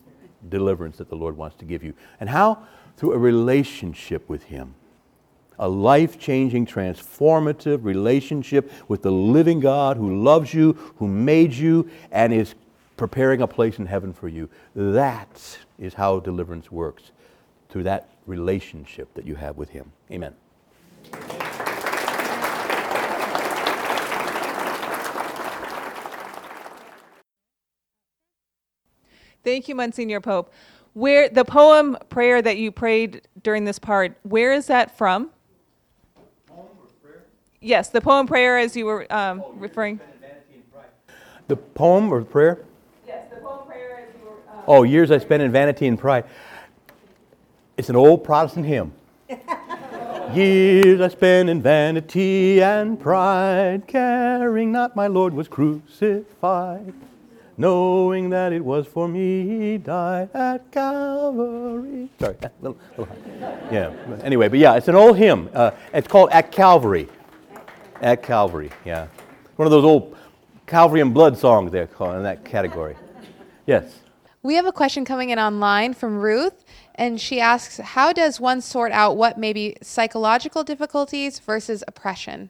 deliverance 0.50 0.98
that 0.98 1.10
the 1.10 1.16
Lord 1.16 1.38
wants 1.38 1.56
to 1.58 1.66
give 1.66 1.84
you. 1.84 1.94
And 2.20 2.30
how? 2.30 2.64
Through 2.98 3.14
a 3.14 3.18
relationship 3.18 4.28
with 4.28 4.44
Him. 4.44 4.76
A 5.58 5.70
life 5.70 6.20
changing, 6.20 6.66
transformative 6.66 7.84
relationship 7.84 8.72
with 8.88 9.04
the 9.04 9.12
living 9.12 9.60
God 9.60 9.96
who 9.98 10.22
loves 10.22 10.54
you, 10.54 10.74
who 10.98 11.08
made 11.08 11.54
you, 11.54 11.90
and 12.12 12.34
is 12.34 12.56
preparing 12.98 13.42
a 13.42 13.48
place 13.48 13.78
in 13.78 13.86
heaven 13.86 14.12
for 14.12 14.28
you. 14.28 14.50
That 14.76 15.58
is 15.80 15.94
how 15.94 16.20
deliverance 16.20 16.72
works, 16.72 17.12
through 17.70 17.84
that 17.84 18.10
relationship 18.26 19.14
that 19.14 19.26
you 19.26 19.36
have 19.36 19.58
with 19.58 19.70
Him. 19.70 19.92
Amen. 20.12 20.34
Thank 29.44 29.68
you, 29.68 29.76
Monsignor 29.76 30.22
Pope. 30.22 30.54
Where 30.94 31.30
the 31.30 31.46
poem 31.46 31.98
prayer 32.10 32.42
that 32.42 32.58
you 32.58 32.72
prayed 32.72 33.22
during 33.44 33.66
this 33.66 33.80
part, 33.80 34.18
where 34.24 34.54
is 34.54 34.68
that 34.68 34.98
from? 34.98 35.32
Poem 36.48 36.68
or 36.80 36.88
prayer? 37.02 37.24
Yes, 37.60 37.90
the 37.90 38.02
poem 38.02 38.28
prayer 38.28 38.58
as 38.58 38.76
you 38.76 38.86
were 38.86 39.12
um, 39.12 39.44
referring. 39.56 40.00
The 41.48 41.56
poem 41.56 42.14
or 42.14 42.24
prayer? 42.24 42.60
Yes, 43.08 43.26
the 43.30 43.38
poem 43.38 43.66
prayer 43.66 44.08
as 44.08 44.16
you 44.16 44.30
were. 44.30 44.38
Uh, 44.54 44.64
oh, 44.68 44.84
years 44.84 45.12
I 45.12 45.18
spent 45.18 45.42
in 45.42 45.52
vanity 45.52 45.88
and 45.88 45.98
pride. 45.98 46.26
It's 47.78 47.90
an 47.90 47.96
old 47.96 48.24
Protestant 48.24 48.66
hymn. 48.66 48.94
years 50.34 51.02
I 51.02 51.08
spent 51.08 51.50
in 51.50 51.62
vanity 51.62 52.62
and 52.62 53.00
pride, 53.00 53.88
caring 53.88 54.72
not 54.72 54.96
my 54.96 55.08
Lord 55.08 55.34
was 55.34 55.48
crucified 55.48 56.94
knowing 57.58 58.30
that 58.30 58.54
it 58.54 58.64
was 58.64 58.88
for 58.88 59.08
me 59.08 59.48
he 59.48 59.78
died 59.78 60.30
at 60.34 60.72
Calvary. 60.72 62.10
Sorry, 62.20 62.36
a 62.42 62.52
little, 62.62 62.78
little 62.98 63.16
yeah. 63.72 63.94
Anyway, 64.24 64.48
but 64.48 64.60
yeah, 64.60 64.76
it's 64.76 64.88
an 64.88 64.96
old 64.96 65.18
hymn. 65.18 65.50
Uh, 65.54 65.72
it's 65.94 66.08
called 66.08 66.30
At 66.32 66.52
Calvary. 66.52 67.08
At 68.02 68.24
Calvary, 68.24 68.72
yeah. 68.86 69.08
One 69.58 69.66
of 69.66 69.72
those 69.72 69.86
old 69.86 70.18
Calvary 70.66 71.02
and 71.02 71.14
blood 71.14 71.38
songs 71.38 71.72
they're 71.72 71.88
called 71.88 72.16
in 72.16 72.24
that 72.24 72.46
category. 72.46 72.96
Yes. 73.68 74.00
We 74.44 74.56
have 74.56 74.66
a 74.66 74.72
question 74.72 75.06
coming 75.06 75.30
in 75.30 75.38
online 75.38 75.94
from 75.94 76.18
Ruth, 76.18 76.66
and 76.96 77.22
she 77.22 77.40
asks, 77.40 77.78
"How 77.78 78.12
does 78.12 78.40
one 78.40 78.62
sort 78.62 78.92
out 78.92 79.16
what 79.16 79.38
may 79.38 79.54
be 79.54 79.76
psychological 79.84 80.64
difficulties 80.64 81.38
versus 81.38 81.84
oppression?" 81.88 82.50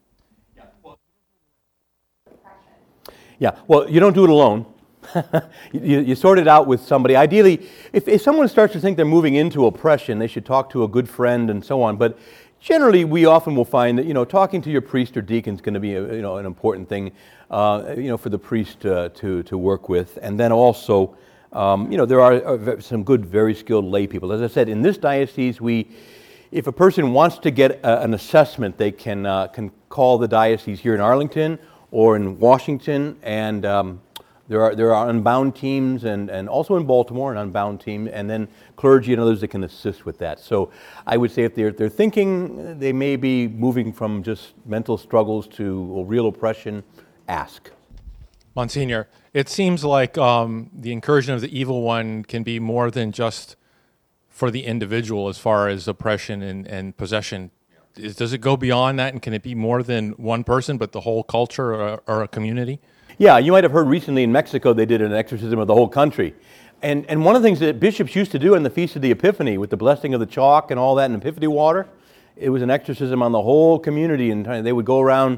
Yeah, 3.40 3.57
well, 3.68 3.90
you 3.90 3.99
don't 3.99 4.14
do 4.14 4.23
it 4.23 4.30
alone. 4.30 4.70
you, 5.72 6.00
you, 6.00 6.16
sort 6.16 6.40
it 6.40 6.48
out 6.48 6.68
with 6.68 6.82
somebody. 6.82 7.16
Ideally, 7.16 7.68
if, 7.94 8.08
if 8.08 8.22
someone 8.22 8.48
starts 8.48 8.74
to 8.74 8.80
think 8.80 8.98
they're 8.98 9.06
moving 9.06 9.36
into 9.36 9.66
oppression, 9.66 10.20
they 10.20 10.28
should 10.28 10.46
talk 10.46 10.70
to 10.72 10.84
a 10.84 10.88
good 10.88 11.10
friend 11.10 11.50
and 11.50 11.64
so 11.64 11.82
on. 11.82 11.98
But 11.98 12.18
generally, 12.60 13.06
we 13.06 13.26
often 13.26 13.56
will 13.56 13.66
find 13.66 13.98
that 13.98 14.06
you 14.06 14.14
know 14.14 14.26
talking 14.26 14.62
to 14.64 14.70
your 14.70 14.82
priest 14.82 15.18
or 15.18 15.22
deacon 15.22 15.56
is 15.56 15.62
going 15.62 15.74
to 15.74 15.80
be 15.80 15.96
a, 15.96 16.16
you 16.16 16.22
know 16.22 16.38
an 16.38 16.46
important 16.46 16.88
thing, 16.90 17.12
uh, 17.50 17.96
you 17.98 18.08
know, 18.08 18.18
for 18.18 18.30
the 18.30 18.40
priest 18.40 18.86
uh, 18.86 19.10
to 19.10 19.44
to 19.44 19.58
work 19.58 19.90
with. 19.90 20.18
And 20.22 20.40
then 20.40 20.52
also, 20.52 21.18
um, 21.54 21.92
you 21.92 21.98
know, 21.98 22.06
there 22.06 22.22
are 22.22 22.34
uh, 22.34 22.80
some 22.80 23.04
good, 23.04 23.26
very 23.26 23.56
skilled 23.56 23.86
lay 23.86 24.08
people. 24.08 24.32
As 24.32 24.42
I 24.42 24.48
said, 24.48 24.70
in 24.70 24.82
this 24.82 24.98
diocese, 24.98 25.60
we. 25.62 25.88
If 26.52 26.68
a 26.68 26.72
person 26.74 27.14
wants 27.14 27.38
to 27.38 27.50
get 27.50 27.80
a, 27.82 28.02
an 28.02 28.14
assessment, 28.14 28.78
they 28.78 28.92
can, 28.92 29.26
uh, 29.26 29.48
can 29.48 29.72
call 29.88 30.18
the 30.18 30.28
diocese 30.28 30.82
here 30.82 30.94
in 30.94 31.00
Arlington 31.00 31.58
or 31.92 32.18
in 32.18 32.40
Washington, 32.40 33.18
and 33.24 33.66
um, 33.66 34.02
there 34.52 34.61
are, 34.61 34.76
there 34.76 34.94
are 34.94 35.10
unbound 35.10 35.56
teams 35.56 36.03
and, 36.03 36.30
and 36.30 36.49
also 36.49 36.76
in 36.76 36.86
Baltimore, 36.86 37.32
an 37.32 37.38
unbound 37.38 37.80
team, 37.80 38.10
and 38.11 38.30
then 38.30 38.49
clergy 38.76 39.14
and 39.14 39.22
others 39.22 39.40
that 39.40 39.48
can 39.48 39.64
assist 39.64 40.06
with 40.06 40.18
that. 40.18 40.41
So 40.41 40.72
I 41.07 41.15
would 41.15 41.32
say 41.32 41.44
if 41.44 41.56
they're, 41.56 41.72
they're 41.72 41.88
thinking 41.88 42.78
they 42.78 42.91
may 42.91 43.15
be 43.15 43.48
moving 43.48 43.94
from 43.94 44.23
just 44.23 44.52
mental 44.65 44.98
struggles 44.98 45.48
to 45.56 46.03
real 46.03 46.28
oppression, 46.28 46.84
ask. 47.30 47.72
Monsignor, 48.53 49.07
it 49.34 49.48
seems 49.48 49.86
like 49.86 50.18
um, 50.18 50.69
the 50.73 50.91
incursion 50.91 51.34
of 51.34 51.40
the 51.40 51.57
evil 51.57 51.82
one 51.84 52.26
can 52.26 52.44
be 52.44 52.60
more 52.60 52.91
than 52.91 53.14
just 53.14 53.56
for 54.28 54.52
the 54.52 54.65
individual 54.65 55.30
as 55.30 55.38
far 55.38 55.69
as 55.69 55.88
oppression 55.88 56.41
and, 56.41 56.68
and 56.68 56.98
possession. 56.98 57.52
Is, 57.95 58.18
does 58.18 58.34
it 58.34 58.40
go 58.40 58.57
beyond 58.57 58.99
that, 58.99 59.14
and 59.14 59.22
can 59.22 59.34
it 59.34 59.44
be 59.44 59.56
more 59.56 59.82
than 59.82 60.11
one 60.11 60.44
person, 60.44 60.78
but 60.78 60.91
the 60.91 61.02
whole 61.02 61.23
culture 61.23 61.73
or, 61.73 62.03
or 62.06 62.22
a 62.22 62.28
community? 62.28 62.82
Yeah, 63.22 63.38
you 63.38 63.52
might 63.52 63.64
have 63.64 63.72
heard 63.72 63.85
recently 63.85 64.23
in 64.23 64.31
Mexico 64.31 64.73
they 64.73 64.88
did 64.88 64.99
an 64.99 65.14
exorcism 65.14 65.60
of 65.60 65.68
the 65.68 65.76
whole 65.76 65.88
country. 65.88 66.34
And, 66.81 67.06
and 67.06 67.23
one 67.23 67.35
of 67.35 67.43
the 67.43 67.48
things 67.48 67.60
that 67.60 67.80
bishops 67.80 68.15
used 68.15 68.31
to 68.31 68.39
do 68.39 68.56
on 68.56 68.64
the 68.64 68.69
Feast 68.72 68.95
of 68.95 69.03
the 69.03 69.11
Epiphany 69.11 69.60
with 69.60 69.69
the 69.69 69.77
blessing 69.77 70.15
of 70.15 70.19
the 70.19 70.26
chalk 70.26 70.72
and 70.72 70.80
all 70.80 70.95
that 70.95 71.11
and 71.11 71.22
Epiphany 71.22 71.45
water, 71.45 71.88
it 72.35 72.49
was 72.49 72.64
an 72.64 72.72
exorcism 72.72 73.22
on 73.22 73.31
the 73.31 73.43
whole 73.43 73.77
community. 73.77 74.31
And 74.31 74.65
they 74.65 74.73
would 74.73 74.85
go 74.85 74.99
around 74.99 75.38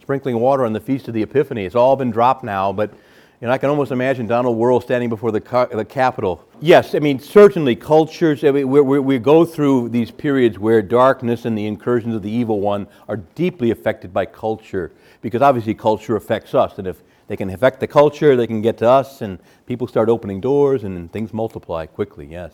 sprinkling 0.00 0.38
water 0.38 0.64
on 0.64 0.72
the 0.72 0.78
Feast 0.78 1.08
of 1.08 1.14
the 1.14 1.22
Epiphany. 1.22 1.64
It's 1.64 1.74
all 1.74 1.96
been 1.96 2.12
dropped 2.12 2.44
now, 2.44 2.72
but 2.72 2.92
you 3.40 3.48
know, 3.48 3.52
I 3.52 3.58
can 3.58 3.68
almost 3.68 3.90
imagine 3.90 4.28
Donald 4.28 4.56
Wuerl 4.56 4.80
standing 4.80 5.08
before 5.08 5.32
the, 5.32 5.40
the 5.72 5.84
Capitol. 5.84 6.46
Yes, 6.60 6.94
I 6.94 7.00
mean, 7.00 7.18
certainly 7.18 7.74
cultures, 7.74 8.44
I 8.44 8.52
mean, 8.52 8.68
we, 8.68 8.80
we, 8.80 9.00
we 9.00 9.18
go 9.18 9.44
through 9.44 9.88
these 9.88 10.12
periods 10.12 10.60
where 10.60 10.82
darkness 10.82 11.46
and 11.46 11.58
the 11.58 11.66
incursions 11.66 12.14
of 12.14 12.22
the 12.22 12.30
evil 12.30 12.60
one 12.60 12.86
are 13.08 13.16
deeply 13.16 13.72
affected 13.72 14.12
by 14.12 14.24
culture, 14.24 14.92
because 15.20 15.42
obviously 15.42 15.74
culture 15.74 16.14
affects 16.14 16.54
us. 16.54 16.78
And 16.78 16.86
if 16.86 17.02
they 17.26 17.36
can 17.36 17.50
affect 17.50 17.80
the 17.80 17.86
culture, 17.86 18.36
they 18.36 18.46
can 18.46 18.62
get 18.62 18.78
to 18.78 18.88
us, 18.88 19.22
and 19.22 19.38
people 19.66 19.86
start 19.86 20.08
opening 20.08 20.40
doors, 20.40 20.84
and 20.84 21.12
things 21.12 21.32
multiply 21.32 21.86
quickly, 21.86 22.26
yes. 22.26 22.52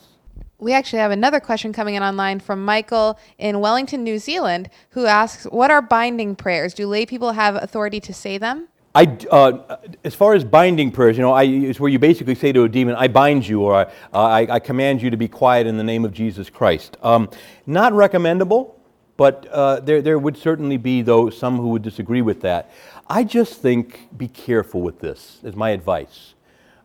We 0.58 0.72
actually 0.72 0.98
have 0.98 1.10
another 1.10 1.40
question 1.40 1.72
coming 1.72 1.94
in 1.94 2.02
online 2.02 2.40
from 2.40 2.64
Michael 2.64 3.18
in 3.38 3.60
Wellington, 3.60 4.04
New 4.04 4.18
Zealand, 4.18 4.68
who 4.90 5.06
asks, 5.06 5.44
"What 5.44 5.70
are 5.70 5.80
binding 5.80 6.36
prayers? 6.36 6.74
Do 6.74 6.86
lay 6.86 7.06
people 7.06 7.32
have 7.32 7.56
authority 7.56 8.00
to 8.00 8.12
say 8.12 8.36
them?" 8.36 8.68
I, 8.94 9.04
uh, 9.30 9.76
as 10.04 10.14
far 10.14 10.34
as 10.34 10.42
binding 10.44 10.90
prayers, 10.90 11.16
you 11.16 11.22
know, 11.22 11.32
I, 11.32 11.44
it's 11.44 11.78
where 11.78 11.90
you 11.90 12.00
basically 12.00 12.34
say 12.34 12.52
to 12.52 12.64
a 12.64 12.68
demon, 12.68 12.96
"I 12.96 13.08
bind 13.08 13.46
you," 13.48 13.62
or 13.62 13.74
uh, 13.74 13.86
I, 14.12 14.54
I, 14.54 14.58
command 14.58 15.00
you 15.00 15.10
to 15.10 15.16
be 15.16 15.28
quiet 15.28 15.66
in 15.66 15.76
the 15.76 15.84
name 15.84 16.04
of 16.04 16.12
Jesus 16.12 16.50
Christ." 16.50 16.96
Um, 17.02 17.30
not 17.66 17.92
recommendable, 17.92 18.80
but 19.16 19.46
uh, 19.52 19.80
there, 19.80 20.02
there 20.02 20.18
would 20.18 20.36
certainly 20.36 20.76
be 20.76 21.02
though 21.02 21.30
some 21.30 21.56
who 21.58 21.68
would 21.68 21.82
disagree 21.82 22.22
with 22.22 22.40
that. 22.40 22.70
I 23.10 23.24
just 23.24 23.60
think 23.60 24.08
be 24.16 24.28
careful 24.28 24.82
with 24.82 25.00
this. 25.00 25.40
Is 25.42 25.56
my 25.56 25.70
advice. 25.70 26.34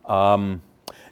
Um, 0.06 0.60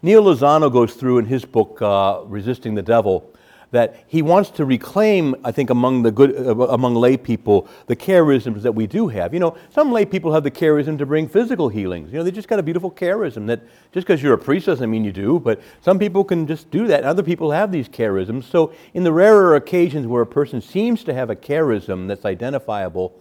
Neal 0.03 0.25
Lozano 0.25 0.71
goes 0.73 0.95
through 0.95 1.19
in 1.19 1.27
his 1.27 1.45
book, 1.45 1.81
uh, 1.81 2.23
Resisting 2.25 2.75
the 2.75 2.83
Devil, 2.83 3.33
that 3.71 4.03
he 4.09 4.23
wants 4.23 4.51
to 4.51 4.65
reclaim, 4.65 5.37
I 5.45 5.53
think, 5.53 5.71
among 5.71 6.03
the 6.03 6.11
good, 6.11 6.37
uh, 6.37 6.67
among 6.67 6.97
lay 6.97 7.17
people, 7.17 7.69
the 7.87 7.95
charisms 7.95 8.63
that 8.63 8.73
we 8.73 8.89
do 8.89 9.07
have. 9.07 9.33
You 9.33 9.39
know, 9.39 9.57
some 9.71 9.93
lay 9.93 10.05
people 10.05 10.33
have 10.33 10.43
the 10.43 10.51
charism 10.51 10.99
to 10.99 11.07
bring 11.07 11.29
physical 11.29 11.69
healings. 11.69 12.11
You 12.11 12.19
know, 12.19 12.25
they 12.25 12.33
just 12.33 12.49
got 12.49 12.59
a 12.59 12.63
beautiful 12.65 12.91
charism 12.91 13.47
that 13.47 13.61
just 13.93 14.09
because 14.09 14.21
you're 14.21 14.35
a 14.35 14.39
priest 14.39 14.67
doesn't 14.67 14.91
mean 14.91 15.05
you 15.05 15.13
do, 15.13 15.39
but 15.39 15.63
some 15.81 15.97
people 15.97 16.25
can 16.25 16.45
just 16.45 16.73
do 16.73 16.89
that. 16.89 17.05
Other 17.05 17.23
people 17.23 17.53
have 17.53 17.71
these 17.71 17.89
charisms. 17.89 18.45
So, 18.51 18.73
in 18.95 19.05
the 19.05 19.13
rarer 19.13 19.55
occasions 19.55 20.09
where 20.09 20.23
a 20.23 20.27
person 20.27 20.61
seems 20.61 21.05
to 21.05 21.15
have 21.15 21.31
a 21.31 21.37
charism 21.37 22.09
that's 22.09 22.25
identifiable, 22.25 23.15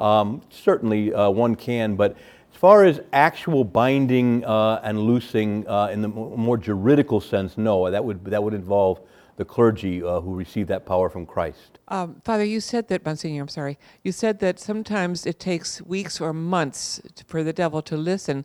um, 0.00 0.42
certainly 0.50 1.12
uh, 1.12 1.30
one 1.30 1.54
can, 1.54 1.96
but 1.96 2.16
as 2.52 2.56
far 2.56 2.84
as 2.84 3.00
actual 3.12 3.64
binding 3.64 4.44
uh, 4.44 4.80
and 4.82 4.98
loosing 4.98 5.66
uh, 5.68 5.88
in 5.88 6.02
the 6.02 6.08
more 6.08 6.56
juridical 6.56 7.20
sense, 7.20 7.56
no, 7.56 7.90
that 7.90 8.04
would, 8.04 8.24
that 8.24 8.42
would 8.42 8.54
involve 8.54 9.00
the 9.36 9.44
clergy 9.44 10.02
uh, 10.02 10.20
who 10.20 10.34
receive 10.34 10.66
that 10.66 10.84
power 10.84 11.08
from 11.08 11.24
Christ. 11.24 11.78
Um, 11.88 12.20
Father, 12.24 12.44
you 12.44 12.60
said 12.60 12.88
that, 12.88 13.06
Monsignor, 13.06 13.40
I'm 13.40 13.48
sorry, 13.48 13.78
you 14.02 14.12
said 14.12 14.38
that 14.40 14.60
sometimes 14.60 15.24
it 15.24 15.40
takes 15.40 15.80
weeks 15.80 16.20
or 16.20 16.34
months 16.34 17.00
for 17.26 17.42
the 17.42 17.52
devil 17.52 17.80
to 17.82 17.96
listen. 17.96 18.44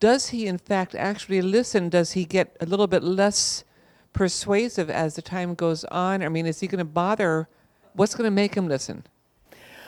Does 0.00 0.30
he, 0.30 0.46
in 0.46 0.58
fact, 0.58 0.94
actually 0.96 1.40
listen? 1.40 1.88
Does 1.88 2.12
he 2.12 2.24
get 2.24 2.56
a 2.60 2.66
little 2.66 2.88
bit 2.88 3.04
less 3.04 3.64
persuasive 4.12 4.90
as 4.90 5.14
the 5.14 5.22
time 5.22 5.54
goes 5.54 5.84
on? 5.84 6.22
I 6.22 6.28
mean, 6.28 6.46
is 6.46 6.60
he 6.60 6.66
going 6.66 6.78
to 6.78 6.84
bother? 6.84 7.48
What's 7.92 8.14
going 8.16 8.26
to 8.26 8.30
make 8.32 8.56
him 8.56 8.66
listen? 8.66 9.04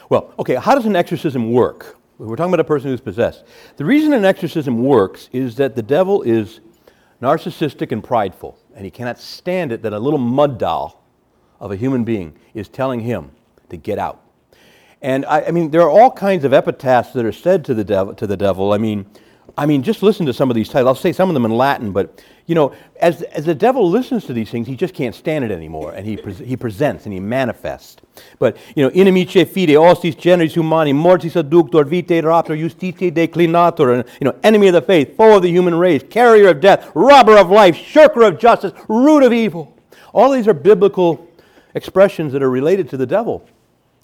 Well, 0.09 0.33
okay, 0.39 0.55
how 0.55 0.75
does 0.75 0.87
an 0.87 0.97
exorcism 0.97 1.53
work? 1.53 1.99
We're 2.19 2.37
talking 2.37 2.53
about 2.53 2.61
a 2.61 2.65
person 2.65 2.91
who's 2.91 3.01
possessed. 3.01 3.45
The 3.77 3.85
reason 3.85 4.13
an 4.13 4.25
exorcism 4.25 4.83
works 4.83 5.29
is 5.33 5.57
that 5.57 5.75
the 5.77 5.83
devil 5.83 6.23
is 6.23 6.61
narcissistic 7.21 7.93
and 7.93 8.03
prideful, 8.03 8.59
and 8.75 8.85
he 8.85 8.91
cannot 8.91 9.19
stand 9.19 9.73
it 9.73 9.83
that 9.83 9.93
a 9.93 9.99
little 9.99 10.19
mud 10.19 10.59
doll 10.59 11.05
of 11.61 11.73
a 11.73 11.77
human 11.77 12.05
being 12.05 12.37
is 12.55 12.69
telling 12.69 13.01
him 13.01 13.33
to 13.69 13.77
get 13.77 13.99
out. 13.99 14.23
And 15.03 15.27
I, 15.27 15.43
I 15.43 15.51
mean, 15.51 15.71
there 15.71 15.83
are 15.83 15.91
all 15.91 16.11
kinds 16.11 16.45
of 16.45 16.53
epitaphs 16.55 17.13
that 17.13 17.25
are 17.25 17.33
said 17.33 17.65
to 17.67 17.75
the 17.75 17.85
devil. 17.85 18.15
To 18.15 18.27
the 18.27 18.37
devil. 18.37 18.73
I 18.73 18.79
mean, 18.79 19.07
I 19.59 19.65
mean, 19.65 19.83
just 19.83 20.03
listen 20.03 20.27
to 20.27 20.35
some 20.35 20.51
of 20.51 20.55
these 20.55 20.69
titles. 20.69 20.89
I'll 20.89 21.03
say 21.03 21.13
some 21.13 21.31
of 21.31 21.35
them 21.35 21.47
in 21.47 21.57
Latin, 21.57 21.93
but 21.93 22.23
you 22.45 22.55
know, 22.55 22.75
as, 23.01 23.23
as 23.23 23.47
the 23.47 23.55
devil 23.55 23.89
listens 23.89 24.27
to 24.27 24.35
these 24.35 24.51
things, 24.51 24.67
he 24.67 24.77
just 24.77 24.93
can't 24.93 25.15
stand 25.15 25.45
it 25.45 25.51
anymore, 25.51 25.93
and 25.93 26.07
he, 26.07 26.19
pre- 26.19 26.35
he 26.35 26.57
presents 26.57 27.05
and 27.07 27.13
he 27.13 27.21
manifests. 27.21 27.97
But 28.39 28.59
you 28.75 28.85
know, 28.85 28.91
inimice 28.91 29.33
fide, 29.33 29.71
hostis 29.71 30.17
generis 30.17 30.55
humani, 30.55 30.93
mortis 30.93 31.35
adductor, 31.35 31.85
vitae 31.85 32.23
raptor, 32.23 32.57
justitia 32.59 33.11
declinator, 33.11 33.95
and 33.95 34.09
you 34.21 34.27
know, 34.27 34.39
enemy 34.43 34.69
of 34.69 34.75
the 34.75 34.83
faith, 34.83 35.17
foe 35.17 35.37
of 35.37 35.43
the 35.43 35.51
human 35.51 35.75
race, 35.75 36.03
carrier 36.09 36.49
of 36.49 36.61
death, 36.61 36.91
robber 36.95 37.39
of 37.39 37.51
life, 37.51 37.77
shirker 37.77 38.23
of 38.23 38.39
justice, 38.39 38.73
root 38.89 39.23
of 39.23 39.33
evil. 39.33 39.75
All 40.13 40.31
these 40.31 40.47
are 40.47 40.55
biblical 40.55 41.27
expressions 41.75 42.33
that 42.33 42.43
are 42.43 42.51
related 42.51 42.91
to 42.91 42.97
the 42.97 43.07
devil. 43.07 43.47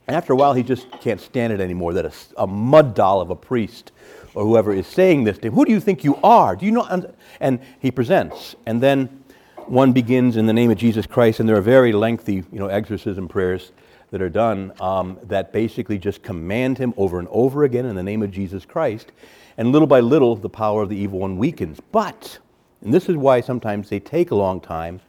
And 0.07 0.16
after 0.16 0.33
a 0.33 0.37
while, 0.37 0.53
he 0.53 0.62
just 0.62 0.91
can't 1.01 1.20
stand 1.20 1.53
it 1.53 1.61
anymore 1.61 1.95
that 1.95 2.05
a, 2.05 2.12
a 2.37 2.47
mud 2.47 2.95
doll 2.95 3.20
of 3.20 3.31
a 3.31 3.37
priest 3.37 3.91
or 4.35 4.45
whoever 4.45 4.73
is 4.73 4.87
saying 4.87 5.25
this 5.25 5.39
to 5.39 5.49
him, 5.49 5.55
who 5.55 5.65
do 5.65 5.73
you 5.73 5.81
think 5.81 6.05
you 6.05 6.17
are? 6.23 6.57
Do 6.57 6.67
you 6.67 6.73
know? 6.73 7.13
And 7.41 7.61
he 7.81 7.91
presents. 7.91 8.55
And 8.67 8.83
then 8.83 9.23
one 9.67 9.93
begins 9.93 10.37
in 10.37 10.47
the 10.47 10.53
name 10.53 10.71
of 10.71 10.79
Jesus 10.79 11.07
Christ, 11.07 11.41
and 11.41 11.49
there 11.49 11.57
are 11.57 11.63
very 11.63 11.93
lengthy, 11.93 12.35
you 12.35 12.59
know, 12.59 12.69
exorcism 12.69 13.29
prayers 13.29 13.73
that 14.11 14.21
are 14.21 14.29
done 14.29 14.73
um, 14.81 15.19
that 15.25 15.53
basically 15.53 15.99
just 15.99 16.23
command 16.23 16.79
him 16.79 16.93
over 16.97 17.19
and 17.19 17.29
over 17.31 17.65
again 17.65 17.87
in 17.87 17.97
the 17.97 18.03
name 18.03 18.23
of 18.23 18.31
Jesus 18.31 18.65
Christ. 18.65 19.13
And 19.57 19.73
little 19.73 19.87
by 19.87 20.01
little, 20.01 20.37
the 20.37 20.49
power 20.49 20.83
of 20.83 20.89
the 20.89 20.97
evil 20.97 21.21
one 21.21 21.37
weakens. 21.37 21.79
But, 21.93 22.39
and 22.83 22.93
this 22.93 23.09
is 23.09 23.17
why 23.17 23.41
sometimes 23.41 23.89
they 23.89 24.01
take 24.01 24.31
a 24.31 24.35
long 24.35 24.61
time, 24.61 25.01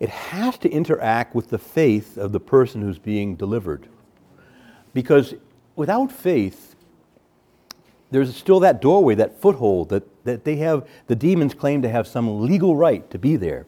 it 0.00 0.08
has 0.08 0.56
to 0.58 0.70
interact 0.70 1.34
with 1.34 1.48
the 1.48 1.58
faith 1.58 2.16
of 2.16 2.32
the 2.32 2.40
person 2.40 2.80
who's 2.80 2.98
being 2.98 3.34
delivered. 3.34 3.88
Because 4.94 5.34
without 5.76 6.12
faith, 6.12 6.67
there's 8.10 8.34
still 8.34 8.60
that 8.60 8.80
doorway, 8.80 9.14
that 9.16 9.40
foothold 9.40 9.90
that, 9.90 10.24
that 10.24 10.44
they 10.44 10.56
have, 10.56 10.88
the 11.06 11.16
demons 11.16 11.54
claim 11.54 11.82
to 11.82 11.88
have 11.88 12.06
some 12.06 12.42
legal 12.42 12.76
right 12.76 13.08
to 13.10 13.18
be 13.18 13.36
there. 13.36 13.66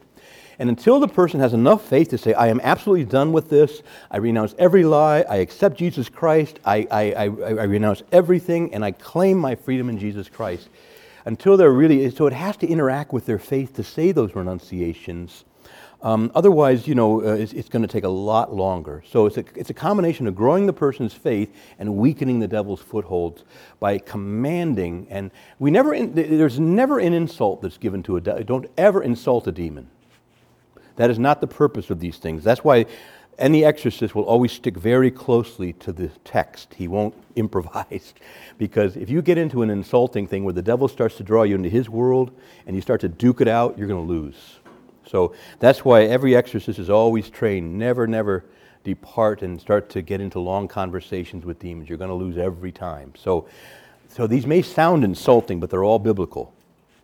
And 0.59 0.69
until 0.69 0.99
the 0.99 1.07
person 1.07 1.39
has 1.39 1.53
enough 1.53 1.87
faith 1.87 2.09
to 2.09 2.17
say, 2.17 2.33
I 2.33 2.47
am 2.47 2.59
absolutely 2.61 3.05
done 3.05 3.31
with 3.31 3.49
this, 3.49 3.81
I 4.11 4.17
renounce 4.17 4.53
every 4.59 4.83
lie, 4.83 5.25
I 5.27 5.37
accept 5.37 5.77
Jesus 5.77 6.07
Christ, 6.07 6.59
I, 6.65 6.87
I, 6.91 7.01
I, 7.13 7.23
I 7.23 7.63
renounce 7.63 8.03
everything, 8.11 8.73
and 8.73 8.85
I 8.85 8.91
claim 8.91 9.37
my 9.37 9.55
freedom 9.55 9.89
in 9.89 9.97
Jesus 9.97 10.29
Christ, 10.29 10.69
until 11.25 11.57
they're 11.57 11.71
really, 11.71 12.11
so 12.11 12.27
it 12.27 12.33
has 12.33 12.57
to 12.57 12.67
interact 12.67 13.11
with 13.11 13.25
their 13.25 13.39
faith 13.39 13.73
to 13.75 13.83
say 13.83 14.11
those 14.11 14.35
renunciations. 14.35 15.45
Um, 16.03 16.31
otherwise, 16.33 16.87
you 16.87 16.95
know, 16.95 17.21
uh, 17.21 17.33
it's, 17.33 17.53
it's 17.53 17.69
going 17.69 17.83
to 17.83 17.87
take 17.87 18.03
a 18.03 18.09
lot 18.09 18.53
longer. 18.53 19.03
So 19.07 19.27
it's 19.27 19.37
a, 19.37 19.45
it's 19.55 19.69
a 19.69 19.73
combination 19.73 20.25
of 20.25 20.35
growing 20.35 20.65
the 20.65 20.73
person's 20.73 21.13
faith 21.13 21.53
and 21.77 21.95
weakening 21.97 22.39
the 22.39 22.47
devil's 22.47 22.81
footholds 22.81 23.43
by 23.79 23.99
commanding. 23.99 25.05
And 25.11 25.29
we 25.59 25.69
never, 25.69 25.93
in, 25.93 26.13
there's 26.13 26.59
never 26.59 26.97
an 26.97 27.13
insult 27.13 27.61
that's 27.61 27.77
given 27.77 28.01
to 28.03 28.17
a 28.17 28.21
devil. 28.21 28.43
Don't 28.43 28.67
ever 28.77 29.03
insult 29.03 29.47
a 29.47 29.51
demon. 29.51 29.89
That 30.95 31.11
is 31.11 31.19
not 31.19 31.39
the 31.39 31.47
purpose 31.47 31.89
of 31.91 31.99
these 31.99 32.17
things. 32.17 32.43
That's 32.43 32.63
why 32.63 32.87
any 33.37 33.63
exorcist 33.63 34.15
will 34.15 34.23
always 34.23 34.51
stick 34.51 34.77
very 34.77 35.11
closely 35.11 35.73
to 35.73 35.93
the 35.93 36.07
text. 36.23 36.73
He 36.73 36.87
won't 36.87 37.15
improvise. 37.35 38.13
Because 38.57 38.97
if 38.97 39.09
you 39.09 39.21
get 39.21 39.37
into 39.37 39.61
an 39.61 39.69
insulting 39.69 40.27
thing 40.27 40.43
where 40.43 40.53
the 40.53 40.61
devil 40.61 40.87
starts 40.87 41.15
to 41.17 41.23
draw 41.23 41.43
you 41.43 41.55
into 41.55 41.69
his 41.69 41.89
world 41.89 42.31
and 42.65 42.75
you 42.75 42.81
start 42.81 43.01
to 43.01 43.09
duke 43.09 43.41
it 43.41 43.47
out, 43.47 43.77
you're 43.77 43.87
going 43.87 44.05
to 44.05 44.13
lose. 44.13 44.59
So 45.11 45.33
that's 45.59 45.83
why 45.83 46.03
every 46.03 46.37
exorcist 46.37 46.79
is 46.79 46.89
always 46.89 47.29
trained 47.29 47.77
never, 47.77 48.07
never 48.07 48.45
depart 48.85 49.41
and 49.41 49.59
start 49.59 49.89
to 49.89 50.01
get 50.01 50.21
into 50.21 50.39
long 50.39 50.69
conversations 50.69 51.43
with 51.43 51.59
demons. 51.59 51.89
You're 51.89 51.97
going 51.97 52.09
to 52.09 52.15
lose 52.15 52.37
every 52.37 52.71
time. 52.71 53.11
So, 53.17 53.45
so 54.07 54.25
these 54.25 54.47
may 54.47 54.61
sound 54.61 55.03
insulting, 55.03 55.59
but 55.59 55.69
they're 55.69 55.83
all 55.83 55.99
biblical. 55.99 56.53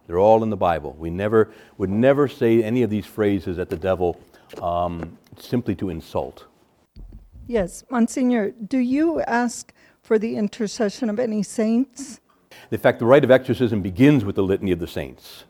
They're 0.08 0.20
all 0.20 0.42
in 0.42 0.50
the 0.50 0.56
Bible. 0.56 0.96
We 0.98 1.10
never 1.10 1.52
would 1.78 1.90
never 1.90 2.30
say 2.30 2.64
any 2.64 2.82
of 2.82 2.90
these 2.90 3.06
phrases 3.06 3.60
at 3.60 3.70
the 3.70 3.76
devil 3.76 4.18
um, 4.62 5.18
simply 5.38 5.76
to 5.76 5.90
insult. 5.90 6.46
Yes, 7.46 7.84
Monsignor, 7.90 8.52
do 8.52 8.78
you 8.78 9.20
ask 9.24 9.74
for 10.02 10.18
the 10.18 10.38
intercession 10.38 11.10
of 11.10 11.20
any 11.20 11.44
saints? 11.44 12.22
In 12.72 12.78
fact, 12.78 13.00
the 13.00 13.06
rite 13.06 13.26
of 13.26 13.32
exorcism 13.32 13.82
begins 13.82 14.24
with 14.24 14.38
the 14.38 14.44
litany 14.44 14.72
of 14.72 14.80
the 14.80 14.88
saints. 14.88 15.44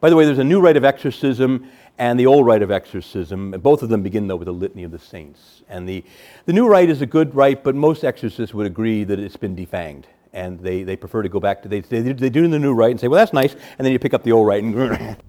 By 0.00 0.10
the 0.10 0.16
way, 0.16 0.24
there's 0.24 0.38
a 0.38 0.44
new 0.44 0.60
rite 0.60 0.76
of 0.76 0.84
exorcism 0.84 1.68
and 1.98 2.18
the 2.18 2.26
old 2.26 2.46
rite 2.46 2.62
of 2.62 2.70
exorcism. 2.70 3.50
Both 3.50 3.82
of 3.82 3.88
them 3.88 4.02
begin, 4.02 4.28
though, 4.28 4.36
with 4.36 4.48
a 4.48 4.52
litany 4.52 4.84
of 4.84 4.92
the 4.92 4.98
saints. 4.98 5.62
And 5.68 5.88
the, 5.88 6.04
the 6.46 6.52
new 6.52 6.68
rite 6.68 6.90
is 6.90 7.02
a 7.02 7.06
good 7.06 7.34
rite, 7.34 7.64
but 7.64 7.74
most 7.74 8.04
exorcists 8.04 8.54
would 8.54 8.66
agree 8.66 9.04
that 9.04 9.18
it's 9.18 9.36
been 9.36 9.56
defanged 9.56 10.04
and 10.32 10.60
they, 10.60 10.82
they 10.82 10.96
prefer 10.96 11.22
to 11.22 11.28
go 11.28 11.40
back 11.40 11.62
to, 11.62 11.68
they, 11.68 11.80
they, 11.80 12.00
they 12.00 12.30
do 12.30 12.46
the 12.46 12.58
new 12.58 12.74
rite 12.74 12.92
and 12.92 13.00
say, 13.00 13.08
well, 13.08 13.18
that's 13.18 13.32
nice, 13.32 13.54
and 13.54 13.84
then 13.84 13.92
you 13.92 13.98
pick 13.98 14.14
up 14.14 14.22
the 14.22 14.32
old 14.32 14.46
rite 14.46 14.62
and 14.62 15.16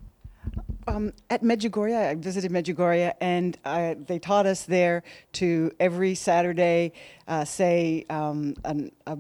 Um, 0.87 1.13
at 1.29 1.43
Medjugorje, 1.43 1.95
I 1.95 2.15
visited 2.15 2.51
Medjugorje, 2.51 3.13
and 3.21 3.55
uh, 3.63 3.93
they 4.07 4.17
taught 4.17 4.47
us 4.47 4.63
there 4.63 5.03
to 5.33 5.71
every 5.79 6.15
Saturday 6.15 6.93
uh, 7.27 7.45
say 7.45 8.05
um, 8.09 8.55
an, 8.65 8.91
a, 9.05 9.15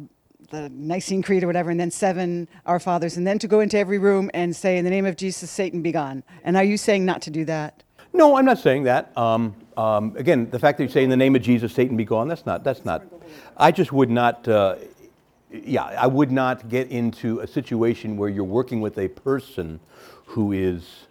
the 0.49 0.69
Nicene 0.69 1.21
Creed 1.21 1.43
or 1.43 1.47
whatever, 1.47 1.69
and 1.69 1.79
then 1.79 1.91
seven 1.91 2.47
Our 2.65 2.79
Fathers, 2.79 3.17
and 3.17 3.25
then 3.25 3.39
to 3.39 3.47
go 3.47 3.59
into 3.59 3.77
every 3.77 3.97
room 3.97 4.29
and 4.33 4.55
say, 4.55 4.77
"In 4.77 4.83
the 4.83 4.91
name 4.91 5.05
of 5.05 5.15
Jesus, 5.15 5.49
Satan 5.49 5.81
be 5.81 5.91
gone." 5.91 6.23
And 6.43 6.57
are 6.57 6.63
you 6.63 6.77
saying 6.77 7.05
not 7.05 7.21
to 7.23 7.29
do 7.31 7.45
that? 7.45 7.83
No, 8.13 8.37
I'm 8.37 8.45
not 8.45 8.57
saying 8.57 8.83
that. 8.83 9.15
Um, 9.17 9.55
um, 9.77 10.15
again, 10.17 10.49
the 10.49 10.59
fact 10.59 10.77
that 10.77 10.83
you 10.83 10.89
say 10.89 11.03
in 11.03 11.09
the 11.09 11.17
name 11.17 11.35
of 11.35 11.41
Jesus, 11.41 11.73
Satan 11.73 11.95
be 11.95 12.05
gone, 12.05 12.27
that's 12.27 12.45
not, 12.45 12.63
that's 12.63 12.83
not, 12.83 13.03
I 13.55 13.71
just 13.71 13.91
would 13.91 14.09
not, 14.09 14.47
uh, 14.47 14.75
yeah, 15.51 15.83
I 15.83 16.07
would 16.07 16.31
not 16.31 16.69
get 16.69 16.89
into 16.89 17.39
a 17.39 17.47
situation 17.47 18.17
where 18.17 18.29
you're 18.29 18.43
working 18.43 18.81
with 18.81 18.97
a 18.97 19.07
person 19.07 19.79
who 20.25 20.51
is 20.51 21.07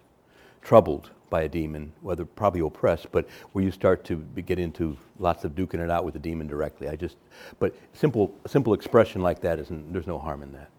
troubled 0.61 1.09
by 1.29 1.43
a 1.43 1.49
demon, 1.49 1.93
whether 2.01 2.25
probably 2.25 2.61
oppressed, 2.61 3.11
but 3.11 3.27
where 3.51 3.63
you 3.63 3.71
start 3.71 4.03
to 4.05 4.17
get 4.45 4.59
into 4.59 4.97
lots 5.19 5.43
of 5.43 5.53
duking 5.53 5.79
it 5.79 5.89
out 5.89 6.05
with 6.05 6.13
the 6.13 6.19
demon 6.19 6.47
directly. 6.47 6.89
I 6.89 6.95
just, 6.95 7.17
but 7.59 7.75
simple, 7.93 8.33
simple 8.47 8.73
expression 8.73 9.21
like 9.21 9.41
that 9.41 9.59
isn't, 9.59 9.93
there's 9.93 10.07
no 10.07 10.17
harm 10.17 10.43
in 10.43 10.51
that. 10.53 10.69